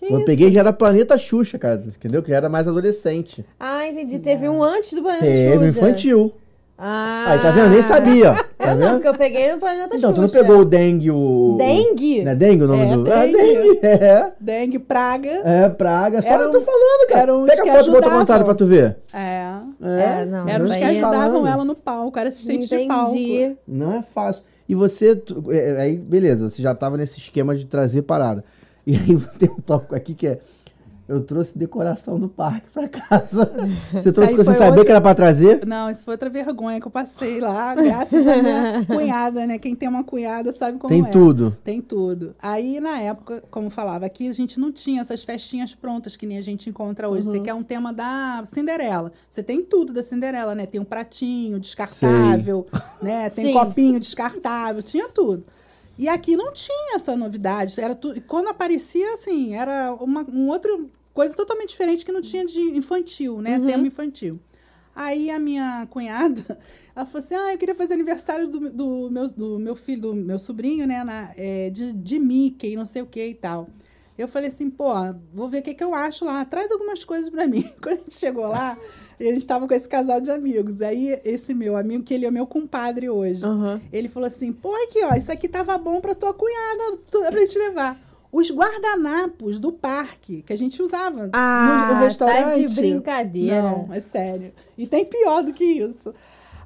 Quando 0.01 0.21
eu 0.21 0.25
peguei 0.25 0.53
já 0.53 0.61
era 0.61 0.73
Planeta 0.73 1.17
Xuxa, 1.19 1.59
cara, 1.59 1.83
entendeu? 1.87 2.23
Que 2.23 2.31
já 2.31 2.37
era 2.39 2.49
mais 2.49 2.67
adolescente. 2.69 3.45
Ah, 3.59 3.87
entendi. 3.89 4.19
Teve 4.19 4.49
um 4.49 4.63
antes 4.63 4.93
do 4.93 5.03
Planeta 5.03 5.25
Teve 5.25 5.67
Xuxa. 5.67 5.67
infantil. 5.69 6.33
Ah. 6.81 7.25
Aí, 7.31 7.39
tá 7.41 7.51
vendo? 7.51 7.71
Nem 7.71 7.83
sabia. 7.83 8.35
Tá 8.59 8.73
eu 8.73 8.77
não, 8.77 8.83
vendo? 8.89 8.93
porque 8.95 9.09
eu 9.09 9.15
peguei 9.15 9.53
no 9.53 9.59
Planeta 9.59 9.97
Então, 9.97 10.13
tu 10.13 10.21
Xuxa. 10.23 10.37
não 10.39 10.45
pegou 10.47 10.61
o 10.63 10.65
dengue, 10.65 11.11
o... 11.13 11.57
Dengue? 11.59 12.23
Não 12.25 12.33
é 12.33 12.35
dengue 12.35 12.65
o 12.65 12.67
nome 12.67 12.83
É, 12.83 12.97
do... 12.97 13.13
É, 13.13 13.27
dengue. 13.27 13.37
dengue, 13.37 13.79
é. 13.87 14.33
Dengue, 14.41 14.79
praga. 14.81 15.31
É, 15.45 15.69
praga. 15.69 16.21
Só 16.23 16.29
eu 16.41 16.51
tô 16.51 16.61
falando, 16.61 17.09
cara. 17.09 17.21
eram 17.23 17.47
Pega 17.47 17.63
que 17.63 17.69
a 17.69 17.73
foto 17.73 17.85
outro 17.85 17.93
ajudavam. 17.99 18.19
contrário 18.19 18.45
pra 18.45 18.55
tu 18.55 18.67
ver. 18.67 18.97
É. 19.15 19.45
É, 19.81 20.25
não. 20.27 20.49
Eram 20.49 20.65
os 20.65 20.71
que 20.75 20.83
aí- 20.85 20.99
ajudavam 20.99 21.47
ela 21.47 21.65
no 21.65 21.75
palco, 21.77 22.19
era 22.19 22.29
assistente 22.29 22.69
de 22.69 22.87
palco. 22.87 23.15
Entendi. 23.17 23.57
Não 23.67 23.97
é 23.97 24.03
fácil. 24.03 24.43
E 24.69 24.75
você, 24.75 25.15
tu- 25.17 25.45
é, 25.51 25.81
aí, 25.81 25.97
beleza, 25.97 26.51
você 26.51 26.61
já 26.61 26.75
tava 26.75 26.97
nesse 26.97 27.19
esquema 27.19 27.55
de 27.57 27.65
trazer 27.65 28.03
parada. 28.03 28.45
E 28.89 28.95
aí 28.97 29.21
tem 29.39 29.51
um 29.51 29.61
tópico 29.61 29.95
aqui 29.95 30.15
que 30.15 30.27
é, 30.27 30.41
eu 31.07 31.23
trouxe 31.23 31.57
decoração 31.57 32.19
do 32.19 32.27
parque 32.29 32.69
pra 32.73 32.89
casa. 32.89 33.51
Você 33.93 34.11
trouxe 34.13 34.35
coisa 34.35 34.51
sem 34.51 34.59
saber 34.59 34.71
outra- 34.71 34.85
que 34.87 34.91
era 34.93 35.01
pra 35.01 35.15
trazer? 35.15 35.67
Não, 35.67 35.91
isso 35.91 36.03
foi 36.05 36.15
outra 36.15 36.31
vergonha 36.31 36.81
que 36.81 36.87
eu 36.87 36.91
passei 36.91 37.39
lá, 37.39 37.75
graças 37.75 38.27
à 38.27 38.37
minha 38.43 38.85
cunhada, 38.89 39.47
né? 39.47 39.59
Quem 39.59 39.75
tem 39.75 39.89
uma 39.91 40.03
cunhada 40.05 40.55
sabe 40.55 40.79
como 40.79 40.89
Tem 40.89 41.03
é. 41.05 41.11
tudo. 41.11 41.55
Tem 41.63 41.83
tudo. 41.83 42.35
Aí, 42.43 42.81
na 42.81 42.99
época, 42.99 43.43
como 43.51 43.69
falava, 43.69 44.07
aqui 44.07 44.29
a 44.29 44.33
gente 44.33 44.59
não 44.59 44.73
tinha 44.73 45.03
essas 45.03 45.23
festinhas 45.23 45.75
prontas 45.75 46.17
que 46.17 46.25
nem 46.27 46.39
a 46.39 46.43
gente 46.43 46.69
encontra 46.71 47.09
hoje. 47.11 47.27
Uhum. 47.27 47.33
Você 47.35 47.41
quer 47.41 47.53
um 47.55 47.63
tema 47.63 47.93
da 47.93 48.43
Cinderela. 48.47 49.13
Você 49.31 49.43
tem 49.43 49.63
tudo 49.63 49.93
da 49.93 50.03
Cinderela, 50.03 50.55
né? 50.55 50.65
Tem 50.65 50.81
um 50.81 50.85
pratinho 50.85 51.59
descartável, 51.61 52.67
né? 53.03 53.29
Tem 53.31 53.47
Sim. 53.47 53.53
copinho 53.53 54.01
descartável, 54.01 54.83
tinha 54.83 55.09
tudo. 55.11 55.45
E 55.99 56.09
aqui 56.09 56.37
não 56.37 56.53
tinha 56.53 56.95
essa 56.97 57.17
novidade. 57.17 57.81
Era 57.81 57.95
tu... 57.95 58.21
Quando 58.23 58.49
aparecia, 58.49 59.15
assim, 59.15 59.55
era 59.55 59.93
uma 59.95 60.25
um 60.31 60.49
outro 60.49 60.89
coisa 61.13 61.35
totalmente 61.35 61.71
diferente 61.71 62.05
que 62.05 62.13
não 62.13 62.23
tinha 62.23 62.47
de 62.47 62.61
infantil, 62.61 63.41
né? 63.43 63.59
Tema 63.59 63.87
infantil. 63.87 64.39
Aí 64.95 65.31
a 65.31 65.39
minha 65.39 65.87
cunhada, 65.91 66.59
ela 66.95 67.05
falou 67.05 67.25
assim: 67.25 67.35
Ah, 67.35 67.53
eu 67.53 67.59
queria 67.59 67.75
fazer 67.75 67.95
aniversário 67.95 68.47
do, 68.47 68.71
do, 68.71 69.11
meu, 69.11 69.29
do 69.29 69.59
meu 69.59 69.75
filho, 69.77 70.03
do 70.03 70.15
meu 70.15 70.39
sobrinho, 70.39 70.87
né? 70.87 71.03
na- 71.03 71.33
é, 71.37 71.71
de, 71.71 71.93
de 71.93 72.19
Mickey, 72.19 72.77
não 72.77 72.87
sei 72.87 73.03
o 73.03 73.07
que 73.07 73.25
e 73.27 73.35
tal. 73.35 73.69
Eu 74.17 74.27
falei 74.27 74.49
assim, 74.49 74.69
pô, 74.69 74.93
vou 75.33 75.49
ver 75.49 75.61
o 75.61 75.63
que, 75.63 75.75
que 75.75 75.85
eu 75.85 75.95
acho 75.95 76.25
lá. 76.25 76.45
Traz 76.45 76.73
algumas 76.73 77.05
coisas 77.05 77.31
pra 77.31 77.47
mim. 77.47 77.63
Quando 77.81 77.99
a 77.99 78.01
gente 78.03 78.15
chegou 78.15 78.49
lá, 78.49 78.77
a 79.21 79.33
gente 79.33 79.47
tava 79.47 79.67
com 79.67 79.75
esse 79.75 79.89
casal 79.89 80.21
de 80.21 80.31
amigos. 80.31 80.81
Aí, 80.81 81.19
esse 81.25 81.53
meu 81.55 81.77
amigo, 81.77 82.05
que 82.05 82.15
ele 82.15 82.27
é 82.27 82.31
meu 82.31 82.47
compadre 82.47 83.09
hoje, 83.11 83.45
Aham. 83.45 83.81
ele 83.93 84.09
falou 84.09 84.27
assim: 84.27 84.53
pô, 84.53 84.75
aqui, 84.85 85.05
ó, 85.05 85.15
isso 85.15 85.33
aqui 85.33 85.49
tava 85.49 85.77
bom 85.79 86.01
pra 86.01 86.15
tua 86.15 86.33
cunhada, 86.35 86.99
pra 87.31 87.41
gente 87.41 87.59
levar. 87.59 88.01
Os 88.31 88.51
guardanapos 88.51 89.59
do 89.59 89.73
parque 89.73 90.43
que 90.43 90.53
a 90.53 90.57
gente 90.57 90.83
usava 90.83 91.31
Ah, 91.33 91.87
no, 91.89 91.95
no 91.95 92.01
restaurante. 92.05 92.45
tá 92.45 92.57
de 92.67 92.75
brincadeira. 92.75 93.63
Não, 93.63 93.89
é 93.91 94.01
sério. 94.03 94.53
E 94.77 94.87
tem 94.87 95.05
pior 95.05 95.43
do 95.43 95.53
que 95.55 95.65
isso. 95.65 96.15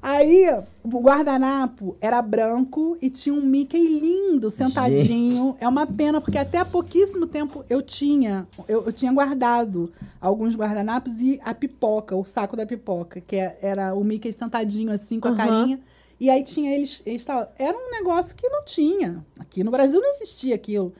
Aí, 0.02 0.46
o 0.82 0.98
guardanapo 1.00 1.96
era 2.00 2.20
branco 2.20 2.96
e 3.00 3.08
tinha 3.08 3.32
um 3.32 3.40
Mickey 3.40 3.78
lindo 4.00 4.50
sentadinho. 4.50 5.56
É 5.60 5.68
uma 5.68 5.86
pena, 5.86 6.20
porque 6.20 6.38
até 6.38 6.58
há 6.58 6.64
pouquíssimo 6.64 7.24
tempo 7.24 7.64
eu 7.70 7.80
tinha, 7.80 8.46
eu, 8.66 8.84
eu 8.86 8.92
tinha 8.92 9.12
guardado 9.12 9.92
alguns 10.20 10.56
guardanapos 10.56 11.20
e 11.20 11.40
a 11.44 11.54
pipoca, 11.54 12.16
o 12.16 12.24
saco 12.24 12.56
da 12.56 12.66
pipoca, 12.66 13.20
que 13.20 13.36
é- 13.36 13.56
era 13.62 13.94
o 13.94 14.02
Mickey 14.02 14.32
sentadinho 14.32 14.90
assim, 14.90 15.20
com 15.20 15.28
a 15.28 15.36
carinha. 15.36 15.80
E 16.18 16.28
aí 16.28 16.42
tinha 16.42 16.74
eles, 16.74 17.00
eles 17.06 17.24
tavam- 17.24 17.46
Era 17.56 17.76
um 17.78 17.90
negócio 17.92 18.34
que 18.34 18.48
não 18.48 18.64
tinha. 18.64 19.24
Aqui 19.38 19.62
no 19.62 19.70
Brasil 19.70 20.00
não 20.00 20.08
existia 20.10 20.56
aquilo. 20.56 20.92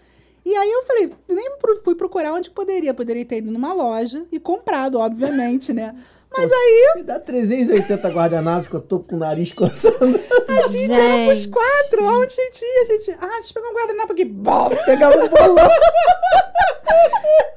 E 0.44 0.54
aí 0.54 0.70
eu 0.70 0.82
falei, 0.84 1.12
nem 1.28 1.50
fui 1.84 1.94
procurar 1.96 2.32
onde 2.34 2.50
poderia. 2.50 2.94
Poderia 2.94 3.24
ter 3.24 3.38
ido 3.38 3.50
numa 3.50 3.72
loja 3.72 4.24
e 4.30 4.38
comprado, 4.40 4.98
obviamente, 4.98 5.72
né? 5.72 5.94
Mas 6.36 6.50
aí 6.50 6.92
Me 6.96 7.02
dá 7.02 7.18
380 7.20 8.08
guardanapos 8.08 8.68
que 8.68 8.74
eu 8.74 8.80
tô 8.80 9.00
com 9.00 9.16
o 9.16 9.18
nariz 9.18 9.52
coçando. 9.52 10.18
a 10.48 10.68
gente 10.68 10.92
Gente. 10.94 11.48
quatro. 11.48 12.06
Aonde 12.06 12.34
a 12.38 12.44
gente 12.44 12.62
ia? 12.64 12.82
A 12.82 12.84
gente, 12.86 13.10
ah, 13.20 13.26
deixa 13.26 13.50
eu 13.50 13.54
pegar 13.54 13.68
um 13.68 13.74
guardanapo 13.74 14.12
aqui. 14.12 14.24
Bom, 14.24 14.70
pegava 14.86 15.16
um 15.16 15.28
bolão. 15.28 15.70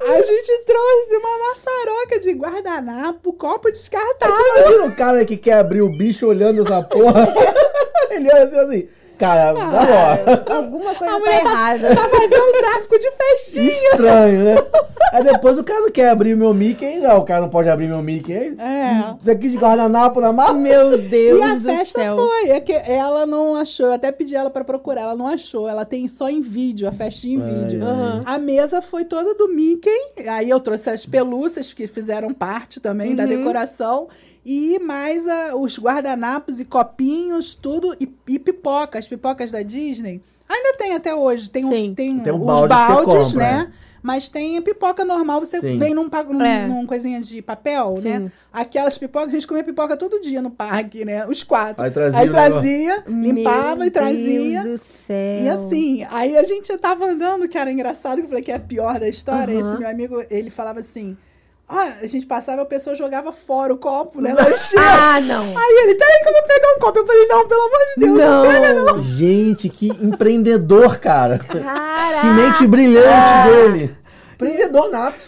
a 0.07 0.21
gente 0.21 0.63
trouxe 0.65 1.17
uma 1.17 1.37
maçaroca 1.49 2.19
de 2.19 2.31
guardanapo, 2.33 3.33
copo 3.33 3.71
descartável. 3.71 4.35
Imagina 4.57 4.85
o 4.85 4.95
cara 4.95 5.25
que 5.25 5.37
quer 5.37 5.53
abrir 5.53 5.81
o 5.81 5.89
bicho 5.89 6.27
olhando 6.27 6.61
essa 6.61 6.81
porra. 6.83 7.33
Ele 8.11 8.29
olha 8.31 8.43
assim, 8.43 8.57
assim. 8.57 8.87
Cara, 9.17 9.53
na 9.53 9.65
moral. 9.65 10.57
Alguma 10.57 10.93
coisa 10.95 11.05
A 11.05 11.13
tá 11.15 11.19
mulher 11.19 11.41
errada. 11.45 11.95
Tá 11.95 12.09
fazendo 12.09 12.51
tráfico 12.59 12.99
de 12.99 13.11
festinha. 13.11 13.89
Estranho, 13.91 14.43
né? 14.43 14.55
Aí 15.13 15.23
depois 15.23 15.57
o 15.57 15.63
cara 15.63 15.79
não 15.81 15.91
quer 15.91 16.09
abrir 16.09 16.35
meu 16.35 16.53
Mickey. 16.53 16.99
Não, 16.99 17.19
o 17.19 17.23
cara 17.23 17.41
não 17.41 17.49
pode 17.49 17.69
abrir 17.69 17.87
meu 17.87 18.01
Mickey. 18.01 18.33
É. 18.59 19.15
Isso 19.21 19.31
aqui 19.31 19.49
de 19.49 19.57
guardanapo 19.57 20.19
na 20.19 20.33
mão. 20.33 20.53
Meu 20.53 20.97
Deus 21.09 21.39
E 21.39 21.43
a 21.43 21.53
do 21.53 21.59
festa 21.61 22.01
céu. 22.01 22.17
foi. 22.17 22.49
É 22.49 22.59
que 22.59 22.73
ela 22.73 23.25
não 23.25 23.55
achou. 23.55 23.85
Eu 23.87 23.93
até 23.93 24.11
pedi 24.11 24.35
ela 24.35 24.49
pra 24.49 24.63
procurar. 24.65 25.01
Ela 25.01 25.15
não 25.15 25.27
achou. 25.27 25.67
Ela 25.69 25.85
tem 25.85 26.07
só 26.07 26.29
em 26.29 26.41
vídeo, 26.41 26.87
a 26.87 26.91
festinha 26.91 27.37
em 27.37 27.41
Ai, 27.41 27.53
vídeo. 27.63 27.79
ai. 27.85 28.21
A 28.25 28.37
mesa 28.37 28.81
foi 28.81 29.05
toda 29.05 29.33
do 29.35 29.47
Mickey. 29.47 29.89
Aí 30.27 30.49
eu 30.49 30.59
trouxe 30.59 30.89
as 30.89 31.05
pelúcias 31.05 31.73
que 31.73 31.87
fizeram 31.87 32.33
parte 32.33 32.79
também 32.79 33.15
da 33.15 33.23
Uhum. 33.23 33.29
decoração. 33.29 34.07
E 34.45 34.77
mais 34.79 35.27
a- 35.27 35.55
os 35.55 35.79
guardanapos 35.79 36.59
e 36.59 36.65
copinhos, 36.65 37.55
tudo. 37.55 37.95
E, 37.99 38.07
e 38.27 38.37
pipoca. 38.37 38.99
As 38.99 39.07
pipocas 39.07 39.49
da 39.51 39.63
Disney. 39.63 40.21
Ainda 40.47 40.77
tem 40.77 40.93
até 40.93 41.15
hoje. 41.15 41.49
Tem, 41.49 41.63
Sim. 41.65 41.89
uns, 41.91 41.95
tem, 41.95 42.19
Tem 42.19 42.31
um 42.33 42.39
os 42.41 42.45
balde 42.45 42.61
você 42.61 42.67
baldes, 42.93 43.27
compra, 43.33 43.39
né? 43.63 43.73
Mas 44.03 44.29
tem 44.29 44.61
pipoca 44.61 45.03
normal, 45.03 45.39
você 45.39 45.59
Sim. 45.59 45.79
vem 45.79 45.95
num, 45.95 46.07
pa- 46.07 46.23
num, 46.23 46.39
É. 46.45 46.67
num 46.67 46.85
coisinha 46.85 47.19
de 47.19 47.41
papel, 47.41 47.97
Sim. 47.99 48.09
né? 48.09 48.31
Aquelas 48.53 48.95
pipocas, 48.99 49.29
a 49.29 49.31
gente 49.31 49.47
comia 49.47 49.63
pipoca 49.63 49.97
todo 49.97 50.21
dia 50.21 50.43
no 50.43 50.51
parque, 50.51 51.03
né? 51.03 51.25
Os 51.25 51.41
quatro. 51.43 51.83
Aí 51.83 51.89
trazia 51.89 52.19
Aí 52.19 52.27
negócio. 52.27 52.51
trazia, 52.51 53.03
limpava 53.07 53.75
Meu 53.77 53.87
e 53.87 53.89
trazia. 53.89 54.61
Deus 54.61 54.79
do 54.79 54.83
céu. 54.85 55.39
E 55.41 55.49
assim, 55.49 56.05
aí 56.11 56.37
a 56.37 56.43
gente 56.43 56.77
tava 56.77 57.05
andando, 57.07 57.47
que 57.49 57.57
era 57.57 57.71
engraçado, 57.71 58.17
que 58.17 58.25
eu 58.25 58.27
falei 58.27 58.43
que 58.43 58.51
é 58.51 58.55
a 58.55 58.59
pior 58.59 58.99
da 58.99 59.09
história. 59.09 59.57
Aham. 59.59 59.71
Esse 59.71 59.79
meu 59.79 59.89
amigo, 59.89 60.23
ele 60.29 60.51
falava 60.51 60.81
assim: 60.81 61.17
ah, 61.67 61.93
a 62.01 62.07
gente 62.07 62.25
passava, 62.25 62.61
a 62.61 62.65
pessoa 62.65 62.95
jogava 62.95 63.31
fora 63.33 63.73
o 63.73 63.77
copo, 63.77 64.21
né? 64.21 64.33
Na 64.33 64.47
lixeira. 64.47 64.85
Ah, 65.15 65.19
não. 65.19 65.43
Aí 65.57 65.83
ele, 65.83 65.95
peraí 65.95 66.21
que 66.23 66.29
eu 66.29 66.33
vou 66.33 66.43
pegar 66.43 66.75
um 66.75 66.79
copo. 66.79 66.99
Eu 66.99 67.07
falei, 67.07 67.25
não, 67.27 67.47
pelo 67.47 67.61
amor 67.61 67.79
de 67.95 68.01
Deus, 68.01 68.17
não, 68.17 68.43
Não. 68.43 68.51
pega 68.51 68.73
não. 68.73 69.03
Gente, 69.03 69.69
que 69.69 69.87
empreendedor, 69.89 70.99
cara. 70.99 71.39
Caraca. 71.39 72.21
Que 72.21 72.27
mente 72.27 72.67
brilhante 72.67 73.49
dele. 73.49 73.97
Empreendedor 74.35 74.91
nato. 74.91 75.27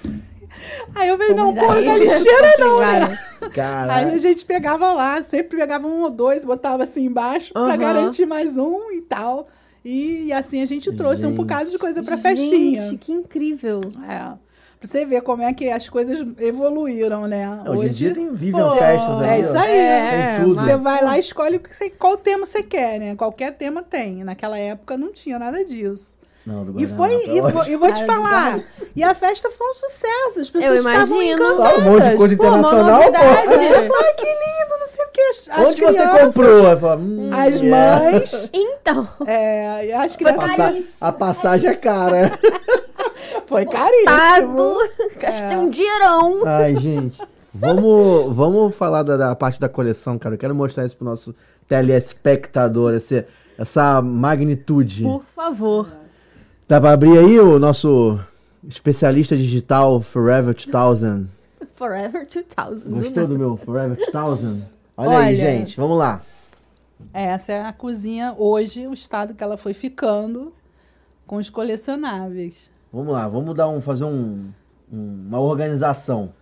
Aí 0.93 1.09
eu 1.09 1.17
falei, 1.17 1.33
não, 1.33 1.53
porra, 1.53 1.81
na 1.81 1.97
lixeira 1.97 2.53
não, 2.59 2.79
né? 2.79 3.19
Cara, 3.53 3.93
Aí 3.95 4.13
a 4.13 4.17
gente 4.17 4.43
pegava 4.45 4.91
lá, 4.93 5.23
sempre 5.23 5.57
pegava 5.57 5.87
um 5.87 6.01
ou 6.01 6.09
dois, 6.09 6.43
botava 6.43 6.83
assim 6.83 7.05
embaixo 7.05 7.53
pra 7.53 7.61
Aham. 7.63 7.77
garantir 7.77 8.25
mais 8.25 8.57
um 8.57 8.91
e 8.91 9.01
tal. 9.01 9.47
E, 9.85 10.25
e 10.25 10.33
assim 10.33 10.61
a 10.61 10.65
gente 10.65 10.91
trouxe 10.91 11.25
um 11.25 11.29
Gente. 11.29 11.37
bocado 11.37 11.69
de 11.69 11.77
coisa 11.77 12.03
pra 12.03 12.17
festinha. 12.17 12.79
Gente, 12.81 12.97
que 12.97 13.11
incrível. 13.13 13.81
É. 14.07 14.33
Pra 14.79 14.87
você 14.87 15.05
ver 15.05 15.21
como 15.21 15.41
é 15.41 15.53
que 15.53 15.69
as 15.69 15.89
coisas 15.89 16.19
evoluíram, 16.39 17.27
né? 17.27 17.47
Hoje, 17.67 17.87
em 17.87 17.91
dia 17.91 18.13
tem 18.13 18.31
Vivian 18.33 18.69
pô, 18.69 18.75
Festas 18.75 19.21
aí. 19.21 19.29
É 19.29 19.39
isso 19.41 19.57
aí. 19.57 19.77
É, 19.77 20.35
Tem 20.35 20.45
tudo. 20.45 20.61
Você 20.61 20.77
vai 20.77 21.03
lá 21.03 21.17
e 21.17 21.19
escolhe 21.19 21.61
qual 21.97 22.17
tema 22.17 22.45
você 22.45 22.61
quer, 22.61 22.99
né? 22.99 23.15
Qualquer 23.15 23.53
tema 23.53 23.81
tem. 23.81 24.23
Naquela 24.23 24.57
época 24.57 24.95
não 24.97 25.11
tinha 25.11 25.39
nada 25.39 25.65
disso. 25.65 26.16
Não, 26.47 26.63
do 26.63 26.79
E 26.79 26.87
foi, 26.87 27.13
é 27.13 27.35
e, 27.35 27.41
vou, 27.41 27.65
e 27.65 27.75
vou 27.75 27.91
te 27.91 28.05
falar, 28.05 28.61
e 28.95 29.03
a 29.03 29.13
festa 29.13 29.51
foi 29.51 29.67
um 29.67 29.73
sucesso. 29.73 30.39
As 30.39 30.49
pessoas 30.49 30.75
Eu 30.77 30.87
estavam 30.87 31.21
encantadas. 31.21 31.55
Claro, 31.57 31.79
um 31.81 31.83
monte 31.83 32.09
de 32.09 32.15
coisa 32.15 32.37
Pô, 32.37 32.43
uma 32.47 32.57
internacional, 32.59 32.99
novidade. 33.01 33.47
pô. 33.47 33.53
Eu 33.53 33.87
falei, 33.93 34.13
que 34.13 34.25
lindo, 34.25 34.79
não 34.79 34.87
sei 34.87 35.05
o 35.05 35.09
que. 35.11 35.21
As, 35.21 35.49
as 35.49 35.59
Onde 35.69 35.81
você 35.81 35.97
crianças, 36.07 36.23
comprou? 36.33 36.67
Aí 36.69 36.79
fala, 36.79 36.95
hum, 37.01 37.29
As 37.33 37.59
yeah. 37.61 38.11
mães, 38.11 38.49
Então, 38.55 39.07
é, 39.27 39.93
as 39.93 40.13
A 40.13 40.17
crianças... 40.17 40.55
passa- 40.55 41.05
A 41.05 41.11
passagem 41.11 41.69
é 41.69 41.73
cara. 41.75 42.39
Foi 43.45 43.65
caríssimo. 43.65 44.77
Gastei 45.19 45.57
um 45.57 45.69
dinheirão. 45.69 46.43
Ai, 46.45 46.77
gente. 46.77 47.21
Vamos, 47.53 48.33
vamos 48.33 48.73
falar 48.73 49.03
da, 49.03 49.17
da 49.17 49.35
parte 49.35 49.59
da 49.59 49.67
coleção, 49.67 50.17
cara. 50.17 50.35
Eu 50.35 50.39
quero 50.39 50.55
mostrar 50.55 50.85
isso 50.85 50.95
pro 50.95 51.05
nosso 51.05 51.35
telespectador, 51.67 52.93
esse, 52.93 53.25
essa 53.57 54.01
magnitude. 54.01 55.03
Por 55.03 55.23
favor. 55.35 55.87
Dá 56.67 56.81
pra 56.81 56.91
abrir 56.91 57.17
aí 57.17 57.39
o 57.39 57.57
nosso 57.59 58.19
especialista 58.67 59.35
digital 59.37 60.01
Forever 60.01 60.53
2000? 60.53 61.27
Forever 61.73 62.27
2000. 62.27 62.99
Gostou 63.01 63.27
do 63.27 63.37
meu 63.39 63.57
Forever 63.57 63.97
2000? 64.11 64.61
Olha, 64.97 65.09
aí, 65.11 65.15
Olha. 65.15 65.35
gente. 65.35 65.77
Vamos 65.77 65.97
lá. 65.97 66.21
Essa 67.13 67.51
é 67.53 67.61
a 67.63 67.71
cozinha 67.71 68.33
hoje, 68.37 68.87
o 68.87 68.93
estado 68.93 69.33
que 69.33 69.43
ela 69.43 69.55
foi 69.57 69.73
ficando 69.73 70.51
com 71.25 71.37
os 71.37 71.49
colecionáveis. 71.49 72.71
Vamos 72.91 73.13
lá. 73.13 73.27
Vamos 73.27 73.53
dar 73.55 73.69
um, 73.69 73.79
fazer 73.79 74.05
um, 74.05 74.49
um- 74.91 75.25
uma 75.27 75.39
organização. 75.39 76.33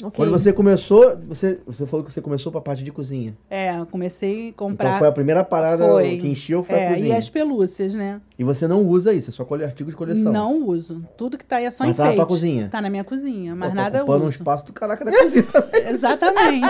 Ok. 0.00 0.12
Quando 0.14 0.30
você 0.30 0.52
começou, 0.52 1.16
você, 1.26 1.58
você 1.66 1.84
falou 1.84 2.06
que 2.06 2.12
você 2.12 2.20
começou 2.20 2.52
pra 2.52 2.60
parte 2.60 2.84
de 2.84 2.92
cozinha. 2.92 3.36
É, 3.50 3.76
eu 3.78 3.84
comecei 3.86 4.50
a 4.50 4.52
comprar. 4.52 4.88
Então 4.90 4.98
foi 5.00 5.08
a 5.08 5.12
primeira 5.12 5.42
parada 5.42 5.84
Foi. 5.88 6.18
que 6.18 6.28
encheu 6.28 6.62
foi 6.62 6.76
a 6.76 6.78
é, 6.78 6.88
cozinha. 6.94 7.08
E 7.08 7.12
as 7.18 7.28
pelúcias, 7.28 7.94
né? 7.94 8.20
E 8.38 8.44
você 8.44 8.68
não 8.68 8.84
usa 8.86 9.12
isso, 9.12 9.30
é 9.30 9.32
só 9.32 9.44
colhe 9.44 9.64
artigo 9.64 9.90
de 9.90 9.96
coleção. 9.96 10.32
Não 10.32 10.62
uso. 10.68 11.04
Tudo 11.16 11.36
que 11.36 11.44
tá 11.44 11.56
aí 11.56 11.64
é 11.64 11.70
só 11.72 11.84
Mas 11.84 11.96
tá 11.96 12.04
na 12.04 12.08
enfeite. 12.10 12.16
tua 12.24 12.26
cozinha? 12.26 12.68
Tá 12.70 12.80
na 12.80 12.88
minha 12.88 13.02
cozinha, 13.02 13.56
mas 13.56 13.70
Pô, 13.70 13.76
tá 13.76 13.82
nada 13.82 13.98
eu 13.98 14.02
ocupando 14.02 14.24
um 14.24 14.28
uso. 14.28 14.36
espaço 14.36 14.64
do 14.66 14.72
caraca 14.72 15.04
da 15.04 15.10
cozinha 15.10 15.42
também. 15.50 15.88
Exatamente. 15.88 16.68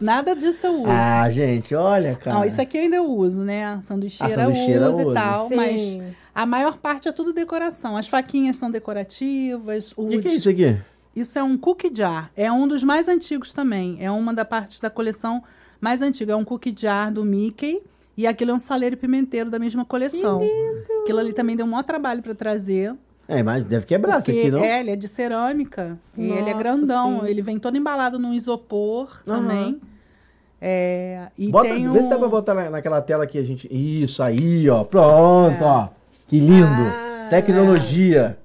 nada 0.00 0.34
disso 0.34 0.66
eu 0.66 0.72
uso. 0.82 0.90
Ah, 0.90 1.30
gente, 1.30 1.74
olha, 1.76 2.16
cara. 2.16 2.38
Não, 2.38 2.44
isso 2.44 2.60
aqui 2.60 2.76
ainda 2.78 2.96
eu 2.96 3.06
uso, 3.08 3.42
né? 3.44 3.80
Sanduicheira, 3.84 4.32
A 4.32 4.36
sanduicheira 4.46 4.84
eu 4.86 4.90
uso 4.90 5.00
usa. 5.02 5.10
e 5.10 5.14
tal, 5.14 5.48
Sim. 5.48 5.54
mas 5.54 5.98
a 6.34 6.44
maior 6.44 6.76
parte 6.78 7.06
é 7.08 7.12
tudo 7.12 7.32
decoração. 7.32 7.96
As 7.96 8.08
faquinhas 8.08 8.56
são 8.56 8.68
decorativas. 8.68 9.92
O 9.96 10.08
que, 10.08 10.18
que 10.22 10.28
é 10.28 10.34
isso 10.34 10.48
aqui? 10.48 10.76
Isso 11.14 11.38
é 11.38 11.42
um 11.42 11.56
cookie 11.58 11.90
jar. 11.94 12.30
É 12.36 12.50
um 12.50 12.68
dos 12.68 12.84
mais 12.84 13.08
antigos 13.08 13.52
também. 13.52 13.96
É 14.00 14.10
uma 14.10 14.32
da 14.32 14.44
parte 14.44 14.80
da 14.80 14.88
coleção 14.90 15.42
mais 15.80 16.00
antiga. 16.02 16.32
É 16.32 16.36
um 16.36 16.44
cookie 16.44 16.74
jar 16.76 17.12
do 17.12 17.24
Mickey. 17.24 17.82
E 18.16 18.26
aquilo 18.26 18.50
é 18.50 18.54
um 18.54 18.58
saleiro 18.58 18.96
pimenteiro 18.96 19.48
da 19.50 19.58
mesma 19.58 19.84
coleção. 19.84 20.40
Aquilo 21.02 21.18
ali 21.20 21.32
também 21.32 21.56
deu 21.56 21.64
um 21.66 21.68
maior 21.70 21.84
trabalho 21.84 22.20
para 22.22 22.34
trazer. 22.34 22.94
É, 23.28 23.42
mas 23.42 23.62
deve 23.64 23.84
quebrar 23.86 24.18
isso 24.20 24.30
aqui, 24.30 24.50
não? 24.50 24.58
é, 24.64 24.80
ele 24.80 24.90
é 24.90 24.96
de 24.96 25.06
cerâmica. 25.06 25.98
e 26.16 26.22
ele 26.22 26.32
é 26.32 26.40
Nossa, 26.40 26.54
grandão. 26.58 27.20
sim. 27.20 27.26
Ele 27.28 27.42
vem 27.42 27.58
todo 27.58 27.76
embalado 27.76 28.18
num 28.18 28.32
isopor 28.32 29.08
Aham. 29.26 29.40
também. 29.42 29.80
É, 30.60 31.28
e 31.38 31.50
Bota, 31.50 31.68
tem 31.68 31.88
Vê 31.92 32.02
se 32.02 32.08
dá 32.08 32.16
um- 32.16 32.18
pra 32.20 32.28
botar 32.28 32.54
na- 32.54 32.70
naquela 32.70 33.00
tela 33.00 33.26
que 33.26 33.38
a 33.38 33.44
gente. 33.44 33.68
Isso 33.70 34.22
aí, 34.22 34.68
ó. 34.68 34.82
Pronto, 34.82 35.62
ó. 35.62 35.88
Que 36.26 36.40
lindo. 36.40 36.66
Ah, 36.66 37.28
Tecnologia. 37.30 38.36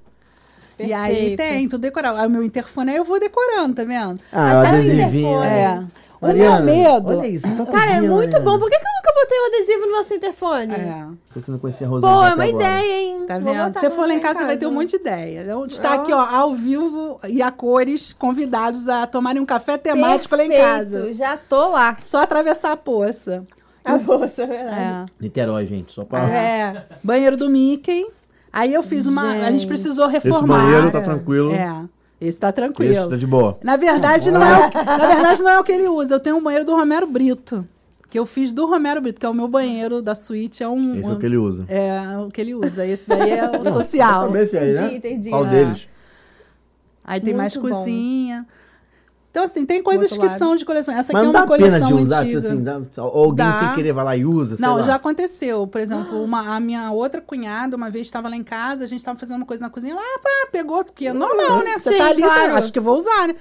E 0.79 0.91
aí 0.93 1.15
Perfeito. 1.15 1.37
tem, 1.37 1.69
tudo 1.69 1.81
decorado. 1.81 2.17
Aí 2.19 2.27
o 2.27 2.29
meu 2.29 2.43
interfone 2.43 2.91
aí 2.91 2.97
eu 2.97 3.05
vou 3.05 3.19
decorando, 3.19 3.75
tá 3.75 3.83
vendo? 3.83 4.19
Ah, 4.31 4.55
o 4.55 4.59
Até 4.59 4.69
o 4.71 4.73
adesivinho. 4.73 5.29
interfone. 5.37 5.39
né? 5.47 5.63
É. 5.99 6.03
O 6.21 6.25
Mariana, 6.27 6.59
meu 6.61 6.73
medo. 6.75 7.17
Olha 7.19 7.27
isso, 7.27 7.57
tá 7.57 7.65
Cara, 7.65 7.91
é 7.91 8.01
muito 8.01 8.31
Mariana. 8.31 8.39
bom. 8.39 8.57
Por 8.59 8.69
que, 8.69 8.79
que 8.79 8.85
eu 8.85 8.91
nunca 8.95 9.13
botei 9.21 9.39
um 9.41 9.45
adesivo 9.47 9.85
no 9.87 9.91
nosso 9.91 10.13
interfone? 10.13 10.73
É. 10.73 11.05
Você 11.35 11.51
não 11.51 11.59
conhecia 11.59 11.85
a 11.85 11.89
Rosana 11.89 12.13
Pô, 12.13 12.19
é 12.19 12.21
uma 12.21 12.31
agora. 12.31 12.47
ideia, 12.49 13.01
hein? 13.01 13.25
Tá 13.27 13.37
vendo? 13.39 13.73
Se 13.73 13.79
você 13.81 13.89
for 13.89 14.07
lá 14.07 14.13
em 14.13 14.19
pra 14.19 14.33
casa, 14.33 14.45
vai 14.45 14.55
ter 14.57 14.65
um 14.65 14.71
monte 14.71 14.91
de 14.91 14.95
ideia. 14.95 15.41
Então, 15.43 15.65
Está 15.65 15.95
aqui, 15.95 16.13
ó, 16.13 16.19
ao 16.21 16.55
vivo 16.55 17.19
e 17.27 17.41
a 17.41 17.51
cores, 17.51 18.13
convidados 18.13 18.87
a 18.87 19.05
tomarem 19.05 19.41
um 19.41 19.45
café 19.45 19.77
temático 19.77 20.33
lá 20.35 20.45
em 20.45 20.47
Perfeito, 20.47 20.69
casa. 20.69 21.13
Já 21.13 21.35
tô 21.37 21.69
lá. 21.71 21.97
Só 22.01 22.21
atravessar 22.21 22.71
a 22.71 22.77
poça. 22.77 23.43
A 23.83 23.97
bolsa, 23.97 24.43
é 24.43 24.47
verdade. 24.47 24.79
É. 24.79 25.05
Niterói, 25.19 25.67
gente. 25.67 25.91
Só 25.91 26.05
pra. 26.05 26.19
É. 26.29 26.85
Banheiro 27.03 27.35
do 27.35 27.49
Mickey. 27.49 28.07
Aí 28.53 28.71
eu 28.73 28.83
fiz 28.83 29.05
uma. 29.07 29.31
A 29.31 29.51
gente 29.51 29.61
Gente. 29.61 29.67
precisou 29.67 30.05
Esse 30.05 30.19
reformar. 30.19 30.59
banheiro 30.63 30.91
tá 30.91 31.01
tranquilo. 31.01 31.51
É. 31.53 31.85
Esse 32.21 32.37
tá 32.37 32.49
Esse 32.49 32.55
tranquilo. 32.55 33.09
tá 33.09 33.17
de 33.17 33.25
boa. 33.27 33.57
Na 33.63 33.75
verdade, 33.75 34.29
não 34.31 34.41
é, 34.43 34.67
o- 34.69 34.85
na 34.85 35.07
verdade, 35.07 35.41
não 35.41 35.49
é 35.49 35.59
o 35.59 35.63
que 35.63 35.71
ele 35.71 35.87
usa. 35.87 36.13
Eu 36.15 36.19
tenho 36.19 36.37
um 36.37 36.43
banheiro 36.43 36.63
do 36.65 36.73
Romero 36.75 37.07
Brito. 37.07 37.67
Que 38.09 38.19
eu 38.19 38.27
fiz 38.27 38.53
do 38.53 38.67
Romero 38.67 39.01
Brito, 39.01 39.19
que 39.19 39.25
é 39.25 39.29
o 39.29 39.33
meu 39.33 39.47
banheiro 39.47 39.99
da 39.99 40.13
suíte. 40.13 40.61
É 40.63 40.69
um. 40.69 40.95
Esse 40.99 41.09
é 41.09 41.13
o 41.13 41.17
que 41.17 41.25
ele 41.25 41.37
usa. 41.37 41.65
É 41.67 42.17
o 42.19 42.29
que 42.29 42.39
ele 42.39 42.53
usa. 42.53 42.85
Esse 42.85 43.09
daí 43.09 43.31
é 43.31 43.49
o 43.49 43.63
social. 43.73 44.27
Cabeça 44.27 44.59
aí, 44.59 44.73
né? 44.73 44.85
Entendi, 44.85 44.95
entendi. 44.97 45.29
Qual 45.31 45.45
É. 45.47 45.49
deles? 45.49 45.87
Aí 47.03 47.19
tem 47.19 47.33
mais 47.33 47.57
Muito 47.57 47.69
bom. 47.73 47.79
cozinha. 47.79 48.45
Então, 49.33 49.45
assim, 49.45 49.65
tem 49.65 49.81
coisas 49.81 50.11
que 50.11 50.19
lado. 50.19 50.37
são 50.37 50.55
de 50.55 50.63
coleção. 50.63 50.93
Essa 50.93 51.11
Mas 51.11 51.23
aqui 51.23 51.35
é 51.35 51.39
uma 51.39 51.47
dá 51.47 51.47
pena 51.57 51.57
coleção 51.79 51.87
de 51.87 52.03
usar, 52.03 52.19
antiga. 52.19 52.41
tipo 52.41 52.53
assim, 52.53 52.63
dá, 52.63 53.03
ou 53.03 53.23
alguém 53.25 53.45
Dá. 53.47 53.59
sem 53.61 53.75
querer 53.75 53.91
vai 53.91 54.05
lá 54.05 54.15
e 54.15 54.25
usa, 54.25 54.55
sei 54.57 54.63
Não, 54.63 54.75
lá. 54.75 54.83
já 54.83 54.93
aconteceu. 54.93 55.65
Por 55.65 55.81
exemplo, 55.81 56.23
uma, 56.23 56.55
a 56.55 56.59
minha 56.59 56.91
outra 56.91 57.19
cunhada, 57.19 57.75
uma 57.75 57.89
vez 57.89 58.05
estava 58.05 58.29
lá 58.29 58.35
em 58.35 58.43
casa, 58.43 58.83
a 58.83 58.87
gente 58.87 58.99
estava 58.99 59.17
fazendo 59.17 59.37
uma 59.37 59.45
coisa 59.47 59.63
na 59.63 59.71
cozinha, 59.71 59.95
lá, 59.95 60.03
pá, 60.21 60.29
pegou, 60.51 60.85
porque 60.85 61.07
é 61.07 61.13
normal, 61.13 61.63
né? 61.63 61.79
Você 61.79 61.93
Sim, 61.93 61.97
tá 61.97 62.05
ali, 62.09 62.21
você 62.21 62.27
claro. 62.29 62.55
acha 62.57 62.71
que 62.71 62.77
eu 62.77 62.83
vou 62.83 62.95
usar, 62.95 63.27
né? 63.27 63.35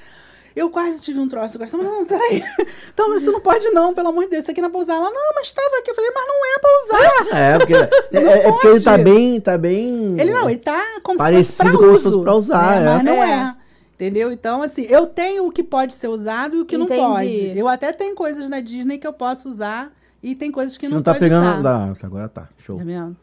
Eu 0.56 0.70
quase 0.70 0.98
tive 1.02 1.18
um 1.20 1.28
troço. 1.28 1.58
Eu 1.60 1.68
falei, 1.68 1.86
não, 1.86 2.06
peraí. 2.06 2.42
Então, 2.94 3.14
isso 3.14 3.30
não 3.30 3.40
pode 3.40 3.68
não, 3.70 3.92
pelo 3.92 4.08
amor 4.08 4.24
de 4.24 4.30
Deus. 4.30 4.42
Isso 4.44 4.50
aqui 4.50 4.60
não 4.62 4.68
é 4.68 4.70
pra 4.72 4.80
usar. 4.80 4.94
Ela, 4.94 5.10
não, 5.10 5.34
mas 5.34 5.46
estava 5.46 5.76
aqui. 5.78 5.90
Eu 5.90 5.94
falei, 5.94 6.10
mas 6.14 6.26
não 6.26 6.46
é 6.46 6.58
pra 6.58 6.70
usar. 6.84 7.36
É, 7.38 7.58
porque, 7.58 7.74
é, 8.16 8.48
é 8.48 8.52
porque 8.52 8.66
ele 8.68 8.80
tá 8.80 8.96
bem, 8.98 9.40
tá 9.40 9.58
bem... 9.58 10.18
Ele 10.18 10.30
não, 10.32 10.48
ele 10.48 10.58
tá 10.58 10.82
como 11.02 11.18
Parecido 11.18 11.44
se 11.52 11.56
fosse 11.56 11.70
pra 11.70 11.78
como 11.78 11.98
se 11.98 12.06
uso. 12.06 12.10
fosse 12.10 12.22
pra 12.24 12.34
usar, 12.34 12.80
né? 12.80 12.80
é. 12.80 12.94
Mas 12.94 13.04
não 13.04 13.14
É. 13.22 13.56
é. 13.98 14.04
Entendeu? 14.04 14.32
Então, 14.32 14.62
assim, 14.62 14.82
eu 14.82 15.06
tenho 15.06 15.46
o 15.46 15.50
que 15.52 15.62
pode 15.62 15.94
ser 15.94 16.08
usado 16.08 16.56
e 16.56 16.60
o 16.60 16.64
que 16.64 16.76
Entendi. 16.76 17.00
não 17.00 17.12
pode. 17.14 17.58
Eu 17.58 17.68
até 17.68 17.92
tenho 17.92 18.14
coisas 18.14 18.48
da 18.48 18.60
Disney 18.60 18.98
que 18.98 19.06
eu 19.06 19.12
posso 19.12 19.48
usar 19.48 19.92
e 20.22 20.34
tem 20.34 20.50
coisas 20.50 20.76
que 20.76 20.88
não, 20.88 20.96
Não 20.96 21.02
tá 21.02 21.12
pode 21.12 21.20
pegando... 21.24 21.46
usar. 21.46 21.62
Dá, 21.62 21.94
agora 22.02 22.28
tá, 22.28 22.48
show. 22.58 22.78
Tá 22.78 22.84
vendo? 22.84 23.16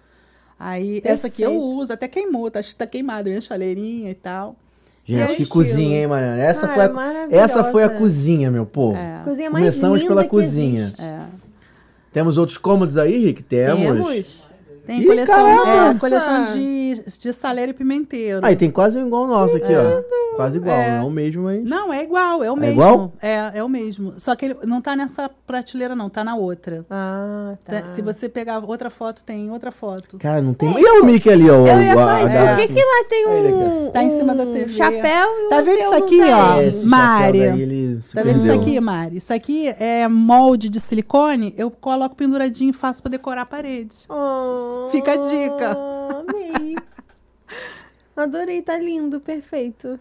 Aí, 0.60 1.02
essa 1.06 1.28
aqui 1.28 1.42
eu 1.42 1.52
Perfeito. 1.52 1.76
uso, 1.76 1.94
até 1.94 2.08
queimou, 2.08 2.52
tá, 2.52 2.60
acho 2.60 2.70
que 2.72 2.76
tá 2.76 2.86
queimado, 2.86 3.30
minha 3.30 3.42
chaleirinha 3.42 4.12
e 4.12 4.16
tal. 4.16 4.58
Gente, 5.06 5.22
é 5.22 5.26
que 5.28 5.32
estilo. 5.44 5.50
cozinha, 5.50 6.02
hein, 6.02 6.08
Mariana? 6.08 6.42
Essa, 6.42 6.68
Cara, 6.68 6.74
foi 6.74 6.84
a, 6.84 6.90
maravilhosa. 6.94 7.44
essa 7.44 7.64
foi 7.72 7.84
a 7.84 7.90
cozinha, 7.90 8.52
meu 8.52 8.66
povo. 8.66 8.98
É. 8.98 9.22
Cozinha 9.24 9.50
mais 9.50 9.64
Começamos 9.64 10.00
linda 10.00 10.10
pela 10.10 10.24
que 10.24 10.30
cozinha. 10.30 10.94
É. 11.00 11.26
Temos 12.12 12.38
outros 12.38 12.58
cômodos 12.58 12.98
aí, 12.98 13.18
Rick? 13.26 13.42
Temos. 13.42 13.80
Temos. 13.82 14.49
Tem 14.90 15.02
Ih, 15.02 15.06
coleção, 15.06 15.36
caramba! 15.36 15.92
é, 15.96 16.00
coleção 16.00 16.44
de, 16.56 17.04
de 17.20 17.32
saleiro 17.34 17.70
e 17.70 17.74
pimenteiro. 17.76 18.40
Aí 18.44 18.56
tem 18.56 18.72
quase 18.72 18.98
igual 18.98 19.26
o 19.26 19.28
nosso 19.28 19.56
aqui, 19.58 19.72
ó. 19.76 20.02
Quase 20.36 20.58
igual, 20.58 20.76
É. 20.76 20.92
não 20.98 21.04
é 21.04 21.08
o 21.08 21.12
mesmo, 21.12 21.44
mas... 21.44 21.64
Não, 21.64 21.94
é 21.94 22.02
igual, 22.04 22.44
é 22.44 22.50
o 22.52 22.56
É 22.56 22.60
mesmo. 22.60 22.74
igual? 22.82 23.14
É, 23.22 23.52
é 23.56 23.64
o 23.64 23.70
mesmo. 23.70 24.14
Só 24.18 24.36
que 24.36 24.46
ele 24.46 24.56
não 24.64 24.82
tá 24.82 24.96
nessa 24.96 25.30
prateleira, 25.46 25.96
não, 25.96 26.10
tá 26.10 26.24
na 26.24 26.36
outra. 26.36 26.86
Ah, 26.90 27.56
tá. 27.64 27.84
Se 27.84 28.02
você 28.02 28.28
pegar 28.30 28.58
outra 28.66 28.90
foto, 28.90 29.22
tem 29.24 29.52
outra 29.52 29.72
foto. 29.72 30.18
Cara, 30.18 30.42
não 30.42 30.54
tem... 30.56 30.72
E 30.80 30.84
é 30.84 30.94
o 30.94 31.06
Mickey 31.06 31.30
ali, 31.30 31.48
ó. 31.50 31.56
Eu 31.68 31.76
o- 31.78 31.82
ia 31.84 31.94
falar 31.94 32.24
isso. 32.24 32.34
Por 32.36 32.58
que, 32.68 32.74
que 32.74 32.84
lá 32.84 33.04
tem 33.08 33.28
um, 33.28 33.92
Tá 33.92 34.02
em 34.04 34.10
cima 34.18 34.34
da 34.34 34.46
TV. 34.48 34.74
chapéu 34.74 35.28
e 35.46 35.50
Tá 35.50 35.62
vendo 35.62 35.80
isso 35.80 35.94
aqui, 35.94 36.22
ó? 36.22 36.60
É, 36.62 36.66
esse 36.68 36.86
Mari. 36.86 37.40
daí, 37.40 38.00
Tá 38.14 38.24
vendo 38.24 38.38
isso 38.46 38.52
aqui, 38.60 38.80
Mari? 38.80 39.18
Isso 39.18 39.34
aqui 39.34 39.68
é 39.68 40.08
molde 40.08 40.68
de 40.70 40.80
silicone, 40.80 41.54
eu 41.58 41.70
coloco 41.70 42.16
penduradinho 42.16 42.70
e 42.72 42.74
faço 42.74 43.04
pra 43.04 43.12
decorar 43.12 43.42
a 43.42 43.46
parede. 43.46 43.96
Oh, 44.10 44.79
Fica 44.90 45.14
a 45.14 45.18
dica. 45.18 45.78
Amei. 46.20 46.76
Adorei, 48.16 48.62
tá 48.62 48.78
lindo, 48.78 49.20
perfeito. 49.20 50.00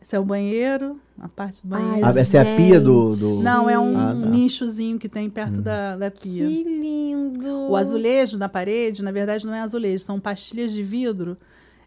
Esse 0.00 0.16
é 0.16 0.20
o 0.20 0.24
banheiro, 0.24 1.00
a 1.18 1.28
parte 1.28 1.66
do 1.66 1.74
Ai, 1.74 1.80
banheiro. 1.80 2.06
Ah, 2.06 2.20
essa 2.20 2.38
é 2.38 2.40
a 2.52 2.56
pia 2.56 2.78
do... 2.80 3.16
do... 3.16 3.42
Não, 3.42 3.70
é 3.70 3.78
um 3.78 3.96
Ah, 3.98 4.08
tá. 4.08 4.14
nichozinho 4.14 4.98
que 4.98 5.08
tem 5.08 5.30
perto 5.30 5.62
da, 5.62 5.96
da 5.96 6.10
pia. 6.10 6.46
Que 6.46 6.62
lindo. 6.62 7.70
O 7.70 7.76
azulejo 7.76 8.36
na 8.36 8.48
parede, 8.48 9.02
na 9.02 9.10
verdade, 9.10 9.46
não 9.46 9.54
é 9.54 9.60
azulejo, 9.60 10.04
são 10.04 10.20
pastilhas 10.20 10.72
de 10.72 10.82
vidro. 10.82 11.38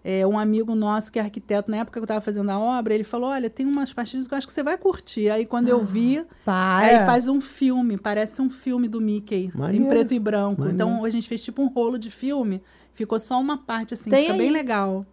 É, 0.09 0.25
um 0.25 0.39
amigo 0.39 0.73
nosso 0.73 1.11
que 1.11 1.19
é 1.19 1.21
arquiteto, 1.21 1.69
na 1.69 1.77
época 1.77 1.93
que 1.93 1.99
eu 1.99 2.05
estava 2.05 2.21
fazendo 2.21 2.49
a 2.49 2.57
obra, 2.57 2.93
ele 2.93 3.03
falou: 3.03 3.29
Olha, 3.29 3.49
tem 3.49 3.65
umas 3.65 3.91
pastilhas 3.91 4.25
que 4.25 4.33
eu 4.33 4.37
acho 4.37 4.47
que 4.47 4.53
você 4.53 4.63
vai 4.63 4.77
curtir. 4.77 5.29
Aí 5.29 5.45
quando 5.45 5.67
eu 5.67 5.83
vi, 5.83 6.25
Para. 6.45 6.85
aí 6.85 7.05
faz 7.05 7.27
um 7.27 7.41
filme, 7.41 7.97
parece 7.97 8.41
um 8.41 8.49
filme 8.49 8.87
do 8.87 9.01
Mickey, 9.01 9.51
Maneiro. 9.53 9.83
em 9.85 9.89
preto 9.89 10.13
e 10.13 10.19
branco. 10.19 10.61
Maneiro. 10.61 10.75
Então 10.75 11.03
a 11.03 11.09
gente 11.09 11.27
fez 11.27 11.43
tipo 11.43 11.61
um 11.61 11.67
rolo 11.67 11.99
de 11.99 12.09
filme, 12.09 12.63
ficou 12.93 13.19
só 13.19 13.37
uma 13.37 13.57
parte 13.57 13.95
assim, 13.95 14.09
Tem 14.09 14.21
fica 14.21 14.33
aí? 14.33 14.39
bem 14.39 14.49
legal. 14.49 15.05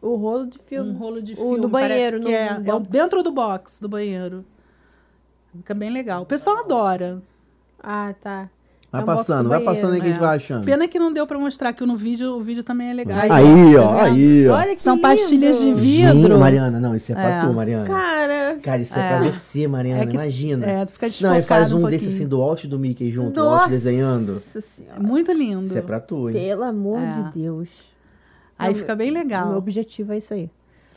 O 0.00 0.16
rolo 0.16 0.46
de 0.46 0.58
filme. 0.60 0.90
Um 0.90 0.96
rolo 0.96 1.20
de 1.20 1.34
O 1.34 1.36
filme. 1.36 1.60
do 1.60 1.68
banheiro, 1.68 2.20
que 2.20 2.24
no 2.24 2.30
é, 2.30 2.62
é 2.64 2.80
dentro 2.88 3.22
do 3.22 3.32
box 3.32 3.80
do 3.80 3.88
banheiro. 3.88 4.46
Fica 5.54 5.74
bem 5.74 5.90
legal. 5.90 6.22
O 6.22 6.26
pessoal 6.26 6.56
adora. 6.60 7.22
Ah, 7.82 8.14
tá. 8.18 8.48
Vai 8.94 9.02
É 9.02 9.04
passando, 9.16 9.42
do 9.44 9.48
vai 9.48 9.58
banheiro, 9.58 9.64
passando 9.80 9.94
aí 9.94 10.00
que 10.00 10.06
a 10.06 10.08
gente 10.10 10.16
É. 10.18 10.20
vai 10.26 10.36
achando. 10.36 10.64
Pena 10.64 10.86
que 10.88 10.98
não 10.98 11.12
deu 11.12 11.26
pra 11.26 11.38
mostrar 11.38 11.72
que 11.72 11.84
no 11.84 11.96
vídeo, 11.96 12.36
o 12.36 12.40
vídeo 12.40 12.62
também 12.62 12.90
é 12.90 12.92
legal. 12.92 13.18
Aí, 13.20 13.76
ó, 13.76 13.94
Tá 13.94 14.02
aí, 14.04 14.48
ó. 14.48 14.54
Olha 14.54 14.76
que 14.76 14.82
São 14.82 14.94
lindo. 14.94 15.02
pastilhas 15.08 15.56
de 15.58 15.62
Gente, 15.74 15.74
vidro. 15.80 16.38
Mariana, 16.38 16.78
não, 16.78 16.94
isso 16.94 17.10
é 17.12 17.14
pra 17.14 17.28
É. 17.30 17.40
tu, 17.40 17.52
Mariana. 17.52 17.86
Cara, 17.86 18.56
Cara, 18.62 18.82
isso 18.82 18.98
é, 18.98 19.02
É. 19.02 19.18
pra 19.18 19.30
você, 19.30 19.66
Mariana, 19.68 20.02
É 20.02 20.06
que- 20.06 20.14
imagina. 20.14 20.64
É, 20.66 20.84
tu 20.84 20.92
fica 20.92 21.08
não, 21.20 21.36
e 21.38 21.42
faz 21.42 21.72
um, 21.72 21.84
um 21.84 21.90
desse 21.90 22.08
assim 22.08 22.26
do 22.26 22.38
Walt 22.38 22.64
e 22.64 22.66
do 22.68 22.78
Mickey 22.78 23.10
junto, 23.10 23.40
o 23.40 23.44
nossa 23.44 23.56
Walt 23.62 23.70
desenhando. 23.70 24.38
senhora. 24.38 24.96
É 24.96 25.02
muito 25.02 25.32
lindo. 25.32 25.64
Isso 25.64 25.76
é 25.78 25.82
pra 25.82 25.98
tu, 26.00 26.28
hein? 26.30 26.34
Pelo 26.36 26.62
amor 26.62 27.00
É. 27.00 27.10
de 27.10 27.38
Deus. 27.40 27.68
Aí 28.58 28.72
Não, 28.72 28.78
fica 28.78 28.94
bem 28.94 29.10
Meu 29.10 29.22
legal. 29.22 29.56
objetivo 29.56 30.12
é 30.12 30.18
isso 30.18 30.32
aí. 30.32 30.48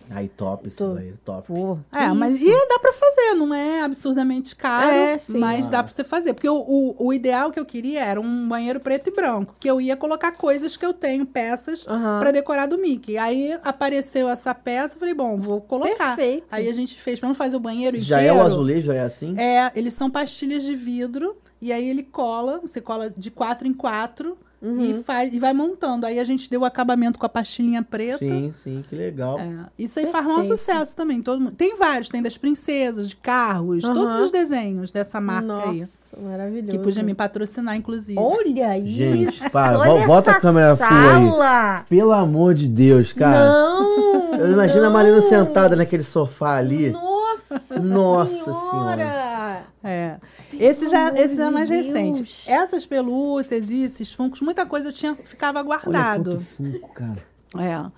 Aí, 0.10 0.28
top 0.30 0.68
esse 0.68 0.78
Tô- 0.78 0.93
banheiro, 0.93 1.18
top. 1.26 1.47
Pô, 1.47 1.78
É, 1.93 2.08
que 2.10 2.14
mas 2.14 2.36
isso? 2.36 2.45
e 2.45 2.68
dá 2.68 2.80
pra 2.80 2.93
fazer, 2.93 3.34
não 3.36 3.53
é 3.53 3.82
absurdamente 3.82 4.55
caro, 4.55 4.89
É, 4.89 5.18
sim. 5.18 5.38
mas 5.38 5.68
Ah. 5.68 5.70
dá 5.70 5.84
pra 5.84 5.91
você 5.91 6.03
fazer. 6.03 6.34
Porque 6.34 6.47
o, 6.49 6.55
o, 6.58 6.95
o 7.08 7.14
ideal 7.14 7.51
que 7.51 7.60
eu 7.60 7.66
queria 7.66 8.03
era 8.03 8.20
um 8.22 8.47
banheiro 8.47 8.80
preto 8.80 9.08
e 9.10 9.12
branco, 9.12 9.55
que 9.60 9.70
eu 9.70 9.82
ia 9.82 9.97
colocar 9.97 10.32
coisas 10.32 10.78
que 10.78 10.86
eu 10.86 10.93
tenho, 10.93 11.26
peças, 11.26 11.86
Aham. 11.88 12.20
pra 12.20 12.32
decorar 12.32 12.68
do 12.68 12.78
Mickey. 12.78 13.18
Aí 13.18 13.58
apareceu 13.64 14.30
essa 14.30 14.53
peça, 14.55 14.95
eu 14.95 14.99
falei, 14.99 15.14
bom, 15.14 15.38
vou 15.39 15.62
colocar. 15.62 16.16
Perfeito. 16.16 16.47
Aí 16.51 16.68
a 16.70 16.74
gente 16.74 16.95
fez, 16.99 17.20
pra 17.20 17.28
não 17.28 17.36
fazer 17.36 17.55
o 17.55 17.60
banheiro 17.60 17.99
Já 17.99 18.18
inteiro. 18.22 18.36
é 18.36 18.41
o 18.41 18.45
azulejo, 18.45 18.88
já 18.88 18.93
é 18.95 19.01
assim? 19.01 19.36
É, 19.38 19.72
eles 19.76 19.93
são 19.93 20.10
pastilhas 20.10 20.64
de 20.64 20.76
vidro 20.76 21.36
e 21.62 21.72
aí 21.74 21.88
ele 21.89 22.03
cola, 22.03 22.60
você 22.60 22.80
cola 22.80 23.10
de 23.16 23.30
quatro 23.32 23.68
em 23.68 23.74
quatro 23.74 24.38
Uhum. 24.62 24.82
e 24.82 25.03
faz 25.03 25.34
e 25.34 25.39
vai 25.39 25.53
montando. 25.53 26.05
Aí 26.05 26.20
a 26.20 26.26
gente 26.26 26.49
deu 26.49 26.62
o 26.62 26.66
acabamento 26.66 27.20
com 27.20 27.26
a 27.26 27.30
pastilhinha 27.30 27.84
preta. 27.84 28.18
Sim, 28.18 28.51
sim, 28.53 28.84
que 28.89 28.95
legal. 28.95 29.39
É, 29.39 29.66
isso 29.78 29.99
aí 29.99 30.08
faz 30.08 30.26
maior 30.26 30.38
Perfeito. 30.39 30.58
sucesso 30.58 30.95
também. 30.95 31.22
Todo 31.22 31.39
mundo. 31.39 31.53
Tem 31.55 31.78
vários, 31.78 32.10
tem 32.10 32.22
das 32.22 32.38
princesas, 32.38 33.10
de 33.10 33.16
carros, 33.16 33.84
Aham. 33.84 33.93
todos 33.93 34.22
os 34.24 34.32
desenhos 34.32 34.91
dessa 34.91 35.22
marca 35.22 35.70
aí. 35.70 35.82
Nossa, 35.82 35.91
maravilhoso. 36.20 36.72
Que 36.72 36.80
podia 36.80 37.03
me 37.03 37.14
patrocinar, 37.14 37.76
inclusive. 37.76 38.20
Olha 38.20 38.78
isso. 38.80 38.88
Gente, 38.97 39.49
para, 39.51 39.78
olha 39.78 40.08
bota 40.08 40.32
a 40.32 40.34
essa 40.34 40.41
câmera 40.41 40.76
full 40.76 40.86
aí. 40.88 41.30
sala. 41.30 41.86
Pelo 41.88 42.14
amor 42.14 42.53
de 42.55 42.68
Deus, 42.68 43.14
cara. 43.14 43.47
Não. 43.49 44.36
Eu 44.39 44.51
imagino 44.53 44.86
a 44.86 44.89
Marina 44.89 45.22
sentada 45.22 45.76
naquele 45.76 46.03
sofá 46.03 46.58
ali. 46.58 46.91
Nossa 47.38 47.79
Nossa 47.79 48.43
senhora. 48.53 49.03
Senhora! 49.05 49.65
É. 49.83 50.17
Esse 50.53 50.89
já, 50.89 51.09
esse 51.11 51.35
já 51.35 51.47
é 51.47 51.49
mais 51.49 51.69
Deus. 51.69 51.88
recente. 51.88 52.49
Essas 52.51 52.85
pelúcias 52.85 53.69
e 53.69 53.83
esses 53.83 54.11
funcos, 54.11 54.41
muita 54.41 54.65
coisa 54.65 54.89
eu 54.89 54.93
tinha, 54.93 55.15
ficava 55.23 55.59
Olha 55.59 55.65
guardado. 55.67 56.31
quanto 56.31 56.41
funko, 56.41 56.93
cara. 56.93 57.25
É. 57.57 57.91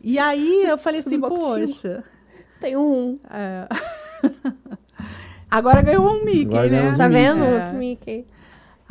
E 0.00 0.18
aí 0.18 0.64
eu 0.64 0.76
falei 0.78 1.02
Tudo 1.02 1.26
assim, 1.26 1.36
poxa. 1.36 2.04
Tem 2.60 2.76
um. 2.76 3.18
é. 3.30 3.68
Agora 5.50 5.82
ganhou 5.82 6.08
um 6.08 6.24
Mickey, 6.24 6.44
Agora 6.46 6.62
né? 6.62 6.68
ganhamos 6.70 6.98
Tá 6.98 7.06
um 7.06 7.10
vendo? 7.10 7.44
É. 7.44 7.58
Outro 7.58 7.74
Mickey. 7.74 8.26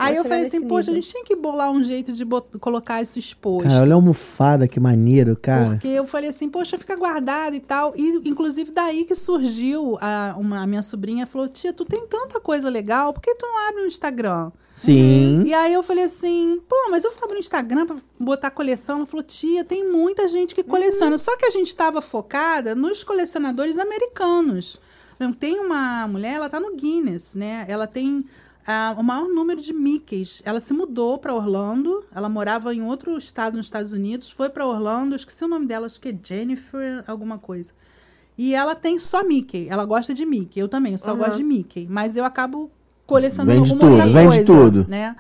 Aí 0.01 0.15
eu 0.15 0.23
falei 0.23 0.47
assim, 0.47 0.61
poxa, 0.67 0.91
a 0.91 0.93
gente 0.93 1.09
tinha 1.09 1.23
que 1.23 1.35
bolar 1.35 1.71
um 1.71 1.83
jeito 1.83 2.11
de 2.11 2.25
colocar 2.59 3.01
isso 3.01 3.19
exposto. 3.19 3.67
Cara, 3.67 3.81
olha 3.81 3.93
a 3.93 3.95
almofada, 3.95 4.67
que 4.67 4.79
maneiro, 4.79 5.35
cara. 5.35 5.71
Porque 5.71 5.87
eu 5.87 6.05
falei 6.07 6.29
assim, 6.29 6.49
poxa, 6.49 6.77
fica 6.77 6.95
guardado 6.95 7.55
e 7.55 7.59
tal. 7.59 7.93
E, 7.95 8.21
inclusive, 8.27 8.71
daí 8.71 9.05
que 9.05 9.15
surgiu 9.15 9.97
a, 10.01 10.35
uma, 10.37 10.61
a 10.61 10.67
minha 10.67 10.83
sobrinha 10.83 11.27
falou, 11.27 11.47
tia, 11.47 11.71
tu 11.71 11.85
tem 11.85 12.05
tanta 12.07 12.39
coisa 12.39 12.69
legal, 12.69 13.13
por 13.13 13.21
que 13.21 13.35
tu 13.35 13.45
não 13.45 13.69
abre 13.69 13.81
o 13.83 13.87
Instagram? 13.87 14.51
Sim. 14.75 15.43
E 15.45 15.53
aí 15.53 15.73
eu 15.73 15.83
falei 15.83 16.05
assim, 16.05 16.59
pô, 16.67 16.75
mas 16.89 17.03
eu 17.03 17.11
abrir 17.11 17.33
no 17.33 17.39
Instagram 17.39 17.85
pra 17.85 17.97
botar 18.19 18.49
coleção. 18.49 18.97
Ela 18.97 19.05
falou, 19.05 19.23
tia, 19.23 19.63
tem 19.63 19.87
muita 19.87 20.27
gente 20.27 20.55
que 20.55 20.63
coleciona. 20.63 21.17
Só 21.19 21.37
que 21.37 21.45
a 21.45 21.51
gente 21.51 21.67
estava 21.67 22.01
focada 22.01 22.73
nos 22.73 23.03
colecionadores 23.03 23.77
americanos. 23.77 24.79
Então, 25.15 25.31
Tem 25.31 25.59
uma 25.59 26.07
mulher, 26.07 26.33
ela 26.33 26.49
tá 26.49 26.59
no 26.59 26.75
Guinness, 26.75 27.35
né? 27.35 27.63
Ela 27.67 27.85
tem 27.85 28.25
ah, 28.65 28.95
o 28.97 29.03
maior 29.03 29.27
número 29.27 29.61
de 29.61 29.73
Mickeys. 29.73 30.41
Ela 30.45 30.59
se 30.59 30.73
mudou 30.73 31.17
para 31.17 31.33
Orlando. 31.33 32.03
Ela 32.13 32.29
morava 32.29 32.73
em 32.73 32.81
outro 32.83 33.17
estado 33.17 33.57
nos 33.57 33.65
Estados 33.65 33.91
Unidos. 33.93 34.29
Foi 34.29 34.49
para 34.49 34.65
Orlando. 34.65 35.15
Esqueci 35.15 35.43
o 35.43 35.47
nome 35.47 35.65
dela, 35.65 35.85
acho 35.85 35.99
que 35.99 36.09
é 36.09 36.17
Jennifer 36.23 37.03
alguma 37.07 37.37
coisa. 37.37 37.71
E 38.37 38.53
ela 38.55 38.73
tem 38.75 38.97
só 38.99 39.23
Mickey. 39.23 39.67
Ela 39.69 39.85
gosta 39.85 40.13
de 40.13 40.25
Mickey. 40.25 40.59
Eu 40.59 40.67
também, 40.67 40.93
eu 40.93 40.97
só 40.97 41.11
Uhum. 41.11 41.17
gosto 41.17 41.37
de 41.37 41.43
Mickey. 41.43 41.87
Mas 41.89 42.15
eu 42.15 42.23
acabo 42.23 42.71
colecionando 43.05 43.59
Vende 43.59 43.71
alguma 43.71 43.89
outra 43.91 44.03
tudo, 44.05 44.13
vende 44.13 44.27
coisa, 44.45 44.45
tudo. 44.53 44.85
né? 44.87 45.15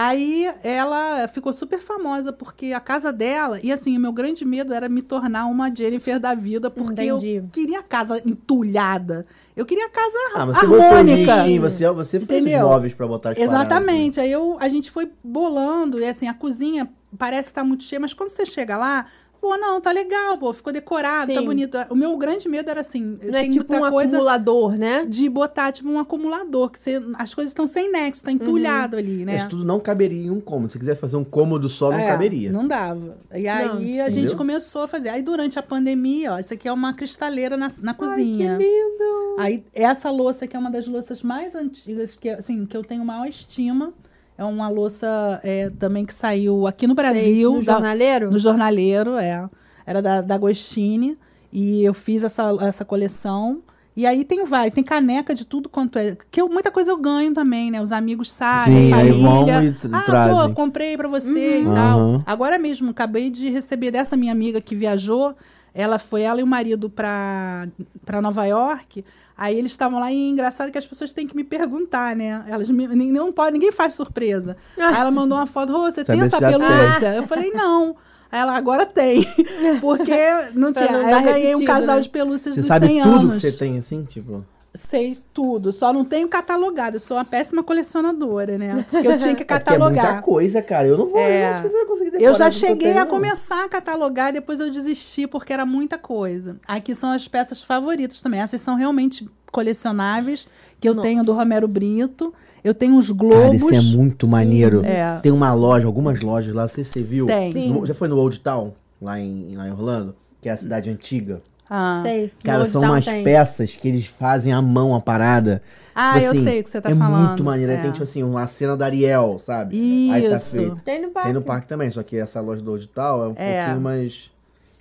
Aí 0.00 0.48
ela 0.62 1.26
ficou 1.26 1.52
super 1.52 1.80
famosa 1.80 2.32
porque 2.32 2.72
a 2.72 2.78
casa 2.78 3.12
dela, 3.12 3.58
e 3.64 3.72
assim, 3.72 3.96
o 3.96 4.00
meu 4.00 4.12
grande 4.12 4.44
medo 4.44 4.72
era 4.72 4.88
me 4.88 5.02
tornar 5.02 5.46
uma 5.46 5.74
Jennifer 5.74 6.20
da 6.20 6.36
vida, 6.36 6.70
porque 6.70 7.02
Entendi. 7.02 7.32
eu 7.34 7.48
queria 7.52 7.80
a 7.80 7.82
casa 7.82 8.22
entulhada. 8.24 9.26
Eu 9.56 9.66
queria 9.66 9.86
a 9.86 9.90
casa 9.90 10.16
Ah, 10.36 10.46
mas 10.46 10.56
harmônica. 10.56 11.60
você, 11.60 11.90
você 11.90 12.20
fez 12.20 12.42
os 12.42 12.46
Entendeu? 12.46 12.68
móveis 12.68 12.94
pra 12.94 13.08
botar 13.08 13.30
as 13.30 13.34
paradas, 13.34 13.52
né? 13.58 13.60
Exatamente. 13.64 14.20
Aí 14.20 14.30
eu, 14.30 14.56
a 14.60 14.68
gente 14.68 14.88
foi 14.88 15.10
bolando, 15.24 15.98
e 15.98 16.06
assim, 16.06 16.28
a 16.28 16.34
cozinha 16.34 16.88
parece 17.18 17.48
estar 17.48 17.64
muito 17.64 17.82
cheia, 17.82 17.98
mas 17.98 18.14
quando 18.14 18.30
você 18.30 18.46
chega 18.46 18.76
lá, 18.76 19.06
pô, 19.40 19.56
não, 19.56 19.80
tá 19.80 19.92
legal, 19.92 20.36
pô, 20.38 20.52
ficou 20.52 20.72
decorado, 20.72 21.32
tá 21.32 21.40
Sim. 21.40 21.46
bonito. 21.46 21.76
O 21.90 21.94
meu 21.94 22.16
grande 22.16 22.48
medo 22.48 22.68
era 22.70 22.80
assim, 22.80 23.02
Não 23.22 23.38
é 23.38 23.42
tem 23.42 23.50
tipo 23.50 23.70
muita 23.72 23.86
um 23.88 23.90
coisa 23.90 24.10
acumulador, 24.16 24.72
né? 24.76 25.06
de 25.06 25.28
botar 25.28 25.72
tipo 25.72 25.88
um 25.88 25.98
acumulador, 25.98 26.70
que 26.70 26.78
você, 26.78 27.00
as 27.14 27.34
coisas 27.34 27.52
estão 27.52 27.66
sem 27.66 27.90
nexo, 27.90 28.24
tá 28.24 28.32
entulhado 28.32 28.96
ali, 28.96 29.24
né? 29.24 29.36
Isso 29.36 29.48
tudo 29.48 29.64
não 29.64 29.80
caberia 29.80 30.26
em 30.26 30.30
um 30.30 30.40
cômodo. 30.40 30.72
Se 30.72 30.78
quiser 30.78 30.96
fazer 30.96 31.16
um 31.16 31.24
cômodo 31.24 31.68
só, 31.68 31.90
não 31.90 31.98
É, 31.98 32.06
caberia. 32.06 32.50
Não 32.52 32.66
dava. 32.66 33.16
E 33.34 33.46
aí 33.48 34.00
a 34.00 34.06
gente 34.06 34.18
entendeu? 34.18 34.36
começou 34.36 34.82
a 34.82 34.88
fazer. 34.88 35.08
Aí 35.08 35.22
durante 35.22 35.58
a 35.58 35.62
pandemia, 35.62 36.34
ó, 36.34 36.38
isso 36.38 36.52
aqui 36.52 36.66
é 36.68 36.72
uma 36.72 36.92
cristaleira 36.94 37.56
na, 37.56 37.70
na 37.80 37.94
cozinha. 37.94 38.52
Ai, 38.52 38.58
que 38.58 38.64
lindo! 38.64 39.36
Aí 39.38 39.64
essa 39.72 40.10
louça 40.10 40.44
aqui 40.46 40.56
é 40.56 40.58
uma 40.58 40.70
das 40.70 40.86
louças 40.88 41.22
mais 41.22 41.54
antigas 41.54 42.16
que, 42.16 42.28
assim, 42.28 42.66
que 42.66 42.76
eu 42.76 42.82
tenho 42.82 43.04
maior 43.04 43.26
estima. 43.26 43.92
É 44.38 44.44
uma 44.44 44.68
louça 44.68 45.40
é, 45.42 45.68
também 45.80 46.06
que 46.06 46.14
saiu 46.14 46.66
aqui 46.66 46.86
no 46.86 46.94
Brasil. 46.94 47.54
no 47.54 47.62
da- 47.64 47.72
jornaleiro? 47.72 48.30
no 48.30 48.38
jornaleiro, 48.38 49.16
é. 49.18 49.48
Era 49.84 50.00
da, 50.00 50.20
da 50.20 50.36
Agostini. 50.36 51.18
E 51.52 51.82
eu 51.82 51.92
fiz 51.92 52.22
essa, 52.22 52.56
essa 52.60 52.84
coleção. 52.84 53.60
E 53.96 54.06
aí 54.06 54.22
tem 54.24 54.44
vai, 54.44 54.70
tem 54.70 54.84
caneca 54.84 55.34
de 55.34 55.44
tudo 55.44 55.68
quanto 55.68 55.98
é. 55.98 56.16
Que 56.30 56.40
eu- 56.40 56.48
muita 56.48 56.70
coisa 56.70 56.92
eu 56.92 56.96
ganho 56.96 57.34
também, 57.34 57.68
né? 57.70 57.82
Os 57.82 57.90
amigos 57.90 58.30
sabem, 58.30 58.76
Sim, 58.88 58.92
aí 58.92 59.08
família. 59.08 59.22
vão 59.28 59.48
e 59.64 59.74
ah, 59.92 60.02
trazem. 60.02 60.36
pô, 60.36 60.54
comprei 60.54 60.96
pra 60.96 61.08
você 61.08 61.58
Uhum. 61.64 61.72
e 61.72 61.74
tal. 61.74 61.98
Aham. 61.98 62.22
Agora 62.24 62.58
mesmo, 62.60 62.90
acabei 62.90 63.28
de 63.30 63.48
receber 63.50 63.90
dessa 63.90 64.16
minha 64.16 64.30
amiga 64.30 64.60
que 64.60 64.76
viajou. 64.76 65.34
Ela 65.74 65.98
foi, 65.98 66.22
ela 66.22 66.38
e 66.40 66.44
o 66.44 66.46
marido 66.46 66.88
pra, 66.88 67.66
pra 68.04 68.22
Nova 68.22 68.44
York. 68.46 69.04
Aí 69.38 69.56
eles 69.56 69.70
estavam 69.70 70.00
lá 70.00 70.10
e 70.10 70.30
engraçado 70.30 70.72
que 70.72 70.76
as 70.78 70.84
pessoas 70.86 71.12
têm 71.12 71.24
que 71.28 71.36
me 71.36 71.44
perguntar, 71.44 72.16
né? 72.16 72.44
Elas 72.48 72.68
me- 72.68 72.88
não 73.12 73.32
pode, 73.32 73.52
ninguém 73.52 73.70
faz 73.70 73.94
surpresa. 73.94 74.56
Ah. 74.76 74.88
Aí 74.88 74.96
ela 74.96 75.10
mandou 75.12 75.38
uma 75.38 75.46
foto, 75.46 75.72
Rô, 75.72 75.82
você 75.82 76.04
tem 76.04 76.16
Saber 76.18 76.26
essa 76.26 76.38
tem. 76.38 76.48
pelúcia? 76.58 77.14
Eu 77.14 77.22
falei, 77.22 77.50
não. 77.52 77.94
Aí 78.32 78.40
ela 78.40 78.56
agora 78.56 78.84
tem. 78.84 79.24
Porque 79.80 80.12
não 80.54 80.72
tinha. 80.72 80.90
não 80.90 81.06
Aí 81.06 81.14
eu 81.14 81.22
ganhei 81.22 81.54
um 81.54 81.64
casal 81.64 81.96
né? 81.96 82.02
de 82.02 82.10
pelúcias 82.10 82.54
Você 82.56 82.60
dos 82.62 82.66
sabe 82.68 82.88
100 82.88 83.02
tudo 83.02 83.14
anos. 83.20 83.36
que 83.36 83.40
você 83.40 83.52
tem, 83.52 83.78
assim, 83.78 84.02
tipo... 84.04 84.44
Sei 84.74 85.16
tudo. 85.32 85.72
Só 85.72 85.92
não 85.92 86.04
tenho 86.04 86.28
catalogado. 86.28 86.96
Eu 86.96 87.00
sou 87.00 87.16
uma 87.16 87.24
péssima 87.24 87.62
colecionadora, 87.62 88.58
né? 88.58 88.84
Porque 88.90 89.08
eu 89.08 89.16
tinha 89.16 89.34
que 89.34 89.42
É 89.48 89.58
porque 89.58 89.72
é 89.74 89.78
muita 89.78 89.94
catalogar. 89.94 90.22
coisa, 90.22 90.62
cara. 90.62 90.86
Eu 90.86 90.98
não 90.98 91.08
vou, 91.08 91.18
É. 91.18 91.48
eu 91.48 91.54
não 91.54 91.60
sei 91.62 91.70
se 91.70 91.74
eu 91.76 91.80
vou 91.80 91.88
conseguir 91.88 92.10
decorar 92.12 92.30
Eu 92.30 92.34
já 92.34 92.50
cheguei 92.50 92.92
a 92.92 93.00
não. 93.00 93.06
começar 93.06 93.64
a 93.64 93.68
catalogar, 93.68 94.32
depois 94.32 94.60
eu 94.60 94.70
desisti 94.70 95.26
porque 95.26 95.52
era 95.52 95.64
muita 95.66 95.96
coisa. 95.98 96.56
Aqui 96.66 96.94
são 96.94 97.10
as 97.10 97.26
peças 97.26 97.62
favoritas 97.64 98.20
também. 98.22 98.40
Essas 98.40 98.60
são 98.60 98.76
realmente 98.76 99.28
colecionáveis, 99.50 100.46
que 100.80 100.88
eu 100.88 100.94
Nossa. 100.94 101.08
tenho 101.08 101.24
do 101.24 101.32
Romero 101.32 101.66
Brito. 101.66 102.32
Eu 102.62 102.74
tenho 102.74 102.96
os 102.98 103.06
Cara, 103.06 103.18
globos. 103.18 103.62
esse 103.72 103.74
é 103.76 103.96
muito 103.96 104.26
maneiro. 104.28 104.84
É. 104.84 105.18
Tem 105.22 105.32
uma 105.32 105.54
loja, 105.54 105.86
algumas 105.86 106.20
lojas 106.20 106.52
lá, 106.54 106.68
você, 106.68 106.84
você 106.84 107.02
viu? 107.02 107.24
Tem. 107.26 107.70
No- 107.72 107.86
já 107.86 107.94
foi 107.94 108.08
no 108.08 108.18
Old 108.18 108.40
Town, 108.40 108.74
lá 109.00 109.18
em, 109.18 109.56
lá 109.56 109.66
em 109.66 109.70
Orlando? 109.72 110.14
Que 110.40 110.48
é 110.48 110.52
a 110.52 110.56
cidade 110.56 110.90
antiga. 110.90 111.40
Ah. 111.70 112.00
Sei. 112.02 112.32
Cara, 112.42 112.66
são 112.66 112.82
umas 112.82 113.04
tem. 113.04 113.22
peças 113.24 113.74
que 113.76 113.88
eles 113.88 114.06
fazem 114.06 114.52
à 114.52 114.60
mão 114.62 114.94
a 114.94 115.00
parada. 115.00 115.62
Ah, 115.94 116.12
Tipo 116.14 116.26
eu 116.26 116.30
assim, 116.30 116.44
sei 116.44 116.60
o 116.60 116.64
que 116.64 116.70
você 116.70 116.80
tá 116.80 116.90
é 116.90 116.94
falando. 116.94 117.26
muito 117.28 117.44
maneiro. 117.44 117.72
Aí 117.72 117.78
É. 117.78 117.80
tem, 117.82 117.90
tipo 117.90 118.04
assim, 118.04 118.22
uma 118.22 118.46
cena 118.46 118.76
da 118.76 118.84
Ariel, 118.86 119.38
sabe? 119.40 119.76
Aí 120.12 120.28
tá 120.28 120.36
Isso. 120.36 120.56
feito. 120.56 120.76
Tem 120.84 121.02
no 121.02 121.10
parque. 121.10 121.26
Tem 121.28 121.34
no 121.34 121.42
parque 121.42 121.68
também, 121.68 121.90
só 121.90 122.02
que 122.02 122.16
essa 122.16 122.40
loja 122.40 122.62
do 122.62 122.86
Town 122.86 123.24
é 123.24 123.28
um 123.28 123.34
É. 123.36 123.56
pouquinho 123.64 123.80
mais... 123.82 124.30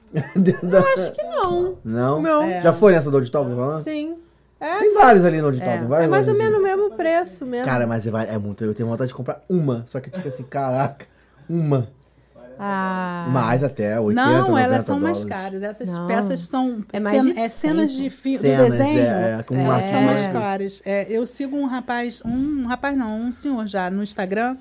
Eu 0.14 0.86
Acho 0.94 1.12
que 1.12 1.24
não. 1.24 1.78
Não? 1.84 2.22
Não. 2.22 2.44
É. 2.44 2.62
Já 2.62 2.72
foi 2.72 2.94
nessa 2.94 3.10
do 3.12 3.18
eu 3.20 3.30
tô 3.30 3.44
falando? 3.44 3.82
Sim. 3.84 4.16
É, 4.60 4.80
Tem 4.80 4.94
vários 4.94 5.24
ali 5.26 5.42
no 5.42 5.52
Town, 5.52 5.62
É. 5.68 5.78
tem 5.80 5.88
várias 5.88 6.08
é 6.08 6.10
mais 6.10 6.28
ou 6.28 6.34
menos 6.36 6.60
o 6.60 6.64
mesmo 6.64 6.92
preço 6.92 7.46
mesmo. 7.46 7.66
Cara, 7.66 7.86
mas 7.86 8.08
é, 8.08 8.12
é 8.34 8.38
muito. 8.38 8.64
Eu 8.64 8.74
tenho 8.74 8.88
vontade 8.90 9.10
de 9.10 9.14
comprar 9.14 9.44
uma. 9.50 9.86
Só 9.90 10.00
que, 10.00 10.10
tipo 10.10 10.28
assim, 10.28 10.44
caraca, 10.44 11.06
uma. 11.50 11.90
Ah. 12.60 13.28
Mais 13.32 13.64
até, 13.64 13.99
80, 13.99 14.26
Não, 14.30 14.47
90 14.49 14.62
elas 14.66 14.86
são 14.86 14.99
mais 14.99 15.20
dólares. 15.20 15.36
caras. 15.43 15.64
Essas 15.64 15.89
Não. 15.89 16.08
peças 16.08 16.39
são 16.41 16.84
É 16.91 16.99
mais 16.99 17.24
de 17.24 17.39
é 17.39 17.47
cenas 17.49 17.91
100. 17.93 18.03
de 18.03 18.10
fi- 18.10 18.38
do 18.38 18.41
Cenas, 18.41 18.72
desenho. 18.72 18.99
é, 18.99 19.32
é, 19.32 19.36
acumulação, 19.36 19.91
são 19.91 20.01
mais 20.03 20.28
caras. 20.28 20.82
É, 20.86 21.08
eu 21.10 21.26
sigo 21.28 21.55
um 21.58 21.66
rapaz, 21.66 22.22
um 22.26 22.66
rapaz 22.68 22.97
não, 22.97 23.20
um 23.22 23.32
senhor 23.32 23.66
já 23.68 23.89
no 23.89 24.01
Instagram. 24.03 24.58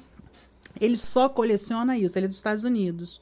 Ele 0.81 0.97
só 0.97 1.29
coleciona 1.29 1.97
isso. 1.97 2.19
Ele 2.19 2.27
é 2.27 2.29
dos 2.29 2.37
Estados 2.37 2.65
Unidos. 2.65 3.21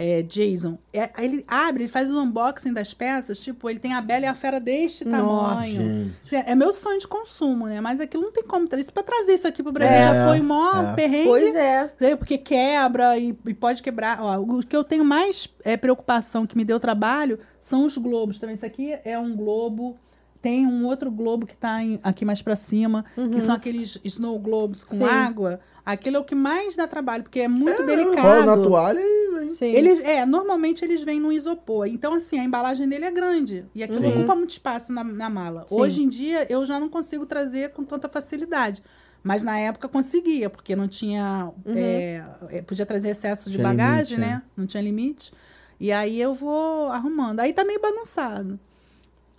É, 0.00 0.22
Jason. 0.22 0.78
É, 0.92 1.10
ele 1.18 1.44
abre, 1.48 1.82
ele 1.82 1.90
faz 1.90 2.08
o 2.08 2.22
unboxing 2.22 2.72
das 2.72 2.94
peças. 2.94 3.40
Tipo, 3.40 3.68
ele 3.68 3.80
tem 3.80 3.94
a 3.94 4.00
Bela 4.00 4.26
e 4.26 4.28
a 4.28 4.34
Fera 4.34 4.60
deste 4.60 5.04
Nossa. 5.04 5.54
tamanho. 5.56 6.14
É, 6.30 6.52
é 6.52 6.54
meu 6.54 6.72
sonho 6.72 7.00
de 7.00 7.08
consumo, 7.08 7.66
né? 7.66 7.80
Mas 7.80 7.98
aquilo 7.98 8.22
não 8.22 8.30
tem 8.32 8.44
como 8.44 8.68
trazer. 8.68 8.82
Isso 8.82 8.92
pra 8.92 9.02
trazer 9.02 9.34
isso 9.34 9.48
aqui 9.48 9.60
pro 9.60 9.72
Brasil 9.72 9.96
É, 9.96 10.02
já 10.02 10.28
foi 10.28 10.40
mó 10.40 10.82
é. 10.92 10.94
perrengue. 10.94 11.26
Pois 11.28 11.52
é. 11.56 11.92
Né, 12.00 12.14
Porque 12.14 12.38
quebra 12.38 13.18
e, 13.18 13.36
e 13.44 13.52
pode 13.52 13.82
quebrar. 13.82 14.20
Ó, 14.22 14.38
o 14.40 14.62
que 14.64 14.76
eu 14.76 14.84
tenho 14.84 15.04
mais 15.04 15.48
é, 15.64 15.76
preocupação 15.76 16.46
que 16.46 16.56
me 16.56 16.64
deu 16.64 16.78
trabalho 16.78 17.40
são 17.58 17.84
os 17.84 17.98
globos 17.98 18.38
também. 18.38 18.54
Isso 18.54 18.64
aqui 18.64 18.96
é 19.04 19.18
um 19.18 19.34
globo. 19.34 19.96
Tem 20.40 20.64
um 20.64 20.86
outro 20.86 21.10
globo 21.10 21.44
que 21.44 21.54
está 21.54 21.78
aqui 22.04 22.24
mais 22.24 22.40
para 22.40 22.54
cima, 22.54 23.04
que 23.32 23.40
são 23.40 23.52
aqueles 23.52 23.98
snow 24.04 24.38
globes 24.38 24.84
com 24.84 24.94
Uhum. 24.94 25.04
Sim. 25.08 25.12
água. 25.12 25.60
Aquilo 25.88 26.18
é 26.18 26.20
o 26.20 26.24
que 26.24 26.34
mais 26.34 26.76
dá 26.76 26.86
trabalho, 26.86 27.22
porque 27.22 27.40
é 27.40 27.48
muito 27.48 27.80
Rola 27.80 27.86
delicado. 27.86 28.44
na 28.44 28.56
toalha 28.58 29.00
e 29.00 29.34
vem. 29.34 29.48
Sim. 29.48 29.72
Eles, 29.72 30.02
é, 30.04 30.26
normalmente 30.26 30.84
eles 30.84 31.02
vêm 31.02 31.18
no 31.18 31.32
isopor. 31.32 31.86
Então, 31.86 32.12
assim, 32.12 32.38
a 32.38 32.44
embalagem 32.44 32.86
dele 32.86 33.06
é 33.06 33.10
grande. 33.10 33.64
E 33.74 33.82
aquilo 33.82 34.00
Sim. 34.00 34.18
ocupa 34.18 34.36
muito 34.36 34.50
espaço 34.50 34.92
na, 34.92 35.02
na 35.02 35.30
mala. 35.30 35.64
Sim. 35.66 35.80
Hoje 35.80 36.02
em 36.02 36.08
dia, 36.10 36.46
eu 36.52 36.66
já 36.66 36.78
não 36.78 36.90
consigo 36.90 37.24
trazer 37.24 37.70
com 37.70 37.84
tanta 37.84 38.06
facilidade. 38.06 38.82
Mas 39.22 39.42
na 39.42 39.58
época 39.58 39.88
conseguia, 39.88 40.50
porque 40.50 40.76
não 40.76 40.86
tinha. 40.86 41.50
é, 41.64 42.22
é, 42.50 42.60
podia 42.60 42.84
trazer 42.84 43.08
excesso 43.08 43.48
de 43.48 43.56
Tinha 43.56 43.66
bagagem, 43.66 44.18
limite, 44.18 44.30
né? 44.34 44.42
Não 44.54 44.66
tinha 44.66 44.82
limite. 44.82 45.32
E 45.80 45.90
aí 45.90 46.20
eu 46.20 46.34
vou 46.34 46.88
arrumando. 46.88 47.40
Aí 47.40 47.54
tá 47.54 47.64
meio 47.64 47.80
bagunçado. 47.80 48.60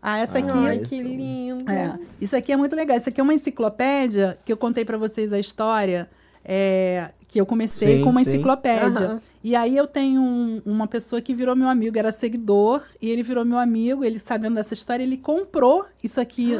Ah, 0.02 0.18
essa 0.18 0.40
aqui. 0.40 0.50
Ai, 0.50 0.78
Isso. 0.78 0.90
que 0.90 1.00
lindo. 1.00 1.70
É, 1.70 2.00
isso 2.20 2.36
aqui 2.36 2.52
é 2.52 2.58
muito 2.58 2.76
legal. 2.76 2.98
Isso 2.98 3.10
aqui 3.10 3.22
é 3.22 3.24
uma 3.24 3.36
enciclopédia 3.36 4.40
que 4.44 4.52
eu 4.52 4.58
contei 4.58 4.84
para 4.84 4.98
vocês 4.98 5.32
a 5.32 5.38
história. 5.40 6.10
É, 6.52 7.10
que 7.28 7.40
eu 7.40 7.46
comecei 7.46 7.98
Sim, 7.98 8.04
com 8.04 8.10
uma 8.10 8.24
sim. 8.24 8.32
enciclopédia. 8.32 9.06
Aham. 9.06 9.22
E 9.44 9.56
aí 9.56 9.78
eu 9.78 9.86
tenho 9.86 10.20
um- 10.20 10.62
uma 10.66 10.88
pessoa 10.88 11.22
que 11.22 11.32
virou 11.34 11.56
meu 11.56 11.70
amigo, 11.70 11.96
era 11.98 12.12
seguidor, 12.12 12.82
e 13.00 13.08
ele 13.08 13.22
virou 13.22 13.46
meu 13.46 13.60
amigo, 13.60 14.04
ele 14.04 14.18
sabendo 14.18 14.56
dessa 14.56 14.74
história, 14.74 15.04
ele 15.04 15.16
comprou 15.16 15.86
isso 16.04 16.20
aqui 16.20 16.54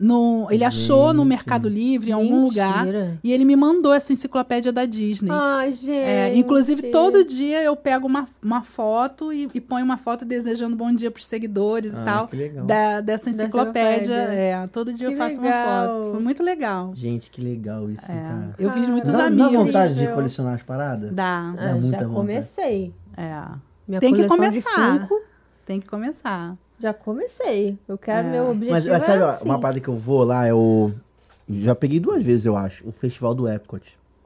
No, 0.00 0.48
ele 0.50 0.64
achou 0.64 1.12
no. 1.12 1.24
Mercado 1.26 1.68
Livre, 1.68 2.08
em 2.10 2.12
algum 2.14 2.44
lugar. 2.44 2.86
Mentira. 2.86 3.18
E 3.22 3.32
ele 3.32 3.44
me 3.44 3.54
mandou 3.54 3.92
essa 3.92 4.12
enciclopédia 4.12 4.72
da 4.72 4.86
Disney. 4.86 5.30
Ai, 5.30 5.72
gente. 5.74 5.90
É, 5.92 6.34
inclusive, 6.34 6.90
todo 6.90 7.22
dia 7.24 7.62
eu 7.62 7.76
pego 7.76 8.06
uma, 8.06 8.26
uma 8.42 8.62
foto 8.62 9.30
e, 9.32 9.46
e 9.54 9.60
ponho 9.60 9.84
uma 9.84 9.98
foto 9.98 10.24
desejando 10.24 10.74
bom 10.74 10.92
dia 10.92 11.10
pros 11.10 11.26
seguidores 11.26 11.94
Ah, 11.94 12.00
e 12.00 12.04
tal. 12.04 12.28
que 12.28 12.36
legal. 12.36 12.64
da- 12.64 13.00
dessa 13.02 13.28
enciclopédia. 13.30 14.14
É, 14.14 14.66
todo 14.68 14.92
dia 14.92 15.08
Que 15.08 15.14
eu 15.14 15.18
faço 15.18 15.40
legal. 15.40 15.68
uma 15.98 15.98
foto. 16.04 16.10
Foi 16.14 16.22
muito 16.22 16.42
legal. 16.42 16.92
Gente, 16.94 17.30
que 17.30 17.40
legal 17.42 17.90
isso, 17.90 18.10
É, 18.10 18.14
cara. 18.14 18.50
eu 18.58 18.70
fiz 18.70 18.88
muitos 18.88 19.12
Dá, 19.12 19.18
dá 19.18 19.26
amigos. 19.26 19.52
vontade 19.52 19.94
de 19.94 20.06
colecionar 20.08 20.54
as 20.54 20.62
paradas? 20.62 21.12
Dá. 21.12 21.54
Ah, 21.58 21.72
muita 21.74 21.90
já 21.98 21.98
vontade. 21.98 22.14
comecei. 22.14 22.94
É. 23.16 23.42
Minha 23.86 24.00
Tem 24.00 24.14
que 24.14 24.26
começar. 24.26 25.08
Tem 25.66 25.78
que 25.80 25.86
começar. 25.86 26.56
Já 26.80 26.92
comecei. 26.94 27.78
Eu 27.88 27.98
quero, 27.98 28.28
É. 28.28 28.30
meu 28.30 28.50
objetivo 28.50 28.72
Mas, 28.72 28.86
mas 28.86 29.02
sabe, 29.02 29.22
é 29.22 29.26
ó, 29.26 29.30
assim. 29.30 29.44
uma 29.48 29.58
parada 29.60 29.80
que 29.80 29.88
eu 29.88 29.96
vou 29.96 30.24
lá 30.24 30.46
é 30.46 30.54
o. 30.54 30.90
Já 31.48 31.74
peguei 31.74 31.98
duas 32.00 32.24
vezes, 32.24 32.46
eu 32.46 32.56
acho. 32.56 32.86
O 32.86 32.92
Festival 32.92 33.34
do 33.34 33.48
Epcot 33.48 33.82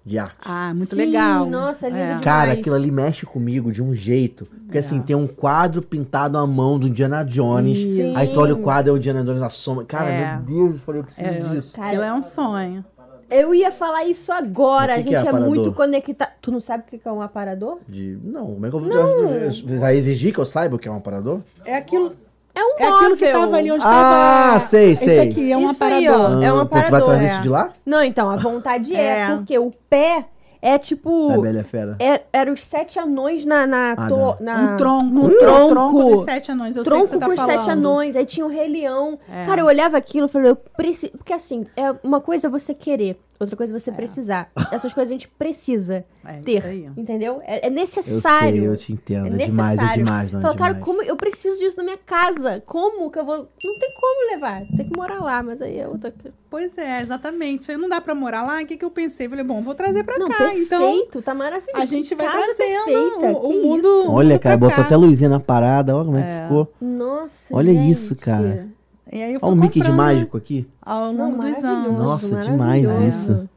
de 0.06 0.18
arte. 0.18 0.36
Ah, 0.44 0.74
muito 0.74 0.90
Sim, 0.94 0.96
legal. 1.06 1.46
nossa, 1.46 1.86
é 1.86 1.90
lindo 1.90 2.02
demais. 2.02 2.20
Cara, 2.24 2.52
aquilo 2.52 2.74
ali 2.76 2.90
mexe 2.90 3.24
comigo 3.24 3.72
de 3.72 3.82
um 3.82 3.94
jeito. 3.94 4.44
Porque 4.66 4.76
assim, 4.76 5.00
tem 5.00 5.16
um 5.16 5.26
quadro 5.26 5.80
pintado 5.80 6.36
à 6.36 6.46
mão 6.46 6.78
do 6.78 6.86
Indiana 6.86 7.24
Jones. 7.24 7.78
Sim. 7.78 8.12
Aí 8.14 8.28
tu 8.28 8.38
olha 8.38 8.54
o 8.54 8.58
quadro, 8.58 8.90
é 8.90 8.94
o 8.94 8.98
Indiana 8.98 9.24
Jones 9.24 9.40
na 9.40 9.48
sombra. 9.48 9.86
Cara, 9.86 10.10
É. 10.10 10.36
meu 10.36 10.42
Deus, 10.44 10.72
eu 10.74 10.78
falei, 10.80 11.00
eu 11.00 11.04
preciso 11.04 11.26
É, 11.26 11.40
disso. 11.40 11.74
Cara, 11.74 11.88
Aquilo 11.88 12.02
é 12.02 12.12
um 12.12 12.22
sonho. 12.22 12.84
Eu 13.30 13.54
ia 13.54 13.72
falar 13.72 14.04
isso 14.04 14.30
agora. 14.30 14.92
A 14.92 14.96
que 14.98 15.04
gente 15.04 15.26
é 15.26 15.30
é, 15.30 15.32
muito 15.32 15.72
conectado. 15.72 16.32
Tu 16.42 16.52
não 16.52 16.60
sabe 16.60 16.82
o 16.82 16.86
que 16.86 16.98
que 16.98 17.08
é 17.08 17.10
um 17.10 17.22
aparador? 17.22 17.78
De... 17.88 18.18
Não, 18.22 18.46
como 18.52 18.66
é 18.66 18.68
que 18.68 18.76
eu 18.76 18.80
vou. 18.80 19.78
Vai 19.80 19.96
exigir 19.96 20.32
que 20.34 20.38
eu 20.38 20.44
saiba 20.44 20.76
o 20.76 20.78
que 20.78 20.86
é 20.86 20.90
um 20.90 20.96
aparador? 20.96 21.40
É 21.64 21.74
aquilo, 21.74 22.12
É 22.54 22.64
um 22.64 22.74
é 22.78 22.88
aquilo 22.88 23.16
que 23.16 23.32
tava 23.32 23.56
ali 23.56 23.72
onde 23.72 23.84
Ah, 23.84 24.50
tava. 24.50 24.60
sei, 24.60 24.92
Esse 24.92 25.04
sei. 25.04 25.20
aqui 25.30 25.50
é 25.52 25.56
um 25.56 25.70
Isso 25.70 25.82
aí, 25.84 26.06
aparador. 26.06 26.38
ó. 26.38 26.42
É 26.42 26.52
um 26.52 26.58
Ah, 26.60 26.64
pô, 26.64 26.68
Tu 26.68 26.72
vai 26.74 26.82
aparador, 26.82 27.08
trazer 27.08 27.24
é. 27.24 27.28
isso 27.28 27.40
de 27.42 27.48
lá? 27.48 27.70
Não, 27.84 28.02
então, 28.02 28.30
a 28.30 28.36
vontade 28.36 28.94
é, 28.96 29.20
É. 29.22 29.26
porque 29.34 29.58
o 29.58 29.72
pé 29.90 30.26
é 30.62 30.78
tipo. 30.78 31.28
Da 31.28 31.38
Bela 31.38 31.60
a 31.60 31.64
Fera. 31.64 31.96
É, 32.00 32.22
era 32.32 32.52
os 32.52 32.62
sete 32.62 32.98
anões 32.98 33.44
na. 33.44 33.66
na, 33.66 33.92
Ah, 33.98 34.08
to- 34.08 34.36
na- 34.42 34.60
Um 34.60 34.76
tronco. 34.76 35.04
No 35.04 35.24
Um 35.26 35.38
tronco. 35.38 35.68
tronco 35.70 36.04
dos 36.16 36.24
sete 36.24 36.52
anões. 36.52 36.76
Eu 36.76 36.84
sei 36.84 36.90
tronco 36.92 37.06
que 37.08 37.12
você 37.14 37.18
tá 37.20 37.26
com 37.28 37.36
falando. 37.36 37.50
sete 37.56 37.70
anões. 37.70 38.16
Aí 38.16 38.24
tinha 38.24 38.46
o 38.46 38.48
Rei 38.48 38.68
Leão. 38.68 39.18
É. 39.28 39.44
Cara, 39.46 39.60
eu 39.60 39.66
olhava 39.66 39.96
aquilo 39.96 40.26
e 40.26 40.28
falei, 40.30 40.50
eu 40.52 40.56
preciso. 40.56 41.12
Porque 41.18 41.32
assim, 41.32 41.66
é 41.76 41.92
uma 42.02 42.20
coisa 42.20 42.46
é 42.46 42.50
você 42.50 42.72
querer, 42.72 43.18
outra 43.40 43.56
coisa 43.56 43.74
é 43.74 43.78
você 43.78 43.90
precisar. 43.92 44.50
Essas 44.72 44.92
coisas 44.92 45.10
a 45.10 45.14
gente 45.14 45.28
precisa 45.28 46.04
É, 46.24 46.32
ter. 46.40 46.64
aí. 46.64 46.88
Entendeu? 46.96 47.40
É, 47.44 47.66
é 47.66 47.68
Eu 47.68 47.72
necessário. 47.72 48.58
sei, 48.60 48.68
eu 48.68 48.76
te 48.76 48.92
entendo. 48.92 49.26
É 49.26 49.42
É, 49.42 49.46
demais, 49.46 49.78
é 49.78 49.82
necessário. 49.82 50.04
demais, 50.04 50.32
não 50.32 50.38
é 50.38 50.42
Fala, 50.42 50.54
cara, 50.56 50.72
demais. 50.74 50.84
como 50.84 51.02
eu 51.02 51.16
preciso 51.16 51.58
disso 51.58 51.76
na 51.76 51.82
minha 51.84 51.98
casa? 51.98 52.62
Como 52.66 53.10
que 53.10 53.18
eu 53.18 53.24
vou. 53.24 53.36
Não 53.36 53.78
tem 53.78 53.94
como 54.00 54.30
levar. 54.32 54.62
Tem 54.76 54.88
que 54.88 54.96
morar 54.96 55.20
lá, 55.22 55.42
mas 55.42 55.60
aí 55.60 55.78
é 55.78 55.86
outra 55.88 56.10
coisa. 56.10 56.36
Pois 56.50 56.78
é, 56.78 57.00
exatamente. 57.02 57.70
Aí 57.70 57.76
Não 57.76 57.88
dá 57.88 58.00
pra 58.00 58.14
morar 58.14 58.42
lá. 58.44 58.62
O 58.62 58.66
que, 58.66 58.76
que 58.76 58.84
eu 58.84 58.90
pensei? 58.90 59.28
Falei, 59.28 59.44
bom, 59.44 59.60
vou 59.60 59.74
trazer 59.74 60.04
pra 60.04 60.16
Não, 60.18 60.28
cá. 60.28 60.36
perfeito, 60.38 61.08
Então, 61.08 61.22
tá 61.22 61.34
maravilhoso. 61.34 61.82
a 61.82 61.86
gente 61.86 62.14
vai 62.14 62.26
Casa 62.26 62.54
trazendo 62.54 62.84
perfeita, 62.84 63.32
o, 63.38 63.48
o 63.48 63.62
mundo. 63.62 63.86
o 63.88 64.12
Olha, 64.12 64.28
mundo 64.34 64.40
cara, 64.40 64.56
pra 64.58 64.68
botou 64.68 64.76
cá. 64.76 64.82
até 64.82 64.96
luzinha 64.96 65.28
na 65.28 65.40
parada, 65.40 65.96
olha 65.96 66.04
como 66.04 66.16
é 66.16 66.22
que 66.22 66.42
ficou. 66.44 66.72
Nossa, 66.80 67.54
Olha 67.54 67.72
gente. 67.72 67.90
isso, 67.90 68.14
cara. 68.16 68.68
E 69.14 69.22
aí 69.22 69.34
eu 69.34 69.40
fui 69.40 69.48
Olha 69.48 69.56
o 69.56 69.60
Mickey 69.60 69.80
de 69.80 69.92
mágico 69.92 70.36
aqui. 70.36 70.66
Ao 70.82 71.12
Não, 71.12 71.30
longo 71.30 71.42
dos 71.44 71.62
anos. 71.62 71.98
Nossa, 71.98 72.28
demais 72.42 72.84
maravilhoso. 72.84 73.06
isso. 73.06 73.48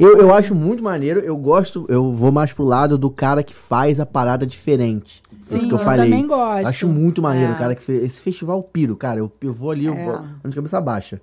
Eu, 0.00 0.16
eu 0.18 0.32
acho 0.32 0.54
muito 0.54 0.82
maneiro, 0.82 1.20
eu 1.20 1.36
gosto, 1.36 1.84
eu 1.90 2.10
vou 2.14 2.32
mais 2.32 2.52
pro 2.54 2.64
lado 2.64 2.96
do 2.96 3.10
cara 3.10 3.42
que 3.42 3.52
faz 3.54 4.00
a 4.00 4.06
parada 4.06 4.46
diferente. 4.46 5.22
Sim, 5.38 5.56
Esse 5.56 5.66
que 5.66 5.74
eu 5.74 5.78
eu 5.78 5.84
falei. 5.84 6.08
também 6.10 6.26
gosto. 6.26 6.66
Acho 6.66 6.88
muito 6.88 7.20
maneiro, 7.20 7.52
É. 7.52 7.54
o 7.54 7.58
cara 7.58 7.74
que 7.74 7.82
fez 7.82 8.02
esse 8.02 8.22
festival 8.22 8.62
piro, 8.62 8.96
cara. 8.96 9.20
Eu, 9.20 9.30
eu 9.42 9.52
vou 9.52 9.70
ali, 9.70 9.84
eu 9.84 9.92
É. 9.94 10.04
vou 10.06 10.22
de 10.46 10.54
cabeça 10.56 10.80
baixa. 10.80 11.20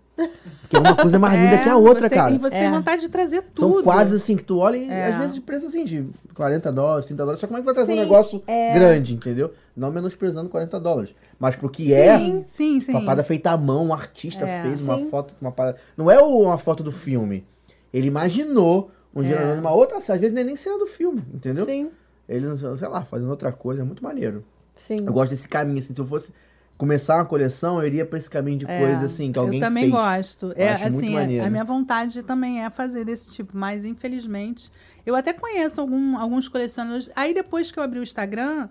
Porque 0.61 0.75
é 0.77 0.79
uma 0.79 0.95
coisa 0.95 1.17
mais 1.17 1.33
linda 1.41 1.55
É, 1.55 1.63
que 1.63 1.69
a 1.69 1.75
outra, 1.75 2.07
você- 2.07 2.13
cara. 2.15 2.31
E 2.31 2.37
você 2.37 2.55
É. 2.55 2.59
tem 2.59 2.71
vontade 2.71 3.01
de 3.01 3.09
trazer 3.09 3.41
tudo. 3.53 3.73
São 3.77 3.83
quadros 3.83 4.13
assim 4.15 4.35
que 4.37 4.43
tu 4.43 4.57
olha 4.59 4.77
e 4.77 4.87
É. 4.89 5.07
às 5.07 5.17
vezes 5.17 5.33
de 5.33 5.41
preço 5.41 5.65
assim 5.65 5.83
de 5.83 6.05
40 6.35 6.71
dólares, 6.71 7.05
30 7.07 7.23
dólares. 7.23 7.41
Só 7.41 7.47
como 7.47 7.57
é 7.57 7.61
que 7.61 7.65
vai 7.65 7.73
trazer 7.73 7.93
um 7.93 7.95
Sim, 7.95 8.01
negócio 8.01 8.43
é. 8.45 8.73
grande, 8.75 9.15
entendeu? 9.15 9.51
Não 9.75 9.91
menosprezando 9.91 10.49
40 10.49 10.79
dólares. 10.79 11.15
Mas 11.39 11.55
pro 11.55 11.69
que 11.69 11.93
é, 11.93 12.17
Sim, 12.17 12.43
sim, 12.45 12.81
sim. 12.81 12.91
uma 12.91 13.01
parada 13.03 13.23
feita 13.23 13.51
à 13.51 13.57
mão, 13.57 13.87
um 13.87 13.93
artista 13.93 14.45
É. 14.45 14.61
fez 14.61 14.81
uma 14.81 14.97
Sim. 14.97 15.09
foto, 15.09 15.35
uma 15.41 15.51
parada. 15.51 15.77
Não 15.97 16.09
é 16.09 16.17
uma 16.19 16.57
foto 16.57 16.81
do 16.81 16.91
filme. 16.91 17.45
Ele 17.93 18.07
imaginou 18.07 18.89
um 19.13 19.21
É. 19.21 19.27
gerador 19.27 19.55
numa 19.57 19.71
outra, 19.73 19.97
às 19.97 20.07
vezes 20.07 20.37
é 20.37 20.43
nem 20.43 20.55
cena 20.55 20.77
do 20.77 20.85
filme, 20.87 21.23
entendeu? 21.33 21.65
Sim, 21.65 21.89
Ele, 22.27 22.45
sei 22.57 22.87
lá, 22.87 23.03
fazendo 23.03 23.29
outra 23.29 23.51
coisa, 23.51 23.81
é 23.81 23.85
muito 23.85 24.03
maneiro. 24.03 24.43
sim. 24.75 24.97
Eu 25.05 25.13
gosto 25.13 25.29
desse 25.31 25.47
caminho, 25.47 25.79
assim, 25.79 25.93
se 25.93 25.99
eu 26.01 26.05
fosse 26.05 26.33
começar 26.77 27.15
uma 27.17 27.25
coleção, 27.25 27.79
eu 27.79 27.87
iria 27.87 28.05
pra 28.05 28.17
esse 28.17 28.29
caminho 28.29 28.57
de 28.57 28.65
É, 28.65 28.79
coisa, 28.79 29.05
assim, 29.05 29.31
que 29.31 29.39
alguém 29.39 29.59
Eu 29.61 29.65
também 29.67 29.83
fez. 29.83 29.93
gosto. 29.93 30.51
É, 30.55 30.69
acho 30.73 30.83
muito 30.85 30.97
assim, 30.97 31.13
maneiro. 31.13 31.45
a 31.45 31.49
minha 31.49 31.63
vontade 31.63 32.21
também 32.23 32.63
é 32.63 32.69
fazer 32.69 33.05
desse 33.05 33.31
tipo, 33.31 33.55
mas 33.57 33.85
infelizmente 33.85 34.69
eu 35.05 35.15
até 35.15 35.31
conheço 35.31 35.79
algum- 35.79 36.17
alguns 36.17 36.47
colecionadores. 36.49 37.09
Aí 37.15 37.33
depois 37.33 37.71
que 37.71 37.79
eu 37.79 37.83
abri 37.83 37.99
o 37.99 38.03
Instagram, 38.03 38.67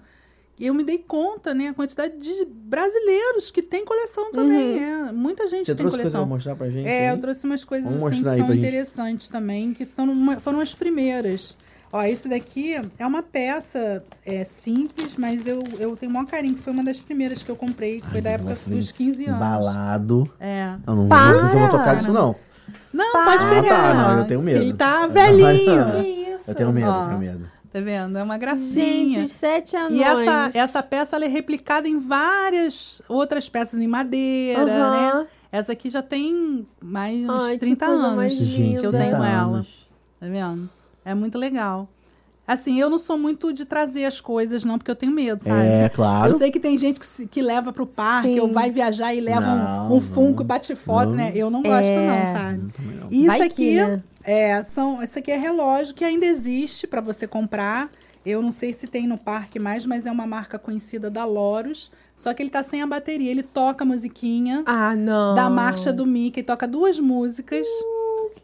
eu 0.58 0.72
me 0.74 0.84
dei 0.84 0.98
conta, 0.98 1.52
né, 1.54 1.68
a 1.68 1.74
quantidade 1.74 2.16
de 2.18 2.44
brasileiros 2.44 3.50
que 3.50 3.62
tem 3.62 3.84
coleção 3.84 4.30
também. 4.32 4.82
É, 4.82 5.12
muita 5.12 5.48
gente 5.48 5.66
Você 5.66 5.74
tem 5.74 5.86
trouxe 5.86 5.96
coisa 5.96 6.10
pra 6.10 6.20
coleção. 6.20 6.26
mostrar 6.26 6.54
pra 6.56 6.70
gente? 6.70 6.86
É, 6.88 7.08
aí? 7.08 7.14
eu 7.14 7.20
trouxe 7.20 7.44
umas 7.44 7.64
coisas 7.64 7.86
Vamos 7.90 8.04
assim 8.04 8.22
que 8.22 8.28
são 8.28 8.36
pra 8.36 8.46
gente. 8.54 8.58
interessantes 8.58 9.28
também, 9.28 9.72
que 9.74 9.84
são 9.86 10.04
uma- 10.06 10.38
foram 10.40 10.60
as 10.60 10.74
primeiras. 10.74 11.56
Ó, 11.92 12.02
esse 12.02 12.28
daqui 12.28 12.74
é 12.98 13.06
uma 13.06 13.22
peça 13.22 14.02
é, 14.26 14.42
simples, 14.44 15.16
mas 15.16 15.46
eu, 15.46 15.60
eu 15.78 15.96
tenho 15.96 16.10
o 16.10 16.14
maior 16.14 16.26
carinho, 16.26 16.54
que 16.56 16.60
foi 16.62 16.72
uma 16.72 16.82
das 16.82 17.00
primeiras 17.00 17.42
que 17.44 17.50
eu 17.50 17.54
comprei, 17.54 18.00
que 18.00 18.10
foi 18.10 18.20
da 18.20 18.30
época 18.30 18.56
dos 18.66 18.90
15 18.90 19.26
anos. 19.26 19.36
Embalado. 19.36 20.28
É. 20.40 20.74
Eu 20.86 20.94
não, 20.96 21.06
Para! 21.08 21.32
não 21.34 21.40
sei 21.40 21.48
se 21.50 21.54
eu 21.54 21.60
vou 21.60 21.68
tocar 21.70 21.94
nisso, 21.94 22.12
não. 22.12 22.34
Não, 22.92 23.12
Para. 23.12 23.24
pode 23.26 23.44
Ah, 23.44 23.48
pegar. 23.50 23.82
tá, 23.82 23.94
não, 23.94 24.18
eu 24.18 24.24
tenho 24.26 24.42
medo. 24.42 24.60
Ele 24.62 24.72
tá 24.72 25.02
Eu 25.04 25.10
velhinho. 25.10 26.02
isso? 26.34 26.50
Eu 26.50 26.54
tenho 26.56 26.72
medo, 26.72 26.86
eu 26.88 27.06
tenho 27.06 27.18
medo. 27.18 27.53
Tá 27.74 27.80
vendo? 27.80 28.16
É 28.16 28.22
uma 28.22 28.34
Gente, 28.34 28.40
gracinha. 28.40 29.24
os 29.24 29.32
sete 29.32 29.76
anões. 29.76 29.96
E 29.96 30.02
essa, 30.04 30.50
essa 30.54 30.82
peça 30.84 31.16
ela 31.16 31.24
é 31.24 31.28
replicada 31.28 31.88
em 31.88 31.98
várias 31.98 33.02
outras 33.08 33.48
peças 33.48 33.80
em 33.80 33.88
madeira, 33.88 34.60
Aham. 34.62 35.20
né? 35.22 35.26
Essa 35.50 35.72
aqui 35.72 35.90
já 35.90 36.00
tem 36.00 36.64
mais 36.80 37.18
uns 37.28 37.30
Ai, 37.42 37.52
que 37.54 37.58
30 37.58 37.86
coisa 37.86 38.02
anos 38.04 38.16
mais 38.16 38.32
Gente, 38.32 38.78
que 38.80 38.86
eu 38.86 38.90
30 38.92 39.04
tenho 39.10 39.24
ela. 39.24 39.66
Tá 40.20 40.26
vendo? 40.26 40.70
É 41.04 41.14
muito 41.14 41.36
legal. 41.36 41.88
Assim, 42.46 42.78
eu 42.78 42.88
não 42.88 42.98
sou 42.98 43.18
muito 43.18 43.52
de 43.52 43.64
trazer 43.64 44.04
as 44.04 44.20
coisas, 44.20 44.64
não, 44.64 44.78
porque 44.78 44.90
eu 44.90 44.94
tenho 44.96 45.10
medo, 45.10 45.42
sabe? 45.42 45.66
É, 45.66 45.88
claro. 45.88 46.30
Eu 46.32 46.38
sei 46.38 46.52
que 46.52 46.60
tem 46.60 46.78
gente 46.78 47.00
que, 47.00 47.06
se- 47.06 47.26
que 47.26 47.42
leva 47.42 47.72
pro 47.72 47.86
parque, 47.86 48.34
Sim. 48.34 48.40
ou 48.40 48.52
vai 48.52 48.70
viajar 48.70 49.12
e 49.14 49.20
leva 49.20 49.40
Não, 49.40 49.90
um, 49.92 49.96
um 49.96 50.00
funko 50.00 50.34
não. 50.36 50.42
e 50.42 50.44
bate 50.46 50.76
foto, 50.76 51.08
Não. 51.08 51.16
né? 51.16 51.32
Eu 51.34 51.50
não 51.50 51.60
gosto, 51.62 51.88
É. 51.88 52.06
não, 52.06 52.32
sabe? 52.38 52.62
E 53.10 53.18
isso 53.20 53.26
Vai 53.26 53.38
que, 53.38 53.44
aqui, 53.44 53.74
né? 53.76 54.02
É, 54.24 54.62
são, 54.62 55.02
isso 55.02 55.18
aqui 55.18 55.30
é 55.30 55.36
relógio 55.36 55.94
que 55.94 56.04
ainda 56.04 56.24
existe 56.26 56.86
para 56.86 57.00
você 57.00 57.26
comprar. 57.26 57.90
Eu 58.24 58.40
não 58.40 58.50
sei 58.50 58.72
se 58.72 58.86
tem 58.86 59.06
no 59.06 59.18
parque 59.18 59.58
mais, 59.58 59.84
mas 59.84 60.06
é 60.06 60.10
uma 60.10 60.26
marca 60.26 60.58
conhecida 60.58 61.10
da 61.10 61.24
Loros. 61.24 61.92
Só 62.16 62.32
que 62.32 62.42
ele 62.42 62.48
tá 62.50 62.62
sem 62.62 62.80
a 62.80 62.86
bateria. 62.86 63.30
Ele 63.30 63.42
toca 63.42 63.84
a 63.84 63.86
musiquinha 63.86 64.62
Ah, 64.64 64.94
não. 64.96 65.34
da 65.34 65.50
marcha 65.50 65.92
do 65.92 66.06
Mickey, 66.06 66.42
toca 66.42 66.66
duas 66.66 66.98
músicas. 66.98 67.66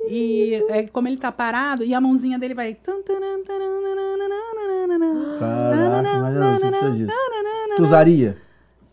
E 0.08 0.62
é, 0.68 0.86
como 0.88 1.08
ele 1.08 1.16
tá 1.16 1.32
parado, 1.32 1.82
e 1.84 1.94
a 1.94 2.00
mãozinha 2.00 2.38
dele 2.38 2.54
vai. 2.54 2.76
Caraca, 5.38 6.20
mas 6.20 6.34
eu 6.34 6.40
não 6.40 6.58
sei 6.58 6.90
disso. 6.92 7.12
Tu 7.76 7.82
usaria? 7.82 8.36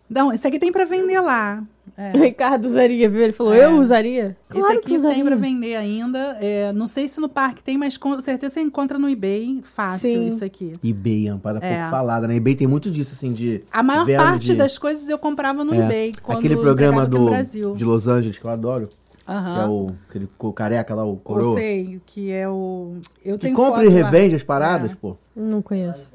Não, 0.10 0.32
esse 0.32 0.48
aqui 0.48 0.58
tem 0.60 0.72
para 0.72 0.86
vender 0.86 1.20
lá. 1.20 1.64
É. 1.98 2.16
O 2.16 2.22
Ricardo 2.22 2.66
usaria, 2.66 3.10
viu? 3.10 3.22
Ele 3.22 3.34
falou, 3.34 3.54
É. 3.56 3.66
eu 3.66 3.72
usaria? 3.80 4.38
Claro 4.50 4.68
Esse 4.68 4.80
que 4.82 4.86
aqui 4.86 4.98
usaria. 4.98 5.16
tem 5.16 5.26
para 5.26 5.36
vender 5.36 5.76
ainda. 5.76 6.38
É, 6.40 6.72
não 6.72 6.86
sei 6.86 7.08
se 7.08 7.20
no 7.20 7.28
parque 7.28 7.64
tem, 7.64 7.76
mas 7.76 7.98
com 7.98 8.18
certeza 8.20 8.54
você 8.54 8.62
encontra 8.62 9.00
no 9.00 9.10
eBay 9.10 9.62
fácil 9.64 10.08
Sim. 10.10 10.28
isso 10.28 10.46
aqui. 10.46 10.74
eBay 10.84 11.28
é 11.28 11.34
uma 11.34 11.40
parada 11.40 11.66
É. 11.66 11.76
pouco 11.78 11.90
falada, 11.90 12.28
né? 12.28 12.36
eBay 12.36 12.56
tem 12.56 12.68
muito 12.68 12.92
disso, 12.92 13.16
assim, 13.16 13.34
de. 13.34 13.64
A 13.72 13.82
maior 13.82 14.06
parte 14.16 14.52
de- 14.52 14.56
das 14.56 14.78
coisas 14.78 15.10
eu 15.10 15.18
comprava 15.18 15.64
no 15.64 15.74
É. 15.74 15.80
eBay. 15.80 16.12
Quando 16.22 16.38
Aquele 16.38 16.56
programa 16.58 17.04
do, 17.06 17.18
no 17.18 17.26
Brasil. 17.32 17.74
de 17.74 17.84
Los 17.84 18.08
Angeles 18.08 18.38
que 18.38 18.46
eu 18.46 18.52
adoro, 18.52 18.90
que 19.26 19.32
é 19.34 19.66
o 19.68 19.88
aquele 20.08 20.30
careca 20.56 20.94
lá, 20.94 21.04
o 21.04 21.14
Eu 21.14 21.16
coroa. 21.18 21.58
sei, 21.58 22.00
que 22.06 22.32
é 22.32 22.48
o. 22.48 22.98
Eu 23.26 23.38
Que 23.40 23.46
tenho 23.46 23.56
compra 23.56 23.84
e 23.84 23.88
lá. 23.90 23.94
revende 23.94 24.36
as 24.36 24.44
paradas, 24.44 24.92
É. 24.92 24.96
pô. 24.96 25.18
Não 25.36 25.62
conheço. 25.64 26.12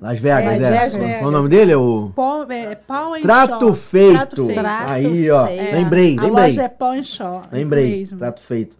Las 0.00 0.18
Vegas, 0.18 0.60
É, 0.60 0.64
é. 0.64 0.70
Las 0.70 0.94
Vegas. 0.94 1.22
o 1.26 1.30
nome 1.30 1.48
dele? 1.48 1.72
É 1.72 1.76
o. 1.76 2.10
Pau, 2.14 2.50
é, 2.50 2.74
Pau 2.74 3.14
and 3.14 3.20
Trato 3.20 3.66
Shaw. 3.66 3.74
feito. 3.74 4.12
Trato 4.14 4.46
feito. 4.46 4.60
Aí, 4.66 5.30
ó. 5.30 5.46
feito. 5.46 5.74
Lembrei, 5.74 6.18
A 6.18 6.22
lembrei. 6.22 6.44
loja 6.46 6.62
é 6.62 6.68
Pau 6.68 6.92
and 6.92 7.04
Shaw. 7.04 7.42
Lembrei. 7.52 7.98
mesmo. 8.00 8.18
Trato 8.18 8.40
feito. 8.42 8.76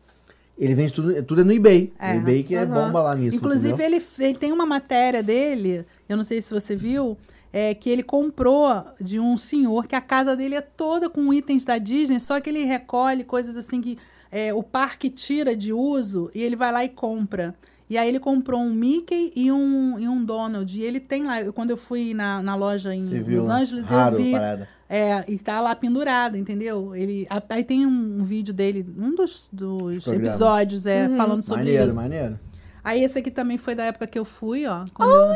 Ele 0.58 0.74
vende 0.74 0.92
tudo, 0.92 1.22
tudo 1.22 1.40
é 1.40 1.44
no 1.44 1.52
eBay. 1.52 1.92
É. 1.98 2.12
O 2.12 2.16
eBay 2.16 2.42
que 2.42 2.54
é 2.54 2.62
Aham. 2.62 2.86
bomba 2.86 3.02
lá 3.02 3.14
nisso. 3.14 3.36
Inclusive, 3.36 3.82
ele, 3.82 4.02
ele 4.18 4.34
tem 4.34 4.52
uma 4.52 4.66
matéria 4.66 5.22
dele, 5.22 5.84
eu 6.08 6.16
não 6.16 6.24
sei 6.24 6.40
se 6.42 6.52
você 6.52 6.76
viu, 6.76 7.16
é, 7.52 7.72
que 7.74 7.88
ele 7.88 8.02
comprou 8.02 8.84
de 9.00 9.18
um 9.18 9.36
senhor 9.38 9.86
que 9.86 9.94
a 9.96 10.00
casa 10.02 10.36
dele 10.36 10.54
é 10.54 10.60
toda 10.60 11.08
com 11.08 11.32
itens 11.32 11.64
da 11.64 11.78
Disney, 11.78 12.20
só 12.20 12.38
que 12.40 12.50
ele 12.50 12.64
recolhe 12.64 13.24
coisas 13.24 13.56
assim 13.56 13.80
que 13.80 13.96
é, 14.30 14.52
o 14.52 14.62
parque 14.62 15.08
tira 15.08 15.56
de 15.56 15.72
uso 15.72 16.30
e 16.34 16.42
ele 16.42 16.56
vai 16.56 16.70
lá 16.70 16.84
e 16.84 16.88
compra. 16.90 17.54
E 17.90 17.98
aí 17.98 18.08
ele 18.08 18.20
comprou 18.20 18.60
um 18.60 18.72
Mickey 18.72 19.32
e 19.34 19.50
um, 19.50 19.98
e 19.98 20.08
um 20.08 20.24
Donald. 20.24 20.78
E 20.80 20.82
ele 20.84 21.00
tem 21.00 21.24
lá, 21.24 21.42
eu- 21.42 21.52
quando 21.52 21.70
eu 21.70 21.76
fui 21.76 22.14
na, 22.14 22.40
na 22.40 22.54
loja 22.54 22.94
em? 22.94 23.04
Los 23.04 23.48
Angeles, 23.50 23.86
Raro 23.86 24.14
eu 24.16 24.22
vi. 24.22 24.30
parada. 24.30 24.68
É, 24.88 25.24
e 25.28 25.36
tá 25.38 25.60
lá 25.60 25.74
pendurado, 25.74 26.36
entendeu? 26.36 26.94
Ele, 26.94 27.26
a- 27.28 27.42
aí 27.50 27.64
tem 27.64 27.84
um 27.84 28.22
vídeo 28.22 28.54
dele, 28.54 28.86
um 28.96 29.14
dos, 29.14 29.48
dos 29.52 30.04
episódios, 30.06 30.86
é, 30.86 31.08
falando 31.16 31.42
sobre 31.42 31.62
maneiro, 31.64 31.88
isso. 31.88 31.96
maneiro. 31.96 32.38
Aí 32.82 33.02
esse 33.04 33.18
aqui 33.18 33.30
também 33.30 33.58
foi 33.58 33.74
da 33.74 33.84
época 33.84 34.06
que 34.06 34.18
eu 34.18 34.24
fui, 34.24 34.66
ó. 34.66 34.84
quando 34.94 35.10
eu- 35.10 35.34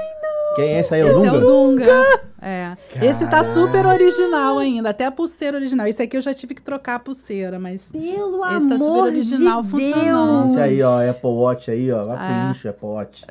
Quem 0.56 0.64
é 0.74 0.80
esse 0.80 0.94
aí? 0.94 1.00
É 1.00 1.04
o 1.04 1.08
esse 1.18 1.26
é 1.26 1.32
o 1.32 1.40
Dunga? 1.40 1.86
É. 2.46 2.76
Esse 3.02 3.26
tá 3.26 3.42
super 3.42 3.86
original 3.86 4.58
ainda, 4.58 4.90
até 4.90 5.06
a 5.06 5.10
pulseira 5.10 5.56
original. 5.56 5.86
Esse 5.86 6.02
aqui 6.02 6.16
eu 6.16 6.20
já 6.20 6.34
tive 6.34 6.54
que 6.54 6.60
trocar 6.60 6.96
a 6.96 6.98
pulseira, 6.98 7.58
mas 7.58 7.88
Pelo 7.90 8.44
Esse 8.56 8.68
tá 8.68 8.78
super 8.78 9.04
original, 9.04 9.62
de 9.62 9.70
funcionando. 9.70 10.48
Deus. 10.54 10.58
Aí, 10.58 10.82
ó, 10.82 11.10
Apple 11.10 11.30
Watch 11.30 11.70
aí, 11.70 11.90
ó. 11.90 12.04
Vai 12.04 12.16
pro 12.16 12.26
É. 12.26 12.48
lixo, 12.48 12.68
Apple 12.68 12.86
Watch. 12.88 13.24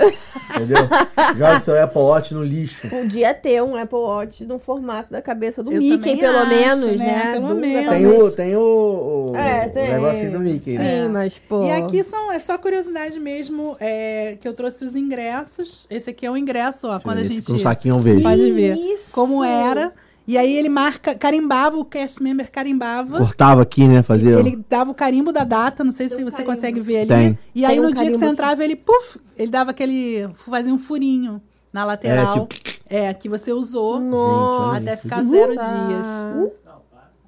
Entendeu? 0.55 0.77
Joga 1.37 1.59
seu 1.59 1.83
Apple 1.83 2.01
Watch 2.01 2.33
no 2.33 2.43
lixo. 2.43 2.89
Podia 2.89 3.33
ter 3.35 3.61
um 3.61 3.75
Apple 3.75 3.99
Watch 3.99 4.45
no 4.45 4.57
formato 4.57 5.11
da 5.11 5.21
cabeça 5.21 5.61
do 5.61 5.71
Eu 5.71 5.79
Mickey, 5.79 6.17
pelo 6.17 6.37
acho, 6.39 6.49
menos, 6.49 6.99
né? 6.99 7.05
né? 7.05 7.31
Pelo 7.33 7.55
menos. 7.55 7.89
Tem 7.93 8.07
o, 8.07 8.31
tem 8.31 8.55
o, 8.55 9.31
o, 9.31 9.35
É, 9.35 9.67
o 9.67 9.71
tem. 9.73 9.89
negocinho 9.93 10.31
do 10.31 10.39
Mickey, 10.39 10.77
né? 10.77 11.03
Sim, 11.05 11.09
mas, 11.11 11.39
pô... 11.39 11.63
E 11.65 11.71
aqui 11.71 12.03
são, 12.03 12.31
é 12.31 12.39
só 12.39 12.57
curiosidade 12.57 13.19
mesmo, 13.19 13.77
é, 13.79 14.37
que 14.39 14.47
eu 14.47 14.53
trouxe 14.53 14.83
os 14.83 14.95
ingressos. 14.95 15.85
Esse 15.89 16.09
aqui 16.09 16.25
é 16.25 16.31
o 16.31 16.35
ingresso, 16.37 16.87
ó, 16.87 16.99
quando 16.99 17.19
a 17.19 17.23
gente 17.23 17.45
Com 17.45 17.53
um 17.53 17.59
saquinho 17.59 17.99
verde. 17.99 18.23
pode 18.23 18.51
ver 18.51 18.75
Isso. 18.77 19.02
Como 19.11 19.43
era. 19.43 19.93
E 20.25 20.37
aí 20.37 20.55
ele 20.55 20.69
marca, 20.69 21.13
carimbava, 21.15 21.77
o 21.77 21.83
cast 21.83 22.23
member 22.23 22.49
carimbava. 22.49 23.17
Cortava 23.17 23.61
aqui, 23.61 23.85
né? 23.87 24.01
Fazia. 24.01 24.39
Ele 24.39 24.63
dava 24.69 24.91
o 24.91 24.95
carimbo 24.95 25.33
da 25.33 25.43
data, 25.43 25.83
não 25.83 25.91
sei 25.91 26.07
se 26.07 26.15
Tem 26.15 26.23
um 26.23 26.29
você 26.29 26.37
carimbo. 26.37 26.55
consegue 26.55 26.79
ver 26.79 26.99
ali. 26.99 27.07
Tem. 27.07 27.39
E 27.53 27.65
aí 27.65 27.71
Tem 27.71 27.79
um 27.81 27.89
no 27.89 27.93
dia 27.93 28.09
que 28.09 28.17
você 28.17 28.25
entrava, 28.25 28.63
ele, 28.63 28.75
puf, 28.77 29.19
ele 29.37 29.51
dava 29.51 29.71
aquele, 29.71 30.29
fazia 30.35 30.73
um 30.73 30.77
furinho 30.77 31.41
na 31.73 31.83
lateral. 31.83 32.47
É, 32.89 33.13
que 33.13 33.27
você 33.27 33.51
usou 33.51 33.99
Nossa. 33.99 34.77
até 34.77 34.95
ficar 34.95 35.23
zero 35.23 35.55
Nossa. 35.55 35.87
dias. 35.87 36.07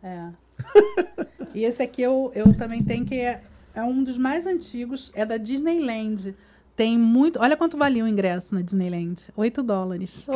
É. 0.03 0.29
e 1.53 1.63
esse 1.65 1.81
aqui 1.81 2.01
eu, 2.01 2.31
eu 2.35 2.53
também 2.53 2.83
tenho 2.83 3.03
que 3.03 3.15
é, 3.15 3.41
é 3.73 3.83
um 3.83 4.03
dos 4.03 4.17
mais 4.17 4.45
antigos, 4.45 5.11
é 5.15 5.25
da 5.25 5.35
Disneyland. 5.37 6.33
Tem 6.75 6.97
muito. 6.97 7.39
Olha 7.39 7.55
quanto 7.55 7.77
valia 7.77 8.03
o 8.03 8.07
ingresso 8.07 8.53
na 8.53 8.61
Disneyland. 8.61 9.29
8 9.35 9.63
dólares. 9.63 10.27
Oh. 10.27 10.33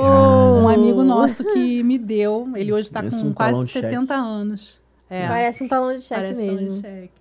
Um 0.63 0.69
amigo 0.69 1.03
nosso 1.03 1.43
que 1.43 1.83
me 1.83 1.97
deu. 1.97 2.49
Ele 2.55 2.71
hoje 2.71 2.89
tá 2.89 3.01
Parece 3.01 3.21
com 3.21 3.27
um 3.27 3.33
quase 3.33 3.65
de 3.65 3.71
cheque. 3.71 3.87
70 3.87 4.13
anos. 4.15 4.81
É. 5.09 5.27
Parece 5.27 5.63
um 5.63 5.67
talão 5.67 5.97
de 5.97 6.03
cheque 6.03 6.21
Parece 6.21 6.39
talão 6.45 6.57
de 6.57 6.63
mesmo. 6.63 6.81
cheque. 6.81 7.11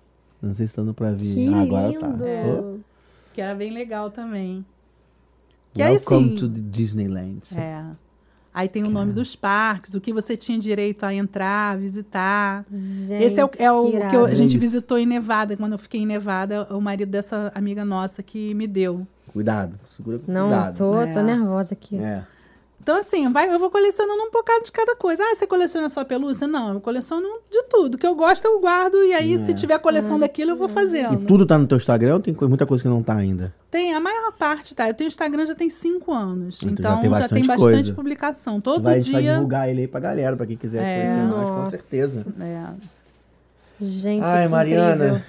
Não 0.41 0.55
sei 0.55 0.67
se 0.67 0.73
tá 0.73 0.81
dando 0.81 0.93
pra 0.93 1.11
ver. 1.11 1.33
Que 1.35 1.53
Ah, 1.53 1.61
agora 1.61 1.87
lindo. 1.87 1.99
tá. 1.99 2.15
Oh. 2.17 2.79
Que 3.33 3.41
era 3.41 3.53
bem 3.55 3.71
legal 3.71 4.09
também. 4.09 4.65
Que 5.73 5.81
aí 5.81 5.95
Welcome 5.95 6.29
sim. 6.29 6.35
to 6.37 6.49
the 6.49 6.61
Disneyland. 6.61 7.41
É. 7.57 7.83
Aí 8.59 8.67
tem 8.67 8.83
o 8.83 8.89
nome 8.89 9.13
dos 9.13 9.37
parques, 9.37 9.93
o 9.93 10.01
que 10.01 10.11
você 10.11 10.35
tinha 10.35 10.59
direito 10.59 11.05
a 11.05 11.13
entrar, 11.13 11.77
visitar. 11.77 12.65
Gente, 12.69 13.23
Esse 13.23 13.39
é 13.39 13.45
o, 13.45 13.49
é 13.57 13.71
o 13.71 14.09
que 14.09 14.15
eu- 14.17 14.25
a 14.25 14.35
gente 14.35 14.57
visitou 14.57 14.97
em 14.97 15.05
Nevada. 15.05 15.55
Quando 15.55 15.71
eu 15.71 15.77
fiquei 15.79 16.01
em 16.01 16.05
Nevada, 16.05 16.67
o 16.69 16.81
marido 16.81 17.09
dessa 17.09 17.49
amiga 17.55 17.85
nossa 17.85 18.21
que 18.21 18.53
me 18.53 18.67
deu. 18.67 19.07
Cuidado. 19.31 19.79
Segura 19.95 20.19
com 20.19 20.29
Não, 20.29 20.47
cuidado. 20.49 20.77
tô, 20.77 20.91
tô 20.91 21.19
É. 21.19 21.23
nervosa 21.23 21.73
aqui. 21.73 21.95
É. 21.95 22.25
Então, 22.81 22.97
assim, 22.97 23.31
vai, 23.31 23.53
eu 23.53 23.59
vou 23.59 23.69
colecionando 23.69 24.23
um 24.23 24.31
bocado 24.31 24.63
de 24.63 24.71
cada 24.71 24.95
coisa. 24.95 25.21
Ah, 25.21 25.35
você 25.35 25.45
coleciona 25.45 25.89
só 25.89 26.03
pelúcia? 26.03 26.47
Não, 26.47 26.73
eu 26.73 26.81
coleciono 26.81 27.27
de 27.51 27.61
tudo. 27.63 27.95
O 27.95 27.97
que 27.97 28.07
eu 28.07 28.15
gosto, 28.15 28.45
eu 28.45 28.59
guardo. 28.59 28.95
E 29.03 29.13
aí, 29.13 29.37
se 29.45 29.53
tiver 29.53 29.77
coleção 29.79 30.17
daquilo, 30.17 30.51
eu 30.51 30.55
vou 30.55 30.67
E 30.67 30.71
fazendo. 30.71 31.23
tudo 31.25 31.45
tá 31.45 31.57
no 31.57 31.67
teu 31.67 31.77
Instagram 31.77 32.13
ou 32.15 32.19
tem 32.19 32.35
muita 32.47 32.65
coisa 32.65 32.81
que 32.81 32.89
não 32.89 33.03
tá 33.03 33.15
ainda? 33.15 33.53
Tem, 33.69 33.93
a 33.93 33.99
maior 33.99 34.31
parte, 34.31 34.73
tá? 34.73 34.87
Eu 34.87 34.93
tenho 34.95 35.07
Instagram 35.09 35.45
já 35.45 35.53
tem 35.53 35.69
cinco 35.69 36.11
anos. 36.13 36.63
Então, 36.63 36.71
Então, 36.71 36.91
já 36.95 36.97
tem 37.01 37.09
já 37.11 37.27
tem 37.27 37.45
bastante 37.45 37.47
bastante 37.71 37.93
publicação. 37.93 38.59
Todo 38.61 38.81
vai, 38.83 38.97
a 38.97 39.01
gente 39.01 39.11
vai 39.11 39.21
dia. 39.21 39.33
divulgar 39.33 39.69
ele 39.69 39.81
aí 39.81 39.87
pra 39.87 39.99
galera, 39.99 40.35
pra 40.35 40.45
quem 40.47 40.57
quiser 40.57 40.81
É. 40.81 40.95
conhecer 41.03 41.23
mais, 41.35 41.49
com 41.49 41.55
Nossa. 41.57 41.71
certeza. 41.77 42.33
É. 42.39 42.65
Gente, 43.81 44.23
Ai, 44.23 44.47
Mariana. 44.47 44.95
incrível. 45.05 45.21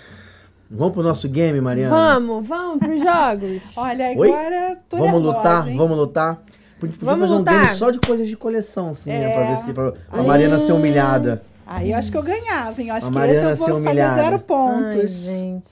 Vamos 0.71 0.95
pro 0.95 1.03
nosso 1.03 1.29
game, 1.29 1.61
Mariana? 1.61 1.95
Vamos, 1.95 2.47
vamos 2.47 2.79
pros 2.79 3.01
jogos. 3.01 3.63
Olha, 3.77 4.15
Oi? 4.17 4.29
agora 4.33 4.79
tô 4.89 4.97
Vamos 4.99 5.13
nervosa, 5.15 5.37
lutar? 5.39 5.69
hein? 5.69 5.77
Vamos 5.77 5.97
lutar? 5.99 6.43
Podia 6.81 6.97
podia 6.97 7.13
Vamos 7.15 7.27
fazer 7.29 7.39
lutar. 7.39 7.55
um 7.55 7.63
game 7.67 7.77
só 7.77 7.91
de 7.91 7.99
coisas 8.01 8.27
de 8.29 8.37
coleção, 8.37 8.91
assim, 8.91 9.11
né? 9.11 9.33
Pra 9.35 9.43
É. 9.45 9.55
ver 9.55 9.63
se 9.63 9.73
pra, 9.73 9.93
a 10.11 10.23
Mariana 10.23 10.59
ser 10.59 10.73
humilhada. 10.73 11.43
Aí 11.67 11.93
eu 11.93 11.99
acho 11.99 12.11
que 12.11 12.17
eu 12.17 12.23
ganhava, 12.23 12.81
hein? 12.81 12.89
Eu 12.89 12.95
acho 12.97 13.07
A 13.07 13.09
que 13.11 13.15
Mariana 13.15 13.53
esse 13.53 13.61
eu 13.63 13.67
ser 13.67 13.73
vou 13.73 13.83
fazer 13.83 13.89
humilhada. 13.91 14.23
zero 14.23 14.37
Ai, 14.37 14.43
pontos. 14.43 15.11
gente. 15.13 15.69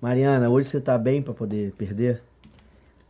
Mariana, 0.00 0.50
hoje 0.50 0.68
você 0.68 0.80
tá 0.80 0.98
bem 0.98 1.22
pra 1.22 1.32
poder 1.32 1.72
perder? 1.78 2.22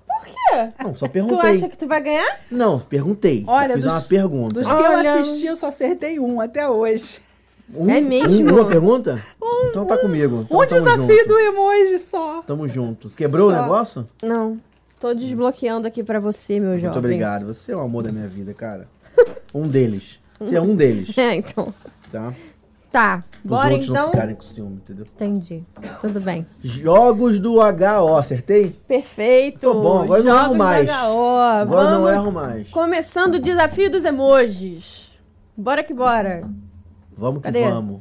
Por 0.06 0.24
quê? 0.26 0.68
Não, 0.82 0.94
só 0.94 1.06
Tu 1.06 1.12
perguntei. 1.12 1.50
acha 1.50 1.68
que 1.68 1.78
tu 1.78 1.86
vai 1.88 2.00
ganhar? 2.02 2.40
Não, 2.50 2.78
perguntei. 2.78 3.44
Olha, 3.46 3.74
Fiz 3.74 3.84
dos- 3.84 3.92
uma 3.94 4.00
pergunta. 4.02 4.54
Dos 4.54 4.66
que 4.66 4.72
eu 4.72 4.90
Olha. 4.92 5.14
assisti, 5.14 5.46
eu 5.46 5.56
só 5.56 5.68
acertei 5.68 6.18
um 6.20 6.40
até 6.40 6.68
hoje. 6.68 7.20
Um- 7.72 7.88
É 7.88 8.00
mesmo? 8.00 8.52
um- 8.52 8.54
uma 8.60 8.64
pergunta? 8.68 9.22
então 9.68 9.86
tá 9.86 9.96
comigo. 9.98 10.40
Então 10.44 10.58
um 10.60 10.66
desafio 10.66 11.16
junto. 11.16 11.28
do 11.28 11.38
emoji 11.38 11.98
só. 12.00 12.42
Tamo 12.44 12.66
junto. 12.66 13.08
Quebrou 13.10 13.48
Só. 13.50 13.56
o 13.56 13.62
negócio? 13.62 14.06
Não. 14.22 14.58
Tô 15.00 15.14
desbloqueando 15.14 15.88
aqui 15.88 16.04
pra 16.04 16.20
você, 16.20 16.60
meu 16.60 16.72
jovem. 16.74 16.84
Muito 16.90 16.98
obrigado. 16.98 17.46
Você 17.46 17.72
é 17.72 17.76
o 17.76 17.80
amor 17.80 18.02
da 18.02 18.12
minha 18.12 18.28
vida, 18.28 18.52
cara. 18.52 18.86
Um 19.54 19.66
deles. 19.66 20.20
Você 20.38 20.56
é 20.56 20.60
um 20.60 20.76
deles, 20.76 21.16
É, 21.18 21.34
então. 21.36 21.72
tá? 22.12 22.32
Tá. 22.92 23.24
Os 23.44 23.48
Bora 23.50 23.72
outros 23.72 23.88
não 23.88 23.94
então. 23.96 24.10
ficarem 24.10 24.34
com 24.34 24.42
ciúme, 24.42 24.76
entendeu? 24.76 25.06
Entendi. 25.14 25.64
Tudo 26.00 26.20
bem. 26.20 26.44
Jogos 26.62 27.38
do 27.38 27.54
HO, 27.60 28.16
acertei? 28.16 28.70
Perfeito. 28.86 29.60
Tô 29.60 29.74
bom, 29.80 30.02
agora 30.02 30.20
eu 30.20 30.24
não 30.24 30.32
Jogos 30.32 30.46
erro 30.48 30.58
mais. 30.58 30.86
do 30.86 30.92
HO. 30.92 31.36
Agora 31.38 31.82
eu 31.84 31.90
não 31.90 32.00
Vamos 32.02 32.12
erro 32.12 32.32
mais. 32.32 32.68
Começando 32.70 33.34
o 33.36 33.38
desafio 33.40 33.90
dos 33.90 34.04
emojis. 34.04 35.12
Bora 35.56 35.82
que 35.84 35.94
bora. 35.94 36.42
Vamos 37.16 37.38
que 37.40 37.44
Cadê? 37.44 37.64
vamos. 37.70 38.00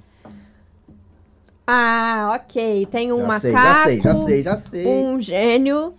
Ah, 1.67 2.39
ok. 2.41 2.85
Tem 2.88 3.13
um 3.13 3.19
Já 3.21 3.27
macaco. 3.27 3.41
sei, 3.43 3.51
já 3.53 3.84
sei, 3.84 4.01
já 4.01 4.15
sei, 4.26 4.43
já 4.43 4.57
sei. 4.57 4.88
Um 4.88 5.19
gênio. 5.21 5.93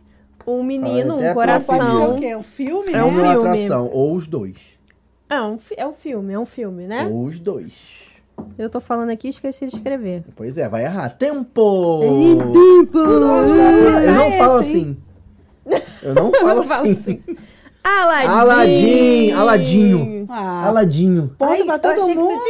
Um 0.46 0.62
menino, 0.62 1.16
um 1.16 1.30
a 1.30 1.34
Pode 1.34 1.62
ser 1.64 1.66
coração. 1.76 2.14
o 2.16 2.18
quê? 2.18 2.34
Um 2.34 2.42
filme, 2.42 2.90
É 2.90 2.92
né? 2.92 3.04
um 3.04 3.10
Filme 3.10 3.28
ou 3.28 3.32
filme. 3.42 3.48
atração, 3.64 3.90
ou 3.92 4.14
os 4.14 4.26
dois. 4.26 4.56
É 5.28 5.40
um, 5.42 5.58
é 5.76 5.86
um 5.86 5.92
filme, 5.92 6.32
é 6.32 6.38
um 6.38 6.44
filme, 6.44 6.86
né? 6.86 7.06
Ou 7.10 7.26
os 7.26 7.38
dois. 7.38 7.72
Eu 8.58 8.70
tô 8.70 8.80
falando 8.80 9.10
aqui 9.10 9.26
e 9.26 9.30
esqueci 9.30 9.66
de 9.66 9.76
escrever. 9.76 10.24
Pois 10.34 10.56
é, 10.56 10.68
vai 10.68 10.84
errar. 10.84 11.10
Tempo! 11.10 12.00
Tempo! 12.52 12.98
Eu 12.98 14.14
não 14.14 14.32
falo 14.38 14.60
esse, 14.60 14.70
assim. 14.70 14.96
Eu 16.02 16.14
não 16.14 16.32
falo 16.40 16.54
Não 16.54 16.62
falo 16.66 16.88
assim. 16.90 17.22
Aladim! 17.82 18.26
Aladim, 18.28 19.32
Aladinho. 19.32 20.26
Ah, 20.28 20.66
Aladinho. 20.68 21.30
ponto 21.38 21.50
Ai, 21.52 21.64
pra 21.64 21.78
todo 21.78 22.08
mundo. 22.08 22.40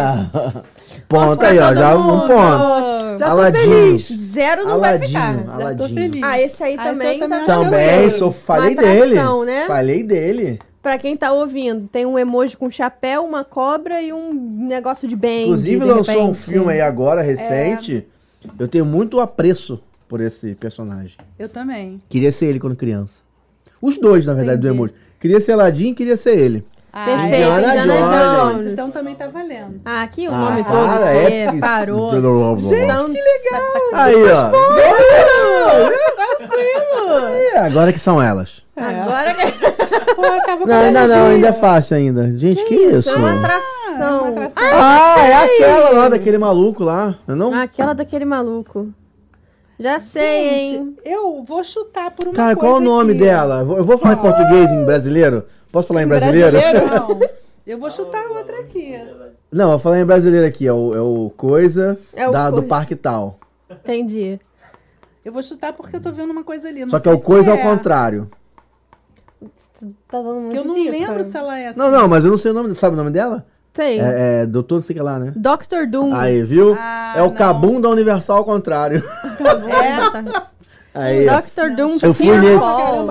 Ah, 0.00 0.62
ponto 1.08 1.44
aí, 1.44 1.58
ó. 1.58 1.74
Já 1.74 1.96
um 1.96 2.20
ponto. 2.20 3.18
Já 3.18 3.26
tô 3.26 3.32
Aladinho. 3.32 3.64
feliz. 3.98 4.08
Zero 4.08 4.64
não 4.64 4.78
vai 4.80 4.90
Aladinho. 4.96 5.08
ficar. 5.08 5.34
Já 5.36 5.44
tô 5.44 5.52
Aladinho. 5.62 5.88
feliz. 6.00 6.22
Ah, 6.22 6.40
esse 6.40 6.62
aí 6.64 6.76
Ah, 6.78 6.90
esse 6.90 6.92
também, 6.98 7.14
eu 7.14 7.18
também 7.20 7.46
tá 7.46 7.54
Também, 7.60 8.10
sou, 8.10 8.32
falei 8.32 8.74
Uma 8.74 8.80
atração, 8.82 9.40
dele. 9.44 9.52
né? 9.58 9.66
Falei 9.66 10.02
dele. 10.02 10.58
Pra 10.82 10.98
quem 10.98 11.16
tá 11.16 11.32
ouvindo, 11.32 11.88
tem 11.88 12.06
um 12.06 12.16
emoji 12.16 12.56
com 12.56 12.70
chapéu, 12.70 13.24
uma 13.24 13.42
cobra 13.44 14.00
e 14.00 14.12
um 14.12 14.32
negócio 14.68 15.08
de 15.08 15.16
bem. 15.16 15.44
Inclusive, 15.46 15.80
de 15.84 15.90
lançou 15.90 16.14
um 16.22 16.26
repente. 16.28 16.44
filme 16.44 16.72
aí 16.72 16.80
agora, 16.80 17.22
recente. 17.22 18.06
Eu 18.56 18.68
tenho 18.68 18.84
muito 18.84 19.18
apreço 19.18 19.80
por 20.08 20.20
esse 20.20 20.54
personagem. 20.54 21.16
Eu 21.36 21.48
também. 21.48 21.98
Queria 22.08 22.30
ser 22.30 22.46
ele 22.46 22.60
quando 22.60 22.76
criança. 22.76 23.25
Os 23.80 23.98
dois, 23.98 24.24
na 24.26 24.34
verdade, 24.34 24.60
do 24.60 24.66
Entendi. 24.68 24.78
emoji. 24.78 24.94
Queria 25.20 25.40
ser 25.40 25.52
Aladdin 25.52 25.88
e 25.90 25.94
queria 25.94 26.16
ser 26.16 26.36
ele. 26.38 26.64
Ah, 26.92 27.04
Perfeito, 27.04 27.34
Indiana 27.34 27.76
Indiana, 27.76 28.28
Jones. 28.28 28.32
Jones. 28.62 28.72
Então 28.72 28.90
também 28.90 29.14
tá 29.14 29.26
valendo. 29.28 29.80
Ah, 29.84 30.02
aqui 30.02 30.26
o 30.28 30.32
Ah, 30.32 30.38
nome 30.38 30.64
para, 30.64 30.72
todo 30.72 31.04
é 31.04 31.46
que 31.52 31.58
parou. 31.60 32.10
Gente, 32.56 33.12
que 33.12 33.20
legal! 33.20 33.62
Aí, 33.92 34.14
ó. 34.24 34.50
É, 37.54 37.58
agora 37.58 37.92
que 37.92 37.98
são 37.98 38.20
elas. 38.20 38.62
Agora 38.76 39.34
que 39.34 40.14
Pô, 40.14 40.22
acaba 40.22 40.58
com 40.62 40.66
Não, 40.66 40.76
ainda 40.80 41.06
não, 41.06 41.26
ainda 41.28 41.48
é 41.48 41.52
fácil 41.52 41.96
ainda. 41.96 42.30
Gente, 42.38 42.64
que, 42.64 42.74
isso? 42.74 43.10
é 43.10 43.14
uma 43.14 43.30
Ah, 43.32 43.38
atração. 43.38 44.18
uma 44.20 44.28
atração. 44.28 44.62
Ah, 44.62 45.14
é 45.26 45.34
aquela 45.44 45.90
lá, 45.90 46.08
daquele 46.08 46.38
maluco 46.38 46.82
lá. 46.84 47.14
Não 47.26 47.34
é 47.34 47.38
não? 47.38 47.54
Ah, 47.54 47.62
aquela 47.62 47.94
daquele 47.94 48.24
maluco. 48.24 48.88
Já 49.78 50.00
sei, 50.00 50.48
hein? 50.48 50.72
Gente, 50.74 51.00
eu 51.04 51.44
vou 51.44 51.62
chutar 51.62 52.10
por 52.10 52.28
uma 52.28 52.34
Cara, 52.34 52.56
coisa 52.56 52.72
qual 52.74 52.80
o 52.80 52.84
nome 52.84 53.10
aqui. 53.12 53.20
dela? 53.20 53.60
Eu 53.60 53.84
vou- 53.84 53.98
falar 53.98 54.14
em 54.14 54.18
português, 54.18 54.70
em 54.70 54.84
brasileiro? 54.84 55.44
Posso 55.70 55.88
falar 55.88 56.02
em 56.02 56.06
brasileiro? 56.06 56.56
Não, 56.88 57.20
eu 57.66 57.78
vou 57.78 57.90
chutar 57.90 58.24
outra 58.28 58.58
aqui. 58.60 58.98
Não, 59.52 59.64
eu 59.66 59.70
vou 59.72 59.78
falar 59.78 60.00
em 60.00 60.04
brasileiro 60.06 60.46
aqui. 60.46 60.66
É 60.66 60.72
o, 60.72 60.94
é 60.94 61.00
o 61.00 61.30
Coisa 61.36 61.98
É 62.14 62.26
o 62.26 62.30
da- 62.32 62.48
do 62.48 62.54
Coisa. 62.56 62.68
Parque 62.68 62.96
Tal. 62.96 63.38
Entendi. 63.70 64.40
Eu 65.24 65.32
vou 65.32 65.42
chutar 65.42 65.72
porque 65.72 65.96
eu 65.96 66.00
tô 66.00 66.10
vendo 66.12 66.30
uma 66.30 66.44
coisa 66.44 66.68
ali. 66.68 66.80
não 66.80 66.88
Só 66.90 66.96
que 66.98 67.02
sei 67.02 67.12
é 67.12 67.14
o 67.14 67.20
Coisa 67.20 67.50
ao 67.50 67.58
é. 67.58 67.62
contrário. 67.62 68.30
Tá 70.08 70.22
dando 70.22 70.40
muito 70.40 70.52
Que 70.52 70.58
eu 70.58 70.64
não 70.64 70.74
dica. 70.74 70.90
lembro 70.90 71.24
se 71.24 71.36
ela 71.36 71.58
é 71.58 71.68
assim. 71.68 71.78
Não, 71.78 71.90
não, 71.90 72.08
mas 72.08 72.24
eu 72.24 72.30
não 72.30 72.38
sei 72.38 72.50
o 72.50 72.54
nome. 72.54 72.74
Sabe 72.76 72.94
o 72.94 72.96
nome 72.96 73.10
dela? 73.10 73.44
Sei. 73.76 74.00
É, 74.00 74.40
é 74.42 74.46
doutor 74.46 74.76
não 74.76 74.82
sei 74.82 74.94
o 74.94 74.98
que 74.98 75.02
lá, 75.04 75.18
né? 75.18 75.32
Dr. 75.36 75.86
Doom. 75.88 76.14
Aí, 76.14 76.42
viu? 76.42 76.74
Ah, 76.80 77.12
é 77.16 77.22
o 77.22 77.26
não. 77.26 77.34
Cabum 77.34 77.80
da 77.80 77.88
Universal 77.90 78.38
ao 78.38 78.44
contrário. 78.44 79.04
Essa- 79.38 80.46
Aí, 80.94 81.28
ó. 81.28 81.40
Dr. 81.40 81.76
Doom 81.76 81.98
Eu 82.00 82.14
fui 82.14 82.38
nesse, 82.38 82.64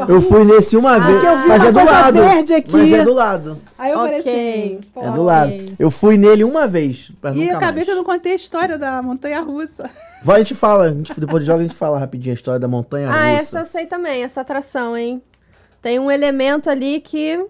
eu 0.09 0.21
fui 0.23 0.43
nesse 0.43 0.75
uma 0.75 0.99
vez, 0.99 1.23
eu 1.23 1.37
vi 1.37 1.47
mas 1.47 1.59
uma 1.59 1.67
é 1.67 1.71
do 1.71 1.85
lado. 1.85 2.19
verde 2.19 2.53
aqui. 2.55 2.71
Mas 2.75 2.91
é 2.91 3.03
do 3.03 3.13
lado. 3.13 3.61
Aí 3.77 3.91
eu 3.91 3.97
falei 3.99 4.19
Ok. 4.21 4.31
assim, 4.33 4.79
pô, 4.91 5.01
É 5.03 5.11
do 5.11 5.21
lado. 5.21 5.53
Eu 5.77 5.91
fui 5.91 6.17
nele 6.17 6.43
uma 6.43 6.65
vez, 6.67 7.11
E 7.35 7.47
acabei 7.49 7.73
mais. 7.73 7.83
que 7.85 7.91
eu 7.91 7.95
não 7.95 8.03
contei 8.03 8.31
a 8.31 8.35
história 8.35 8.75
da 8.75 9.03
montanha 9.03 9.39
russa. 9.41 9.87
Vai, 10.23 10.37
a 10.37 10.39
gente 10.39 10.55
fala, 10.55 10.85
a 10.85 10.89
gente, 10.89 11.19
depois 11.19 11.43
de 11.43 11.47
jogo 11.47 11.59
a 11.59 11.63
gente 11.63 11.75
fala 11.75 11.99
rapidinho 11.99 12.33
a 12.33 12.35
história 12.35 12.59
da 12.59 12.67
montanha 12.67 13.07
Ah, 13.07 13.13
russa. 13.29 13.41
essa 13.41 13.59
eu 13.59 13.65
sei 13.67 13.85
também, 13.85 14.23
essa 14.23 14.41
atração, 14.41 14.97
hein? 14.97 15.21
Tem 15.79 15.99
um 15.99 16.09
elemento 16.09 16.71
ali 16.71 16.99
que 16.99 17.45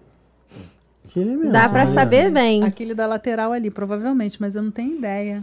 Que 1.16 1.20
ele 1.20 1.34
mesmo, 1.34 1.50
dá 1.50 1.66
pra 1.66 1.78
olha. 1.80 1.88
saber 1.88 2.30
bem. 2.30 2.62
Aquele 2.62 2.92
da 2.92 3.06
lateral 3.06 3.50
ali, 3.50 3.70
provavelmente, 3.70 4.36
mas 4.38 4.54
eu 4.54 4.62
não 4.62 4.70
tenho 4.70 4.98
ideia. 4.98 5.42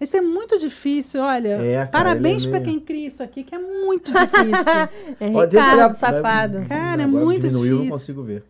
Isso 0.00 0.16
é 0.16 0.22
muito 0.22 0.58
difícil, 0.58 1.20
olha. 1.20 1.62
É, 1.62 1.74
cara, 1.74 1.88
parabéns 1.88 2.44
ele 2.44 2.46
é 2.46 2.50
pra 2.52 2.60
meio- 2.60 2.72
quem 2.78 2.80
cria 2.80 3.06
isso 3.08 3.22
aqui, 3.22 3.42
que 3.44 3.54
é 3.54 3.58
muito 3.58 4.10
difícil. 4.10 4.88
É 5.20 5.26
Ricardo, 5.28 5.92
safado. 5.92 6.64
Cara, 6.66 7.02
é 7.02 7.06
muito 7.06 7.42
diminuiu, 7.42 7.64
eu 7.66 7.70
não 7.72 7.84
difícil. 7.84 7.98
consigo 7.98 8.22
ver. 8.22 8.42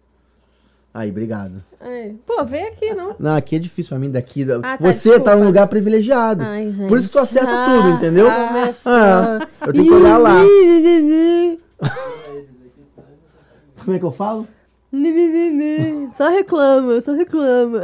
Aí, 0.95 1.11
obrigado. 1.11 1.61
Ai, 1.81 2.15
Pô, 2.25 2.45
vem 2.45 2.67
aqui, 2.69 2.95
não. 2.95 3.17
Não, 3.19 3.35
aqui 3.35 3.57
é 3.57 3.59
difícil 3.59 3.89
pra 3.91 3.99
mim 3.99 4.11
daqui. 4.11 4.45
da- 4.45 4.59
Ah, 4.59 4.61
tá, 4.61 4.79
Você 4.79 5.09
desculpa. 5.09 5.21
tá 5.31 5.37
num 5.37 5.45
lugar 5.47 5.67
privilegiado. 5.67 6.45
Ai, 6.45 6.71
gente. 6.71 6.89
Por 6.89 6.99
isso 6.99 7.09
que 7.09 7.15
tu 7.15 7.19
acerta 7.19 7.51
Ah, 7.51 7.65
tudo, 7.67 7.89
entendeu? 7.97 8.27
começou. 8.31 8.93
Ah, 8.93 9.39
eu 9.67 9.73
tenho 9.73 9.85
que 9.87 9.93
olhar 9.93 10.19
lá. 10.19 10.35
Como 13.85 13.97
é 13.97 13.99
que 13.99 14.05
eu 14.05 14.11
falo? 14.13 14.47
Só 16.15 16.29
reclama, 16.31 17.01
só 17.01 17.13
reclama. 17.13 17.83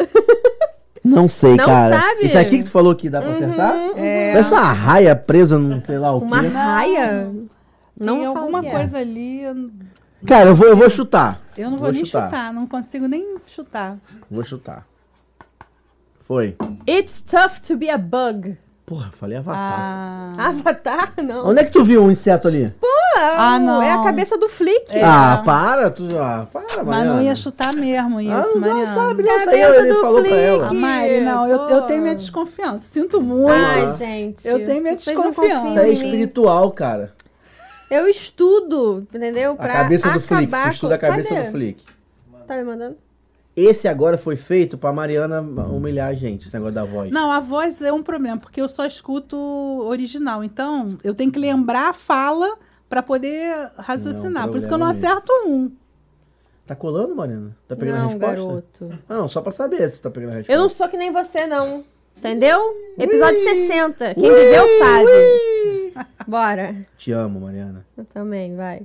Não 1.05 1.29
sei, 1.29 1.55
Não 1.55 1.67
cara. 1.67 1.99
sabe? 2.01 2.25
Isso 2.27 2.39
aqui 2.39 2.59
que 2.59 2.65
tu 2.65 2.71
falou 2.71 2.95
que 2.95 3.11
dá 3.11 3.21
pra 3.21 3.33
acertar? 3.33 3.75
É. 3.97 4.33
Parece 4.33 4.53
uma 4.55 4.73
raia 4.73 5.15
presa 5.15 5.59
num 5.59 5.85
sei 5.85 5.99
lá 5.99 6.13
o 6.15 6.21
quê. 6.21 6.27
Uma 6.27 6.41
raia? 6.41 7.31
Não 8.01 8.17
Tem 8.19 8.27
alguma 8.27 8.67
é. 8.67 8.71
coisa 8.71 8.99
ali. 8.99 9.43
Eu 9.43 9.71
Cara, 10.27 10.47
eu 10.49 10.55
vou, 10.55 10.67
eu 10.67 10.77
vou 10.77 10.89
chutar. 10.89 11.43
eu 11.59 11.65
não 11.71 11.77
vou, 11.77 11.87
Vou 11.89 11.93
nem 11.93 12.07
chutar. 12.07 12.25
chutar. 12.31 12.53
não 12.55 12.67
consigo 12.67 13.07
nem 13.07 13.37
chutar. 13.47 13.99
Vou 14.31 14.43
chutar. 14.43 14.87
Foi. 16.23 16.57
It's 16.89 17.21
tough 17.21 17.61
to 17.67 17.77
be 17.77 17.91
a 17.91 17.99
bug. 17.99 18.57
Porra, 18.87 19.11
falei 19.19 19.39
avatar. 19.39 20.35
Ah, 20.37 20.49
Avatar? 20.49 21.13
Não. 21.25 21.47
Onde 21.49 21.61
é 21.61 21.65
que 21.65 21.71
tu 21.73 21.83
viu 21.85 22.03
um 22.05 22.11
inseto 22.11 22.47
ali? 22.49 22.71
Ah, 23.17 23.59
não. 23.59 23.81
É 23.81 23.93
a 23.93 24.03
cabeça 24.03 24.37
do 24.37 24.47
Flick. 24.49 24.95
É. 24.95 25.03
Ah, 25.03 25.41
para. 25.43 25.91
Tu, 25.91 26.07
ah, 26.19 26.47
para, 26.53 26.63
mas 26.63 26.77
não 26.85 26.85
Mariana. 27.15 27.23
ia 27.23 27.35
chutar 27.37 27.73
mesmo 27.75 28.21
isso, 28.21 28.31
Ah, 28.33 28.43
não, 28.43 28.53
não 28.55 28.61
Mariana. 28.61 28.87
sabe, 28.87 29.23
não. 29.23 29.39
Cabeça 29.39 29.77
ele 29.81 29.95
pra 29.95 30.11
Flick. 30.13 30.35
ela. 30.35 30.67
Ah, 30.69 30.75
Mari, 30.75 31.21
não, 31.21 31.47
eu, 31.49 31.69
eu 31.69 31.83
tenho 31.83 32.03
minha 32.03 32.15
desconfiança. 32.15 32.87
Sinto 32.91 33.23
muito. 33.23 33.51
Ai, 33.53 33.97
gente. 33.97 34.47
Eu 34.47 34.67
tenho 34.67 34.83
minha 34.83 34.97
desconfiança. 34.97 35.69
Isso 35.69 35.79
é 35.79 35.89
espiritual, 35.91 36.71
cara. 36.73 37.13
Eu 37.91 38.07
estudo, 38.09 39.07
entendeu? 39.15 39.53
A 39.53 39.57
Pra 39.57 39.73
cabeça 39.73 40.11
do 40.11 40.21
Flick. 40.21 40.53
Tu 40.53 40.69
estuda 40.71 40.95
a 40.97 40.99
cabeça 40.99 41.29
Cadê? 41.31 41.43
do 41.47 41.51
Flick. 41.53 41.85
Tá 42.47 42.57
me 42.57 42.65
mandando? 42.65 42.97
Esse 43.57 43.87
agora 43.87 44.19
foi 44.19 44.35
feito 44.37 44.77
pra 44.77 44.93
Mariana 44.93 45.41
humilhar 45.41 46.09
a 46.09 46.15
gente, 46.15 46.47
esse 46.47 46.55
negócio 46.55 46.75
da 46.75 46.85
voz. 46.85 47.11
Não, 47.13 47.31
a 47.31 47.39
voz 47.39 47.81
é 47.81 47.93
um 47.93 48.03
problema, 48.03 48.37
porque 48.37 48.61
eu 48.61 48.69
só 48.69 48.85
escuto 48.85 49.37
original. 49.37 50.43
Então, 50.43 50.99
eu 51.05 51.15
tenho 51.15 51.31
que 51.31 51.39
lembrar 51.39 51.91
a 51.91 51.93
fala 51.93 52.57
pra 52.89 53.01
poder 53.03 53.71
raciocinar. 53.79 54.45
Não, 54.45 54.51
Por 54.51 54.57
isso 54.57 54.67
que 54.67 54.75
eu 54.75 54.79
não 54.79 54.89
problema 54.89 55.09
acerto 55.17 55.33
um. 55.47 55.71
Tá 56.67 56.75
colando, 56.75 57.15
Mariana? 57.15 57.57
Tá 57.69 57.77
pegando 57.77 57.97
a 57.97 57.99
Não, 58.01 58.09
resposta? 58.09 58.37
garoto. 58.37 58.99
Ah, 59.09 59.15
não, 59.15 59.29
só 59.29 59.41
pra 59.41 59.53
saber 59.53 59.89
se 59.91 60.01
tá 60.03 60.11
pegando 60.11 60.31
a 60.31 60.37
resposta. 60.37 60.53
Eu 60.53 60.61
não 60.63 60.69
sou 60.71 60.89
que 60.89 60.97
nem 60.97 61.13
você, 61.13 61.47
não. 61.47 61.85
Entendeu? 62.17 62.59
Episódio 62.99 63.39
60. 63.39 64.15
Quem 64.15 64.23
viveu 64.33 64.65
sabe. 64.79 66.07
Bora. 66.27 66.75
Te 66.97 67.13
amo, 67.13 67.41
Mariana. 67.41 67.85
Eu 67.97 68.05
também, 68.07 68.57
vai. 68.57 68.83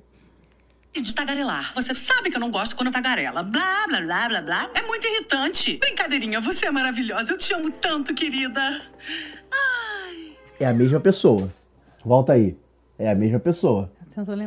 E 0.94 1.02
de 1.02 1.14
tagarelar. 1.14 1.72
Você 1.76 1.94
sabe 1.94 2.30
que 2.32 2.36
eu 2.36 2.40
não 2.40 2.50
gosto 2.50 2.76
quando 2.76 2.92
tagarela. 2.92 3.44
Blá, 3.44 3.86
blá, 3.88 4.02
blá, 4.02 4.28
blá, 4.28 4.42
blá. 4.42 4.70
É 4.74 4.82
muito 4.82 5.06
irritante. 5.06 5.78
Brincadeirinha, 5.78 6.42
você 6.42 6.66
é 6.66 6.72
maravilhosa. 6.72 7.32
Eu 7.34 7.38
te 7.38 7.54
amo 7.54 7.70
tanto, 7.72 8.14
querida. 8.14 8.60
Ai. 9.52 10.32
É 10.60 10.66
a 10.66 10.74
mesma 10.74 11.00
pessoa. 11.00 11.54
Volta 12.04 12.34
aí. 12.34 12.58
É 12.98 13.10
a 13.12 13.16
mesma 13.16 13.40
pessoa. 13.40 13.92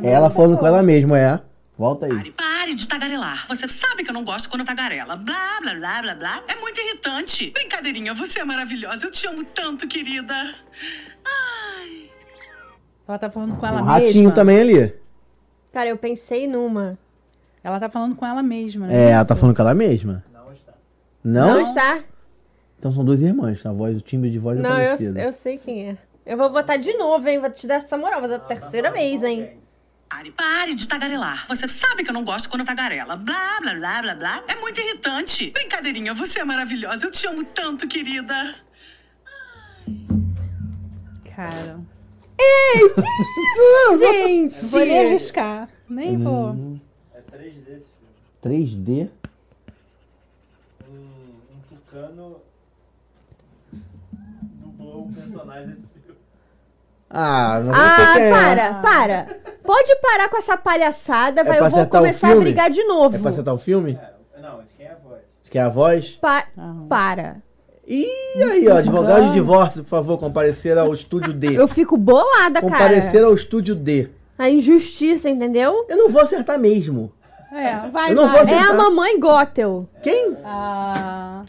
Ela 0.03 0.29
falando 0.29 0.57
com 0.57 0.67
ela 0.67 0.83
mesma, 0.83 1.17
é. 1.17 1.39
Volta 1.77 2.05
aí. 2.05 2.11
Pare, 2.13 2.31
pare 2.31 2.75
de 2.75 2.87
tagarelar. 2.87 3.47
Você 3.47 3.67
sabe 3.67 4.03
que 4.03 4.09
eu 4.09 4.13
não 4.13 4.23
gosto 4.25 4.49
quando 4.49 4.65
tagarela. 4.65 5.15
Blá, 5.15 5.59
blá, 5.61 5.73
blá, 5.75 6.01
blá, 6.01 6.15
blá. 6.15 6.43
É 6.47 6.55
muito 6.57 6.79
irritante. 6.79 7.51
Brincadeirinha, 7.51 8.13
você 8.13 8.39
é 8.41 8.43
maravilhosa. 8.43 9.05
Eu 9.07 9.11
te 9.11 9.25
amo 9.27 9.43
tanto, 9.45 9.87
querida. 9.87 10.35
Ai. 11.25 12.09
Ela 13.07 13.17
tá 13.17 13.29
falando 13.31 13.55
com 13.55 13.65
Um 13.65 13.69
ela 13.69 13.81
ratinho 13.81 14.13
mesma. 14.15 14.31
também 14.33 14.59
ali. 14.59 14.93
Cara, 15.73 15.89
eu 15.89 15.97
pensei 15.97 16.47
numa. 16.47 16.97
Ela 17.63 17.79
tá 17.79 17.89
falando 17.89 18.15
com 18.15 18.25
ela 18.25 18.43
mesma. 18.43 18.93
É, 18.93 19.09
ela 19.09 19.25
tá 19.25 19.35
falando 19.35 19.55
com 19.55 19.61
ela 19.63 19.73
mesma. 19.73 20.23
Não 20.31 20.53
está. 20.53 20.73
Não, 21.23 21.47
Não? 21.55 21.61
está? 21.61 22.03
Então 22.77 22.91
são 22.91 23.03
duas 23.03 23.21
irmãs. 23.21 23.65
A 23.65 23.71
voz, 23.71 23.97
o 23.97 24.01
timbre 24.01 24.29
de 24.29 24.37
voz 24.37 24.59
é 24.59 24.61
Não, 24.61 24.79
eu, 24.79 24.85
parecido. 24.85 25.17
eu 25.19 25.33
sei 25.33 25.57
quem 25.57 25.89
é. 25.89 25.97
Eu 26.25 26.37
vou 26.37 26.49
botar 26.51 26.77
de 26.77 26.93
novo, 26.93 27.27
hein? 27.27 27.39
Vou 27.39 27.49
te 27.49 27.65
dar 27.65 27.75
essa 27.75 27.97
moral. 27.97 28.19
Vou 28.19 28.29
dar 28.29 28.35
a 28.35 28.39
terceira 28.39 28.91
vez, 28.91 29.23
hein? 29.23 29.57
Pare, 30.07 30.31
pare 30.31 30.75
de 30.75 30.87
tagarelar. 30.87 31.47
Você 31.47 31.67
sabe 31.67 32.03
que 32.03 32.09
eu 32.09 32.13
não 32.13 32.23
gosto 32.23 32.47
quando 32.47 32.63
tagarela. 32.63 33.15
Blá, 33.15 33.59
blá, 33.61 33.73
blá, 33.73 34.01
blá, 34.03 34.15
blá. 34.15 34.43
É 34.47 34.55
muito 34.55 34.79
irritante. 34.79 35.49
Brincadeirinha, 35.51 36.13
você 36.13 36.39
é 36.39 36.43
maravilhosa. 36.43 37.07
Eu 37.07 37.11
te 37.11 37.25
amo 37.25 37.43
tanto, 37.43 37.87
querida. 37.87 38.53
Cara. 41.35 41.79
Gente! 43.99 44.63
Não 44.63 44.69
vou 44.69 44.79
nem 44.81 44.99
arriscar. 45.07 45.69
Nem 45.89 46.17
vou. 46.17 46.55
3D? 48.43 49.09
um 50.89 51.59
tucano 51.69 52.37
dublou 54.61 55.05
o 55.05 55.13
personagem 55.13 55.67
desse 55.69 55.81
filme. 56.03 56.19
Ah, 57.09 57.59
não 57.63 57.73
Ah, 57.73 58.11
quem 58.13 58.23
é. 58.23 58.29
para, 58.31 58.73
para. 58.81 59.39
Pode 59.63 59.95
parar 60.01 60.29
com 60.29 60.37
essa 60.37 60.57
palhaçada, 60.57 61.43
vai. 61.43 61.57
pra 61.57 61.65
eu 61.67 61.69
vou 61.71 61.79
acertar 61.79 62.01
o 62.01 62.03
começar 62.03 62.27
a 62.27 62.31
filme? 62.31 62.43
brigar 62.45 62.69
de 62.69 62.83
novo. 62.83 63.15
É 63.15 63.19
pra 63.19 63.29
acertar 63.29 63.53
o 63.53 63.57
filme? 63.57 63.97
Não, 64.41 64.61
de 64.61 64.73
quem 64.75 64.85
é 64.87 64.91
a 64.91 64.95
voz? 64.95 65.21
Que 65.49 65.57
é 65.57 65.61
a 65.61 65.69
voz? 65.69 66.09
Pa- 66.19 66.47
para. 66.89 67.37
Ih, 67.95 68.43
aí, 68.43 68.67
ó, 68.67 68.77
advogado 68.77 69.27
de 69.27 69.33
divórcio, 69.33 69.83
por 69.83 69.89
favor, 69.89 70.17
comparecer 70.17 70.77
ao 70.77 70.93
estúdio 70.93 71.31
D. 71.33 71.55
Eu 71.59 71.67
fico 71.67 71.95
bolada, 71.97 72.61
Comparecer 72.61 73.13
cara. 73.13 73.25
ao 73.27 73.33
estúdio 73.33 73.75
D. 73.75 74.09
A 74.37 74.49
injustiça, 74.49 75.29
entendeu? 75.29 75.85
Eu 75.87 75.97
não 75.97 76.09
vou 76.09 76.21
acertar 76.21 76.57
mesmo. 76.59 77.11
É, 77.51 77.87
vai, 77.91 78.11
Eu 78.11 78.15
não 78.15 78.27
vai. 78.27 78.43
vou 78.45 78.53
É 78.53 78.57
a 78.57 78.61
acertar. 78.61 78.77
mamãe 78.77 79.19
Gothel. 79.19 79.87
Quem? 80.01 80.35
Ah, 80.43 81.43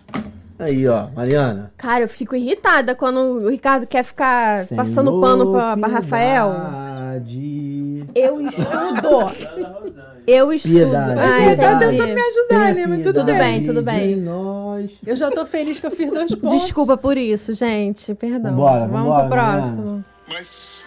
Aí, 0.59 0.87
ó, 0.87 1.07
Mariana. 1.17 1.73
Cara, 1.77 2.05
eu 2.05 2.09
fico 2.09 2.37
irritada 2.37 2.95
quando 2.95 3.19
o 3.19 3.49
Ricardo 3.49 3.87
quer 3.87 4.05
ficar 4.05 4.67
passando 4.69 5.21
pano 5.21 5.51
pra, 5.51 5.77
pra 5.77 5.89
Rafael. 5.89 6.51
Piedade. 6.51 8.05
Eu 8.15 8.41
estudo. 8.41 9.84
Eu 10.27 10.53
estudo. 10.53 10.73
Piedade. 10.75 11.21
Ah, 11.21 11.47
ele 11.47 11.57
tá 11.57 11.79
tentando 11.79 12.15
me 12.15 12.21
ajudar, 12.21 12.75
né? 12.75 12.87
Mas 12.87 13.03
tudo 13.03 13.21
Tudo 13.21 13.27
bem. 13.35 13.63
tudo 13.63 13.83
bem. 13.83 14.17
Nós. 14.17 14.91
Eu 15.07 15.17
já 15.17 15.31
tô 15.31 15.45
feliz 15.45 15.79
que 15.81 15.87
eu 15.87 15.91
fiz 15.91 16.11
dois 16.11 16.35
pontos. 16.35 16.63
Desculpa 16.63 16.97
por 16.97 17.17
isso, 17.19 17.53
gente. 17.55 18.15
Perdão. 18.15 18.51
Vambora, 18.53 18.87
Vamos 18.87 18.93
vambora, 19.09 19.29
pro 19.29 19.37
Mariana. 19.37 19.63
próximo. 19.63 20.05
Mas. 20.29 20.87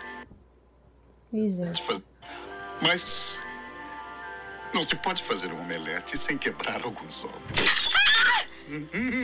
Ih, 1.33 1.49
gente. 1.49 1.83
Mas. 2.81 3.41
Não 4.73 4.83
se 4.83 4.95
pode 4.97 5.23
fazer 5.23 5.51
um 5.53 5.61
omelete 5.61 6.17
sem 6.17 6.37
quebrar 6.37 6.81
alguns 6.83 7.23
ovos. 7.23 7.87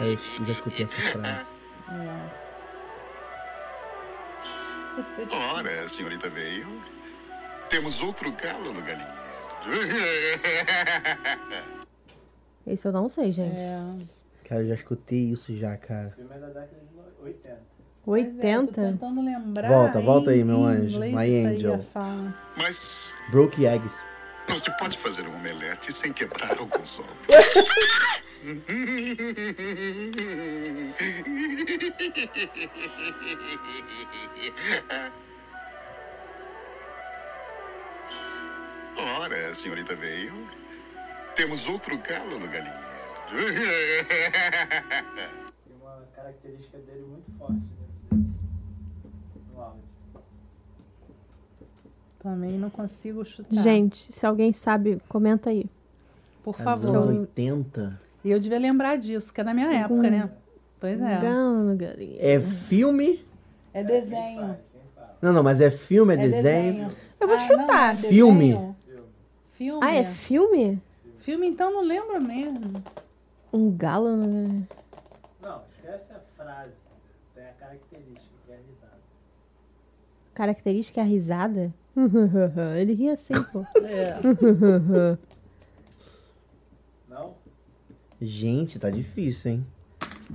É, 0.00 0.12
eu 0.12 0.46
já 0.46 0.52
escutei 0.52 0.86
essa 0.86 1.18
frase. 1.18 1.44
Ora, 5.30 5.84
a 5.84 5.88
senhorita 5.88 6.28
veio. 6.30 6.66
Temos 7.68 8.00
outro 8.00 8.32
galo 8.32 8.72
no 8.72 8.80
galinheiro. 8.80 9.16
Esse 12.66 12.86
eu 12.88 12.92
não 12.92 13.08
sei, 13.08 13.32
gente. 13.32 13.56
Cara, 14.48 14.62
eu 14.62 14.68
já 14.68 14.74
escutei 14.74 15.18
isso 15.18 15.56
já, 15.56 15.76
cara. 15.76 16.08
O 16.08 16.12
filme 16.12 16.34
é 16.34 16.38
da 16.38 16.46
década 16.46 16.68
de 16.68 17.24
80. 17.24 17.60
Pois 18.04 18.24
é, 18.24 18.30
tô 18.30 18.36
80? 18.36 18.72
tentando 18.72 19.24
lembrar. 19.24 19.68
Volta, 19.68 20.00
volta 20.00 20.30
aí, 20.30 20.44
meu 20.44 20.64
anjo. 20.64 21.00
My 21.00 21.28
isso 21.28 21.48
angel. 21.48 21.86
Mas 22.56 23.14
Broke 23.30 23.66
Eggs. 23.66 23.94
não 24.48 24.56
se 24.56 24.70
pode 24.78 24.96
fazer 24.96 25.26
um 25.26 25.34
omelete 25.34 25.92
sem 25.92 26.12
quebrar 26.12 26.56
alguns 26.58 27.00
ovos. 27.00 27.10
Ora, 39.18 39.50
a 39.50 39.54
senhorita 39.54 39.94
veio. 39.96 40.32
Temos 41.34 41.66
outro 41.66 41.98
galo 41.98 42.38
no 42.38 42.46
galinheiro. 42.46 42.76
Tem 45.66 45.76
uma 45.80 46.02
característica 46.14 46.78
dele 46.78 47.04
muito 47.06 47.30
forte, 47.38 47.54
né? 47.54 48.24
No 49.52 49.60
áudio. 49.60 49.82
Também 52.20 52.58
não 52.58 52.70
consigo 52.70 53.24
chutar. 53.24 53.62
Gente, 53.62 54.12
se 54.12 54.24
alguém 54.24 54.52
sabe, 54.52 55.00
comenta 55.08 55.50
aí. 55.50 55.66
Por 56.42 56.54
é 56.58 56.62
favor. 56.62 56.96
Anos 56.96 57.06
80. 57.06 58.05
E 58.26 58.30
eu 58.32 58.40
devia 58.40 58.58
lembrar 58.58 58.96
disso, 58.98 59.32
que 59.32 59.40
é 59.40 59.44
da 59.44 59.54
minha 59.54 59.72
época, 59.72 60.10
né? 60.10 60.28
Pois 60.80 61.00
é. 61.00 61.20
Gangari. 61.20 62.16
É 62.18 62.40
filme? 62.40 63.24
É 63.72 63.84
desenho. 63.84 64.58
Não, 65.22 65.32
não, 65.32 65.44
mas 65.44 65.60
é 65.60 65.70
filme, 65.70 66.12
é, 66.16 66.16
É 66.16 66.28
desenho. 66.28 66.88
Eu 67.20 67.28
vou 67.28 67.36
Ah, 67.36 67.38
chutar. 67.38 67.66
não, 67.66 67.76
é 67.92 67.94
Filme. 67.94 68.48
desenho. 68.48 68.76
Filme. 69.52 69.80
Ah, 69.80 69.94
é 69.94 70.04
filme? 70.04 70.82
Filme, 71.18 71.46
então 71.46 71.72
não 71.72 71.82
lembro 71.84 72.20
mesmo. 72.20 72.82
Um 73.52 73.70
galo? 73.70 74.16
no- 74.16 74.66
Não, 75.40 75.62
esquece 75.76 76.12
a 76.12 76.20
frase. 76.36 76.72
Tem 77.32 77.44
a 77.44 77.52
característica 77.52 78.34
que 78.44 78.50
é 78.50 78.54
a 78.56 78.58
risada. 78.58 79.00
Característica 80.34 81.00
é 81.00 81.04
a 81.04 81.06
risada? 81.06 81.74
Ele 82.76 82.92
ri 82.92 83.08
assim, 83.08 83.34
pô. 83.52 83.60
Não? 83.60 85.18
Gente, 88.20 88.78
tá 88.78 88.90
difícil, 88.90 89.52
hein? 89.52 89.66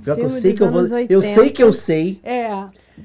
Pior 0.03 0.15
que 0.15 0.21
eu 0.23 0.29
sei 0.29 0.53
que 0.53 0.61
eu 0.63 0.69
vou. 0.69 0.79
anos 0.79 0.91
Eu 1.09 1.19
80. 1.19 1.41
sei 1.41 1.49
que 1.49 1.63
eu 1.63 1.73
sei. 1.73 2.19
É. 2.23 2.49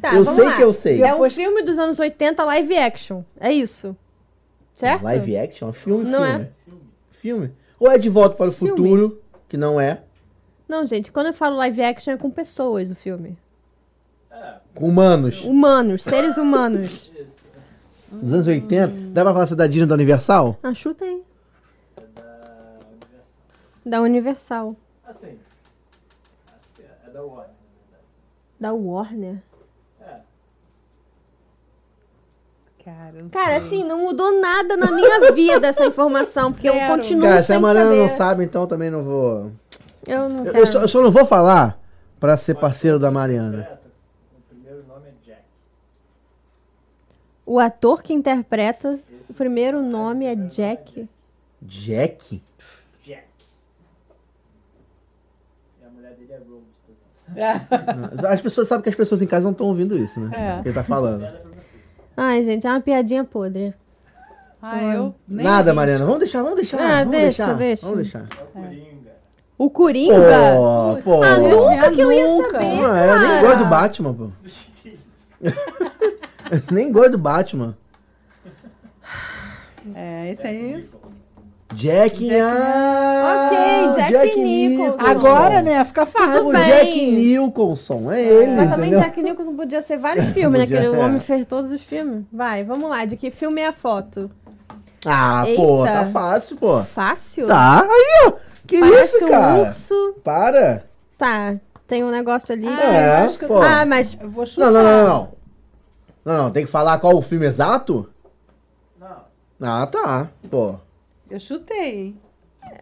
Tá, 0.00 0.14
eu 0.14 0.24
sei 0.24 0.44
lá. 0.44 0.56
que 0.56 0.62
eu 0.62 0.72
sei. 0.72 1.02
É 1.02 1.14
um 1.14 1.30
filme 1.30 1.62
dos 1.62 1.78
anos 1.78 1.98
80 1.98 2.44
live 2.44 2.76
action. 2.76 3.22
É 3.40 3.50
isso. 3.50 3.96
Certo? 4.74 5.02
Live 5.02 5.36
action? 5.36 5.72
Filme, 5.72 6.04
Não 6.04 6.22
filme. 6.24 6.44
é. 6.44 6.48
Filme. 7.10 7.52
Ou 7.80 7.90
é 7.90 7.98
de 7.98 8.08
volta 8.08 8.36
para 8.36 8.48
o 8.50 8.52
Filme. 8.52 8.70
futuro, 8.70 9.20
que 9.48 9.56
não 9.56 9.80
é. 9.80 10.02
Não, 10.68 10.84
gente, 10.84 11.10
quando 11.10 11.28
eu 11.28 11.34
falo 11.34 11.56
live 11.56 11.82
action 11.82 12.12
é 12.12 12.16
com 12.16 12.30
pessoas 12.30 12.90
o 12.90 12.94
filme. 12.94 13.38
É, 14.30 14.54
Com 14.74 14.88
humanos. 14.88 15.42
Humanos, 15.44 16.02
seres 16.02 16.36
humanos. 16.36 17.10
Nos 18.12 18.32
anos 18.32 18.46
80. 18.46 18.88
Dá 19.12 19.22
pra 19.22 19.32
falar 19.32 19.46
se 19.46 19.54
é 19.54 19.56
da 19.56 19.94
Universal? 19.94 20.58
Ah, 20.62 20.74
chuta 20.74 21.04
aí. 21.04 21.22
É 23.86 23.88
da 23.88 24.00
Universal. 24.02 24.76
Assim, 25.06 25.38
acho 26.48 26.68
que 26.74 26.82
é, 26.82 26.90
é 27.06 27.10
da 27.10 27.22
Warner, 27.22 27.50
na 28.60 28.68
Da 28.68 28.74
Warner. 28.74 29.42
verdade. 29.98 30.22
Cara, 32.84 33.12
não 33.22 33.28
Cara, 33.30 33.60
sei. 33.60 33.66
assim, 33.80 33.84
não 33.84 34.00
mudou 34.00 34.40
nada 34.40 34.76
na 34.76 34.90
minha 34.90 35.32
vida 35.32 35.68
essa 35.68 35.86
informação, 35.86 36.52
porque 36.52 36.68
eu 36.68 36.74
Zero. 36.74 36.94
continuo 36.94 37.28
Cara, 37.28 37.38
se 37.42 37.52
a 37.52 37.54
sem 37.56 37.58
Mariana 37.62 37.90
saber. 37.90 38.00
não 38.02 38.08
sabe, 38.08 38.44
então 38.44 38.62
eu 38.62 38.68
também 38.68 38.90
não 38.90 39.02
vou. 39.04 39.52
Eu 40.06 40.28
não 40.28 40.38
Eu, 40.38 40.44
quero. 40.52 40.58
eu 40.58 40.66
só, 40.66 40.80
eu 40.82 40.88
só 40.88 41.02
não 41.02 41.10
vou 41.10 41.24
falar 41.26 41.80
pra 42.20 42.36
ser 42.36 42.54
parceiro 42.56 42.98
da 42.98 43.10
Mariana. 43.10 43.78
O 44.36 44.40
primeiro 44.48 44.84
nome 44.86 45.08
é 45.08 45.12
Jack. 45.24 45.42
O 47.44 47.58
ator 47.58 48.02
que 48.02 48.12
interpreta, 48.12 48.98
o 49.28 49.34
primeiro 49.34 49.82
nome 49.82 50.26
é 50.26 50.34
Jack. 50.34 51.08
Jack? 51.62 52.42
Mulher 56.26 56.40
dele 56.40 56.66
é. 57.34 58.26
As 58.28 58.40
pessoas 58.40 58.68
sabem 58.68 58.82
que 58.82 58.88
as 58.88 58.94
pessoas 58.94 59.20
em 59.22 59.26
casa 59.26 59.44
não 59.44 59.52
estão 59.52 59.66
ouvindo 59.66 59.96
isso, 59.96 60.20
né? 60.20 60.30
É. 60.32 60.60
Ele 60.64 60.74
tá 60.74 60.82
falando. 60.84 61.24
É. 61.24 61.42
Ai, 62.16 62.42
gente, 62.44 62.66
é 62.66 62.70
uma 62.70 62.80
piadinha 62.80 63.24
podre. 63.24 63.74
Ah, 64.62 64.82
eu 64.82 65.14
nem 65.28 65.44
Nada. 65.44 65.74
Mariana. 65.74 66.04
Vamos 66.04 66.20
deixar, 66.20 66.42
vamos 66.42 66.56
deixar. 66.56 66.78
Ah, 66.78 66.98
vamos 67.04 67.10
deixa, 67.10 67.46
deixar. 67.46 67.54
deixa. 67.54 67.86
Vamos 67.86 68.02
deixar. 68.02 68.26
É 68.28 68.44
o 68.44 68.48
Coringa. 68.50 69.12
O 69.58 69.70
Coringa? 69.70 70.54
Pô, 70.56 71.02
pô. 71.02 71.22
Ah, 71.22 71.38
nunca 71.38 71.90
que 71.92 72.00
eu 72.00 72.12
ia 72.12 72.26
Nunca. 72.26 72.52
saber, 72.52 72.76
Não, 72.76 72.96
eu 72.96 73.20
nem 73.20 73.42
gosto 73.42 73.58
do 73.58 73.66
Batman, 73.66 74.14
pô. 74.14 74.30
nem 76.72 76.92
gosto 76.92 77.10
do 77.12 77.18
Batman. 77.18 77.76
É, 79.94 80.32
esse 80.32 80.46
aí. 80.46 80.88
Jack, 81.76 82.30
ah, 82.40 83.50
Ok, 83.92 84.08
Jack 84.10 84.40
Nicholson. 84.40 84.96
Agora, 85.06 85.60
né? 85.62 85.84
Fica 85.84 86.06
fácil. 86.06 86.46
O. 86.48 86.52
Jack 86.52 87.06
Nicholson, 87.06 88.10
é 88.12 88.22
ele, 88.22 88.56
Mas 88.56 88.70
também 88.70 88.86
entendeu? 88.88 89.00
Jack 89.00 89.22
Nicholson 89.22 89.54
podia 89.54 89.82
ser 89.82 89.98
vários 89.98 90.26
filmes, 90.32 90.58
né? 90.58 90.64
Aquele 90.64 90.96
é. 90.96 90.98
homem 90.98 91.20
fez 91.20 91.44
todos 91.44 91.70
os 91.70 91.82
filmes. 91.82 92.24
Vai, 92.32 92.64
vamos 92.64 92.88
lá. 92.88 93.04
De 93.04 93.14
que 93.16 93.30
filme 93.30 93.60
é 93.60 93.66
a 93.66 93.72
foto? 93.72 94.30
Ah, 95.04 95.44
pô, 95.54 95.86
Eita. 95.86 95.92
tá 95.98 96.06
fácil, 96.06 96.56
pô. 96.56 96.82
Fácil? 96.82 97.46
Tá, 97.46 97.82
aí, 97.82 98.24
ó. 98.26 98.32
Que 98.66 98.80
Parece 98.80 99.16
isso, 99.16 99.26
um 99.26 99.28
cara? 99.28 99.68
urso. 99.68 100.14
Para. 100.24 100.84
Tá, 101.18 101.56
tem 101.86 102.02
um 102.02 102.10
negócio 102.10 102.54
ali. 102.54 102.66
Ah, 102.66 102.82
É, 102.82 103.16
acho 103.18 103.38
que 103.38 103.44
eu 103.44 103.48
pô. 103.48 103.60
Ah, 103.62 103.84
mas 103.86 104.16
Eu 104.20 104.30
vou 104.30 104.46
chutar. 104.46 104.72
Não, 104.72 104.82
não, 104.82 104.82
não, 104.82 105.06
não. 105.08 105.28
Não, 106.24 106.42
não, 106.44 106.50
tem 106.50 106.64
que 106.64 106.70
falar 106.70 106.98
qual 106.98 107.14
o 107.16 107.22
filme 107.22 107.46
exato? 107.46 108.08
Não, 108.98 109.68
Ah, 109.68 109.86
tá. 109.86 110.28
Pô. 110.50 110.74
Eu 111.30 111.40
chutei. 111.40 112.14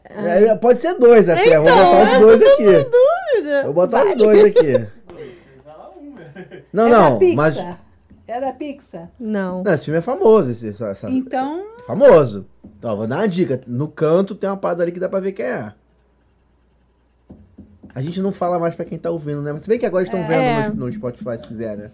É, 0.05 0.55
pode 0.57 0.79
ser 0.79 0.95
dois 0.95 1.29
até. 1.29 1.47
Então, 1.49 1.65
Vou 1.65 1.75
botar 1.75 2.03
os 2.15 2.21
dois 2.21 2.43
aqui. 2.43 2.65
dúvida. 2.65 3.63
Vou 3.65 3.73
botar 3.75 4.07
os 4.07 4.17
dois 4.17 4.45
aqui. 4.45 4.89
Não, 6.73 6.87
é 6.87 6.91
não, 6.91 7.13
da 7.13 7.19
Pixar. 7.19 7.37
mas. 7.37 7.77
É 8.27 8.41
da 8.41 8.53
Pixar. 8.53 9.11
Não. 9.21 9.63
Não, 9.63 9.75
esse 9.75 9.85
filme 9.85 9.99
é 9.99 10.03
famoso. 10.03 10.51
Esse, 10.51 10.69
essa- 10.71 10.89
essa- 10.89 11.11
Então, 11.11 11.65
Famoso. 11.87 12.47
Então, 12.79 12.97
vou 12.97 13.07
dar 13.07 13.17
uma 13.19 13.29
dica. 13.29 13.61
No 13.67 13.87
canto 13.89 14.35
tem 14.35 14.49
uma 14.49 14.57
parada 14.57 14.83
ali 14.83 14.91
que 14.93 14.99
dá 15.01 15.09
pra 15.09 15.21
ver 15.21 15.33
quem 15.33 15.45
é. 15.47 15.73
A 17.95 18.03
gente 18.03 18.21
não 18.21 18.33
fala 18.33 18.59
mais 18.59 18.75
pra 18.75 18.85
quem 18.85 18.99
tá 18.99 19.11
ouvindo, 19.11 19.41
né? 19.43 19.53
Mas 19.53 19.63
se 19.63 19.69
bem 19.69 19.79
que 19.79 19.87
agora 19.87 20.03
estão 20.05 20.19
É. 20.21 20.25
vendo 20.63 20.75
no, 20.77 20.87
no 20.87 20.93
Spotify, 20.93 21.39
se 21.39 21.47
quiser, 21.47 21.77
né? 21.77 21.91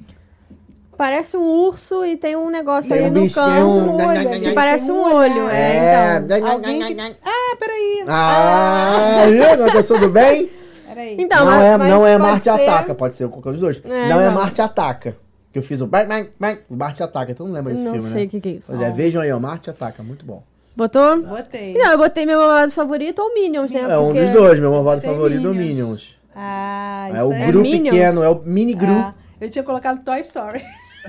Parece 1.00 1.34
um 1.34 1.42
urso 1.66 2.04
e 2.04 2.14
tem 2.18 2.36
um 2.36 2.50
negócio 2.50 2.90
Tem 2.90 2.98
ali 3.06 3.10
um 3.10 3.14
no 3.14 3.20
bicho, 3.22 3.34
tem 3.36 3.44
canto. 3.44 3.64
um- 3.66 4.06
olho, 4.06 4.40
que 4.42 4.52
parece 4.52 4.86
tem 4.88 4.94
um 4.94 4.98
um 4.98 5.02
olho. 5.14 5.44
olhar. 5.46 5.54
É, 5.54 6.16
então. 6.18 6.46
alguém 6.46 6.94
que... 6.94 7.00
Ah, 7.24 7.56
peraí. 7.58 8.04
Ah, 8.06 9.22
viu? 9.30 9.44
Agora 9.64 9.82
tudo 9.82 10.10
bem? 10.10 10.50
Peraí. 10.86 11.16
Então, 11.18 11.38
não, 11.46 11.52
mas- 11.52 11.64
é, 11.64 11.76
mas 11.78 11.88
não 11.90 12.06
é 12.06 12.18
Marte 12.18 12.44
ser- 12.44 12.50
Ataca, 12.50 12.94
pode 12.94 13.14
ser 13.14 13.26
qualquer 13.28 13.48
um 13.48 13.52
dos 13.52 13.60
dois. 13.62 13.80
É, 13.82 14.08
não, 14.10 14.20
é 14.20 14.26
não. 14.26 14.32
Marte 14.34 14.60
Ataca. 14.60 15.16
Que 15.50 15.58
eu 15.58 15.62
fiz 15.62 15.80
o 15.80 15.86
bang, 15.86 16.06
bang, 16.06 16.28
bang, 16.38 16.60
Marte 16.68 17.02
Ataca. 17.02 17.34
Tu 17.34 17.44
não 17.46 17.52
lembra 17.52 17.72
desse 17.72 17.82
Não 17.84 17.92
filme, 17.94 18.06
sei 18.06 18.20
né? 18.20 18.26
o 18.26 18.28
que, 18.28 18.40
que 18.42 18.48
é 18.50 18.52
isso. 18.52 18.66
Pois 18.70 18.82
é, 18.82 18.90
vejam 18.90 19.22
aí, 19.22 19.32
ó, 19.32 19.40
Marte 19.40 19.70
Ataca, 19.70 20.02
muito 20.02 20.26
bom. 20.26 20.42
Botou? 20.76 21.22
Botei. 21.22 21.72
Não, 21.78 21.92
eu 21.92 21.96
botei 21.96 22.26
meu 22.26 22.38
malvado 22.38 22.72
favorito 22.72 23.20
ou 23.22 23.32
Minions, 23.32 23.72
né? 23.72 23.86
É 23.88 23.96
um 23.98 24.08
Porque- 24.08 24.20
dos 24.20 24.30
dois, 24.34 24.60
meu 24.60 24.70
malvado 24.70 25.00
favorito 25.00 25.46
é 25.46 25.50
o 25.50 25.54
Minions. 25.54 25.76
Minions. 25.78 26.16
Ah, 26.36 27.06
isso 27.08 27.18
É 27.20 27.24
o 27.24 27.32
aí. 27.32 27.46
Gru 27.46 27.60
Minions? 27.62 27.94
pequeno, 27.96 28.22
é 28.22 28.28
o 28.28 28.42
mini 28.44 28.74
Gru. 28.74 28.92
Ah, 28.92 29.14
eu 29.40 29.48
tinha 29.48 29.64
colocado 29.64 30.04
Toy 30.04 30.20
Story. 30.20 30.62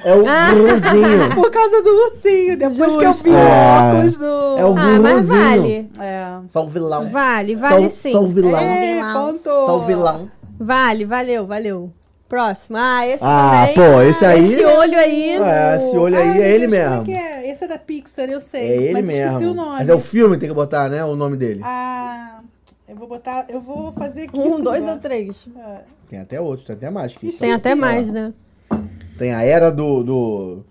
É 0.03 0.15
o 0.15 0.23
Ah. 0.27 0.49
Gruzinho. 0.53 1.29
Por 1.35 1.51
causa 1.51 1.81
do 1.83 1.89
ursinho. 1.89 2.57
Depois 2.57 2.95
que 2.95 3.03
eu 3.03 3.13
Justo. 3.13 3.23
vi 3.23 3.29
o 3.29 3.35
É. 3.37 3.79
óculos 3.89 4.17
do... 4.17 4.25
É 4.57 4.65
o 4.65 4.77
Ah, 4.77 4.99
mas 5.01 5.27
vale. 5.27 5.89
É. 5.99 6.27
Só 6.49 6.63
o 6.65 6.67
vilão. 6.69 7.09
Vale, 7.09 7.55
vale 7.55 7.89
Só- 7.89 7.95
sim. 7.95 8.11
só 8.11 8.23
o 8.23 8.27
vilão. 8.27 8.59
É, 8.59 8.95
vilão. 8.95 9.39
Só 9.43 9.77
o 9.77 9.85
vilão. 9.85 10.31
Vale, 10.59 11.05
valeu, 11.05 11.45
valeu. 11.45 11.89
Próximo. 12.29 12.77
Ah, 12.79 13.05
esse 13.05 13.23
Ah, 13.25 13.67
também. 13.67 13.75
pô, 13.75 14.01
esse 14.03 14.25
aí- 14.25 14.45
Esse 14.45 14.63
olho 14.63 14.97
aí. 14.97 15.29
É, 15.37 15.75
esse 15.75 15.97
olho 15.97 16.17
aí 16.17 16.41
é 16.41 16.49
ele 16.55 16.67
Deus, 16.67 16.83
como 16.83 16.95
mesmo. 16.95 17.01
é 17.01 17.05
que 17.05 17.13
é? 17.13 17.51
Esse 17.51 17.63
é 17.65 17.67
da 17.67 17.77
Pixar, 17.77 18.29
eu 18.29 18.39
sei. 18.39 18.61
É 18.61 18.75
ele 18.83 18.93
mas 18.93 19.05
mesmo. 19.05 19.25
esqueci 19.25 19.45
o 19.49 19.53
nome. 19.53 19.75
Mas 19.79 19.89
é 19.89 19.93
o 19.93 19.99
filme 19.99 20.35
que 20.35 20.39
tem 20.39 20.49
que 20.49 20.55
botar, 20.55 20.87
né? 20.89 21.03
O 21.03 21.15
nome 21.17 21.35
dele. 21.35 21.59
Ah, 21.65 22.39
eu 22.87 22.95
vou 22.95 23.07
botar... 23.09 23.45
Eu 23.49 23.59
vou 23.59 23.91
fazer 23.91 24.23
aqui. 24.23 24.37
Um, 24.39 24.61
dois 24.61 24.79
negócio. 24.85 24.91
ou 24.93 24.97
três? 24.99 25.45
É. 25.57 25.75
Tem 26.09 26.19
até 26.19 26.39
outro, 26.39 26.65
tem 26.65 26.75
até 26.77 26.89
mais 26.89 27.13
que. 27.15 27.31
Tem 27.33 27.51
até 27.51 27.75
mais, 27.75 28.11
né? 28.13 28.31
Tem 29.17 29.33
a 29.33 29.43
era 29.43 29.71
do. 29.71 30.03
do 30.03 30.65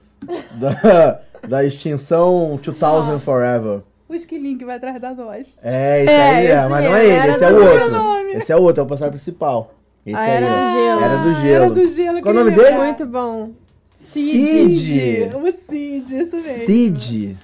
da, 0.52 1.20
da 1.46 1.64
extinção 1.64 2.58
2000 2.62 3.18
Forever. 3.20 3.80
O 4.08 4.14
esquilinho 4.14 4.58
que 4.58 4.64
vai 4.64 4.76
atrás 4.76 5.00
da 5.00 5.14
nós. 5.14 5.58
É, 5.62 6.02
isso 6.02 6.10
É, 6.12 6.30
aí, 6.30 6.46
é, 6.48 6.68
mas 6.68 6.84
não 6.84 6.96
é 6.96 7.06
ele, 7.06 7.28
esse 7.32 7.44
é 7.44 7.48
o 7.48 7.52
Meu 7.52 7.72
outro. 7.72 7.90
nome. 7.92 8.32
Esse 8.32 8.52
é 8.52 8.56
o 8.56 8.62
outro, 8.62 8.80
é 8.80 8.84
o 8.84 8.86
personagem 8.88 9.12
principal. 9.12 9.74
Esse 10.04 10.16
A 10.16 10.20
aí, 10.20 10.30
Era 10.30 10.46
ó. 10.46 10.50
do 10.50 10.72
Gelo. 10.72 11.00
Era 11.04 11.16
do 11.16 11.28
Ah, 11.30 11.34
gelo. 11.34 11.64
Era 11.64 11.70
do 11.74 11.88
gelo. 11.88 12.22
Qual 12.22 12.34
o 12.34 12.38
nome 12.38 12.50
dele? 12.50 12.78
Muito 12.78 13.06
bom. 13.06 13.50
Cid. 13.98 15.30
O 15.34 15.52
Cid, 15.52 16.16
isso 16.16 16.36
mesmo. 16.36 16.64
Cid. 16.66 17.36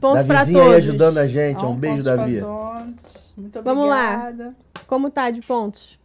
Ponto 0.00 0.14
Da 0.14 0.24
pra 0.24 0.44
vizinha 0.44 0.62
aí 0.62 0.68
todos. 0.70 0.88
ajudando 0.88 1.18
a 1.18 1.26
gente. 1.26 1.64
Ah, 1.64 1.68
Um 1.68 1.74
beijo, 1.74 1.96
ponto 1.96 2.04
pra 2.04 2.16
Davi. 2.16 2.40
todos. 2.40 3.34
Muito 3.36 3.62
Vamos 3.62 3.88
lá. 3.88 4.14
obrigada. 4.28 4.54
Como 4.86 5.10
tá 5.10 5.30
de 5.30 5.40
pontos? 5.42 5.97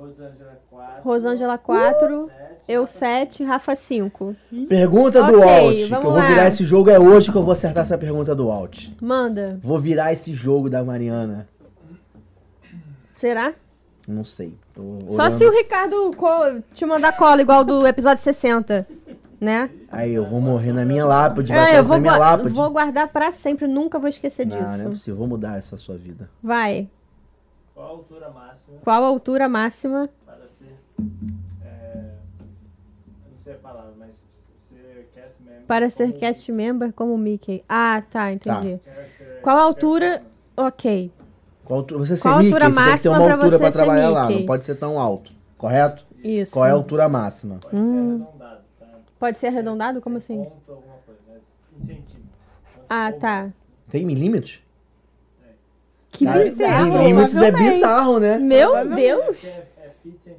Rosângela 0.00 0.60
4. 0.70 1.02
Rosângela 1.04 1.58
4, 1.58 2.30
eu 2.66 2.86
7, 2.86 3.44
Rafa 3.44 3.74
5. 3.74 4.34
Pergunta 4.68 5.22
do 5.24 5.38
Ok, 5.40 5.50
Alt. 5.50 5.76
Que 5.88 5.94
eu 5.94 6.00
vou 6.02 6.12
lá. 6.12 6.26
virar 6.26 6.48
esse 6.48 6.64
jogo 6.64 6.88
é 6.90 6.98
hoje 6.98 7.30
que 7.30 7.36
eu 7.36 7.42
vou 7.42 7.52
acertar 7.52 7.84
essa 7.84 7.98
pergunta 7.98 8.34
do 8.34 8.50
Alt. 8.50 8.88
Manda. 9.00 9.58
Vou 9.62 9.78
virar 9.78 10.12
esse 10.12 10.32
jogo 10.34 10.70
da 10.70 10.82
Mariana. 10.82 11.46
Será? 13.16 13.52
Não 14.08 14.24
sei. 14.24 14.54
Tô 14.74 14.82
Só 15.10 15.30
se 15.30 15.44
o 15.44 15.50
Ricardo 15.50 16.10
te 16.74 16.86
mandar 16.86 17.16
cola 17.16 17.42
igual 17.42 17.62
do 17.64 17.86
episódio 17.86 18.22
60, 18.22 18.86
né? 19.40 19.68
Aí 19.92 20.14
eu 20.14 20.24
vou 20.24 20.40
morrer 20.40 20.72
na 20.72 20.84
minha 20.84 21.04
lápide. 21.04 21.52
Vai 21.52 21.58
É, 21.58 21.62
atrás 21.62 21.78
eu 21.78 21.84
vou, 21.84 21.96
da 21.96 22.00
minha 22.00 22.16
lápide. 22.16 22.48
vou 22.54 22.70
guardar 22.70 23.08
pra 23.08 23.30
sempre, 23.30 23.66
nunca 23.68 23.98
vou 23.98 24.08
esquecer 24.08 24.46
Não, 24.46 24.56
não 24.56 24.64
é 24.72 24.76
disso. 24.76 24.88
possível. 24.90 25.16
Vou 25.16 25.26
mudar 25.28 25.58
essa 25.58 25.76
sua 25.76 25.96
vida. 25.96 26.30
Vai. 26.42 26.88
Qual 27.80 27.88
a 27.88 27.96
altura 27.96 28.28
máxima 28.30 28.78
Qual 28.82 29.02
a 29.04 29.06
altura 29.06 29.48
máxima? 29.48 30.10
para 30.26 30.46
ser. 30.48 30.76
É, 31.64 31.96
não 33.30 33.36
sei 33.42 33.54
a 33.54 33.56
palavra, 33.56 33.92
mas 33.98 34.16
ser 34.68 35.08
cast 35.14 35.42
member 35.42 35.66
Para 35.66 35.90
ser 35.90 36.12
cast 36.12 36.52
member 36.52 36.92
como 36.92 37.16
Mickey. 37.16 37.64
Ah, 37.66 38.02
tá, 38.02 38.30
entendi. 38.32 38.78
Qual 39.40 39.56
a 39.56 39.62
altura? 39.62 40.22
Ok. 40.54 41.10
Qual 41.64 41.78
altura, 41.80 42.00
você 42.00 42.16
ser 42.16 42.22
Qual 42.22 42.34
a 42.34 42.38
Mickey, 42.38 42.52
altura 42.52 42.70
você 42.70 42.74
tem 42.74 42.84
que 42.96 43.02
ter 43.02 43.08
máxima 43.08 43.16
altura 43.16 43.48
você 43.48 43.58
pra 43.58 43.66
ser 43.70 43.72
trabalhar 43.72 44.08
lá, 44.10 44.22
Mickey? 44.26 44.38
não 44.40 44.46
pode 44.46 44.64
ser 44.64 44.74
tão 44.74 45.00
alto, 45.00 45.32
correto? 45.56 46.06
Isso. 46.22 46.52
Qual 46.52 46.66
é 46.66 46.70
a 46.70 46.74
altura 46.74 47.08
máxima? 47.08 47.58
Pode 47.60 47.76
ser 47.78 47.78
arredondado, 47.88 48.60
tá? 48.78 48.86
Pode 49.18 49.38
ser 49.38 49.46
arredondado? 49.46 50.00
Como 50.02 50.16
assim? 50.18 50.44
Ponto, 50.44 50.72
alguma 50.72 50.96
coisa, 51.06 51.20
mas 51.26 51.38
em 51.72 51.86
centímetros. 51.86 52.16
Então, 52.74 52.84
Ah, 52.90 53.10
for 53.10 53.18
tá. 53.20 53.50
Tem 53.88 54.04
milímetros? 54.04 54.62
Que 56.10 56.24
Cara, 56.24 56.42
bizarro. 56.44 56.98
Milímetros 56.98 57.36
é 57.36 57.40
provavelmente. 57.50 57.74
bizarro, 57.74 58.18
né? 58.20 58.38
Meu 58.38 58.70
Provavelmente. 58.70 59.00
Deus. 59.02 59.44
É, 59.44 59.48
é. 59.78 59.94
Então, 60.04 60.34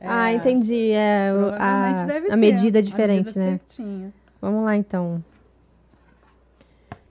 Ah, 0.00 0.32
entendi. 0.32 0.90
É, 0.92 1.30
a, 1.58 2.32
a 2.32 2.36
medida 2.36 2.78
é 2.78 2.80
a 2.80 2.84
diferente, 2.84 3.26
medida 3.26 3.40
né? 3.44 3.50
certinha. 3.66 4.12
Vamos 4.40 4.64
lá, 4.64 4.76
então. 4.76 5.22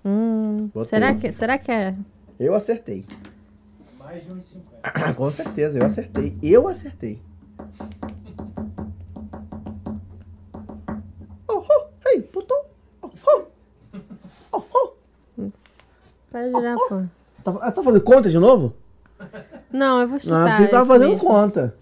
Hum, 0.06 0.69
Botei. 0.73 0.85
será 0.89 1.14
que, 1.15 1.31
será 1.31 1.57
que 1.57 1.72
é? 1.72 1.95
Eu 2.39 2.53
acertei. 2.53 3.03
mais 3.99 4.23
de 4.23 4.30
1,50. 4.30 5.14
Com 5.15 5.31
certeza, 5.31 5.80
eu 5.80 5.85
acertei. 5.85 6.38
Eu 6.41 6.68
acertei. 6.68 7.19
Oh, 11.47 11.64
oh, 11.68 11.88
ei, 12.10 12.22
puto. 12.22 12.53
Oh, 13.02 13.10
oh. 13.27 13.45
Oh, 14.53 14.64
oh. 14.73 15.49
Para 16.31 16.47
de 16.49 16.56
olhar, 16.56 16.77
pô. 16.88 17.03
Tá, 17.46 17.54
ah, 17.62 17.72
tá 17.72 17.84
fazendo 17.84 18.02
conta 18.04 18.28
de 18.28 18.40
novo? 18.40 18.74
Não, 19.72 20.02
eu 20.02 20.08
vou 20.08 20.16
Não, 20.16 20.20
chutar. 20.20 20.58
você 20.58 20.68
tava 20.68 20.82
esse 20.84 20.88
fazendo 20.94 21.12
mesmo. 21.12 21.28
conta. 21.28 21.76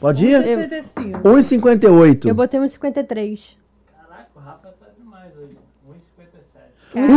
Pode 0.00 0.26
ir? 0.26 0.42
65. 0.42 1.20
1,58. 1.20 2.26
Eu 2.28 2.34
botei 2.34 2.58
uns 2.58 2.72
53. 2.72 3.56
Caraca, 3.96 4.28
o 4.34 4.40
Rafa 4.40 4.68
tá 4.68 4.86
demais 4.98 5.30
hoje. 5.36 5.56
1,57. 5.88 7.08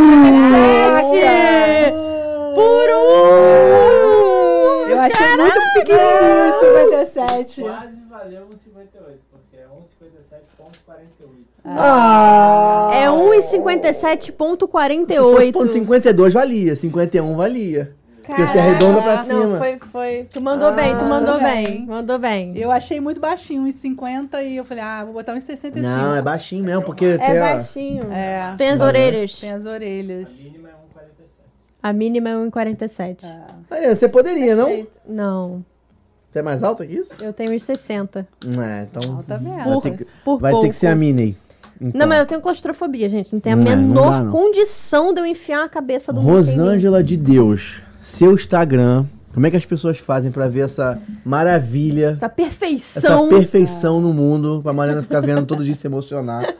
Sete! 1.10 1.92
Por 2.54 2.90
um! 2.90 4.88
Eu 4.90 5.00
achei 5.02 5.38
muito 5.38 5.60
pequenininho 5.74 6.60
57. 6.60 7.62
Quase 7.64 7.98
valeu 8.10 8.48
1,58, 8.48 9.18
porque 9.32 9.58
é 9.58 9.66
1,57,48. 9.66 11.47
Ah! 11.68 12.90
É 12.94 13.02
Se 13.42 13.58
fosse 13.60 14.32
ponto 14.32 14.68
1,57.48. 14.68 15.70
52 15.74 16.34
valia, 16.34 16.76
51 16.76 17.36
valia. 17.36 17.94
Porque 18.26 18.46
você 18.46 18.60
arredonda 18.60 19.02
pra 19.02 19.24
cima. 19.24 19.46
Não, 19.46 19.58
foi, 19.58 19.80
foi. 19.90 20.28
Tu 20.32 20.42
mandou 20.42 20.74
bem, 20.74 20.90
tu 20.90 21.06
mandou 21.06 21.10
mandou 21.36 21.40
bem. 21.40 21.64
bem. 21.66 21.86
Mandou 21.86 22.20
bem. 22.20 22.58
Eu 22.58 22.70
achei 22.72 23.00
muito 23.00 23.22
baixinho, 23.22 23.62
uns 23.64 23.76
50, 23.76 24.44
e 24.44 24.58
eu 24.58 24.66
falei, 24.66 24.84
ah, 24.84 25.06
vou 25.06 25.14
botar 25.14 25.34
uns 25.34 25.46
65. 25.46 25.80
Não, 25.88 26.14
é 26.14 26.22
baixinho 26.22 26.62
mesmo, 26.66 26.82
porque 26.84 27.06
É 27.06 27.18
tem 27.18 27.38
a- 27.38 27.54
baixinho. 27.54 28.12
É, 28.12 28.54
Tem 28.58 28.70
as 28.70 28.80
Mas, 28.80 28.88
orelhas. 28.90 29.40
tem 29.40 29.52
as 29.52 29.66
orelhas. 29.66 30.30
Mínima 30.42 30.68
é 30.68 30.72
1,47. 30.74 31.30
A 31.82 31.94
mínima 31.94 32.30
é 32.30 32.34
1,47. 32.36 33.26
Mariana, 33.70 33.96
você 33.96 34.10
poderia, 34.10 34.56
não? 34.58 34.88
Não, 35.08 35.66
Você 36.30 36.40
é 36.40 36.42
mais 36.42 36.62
alta 36.64 36.86
que 36.86 36.96
isso? 36.96 37.14
eu 37.22 37.32
tenho 37.32 37.54
uns 37.54 37.64
60. 37.64 38.28
É, 38.44 38.84
então. 38.92 39.24
Tá 39.26 39.38
vendo? 39.38 39.56
Vai, 39.64 39.82
ter, 39.82 39.98
que, 40.00 40.08
por 40.26 40.38
vai 40.38 40.52
ter 40.60 40.68
que 40.70 40.76
ser 40.76 40.88
a 40.88 40.96
Minnie. 40.96 41.38
Então. 41.80 42.00
Não, 42.00 42.08
mas 42.08 42.20
eu 42.20 42.26
tenho 42.26 42.42
claustrofobia, 42.42 43.08
gente. 43.10 43.34
Não 43.34 43.40
tem 43.40 43.54
a 43.54 43.56
Não 43.56 43.72
é, 43.72 43.76
não 43.76 43.88
menor 43.88 44.12
dá, 44.12 44.24
não. 44.24 44.32
condição 44.32 45.14
de 45.14 45.22
eu 45.22 45.26
enfiar 45.26 45.64
a 45.66 45.70
cabeça 45.70 46.12
do. 46.12 46.20
Rosângela 46.22 47.04
de 47.04 47.16
Deus, 47.18 47.78
seu 48.02 48.34
Instagram. 48.34 49.06
Como 49.34 49.46
é 49.46 49.52
que 49.52 49.58
as 49.58 49.66
pessoas 49.66 50.00
fazem 50.00 50.32
pra 50.32 50.48
ver 50.48 50.62
essa 50.62 51.00
maravilha, 51.24 52.08
Essa 52.08 52.26
essa 52.26 52.30
perfeição. 52.30 53.30
perfeição 53.30 54.02
no 54.02 54.12
mundo, 54.12 54.62
pra 54.64 54.74
Mariana 54.74 55.04
ficar 55.04 55.22
vendo 55.22 55.46
todo 55.46 55.64
dia 55.64 55.76
se 55.76 55.86
emocionar 55.86 56.56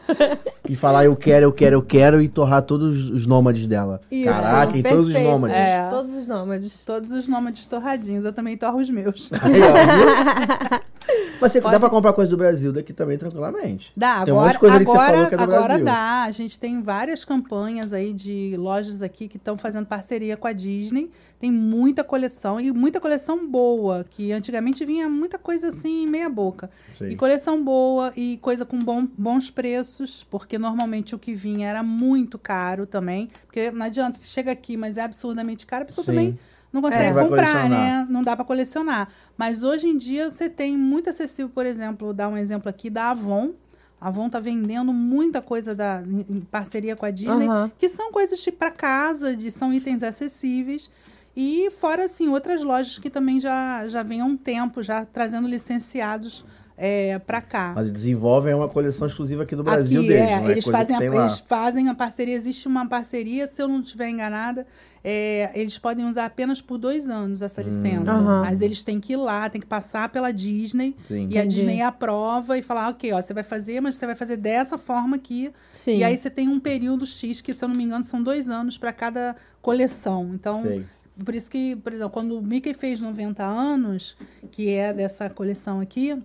e 0.68 0.76
falar 0.76 1.04
eu 1.06 1.16
quero, 1.16 1.46
eu 1.46 1.50
quero, 1.50 1.74
eu 1.74 1.82
quero 1.82 2.22
e 2.22 2.28
torrar 2.28 2.62
todos 2.62 3.10
os 3.10 3.26
nômades 3.26 3.66
dela. 3.66 4.00
Isso, 4.08 4.30
Caraca, 4.30 4.78
e 4.78 4.82
todos 4.84 5.06
os 5.08 5.12
perfeito. 5.12 5.28
nômades. 5.28 5.56
É. 5.56 5.88
Todos 5.90 6.14
os 6.14 6.26
nômades. 6.28 6.84
Todos 6.84 7.10
os 7.10 7.26
nômades 7.26 7.66
torradinhos, 7.66 8.24
eu 8.24 8.32
também 8.32 8.56
torro 8.56 8.78
os 8.78 8.88
meus. 8.90 9.28
Aí, 9.42 9.60
ó, 9.60 9.72
viu? 9.74 10.78
Mas 11.40 11.52
você 11.52 11.60
dá 11.60 11.78
pra 11.78 11.88
comprar 11.88 12.12
coisa 12.12 12.30
do 12.30 12.36
Brasil 12.36 12.72
daqui 12.72 12.92
também 12.92 13.16
tranquilamente. 13.16 13.92
Dá, 13.96 14.24
Tem 14.24 14.32
agora, 14.34 14.52
falou 14.58 15.28
que 15.28 15.34
é 15.34 15.36
do 15.36 15.42
agora 15.42 15.64
Brasil. 15.68 15.84
dá. 15.84 16.22
A 16.24 16.30
gente 16.30 16.58
tem 16.58 16.82
várias 16.82 17.24
campanhas 17.24 17.92
aí 17.92 18.12
de 18.12 18.54
lojas 18.58 19.02
aqui 19.02 19.28
que 19.28 19.36
estão 19.36 19.56
fazendo 19.56 19.86
parceria 19.86 20.36
com 20.36 20.46
a 20.48 20.52
Disney. 20.52 21.10
Tem 21.38 21.52
muita 21.52 22.02
coleção 22.02 22.60
e 22.60 22.72
muita 22.72 23.00
coleção 23.00 23.46
boa, 23.48 24.04
que 24.10 24.32
antigamente 24.32 24.84
vinha 24.84 25.08
muita 25.08 25.38
coisa 25.38 25.68
assim, 25.68 26.04
meia 26.04 26.28
boca. 26.28 26.68
Sei. 26.98 27.10
E 27.10 27.16
coleção 27.16 27.62
boa 27.62 28.12
e 28.16 28.38
coisa 28.42 28.64
com 28.64 28.76
bom- 28.80 29.06
bons 29.16 29.48
preços, 29.48 30.26
porque 30.28 30.58
normalmente 30.58 31.14
o 31.14 31.18
que 31.18 31.32
vinha 31.34 31.68
era 31.68 31.80
muito 31.84 32.36
caro 32.40 32.86
também. 32.86 33.30
Porque 33.46 33.70
não 33.70 33.86
adianta, 33.86 34.18
você 34.18 34.28
chega 34.28 34.50
aqui, 34.50 34.76
mas 34.76 34.96
é 34.96 35.02
absurdamente 35.02 35.64
caro, 35.64 35.84
a 35.84 35.86
pessoa 35.86 36.04
Sim. 36.04 36.10
também 36.10 36.38
não 36.72 36.82
consegue 36.82 37.18
É. 37.18 37.22
Comprar, 37.22 37.68
né? 37.68 38.06
Não 38.08 38.22
dá 38.22 38.36
para 38.36 38.44
colecionar. 38.44 39.08
Mas 39.36 39.62
hoje 39.62 39.86
em 39.88 39.96
dia 39.96 40.30
você 40.30 40.48
tem 40.48 40.76
muito 40.76 41.10
acessível, 41.10 41.50
por 41.52 41.66
exemplo, 41.66 42.12
dar 42.12 42.28
um 42.28 42.36
exemplo 42.36 42.68
aqui 42.68 42.90
da 42.90 43.10
Avon. 43.10 43.52
A 44.00 44.08
Avon 44.08 44.28
tá 44.28 44.38
vendendo 44.38 44.92
muita 44.92 45.42
coisa 45.42 45.74
da, 45.74 46.02
em 46.06 46.40
parceria 46.40 46.94
com 46.94 47.04
a 47.04 47.10
Disney, 47.10 47.46
Aham. 47.46 47.70
que 47.76 47.88
são 47.88 48.12
coisas 48.12 48.40
tipo 48.40 48.58
para 48.58 48.70
casa, 48.70 49.36
de, 49.36 49.50
são 49.50 49.72
itens 49.72 50.02
acessíveis. 50.02 50.90
E 51.36 51.70
fora, 51.70 52.04
assim, 52.04 52.28
outras 52.28 52.62
lojas 52.62 52.98
que 52.98 53.10
também 53.10 53.40
já, 53.40 53.86
já 53.88 54.02
vêm 54.02 54.20
há 54.20 54.24
um 54.24 54.36
tempo, 54.36 54.82
já 54.82 55.04
trazendo 55.04 55.48
licenciados 55.48 56.44
é, 56.78 57.18
para 57.18 57.42
cá. 57.42 57.72
Mas 57.74 57.90
desenvolvem 57.90 58.54
uma 58.54 58.68
coleção 58.68 59.08
exclusiva 59.08 59.42
aqui 59.42 59.56
do 59.56 59.64
Brasil 59.64 60.00
Aqui, 60.00 60.08
deles, 60.08 60.30
é, 60.30 60.40
não 60.40 60.48
é 60.48 60.52
eles, 60.52 60.64
fazem 60.64 60.96
que 60.96 61.02
a, 61.02 61.06
eles 61.06 61.38
fazem 61.40 61.88
a 61.88 61.94
parceria, 61.94 62.34
existe 62.34 62.68
uma 62.68 62.88
parceria, 62.88 63.48
se 63.48 63.60
eu 63.60 63.66
não 63.66 63.80
estiver 63.80 64.08
enganada, 64.08 64.64
é, 65.02 65.50
eles 65.54 65.76
podem 65.76 66.06
usar 66.06 66.26
apenas 66.26 66.60
por 66.60 66.78
dois 66.78 67.08
anos 67.08 67.42
essa 67.42 67.60
licença. 67.60 68.12
Aham. 68.12 68.42
Mas 68.42 68.62
eles 68.62 68.84
têm 68.84 69.00
que 69.00 69.14
ir 69.14 69.16
lá, 69.16 69.50
tem 69.50 69.60
que 69.60 69.66
passar 69.66 70.08
pela 70.08 70.30
Disney, 70.32 70.94
Sim. 71.08 71.28
e 71.28 71.36
a 71.36 71.40
Entendi. 71.40 71.56
Disney 71.56 71.82
aprova 71.82 72.56
e 72.56 72.62
fala, 72.62 72.88
ok, 72.90 73.12
ó, 73.12 73.20
você 73.20 73.34
vai 73.34 73.42
fazer, 73.42 73.80
mas 73.80 73.96
você 73.96 74.06
vai 74.06 74.14
fazer 74.14 74.36
dessa 74.36 74.78
forma 74.78 75.16
aqui. 75.16 75.50
Sim. 75.72 75.98
E 75.98 76.04
aí 76.04 76.16
você 76.16 76.30
tem 76.30 76.48
um 76.48 76.60
período 76.60 77.04
X, 77.04 77.40
que 77.40 77.52
se 77.52 77.64
eu 77.64 77.68
não 77.68 77.74
me 77.74 77.82
engano, 77.82 78.04
são 78.04 78.22
dois 78.22 78.48
anos 78.48 78.78
para 78.78 78.92
cada 78.92 79.34
coleção. 79.60 80.30
Então, 80.32 80.62
Sei. 80.62 80.84
por 81.24 81.34
isso 81.34 81.50
que, 81.50 81.74
por 81.74 81.92
exemplo, 81.92 82.10
quando 82.10 82.38
o 82.38 82.42
Mickey 82.42 82.72
fez 82.72 83.00
90 83.00 83.44
anos, 83.44 84.16
que 84.52 84.70
é 84.70 84.92
dessa 84.92 85.28
coleção 85.28 85.80
aqui, 85.80 86.16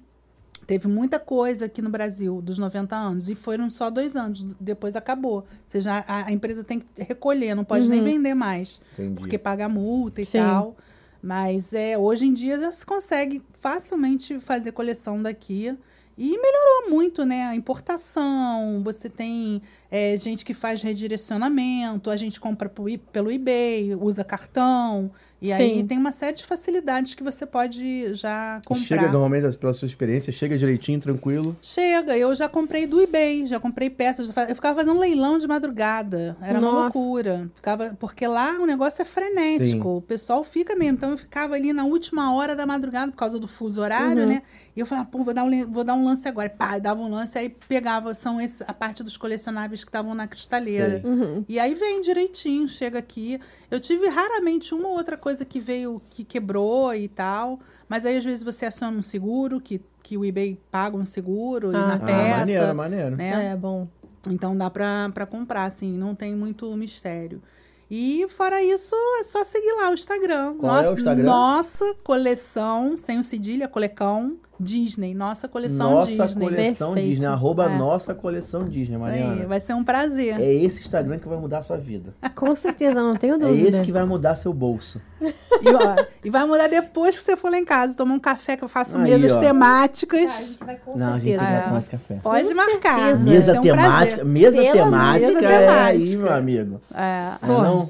teve 0.65 0.88
muita 0.88 1.19
coisa 1.19 1.65
aqui 1.65 1.81
no 1.81 1.90
Brasil 1.90 2.41
dos 2.41 2.57
90 2.57 2.95
anos. 2.95 3.30
E 3.30 3.35
foram 3.35 3.69
só 3.69 3.90
dois 3.90 4.15
anos, 4.15 4.44
depois 4.60 4.95
acabou. 4.95 5.35
Ou 5.35 5.45
seja, 5.68 6.03
a, 6.07 6.27
a 6.27 6.31
empresa 6.31 6.64
tem 6.64 6.80
que 6.80 6.88
recolher, 6.98 7.56
não 7.56 7.64
pode 7.64 7.90
nem 7.90 8.03
vender 8.03 8.34
mais. 8.34 8.81
Entendi. 8.94 9.19
Porque 9.19 9.38
paga 9.38 9.68
multa 9.69 10.22
e 10.22 10.26
Sim. 10.26 10.40
tal. 10.40 10.77
Mas 11.22 11.73
é, 11.73 11.98
hoje 11.98 12.26
em 12.26 12.34
dia 12.34 12.60
já 12.60 12.72
se 12.72 12.85
consegue 12.85 13.41
facilmente 13.60 14.40
fazer 14.40 14.72
coleção 14.72 15.22
daqui. 15.22 15.77
E 16.15 16.30
melhorou 16.30 16.91
muito, 16.91 17.26
né? 17.26 17.45
A 17.45 17.56
importação, 17.56 18.81
você 18.84 19.10
tem 19.10 19.64
é, 19.90 20.15
gente 20.18 20.45
que 20.45 20.53
faz 20.53 20.81
redirecionamento, 20.84 22.11
a 22.11 22.15
gente 22.15 22.40
compra 22.40 22.69
pelo 22.69 23.31
eBay, 23.31 23.95
usa 23.95 24.23
cartão. 24.23 25.11
E 25.43 25.51
aí 25.51 25.79
Sim. 25.79 25.87
tem 25.87 25.97
uma 25.97 26.13
série 26.13 26.37
de 26.37 26.45
facilidades 26.45 27.15
que 27.15 27.21
você 27.21 27.45
pode 27.45 28.13
já 28.13 28.61
E 28.63 28.65
comprar. 28.65 28.85
Chega 28.85 29.11
normalmente, 29.11 29.57
pela 29.57 29.73
sua 29.73 29.85
experiência, 29.85 30.31
chega 30.31 30.57
direitinho, 30.57 31.01
tranquilo. 31.01 31.53
Chega, 31.61 32.17
eu 32.17 32.33
já 32.33 32.47
comprei 32.47 32.87
do 32.87 33.01
eBay, 33.01 33.45
já 33.45 33.59
comprei 33.59 33.89
peças. 33.89 34.31
Eu 34.47 34.55
ficava 34.55 34.79
fazendo 34.79 34.97
leilão 34.97 35.37
de 35.37 35.45
madrugada. 35.45 36.37
Era 36.41 36.59
uma 36.59 36.71
Nossa. 36.71 36.97
loucura. 36.97 37.51
Ficava, 37.55 37.93
porque 37.99 38.25
lá 38.25 38.57
o 38.57 38.65
negócio 38.65 39.01
é 39.01 39.05
frenético. 39.05 39.65
Sim. 39.65 39.97
O 39.97 40.01
pessoal 40.01 40.45
fica 40.45 40.77
mesmo. 40.77 40.93
Então 40.93 41.11
eu 41.11 41.17
ficava 41.17 41.55
ali 41.55 41.73
na 41.73 41.83
última 41.83 42.33
hora 42.33 42.55
da 42.55 42.65
madrugada, 42.65 43.11
por 43.11 43.17
causa 43.17 43.37
do 43.37 43.47
fuso 43.47 43.81
horário, 43.81 44.25
né? 44.25 44.43
E 44.75 44.79
eu 44.79 44.85
falava, 44.85 45.07
pô, 45.07 45.23
vou 45.23 45.33
dar 45.33 45.43
um, 45.43 45.71
vou 45.71 45.83
dar 45.83 45.93
um 45.93 46.03
lance 46.03 46.27
agora. 46.27 46.49
Pá, 46.49 46.79
dava 46.79 46.99
um 47.01 47.09
lance, 47.09 47.37
aí 47.37 47.49
pegava, 47.49 48.13
são 48.13 48.41
esse, 48.41 48.63
a 48.67 48.73
parte 48.73 49.03
dos 49.03 49.15
colecionáveis 49.17 49.83
que 49.83 49.89
estavam 49.89 50.15
na 50.15 50.27
cristaleira. 50.27 51.01
Uhum. 51.05 51.45
E 51.47 51.59
aí 51.59 51.75
vem 51.75 52.01
direitinho, 52.01 52.67
chega 52.67 52.97
aqui. 52.99 53.39
Eu 53.69 53.79
tive 53.79 54.07
raramente 54.07 54.73
uma 54.73 54.87
ou 54.89 54.95
outra 54.95 55.15
coisa 55.15 55.45
que 55.45 55.59
veio, 55.59 56.01
que 56.09 56.23
quebrou 56.23 56.93
e 56.95 57.07
tal. 57.07 57.59
Mas 57.87 58.05
aí, 58.05 58.17
às 58.17 58.23
vezes, 58.23 58.41
você 58.43 58.65
aciona 58.65 58.97
um 58.97 59.01
seguro, 59.03 59.61
que, 59.61 59.79
que 60.01 60.17
o 60.17 60.25
eBay 60.25 60.59
paga 60.71 60.97
um 60.97 61.05
seguro 61.05 61.71
e 61.71 61.75
Ah, 61.75 61.87
na 61.87 61.99
tá. 61.99 62.05
Ah, 62.07 62.45
peça. 62.45 62.73
maneiro, 62.73 62.75
maneiro. 62.75 63.15
né? 63.15 63.51
É, 63.51 63.55
bom. 63.55 63.87
Então 64.27 64.57
dá 64.57 64.69
pra, 64.71 65.11
pra 65.13 65.25
comprar, 65.27 65.65
assim, 65.65 65.91
não 65.91 66.15
tem 66.15 66.33
muito 66.33 66.73
mistério. 66.75 67.43
E 67.91 68.25
fora 68.29 68.63
isso, 68.63 68.95
é 69.19 69.23
só 69.23 69.43
seguir 69.43 69.71
lá 69.73 69.91
o 69.91 69.93
Instagram. 69.93 70.55
Qual 70.57 70.75
é 70.83 70.89
o 70.89 70.93
Instagram? 70.93 71.25
Nossa 71.25 71.93
coleção, 72.03 72.97
sem 72.97 73.19
o 73.19 73.23
cedilha, 73.23 73.67
colecão, 73.67 74.37
Disney, 74.64 75.14
nossa 75.14 75.48
coleção 75.48 75.91
Nossa 75.91 76.07
Disney. 76.26 76.45
coleção 76.48 76.94
Perfeito. 76.94 77.10
Disney. 77.15 77.27
Arroba 77.27 77.65
É. 77.65 77.77
nossa 77.77 78.14
coleção 78.15 78.61
Disney, 78.64 78.95
Isso 78.95 79.06
aí, 79.06 79.22
Mariana. 79.22 79.45
vai 79.48 79.60
ser 79.60 79.73
um 79.73 79.84
prazer. 79.84 80.40
É 80.40 80.53
esse 80.53 80.81
Instagram 80.81 81.19
que 81.19 81.27
vai 81.27 81.38
mudar 81.38 81.60
a 81.60 81.64
sua 81.64 81.77
vida. 81.77 82.14
Com 82.35 82.56
certeza, 82.56 83.02
não 83.02 83.15
tenho 83.15 83.35
É 83.35 83.38
dúvida. 83.38 83.69
esse 83.69 83.81
que 83.81 83.91
vai 83.91 84.06
mudar 84.06 84.35
seu 84.35 84.53
bolso. 84.53 84.99
E, 85.22 85.69
ó, 85.69 86.06
e 86.23 86.30
vai 86.30 86.45
mudar 86.45 86.68
depois 86.68 87.18
que 87.18 87.23
você 87.23 87.38
for 87.38 87.52
lá 87.52 87.57
em 87.57 87.65
casa, 87.65 87.95
tomar 87.95 88.14
um 88.15 88.19
café 88.19 88.57
que 88.57 88.64
eu 88.64 88.68
faço 88.68 88.98
Aí, 88.98 89.03
mesas 89.03 89.31
ó. 89.31 89.35
Ah, 89.35 89.38
a 89.38 89.41
temáticas. 89.41 90.19
gente 90.52 90.65
vai 90.65 90.76
com 90.77 90.98
Não, 90.98 91.07
a 91.07 91.19
gente 91.19 91.23
certeza. 91.23 91.44
vai 91.52 91.56
É. 91.56 91.61
tomar 91.61 91.80
esse 91.80 91.90
café. 91.90 92.19
Pode 92.23 92.48
Com 92.49 92.56
marcar. 92.56 92.98
certeza. 92.98 93.30
Mesa 93.30 93.60
um 93.60 93.61
temática, 93.61 94.06
prazer. 94.15 94.26
mesa 94.26 94.61
temática 94.61 95.27
Deus. 95.27 95.41
é 95.44 95.57
aí, 95.57 95.99
temática. 95.99 96.18
meu 96.23 96.34
amigo. 96.34 96.81
É, 96.94 97.31
Não, 97.48 97.60
é 97.60 97.64
não? 97.68 97.90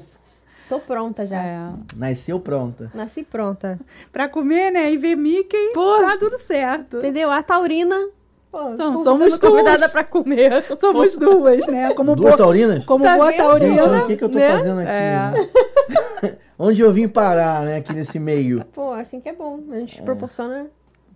Tô 0.74 0.80
pronta 0.80 1.26
já. 1.26 1.42
é. 1.42 1.58
Nasceu 1.96 2.38
pronta. 2.40 2.90
Nasci 2.94 3.22
pronta. 3.24 3.78
Pra 4.12 4.28
comer, 4.28 4.70
né? 4.70 4.92
E 4.92 4.96
ver 4.96 5.16
Mickey, 5.16 5.72
Pô. 5.72 5.98
tá 6.00 6.16
tudo 6.18 6.38
certo. 6.38 6.98
Entendeu? 6.98 7.30
A 7.30 7.42
Taurina. 7.42 7.96
Pô, 8.50 8.66
Somos- 8.76 9.02
somos 9.02 9.34
sendo 9.34 9.50
convidada 9.50 9.88
pra 9.88 10.04
comer. 10.04 10.64
Somos 10.78 11.16
duas, 11.16 11.66
né? 11.66 11.92
Como 11.94 12.14
Duas 12.14 12.28
boa, 12.30 12.36
taurinas? 12.38 12.84
como 12.84 13.02
Tá 13.04 13.16
boa 13.16 13.30
vendo? 13.32 13.36
taurina. 13.38 13.82
Gente, 13.88 14.02
o 14.02 14.06
que, 14.06 14.16
que 14.16 14.24
eu 14.24 14.28
tô 14.28 14.38
né? 14.38 14.56
fazendo 14.56 14.78
aqui? 14.80 14.90
É. 14.90 15.32
né? 16.22 16.36
Onde 16.56 16.80
eu 16.80 16.92
vim 16.92 17.08
parar, 17.08 17.62
né? 17.62 17.76
Aqui 17.78 17.92
nesse 17.92 18.18
meio. 18.20 18.64
Pô, 18.72 18.92
assim 18.92 19.20
que 19.20 19.28
é 19.28 19.32
bom. 19.32 19.58
A 19.72 19.76
gente 19.78 20.00
proporciona 20.02 20.66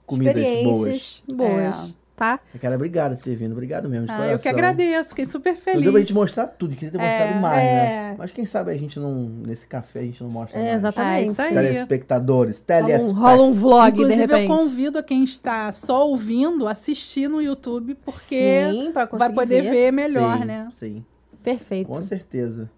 Comidas 0.05 0.35
boas. 0.35 0.45
experiências 0.47 1.23
boas. 1.33 1.97
Tá? 2.19 2.41
Cara, 2.61 2.75
obrigado 2.75 3.17
por 3.17 3.23
ter 3.23 3.37
vindo. 3.37 3.53
Obrigado 3.53 3.89
mesmo, 3.89 4.07
de 4.07 4.13
Ah, 4.13 4.17
coração. 4.17 4.35
eu 4.35 4.39
que 4.41 4.49
agradeço, 4.49 5.11
fiquei 5.11 5.25
super 5.25 5.55
feliz. 5.55 5.83
deu 5.85 5.93
pra 5.93 6.01
gente 6.01 6.13
mostrar 6.13 6.49
tudo, 6.49 6.75
queria 6.75 6.91
ter 6.91 6.99
mostrado 6.99 7.33
É, 7.33 7.41
mais, 7.41 7.59
é. 7.65 7.73
né? 7.73 8.15
Mas 8.19 8.33
quem 8.33 8.45
sabe 8.45 8.73
a 8.73 8.77
gente 8.77 8.99
não, 8.99 9.23
nesse 9.47 9.69
café, 9.69 10.01
a 10.01 10.03
gente 10.03 10.21
não 10.21 10.29
mostra 10.29 10.59
É, 10.59 10.63
mais. 10.63 10.75
exatamente. 10.75 11.29
Ah, 11.29 11.31
isso 11.31 11.43
aí. 11.43 11.55
Telespectadores, 11.55 12.59
Rola 12.69 12.81
um, 12.83 12.87
telespectadores. 12.89 13.13
rola 13.13 13.43
um 13.45 13.53
vlog, 13.53 13.93
de 13.93 14.01
Inclusive, 14.01 14.21
repente. 14.27 14.51
eu 14.51 14.57
convido 14.57 14.99
a 14.99 15.03
quem 15.05 15.23
está 15.23 15.71
só 15.71 16.09
ouvindo 16.09 16.67
a 16.67 16.73
assistir 16.73 17.29
no 17.29 17.41
YouTube, 17.41 17.95
porque 18.05 18.63
Sim, 18.69 18.93
vai 18.93 19.33
poder 19.33 19.63
ver, 19.71 19.93
melhor, 19.93 20.39
sim, 20.41 20.45
né? 20.45 20.69
Sim, 20.77 21.05
Perfeito. 21.43 21.87
com 21.89 22.03
certeza. 22.03 22.69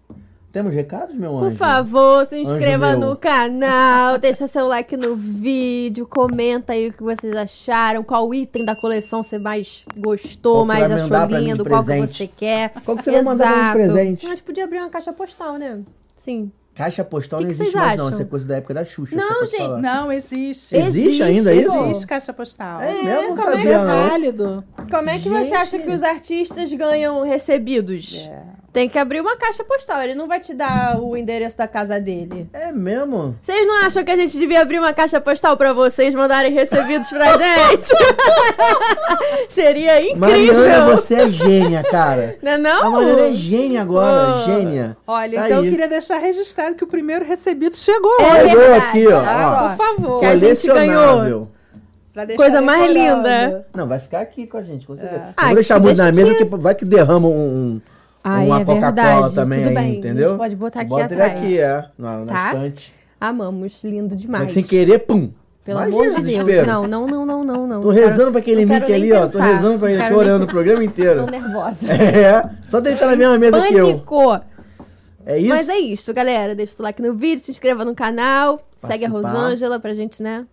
Temos 0.51 0.73
recados, 0.73 1.15
meu 1.15 1.31
Por 1.31 1.43
anjo? 1.45 1.55
favor, 1.55 2.25
se 2.25 2.37
inscreva 2.39 2.95
no 2.97 3.15
canal, 3.15 4.17
deixa 4.19 4.47
seu 4.47 4.67
like 4.67 4.97
no 4.97 5.15
vídeo, 5.15 6.05
comenta 6.05 6.73
aí 6.73 6.89
o 6.89 6.93
que 6.93 7.01
vocês 7.01 7.33
acharam, 7.33 8.03
qual 8.03 8.33
item 8.33 8.65
da 8.65 8.75
coleção 8.75 9.23
você 9.23 9.39
mais 9.39 9.85
gostou, 9.95 10.65
você 10.65 10.67
mais 10.67 10.91
achou 10.91 11.37
lindo, 11.39 11.63
qual 11.65 11.85
que 11.85 11.97
você 12.01 12.27
quer. 12.27 12.73
Qual 12.83 12.97
que 12.97 13.03
você 13.03 13.11
vai 13.11 13.21
mandar 13.23 13.47
pra 13.47 13.75
mim 13.75 13.77
de 13.77 13.81
Exato. 13.83 13.93
presente? 13.93 14.25
A 14.25 14.29
gente 14.29 14.43
podia 14.43 14.63
abrir 14.65 14.79
uma 14.79 14.89
caixa 14.89 15.13
postal, 15.13 15.57
né? 15.57 15.79
Sim. 16.17 16.51
Caixa 16.75 17.03
postal 17.03 17.39
Que 17.39 17.45
não 17.45 17.49
que 17.49 17.53
existe 17.55 17.71
vocês 17.71 17.83
mais, 17.85 17.97
não. 17.97 18.07
acham? 18.07 18.13
Essa 18.17 18.23
é 18.23 18.29
coisa 18.29 18.47
da 18.47 18.57
época 18.57 18.73
da 18.73 18.85
Xuxa. 18.85 19.15
Não, 19.15 19.45
gente, 19.45 19.57
falar. 19.57 19.77
Não, 19.81 20.11
existe. 20.11 20.75
Existe 20.75 21.23
ainda 21.23 21.53
isso? 21.53 21.77
Existe 21.85 22.07
caixa 22.07 22.33
postal. 22.33 22.79
É 22.81 22.93
mesmo? 22.93 23.11
Não 23.29 23.35
como 23.35 23.49
é 23.49 23.51
sabia, 23.57 23.71
É 23.73 23.77
não. 23.77 24.09
válido. 24.09 24.63
Como 24.89 25.09
é 25.09 25.19
que 25.19 25.29
você 25.29 25.45
Gente. 25.45 25.53
acha 25.55 25.79
que 25.79 25.89
os 25.89 26.01
artistas 26.03 26.73
ganham 26.73 27.23
recebidos? 27.23 28.29
Tem 28.73 28.87
que 28.87 28.97
abrir 28.97 29.19
uma 29.19 29.35
caixa 29.35 29.65
postal, 29.65 30.01
ele 30.01 30.15
não 30.15 30.29
vai 30.29 30.39
te 30.39 30.53
dar 30.53 30.97
o 31.01 31.17
endereço 31.17 31.57
da 31.57 31.67
casa 31.67 31.99
dele. 31.99 32.47
É 32.53 32.71
mesmo? 32.71 33.35
Vocês 33.41 33.67
não 33.67 33.83
acham 33.85 34.01
que 34.01 34.11
a 34.11 34.15
gente 34.15 34.37
devia 34.39 34.61
abrir 34.61 34.79
uma 34.79 34.93
caixa 34.93 35.19
postal 35.19 35.57
pra 35.57 35.73
vocês 35.73 36.15
mandarem 36.15 36.53
recebidos 36.53 37.09
pra 37.09 37.35
gente? 37.35 37.91
Seria 39.49 39.99
incrível! 40.01 40.19
Mariana, 40.55 40.85
você 40.95 41.15
é 41.15 41.29
gênia, 41.29 41.83
cara. 41.83 42.37
Não 42.41 42.51
é 42.51 42.55
A 42.55 42.57
não? 42.57 42.91
Mariana 42.91 43.21
é 43.27 43.33
gênia 43.33 43.81
agora, 43.81 44.33
Pô. 44.33 44.39
gênia. 44.45 44.97
Olha, 45.05 45.39
Tá 45.39 45.45
então 45.47 45.59
aí. 45.59 45.65
eu 45.65 45.71
queria 45.71 45.87
deixar 45.87 46.17
registrado 46.19 46.75
que 46.75 46.83
o 46.83 46.87
primeiro 46.87 47.25
recebido 47.25 47.75
chegou. 47.75 48.11
É 48.21 48.47
Chegou 48.49 48.73
aqui, 48.75 49.07
ó. 49.07 49.17
olha 49.19 49.47
ó. 49.49 49.69
Por 49.69 49.77
favor. 49.85 50.19
Que 50.21 50.25
a 50.27 50.37
gente 50.37 50.65
ganhou. 50.67 51.49
Coisa 52.35 52.61
mais 52.61 52.91
linda. 52.91 53.65
Não, 53.75 53.87
vai 53.87 53.99
ficar 53.99 54.19
aqui 54.21 54.45
com 54.47 54.57
a 54.57 54.61
gente, 54.63 54.85
com 54.85 54.95
certeza. 54.97 55.21
Não 55.23 55.33
Ah, 55.35 55.45
vou 55.47 55.55
deixar 55.55 55.79
muito 55.79 55.97
na 55.97 56.11
mesa, 56.11 56.35
que 56.35 56.45
vai 56.45 56.75
que 56.75 56.85
derrama 56.85 57.27
um, 57.27 57.31
um- 57.31 57.81
Ai, 58.23 58.45
uma 58.45 58.61
é 58.61 58.65
Coca-Cola 58.65 59.29
também 59.31 59.59
Tudo 59.59 59.69
aí, 59.69 59.73
bem, 59.75 59.83
a 59.83 59.87
gente 59.87 59.97
entendeu? 59.99 60.37
pode 60.37 60.55
botar 60.55 60.81
aqui 60.81 60.89
Bota 60.89 61.13
ele 61.13 61.21
atrás. 61.21 61.39
aqui, 61.39 61.59
é. 61.59 61.85
Na, 61.97 62.25
Tá? 62.25 62.53
estante. 62.53 62.93
Amamos, 63.19 63.83
lindo 63.83 64.09
Mas 64.13 64.21
demais. 64.21 64.51
sem 64.53 64.63
querer, 64.63 64.99
pum. 64.99 65.29
Pelo 65.63 65.77
Imagina 65.79 65.95
amor 65.95 66.09
de 66.09 66.15
Deus. 66.15 66.25
desespero. 66.45 66.67
Não, 66.67 66.87
não, 66.87 67.07
não, 67.07 67.25
não, 67.25 67.43
não, 67.43 67.67
não. 67.67 67.81
Tô 67.81 67.87
Não 67.89 67.93
rezando 67.93 68.31
pra 68.31 68.39
aquele 68.39 68.61
não 68.65 68.73
quero 68.73 68.85
Mickey 68.85 68.99
nem 68.99 69.11
ali, 69.11 69.13
ó. 69.13 69.25
Tô 69.27 69.31
pensar. 69.33 69.45
rezando 69.45 69.79
pra 69.79 69.89
ele, 69.91 69.97
Não 69.97 70.03
tô 70.05 70.09
quero 70.09 70.19
nem- 70.21 70.29
orando 70.29 70.45
o 70.45 70.47
programa 70.47 70.83
inteiro. 70.85 71.25
Tô 71.25 71.31
nervosa. 71.31 71.85
É, 71.93 72.49
só 72.67 72.79
dele 72.79 72.95
estar 72.95 73.05
na 73.07 73.15
mesma 73.15 73.37
mesa 73.37 73.61
que 73.61 73.73
eu. 73.75 74.03
É 75.23 75.37
isso? 75.37 75.49
Mas 75.49 75.69
é 75.69 75.77
isso, 75.77 76.11
galera. 76.15 76.55
Deixa 76.55 76.75
o 76.79 76.81
like 76.83 76.99
no 77.01 77.13
vídeo, 77.13 77.43
se 77.43 77.51
inscreva 77.51 77.85
no 77.85 77.93
canal, 77.93 78.59
segue 78.75 79.05
a 79.05 79.09
Participar. 79.11 79.39
Rosângela 79.39 79.79
pra 79.79 79.93
gente, 79.93 80.21
né? 80.23 80.45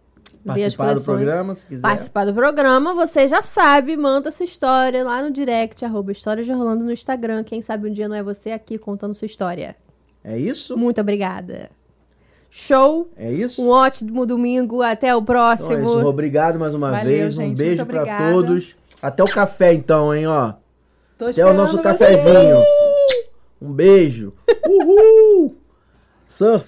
Participar 0.45 0.95
do 0.95 1.03
programa, 1.03 1.55
se 1.55 1.67
quiser. 1.67 1.83
Participar 1.83 2.25
do 2.25 2.35
programa, 2.35 2.95
você 2.95 3.29
já 3.29 3.43
sabe, 3.43 3.97
manda 3.97 4.31
sua 4.31 4.45
história 4.45 5.05
lá 5.05 5.21
no 5.23 5.31
direct, 5.31 5.85
arroba 5.85 6.13
Histórias 6.13 6.47
de 6.47 6.53
Rolando 6.53 6.85
no 6.85 6.93
Instagram. 6.93 7.45
Quem 7.45 7.61
sabe 7.61 7.89
um 7.89 7.93
dia 7.93 8.09
não 8.09 8.17
é 8.17 8.23
você 8.23 8.51
aqui 8.53 8.79
contando 8.79 9.15
sua 9.15 9.27
história. 9.27 9.77
É 10.25 10.39
isso? 10.39 10.77
Muito 10.77 11.01
obrigada. 11.01 11.69
Show! 12.51 13.11
É 13.17 13.31
isso? 13.31 13.63
Um 13.63 13.69
ótimo 13.69 14.25
domingo, 14.25 14.81
até 14.81 15.15
o 15.15 15.19
Então 15.19 15.25
próximo. 15.25 15.73
é 15.73 15.83
isso. 15.83 16.07
Obrigado 16.07 16.59
mais 16.59 16.75
uma 16.75 16.91
Valeu, 16.91 17.05
vez. 17.05 17.37
Um 17.39 17.43
gente, 17.43 17.59
beijo 17.59 17.77
muito 17.83 17.87
pra 17.91 18.01
obrigada. 18.03 18.33
todos. 18.33 18.77
Até 19.03 19.23
o 19.23 19.27
café, 19.27 19.73
então, 19.75 20.15
hein, 20.15 20.27
ó. 20.27 20.55
Tô 21.19 21.27
Até 21.27 21.45
o 21.45 21.53
nosso 21.53 21.77
vocês. 21.77 21.83
cafezinho. 21.99 22.57
Um 23.61 23.73
beijo. 23.73 24.33
Uhul! 24.67 25.57
Surf. 26.27 26.67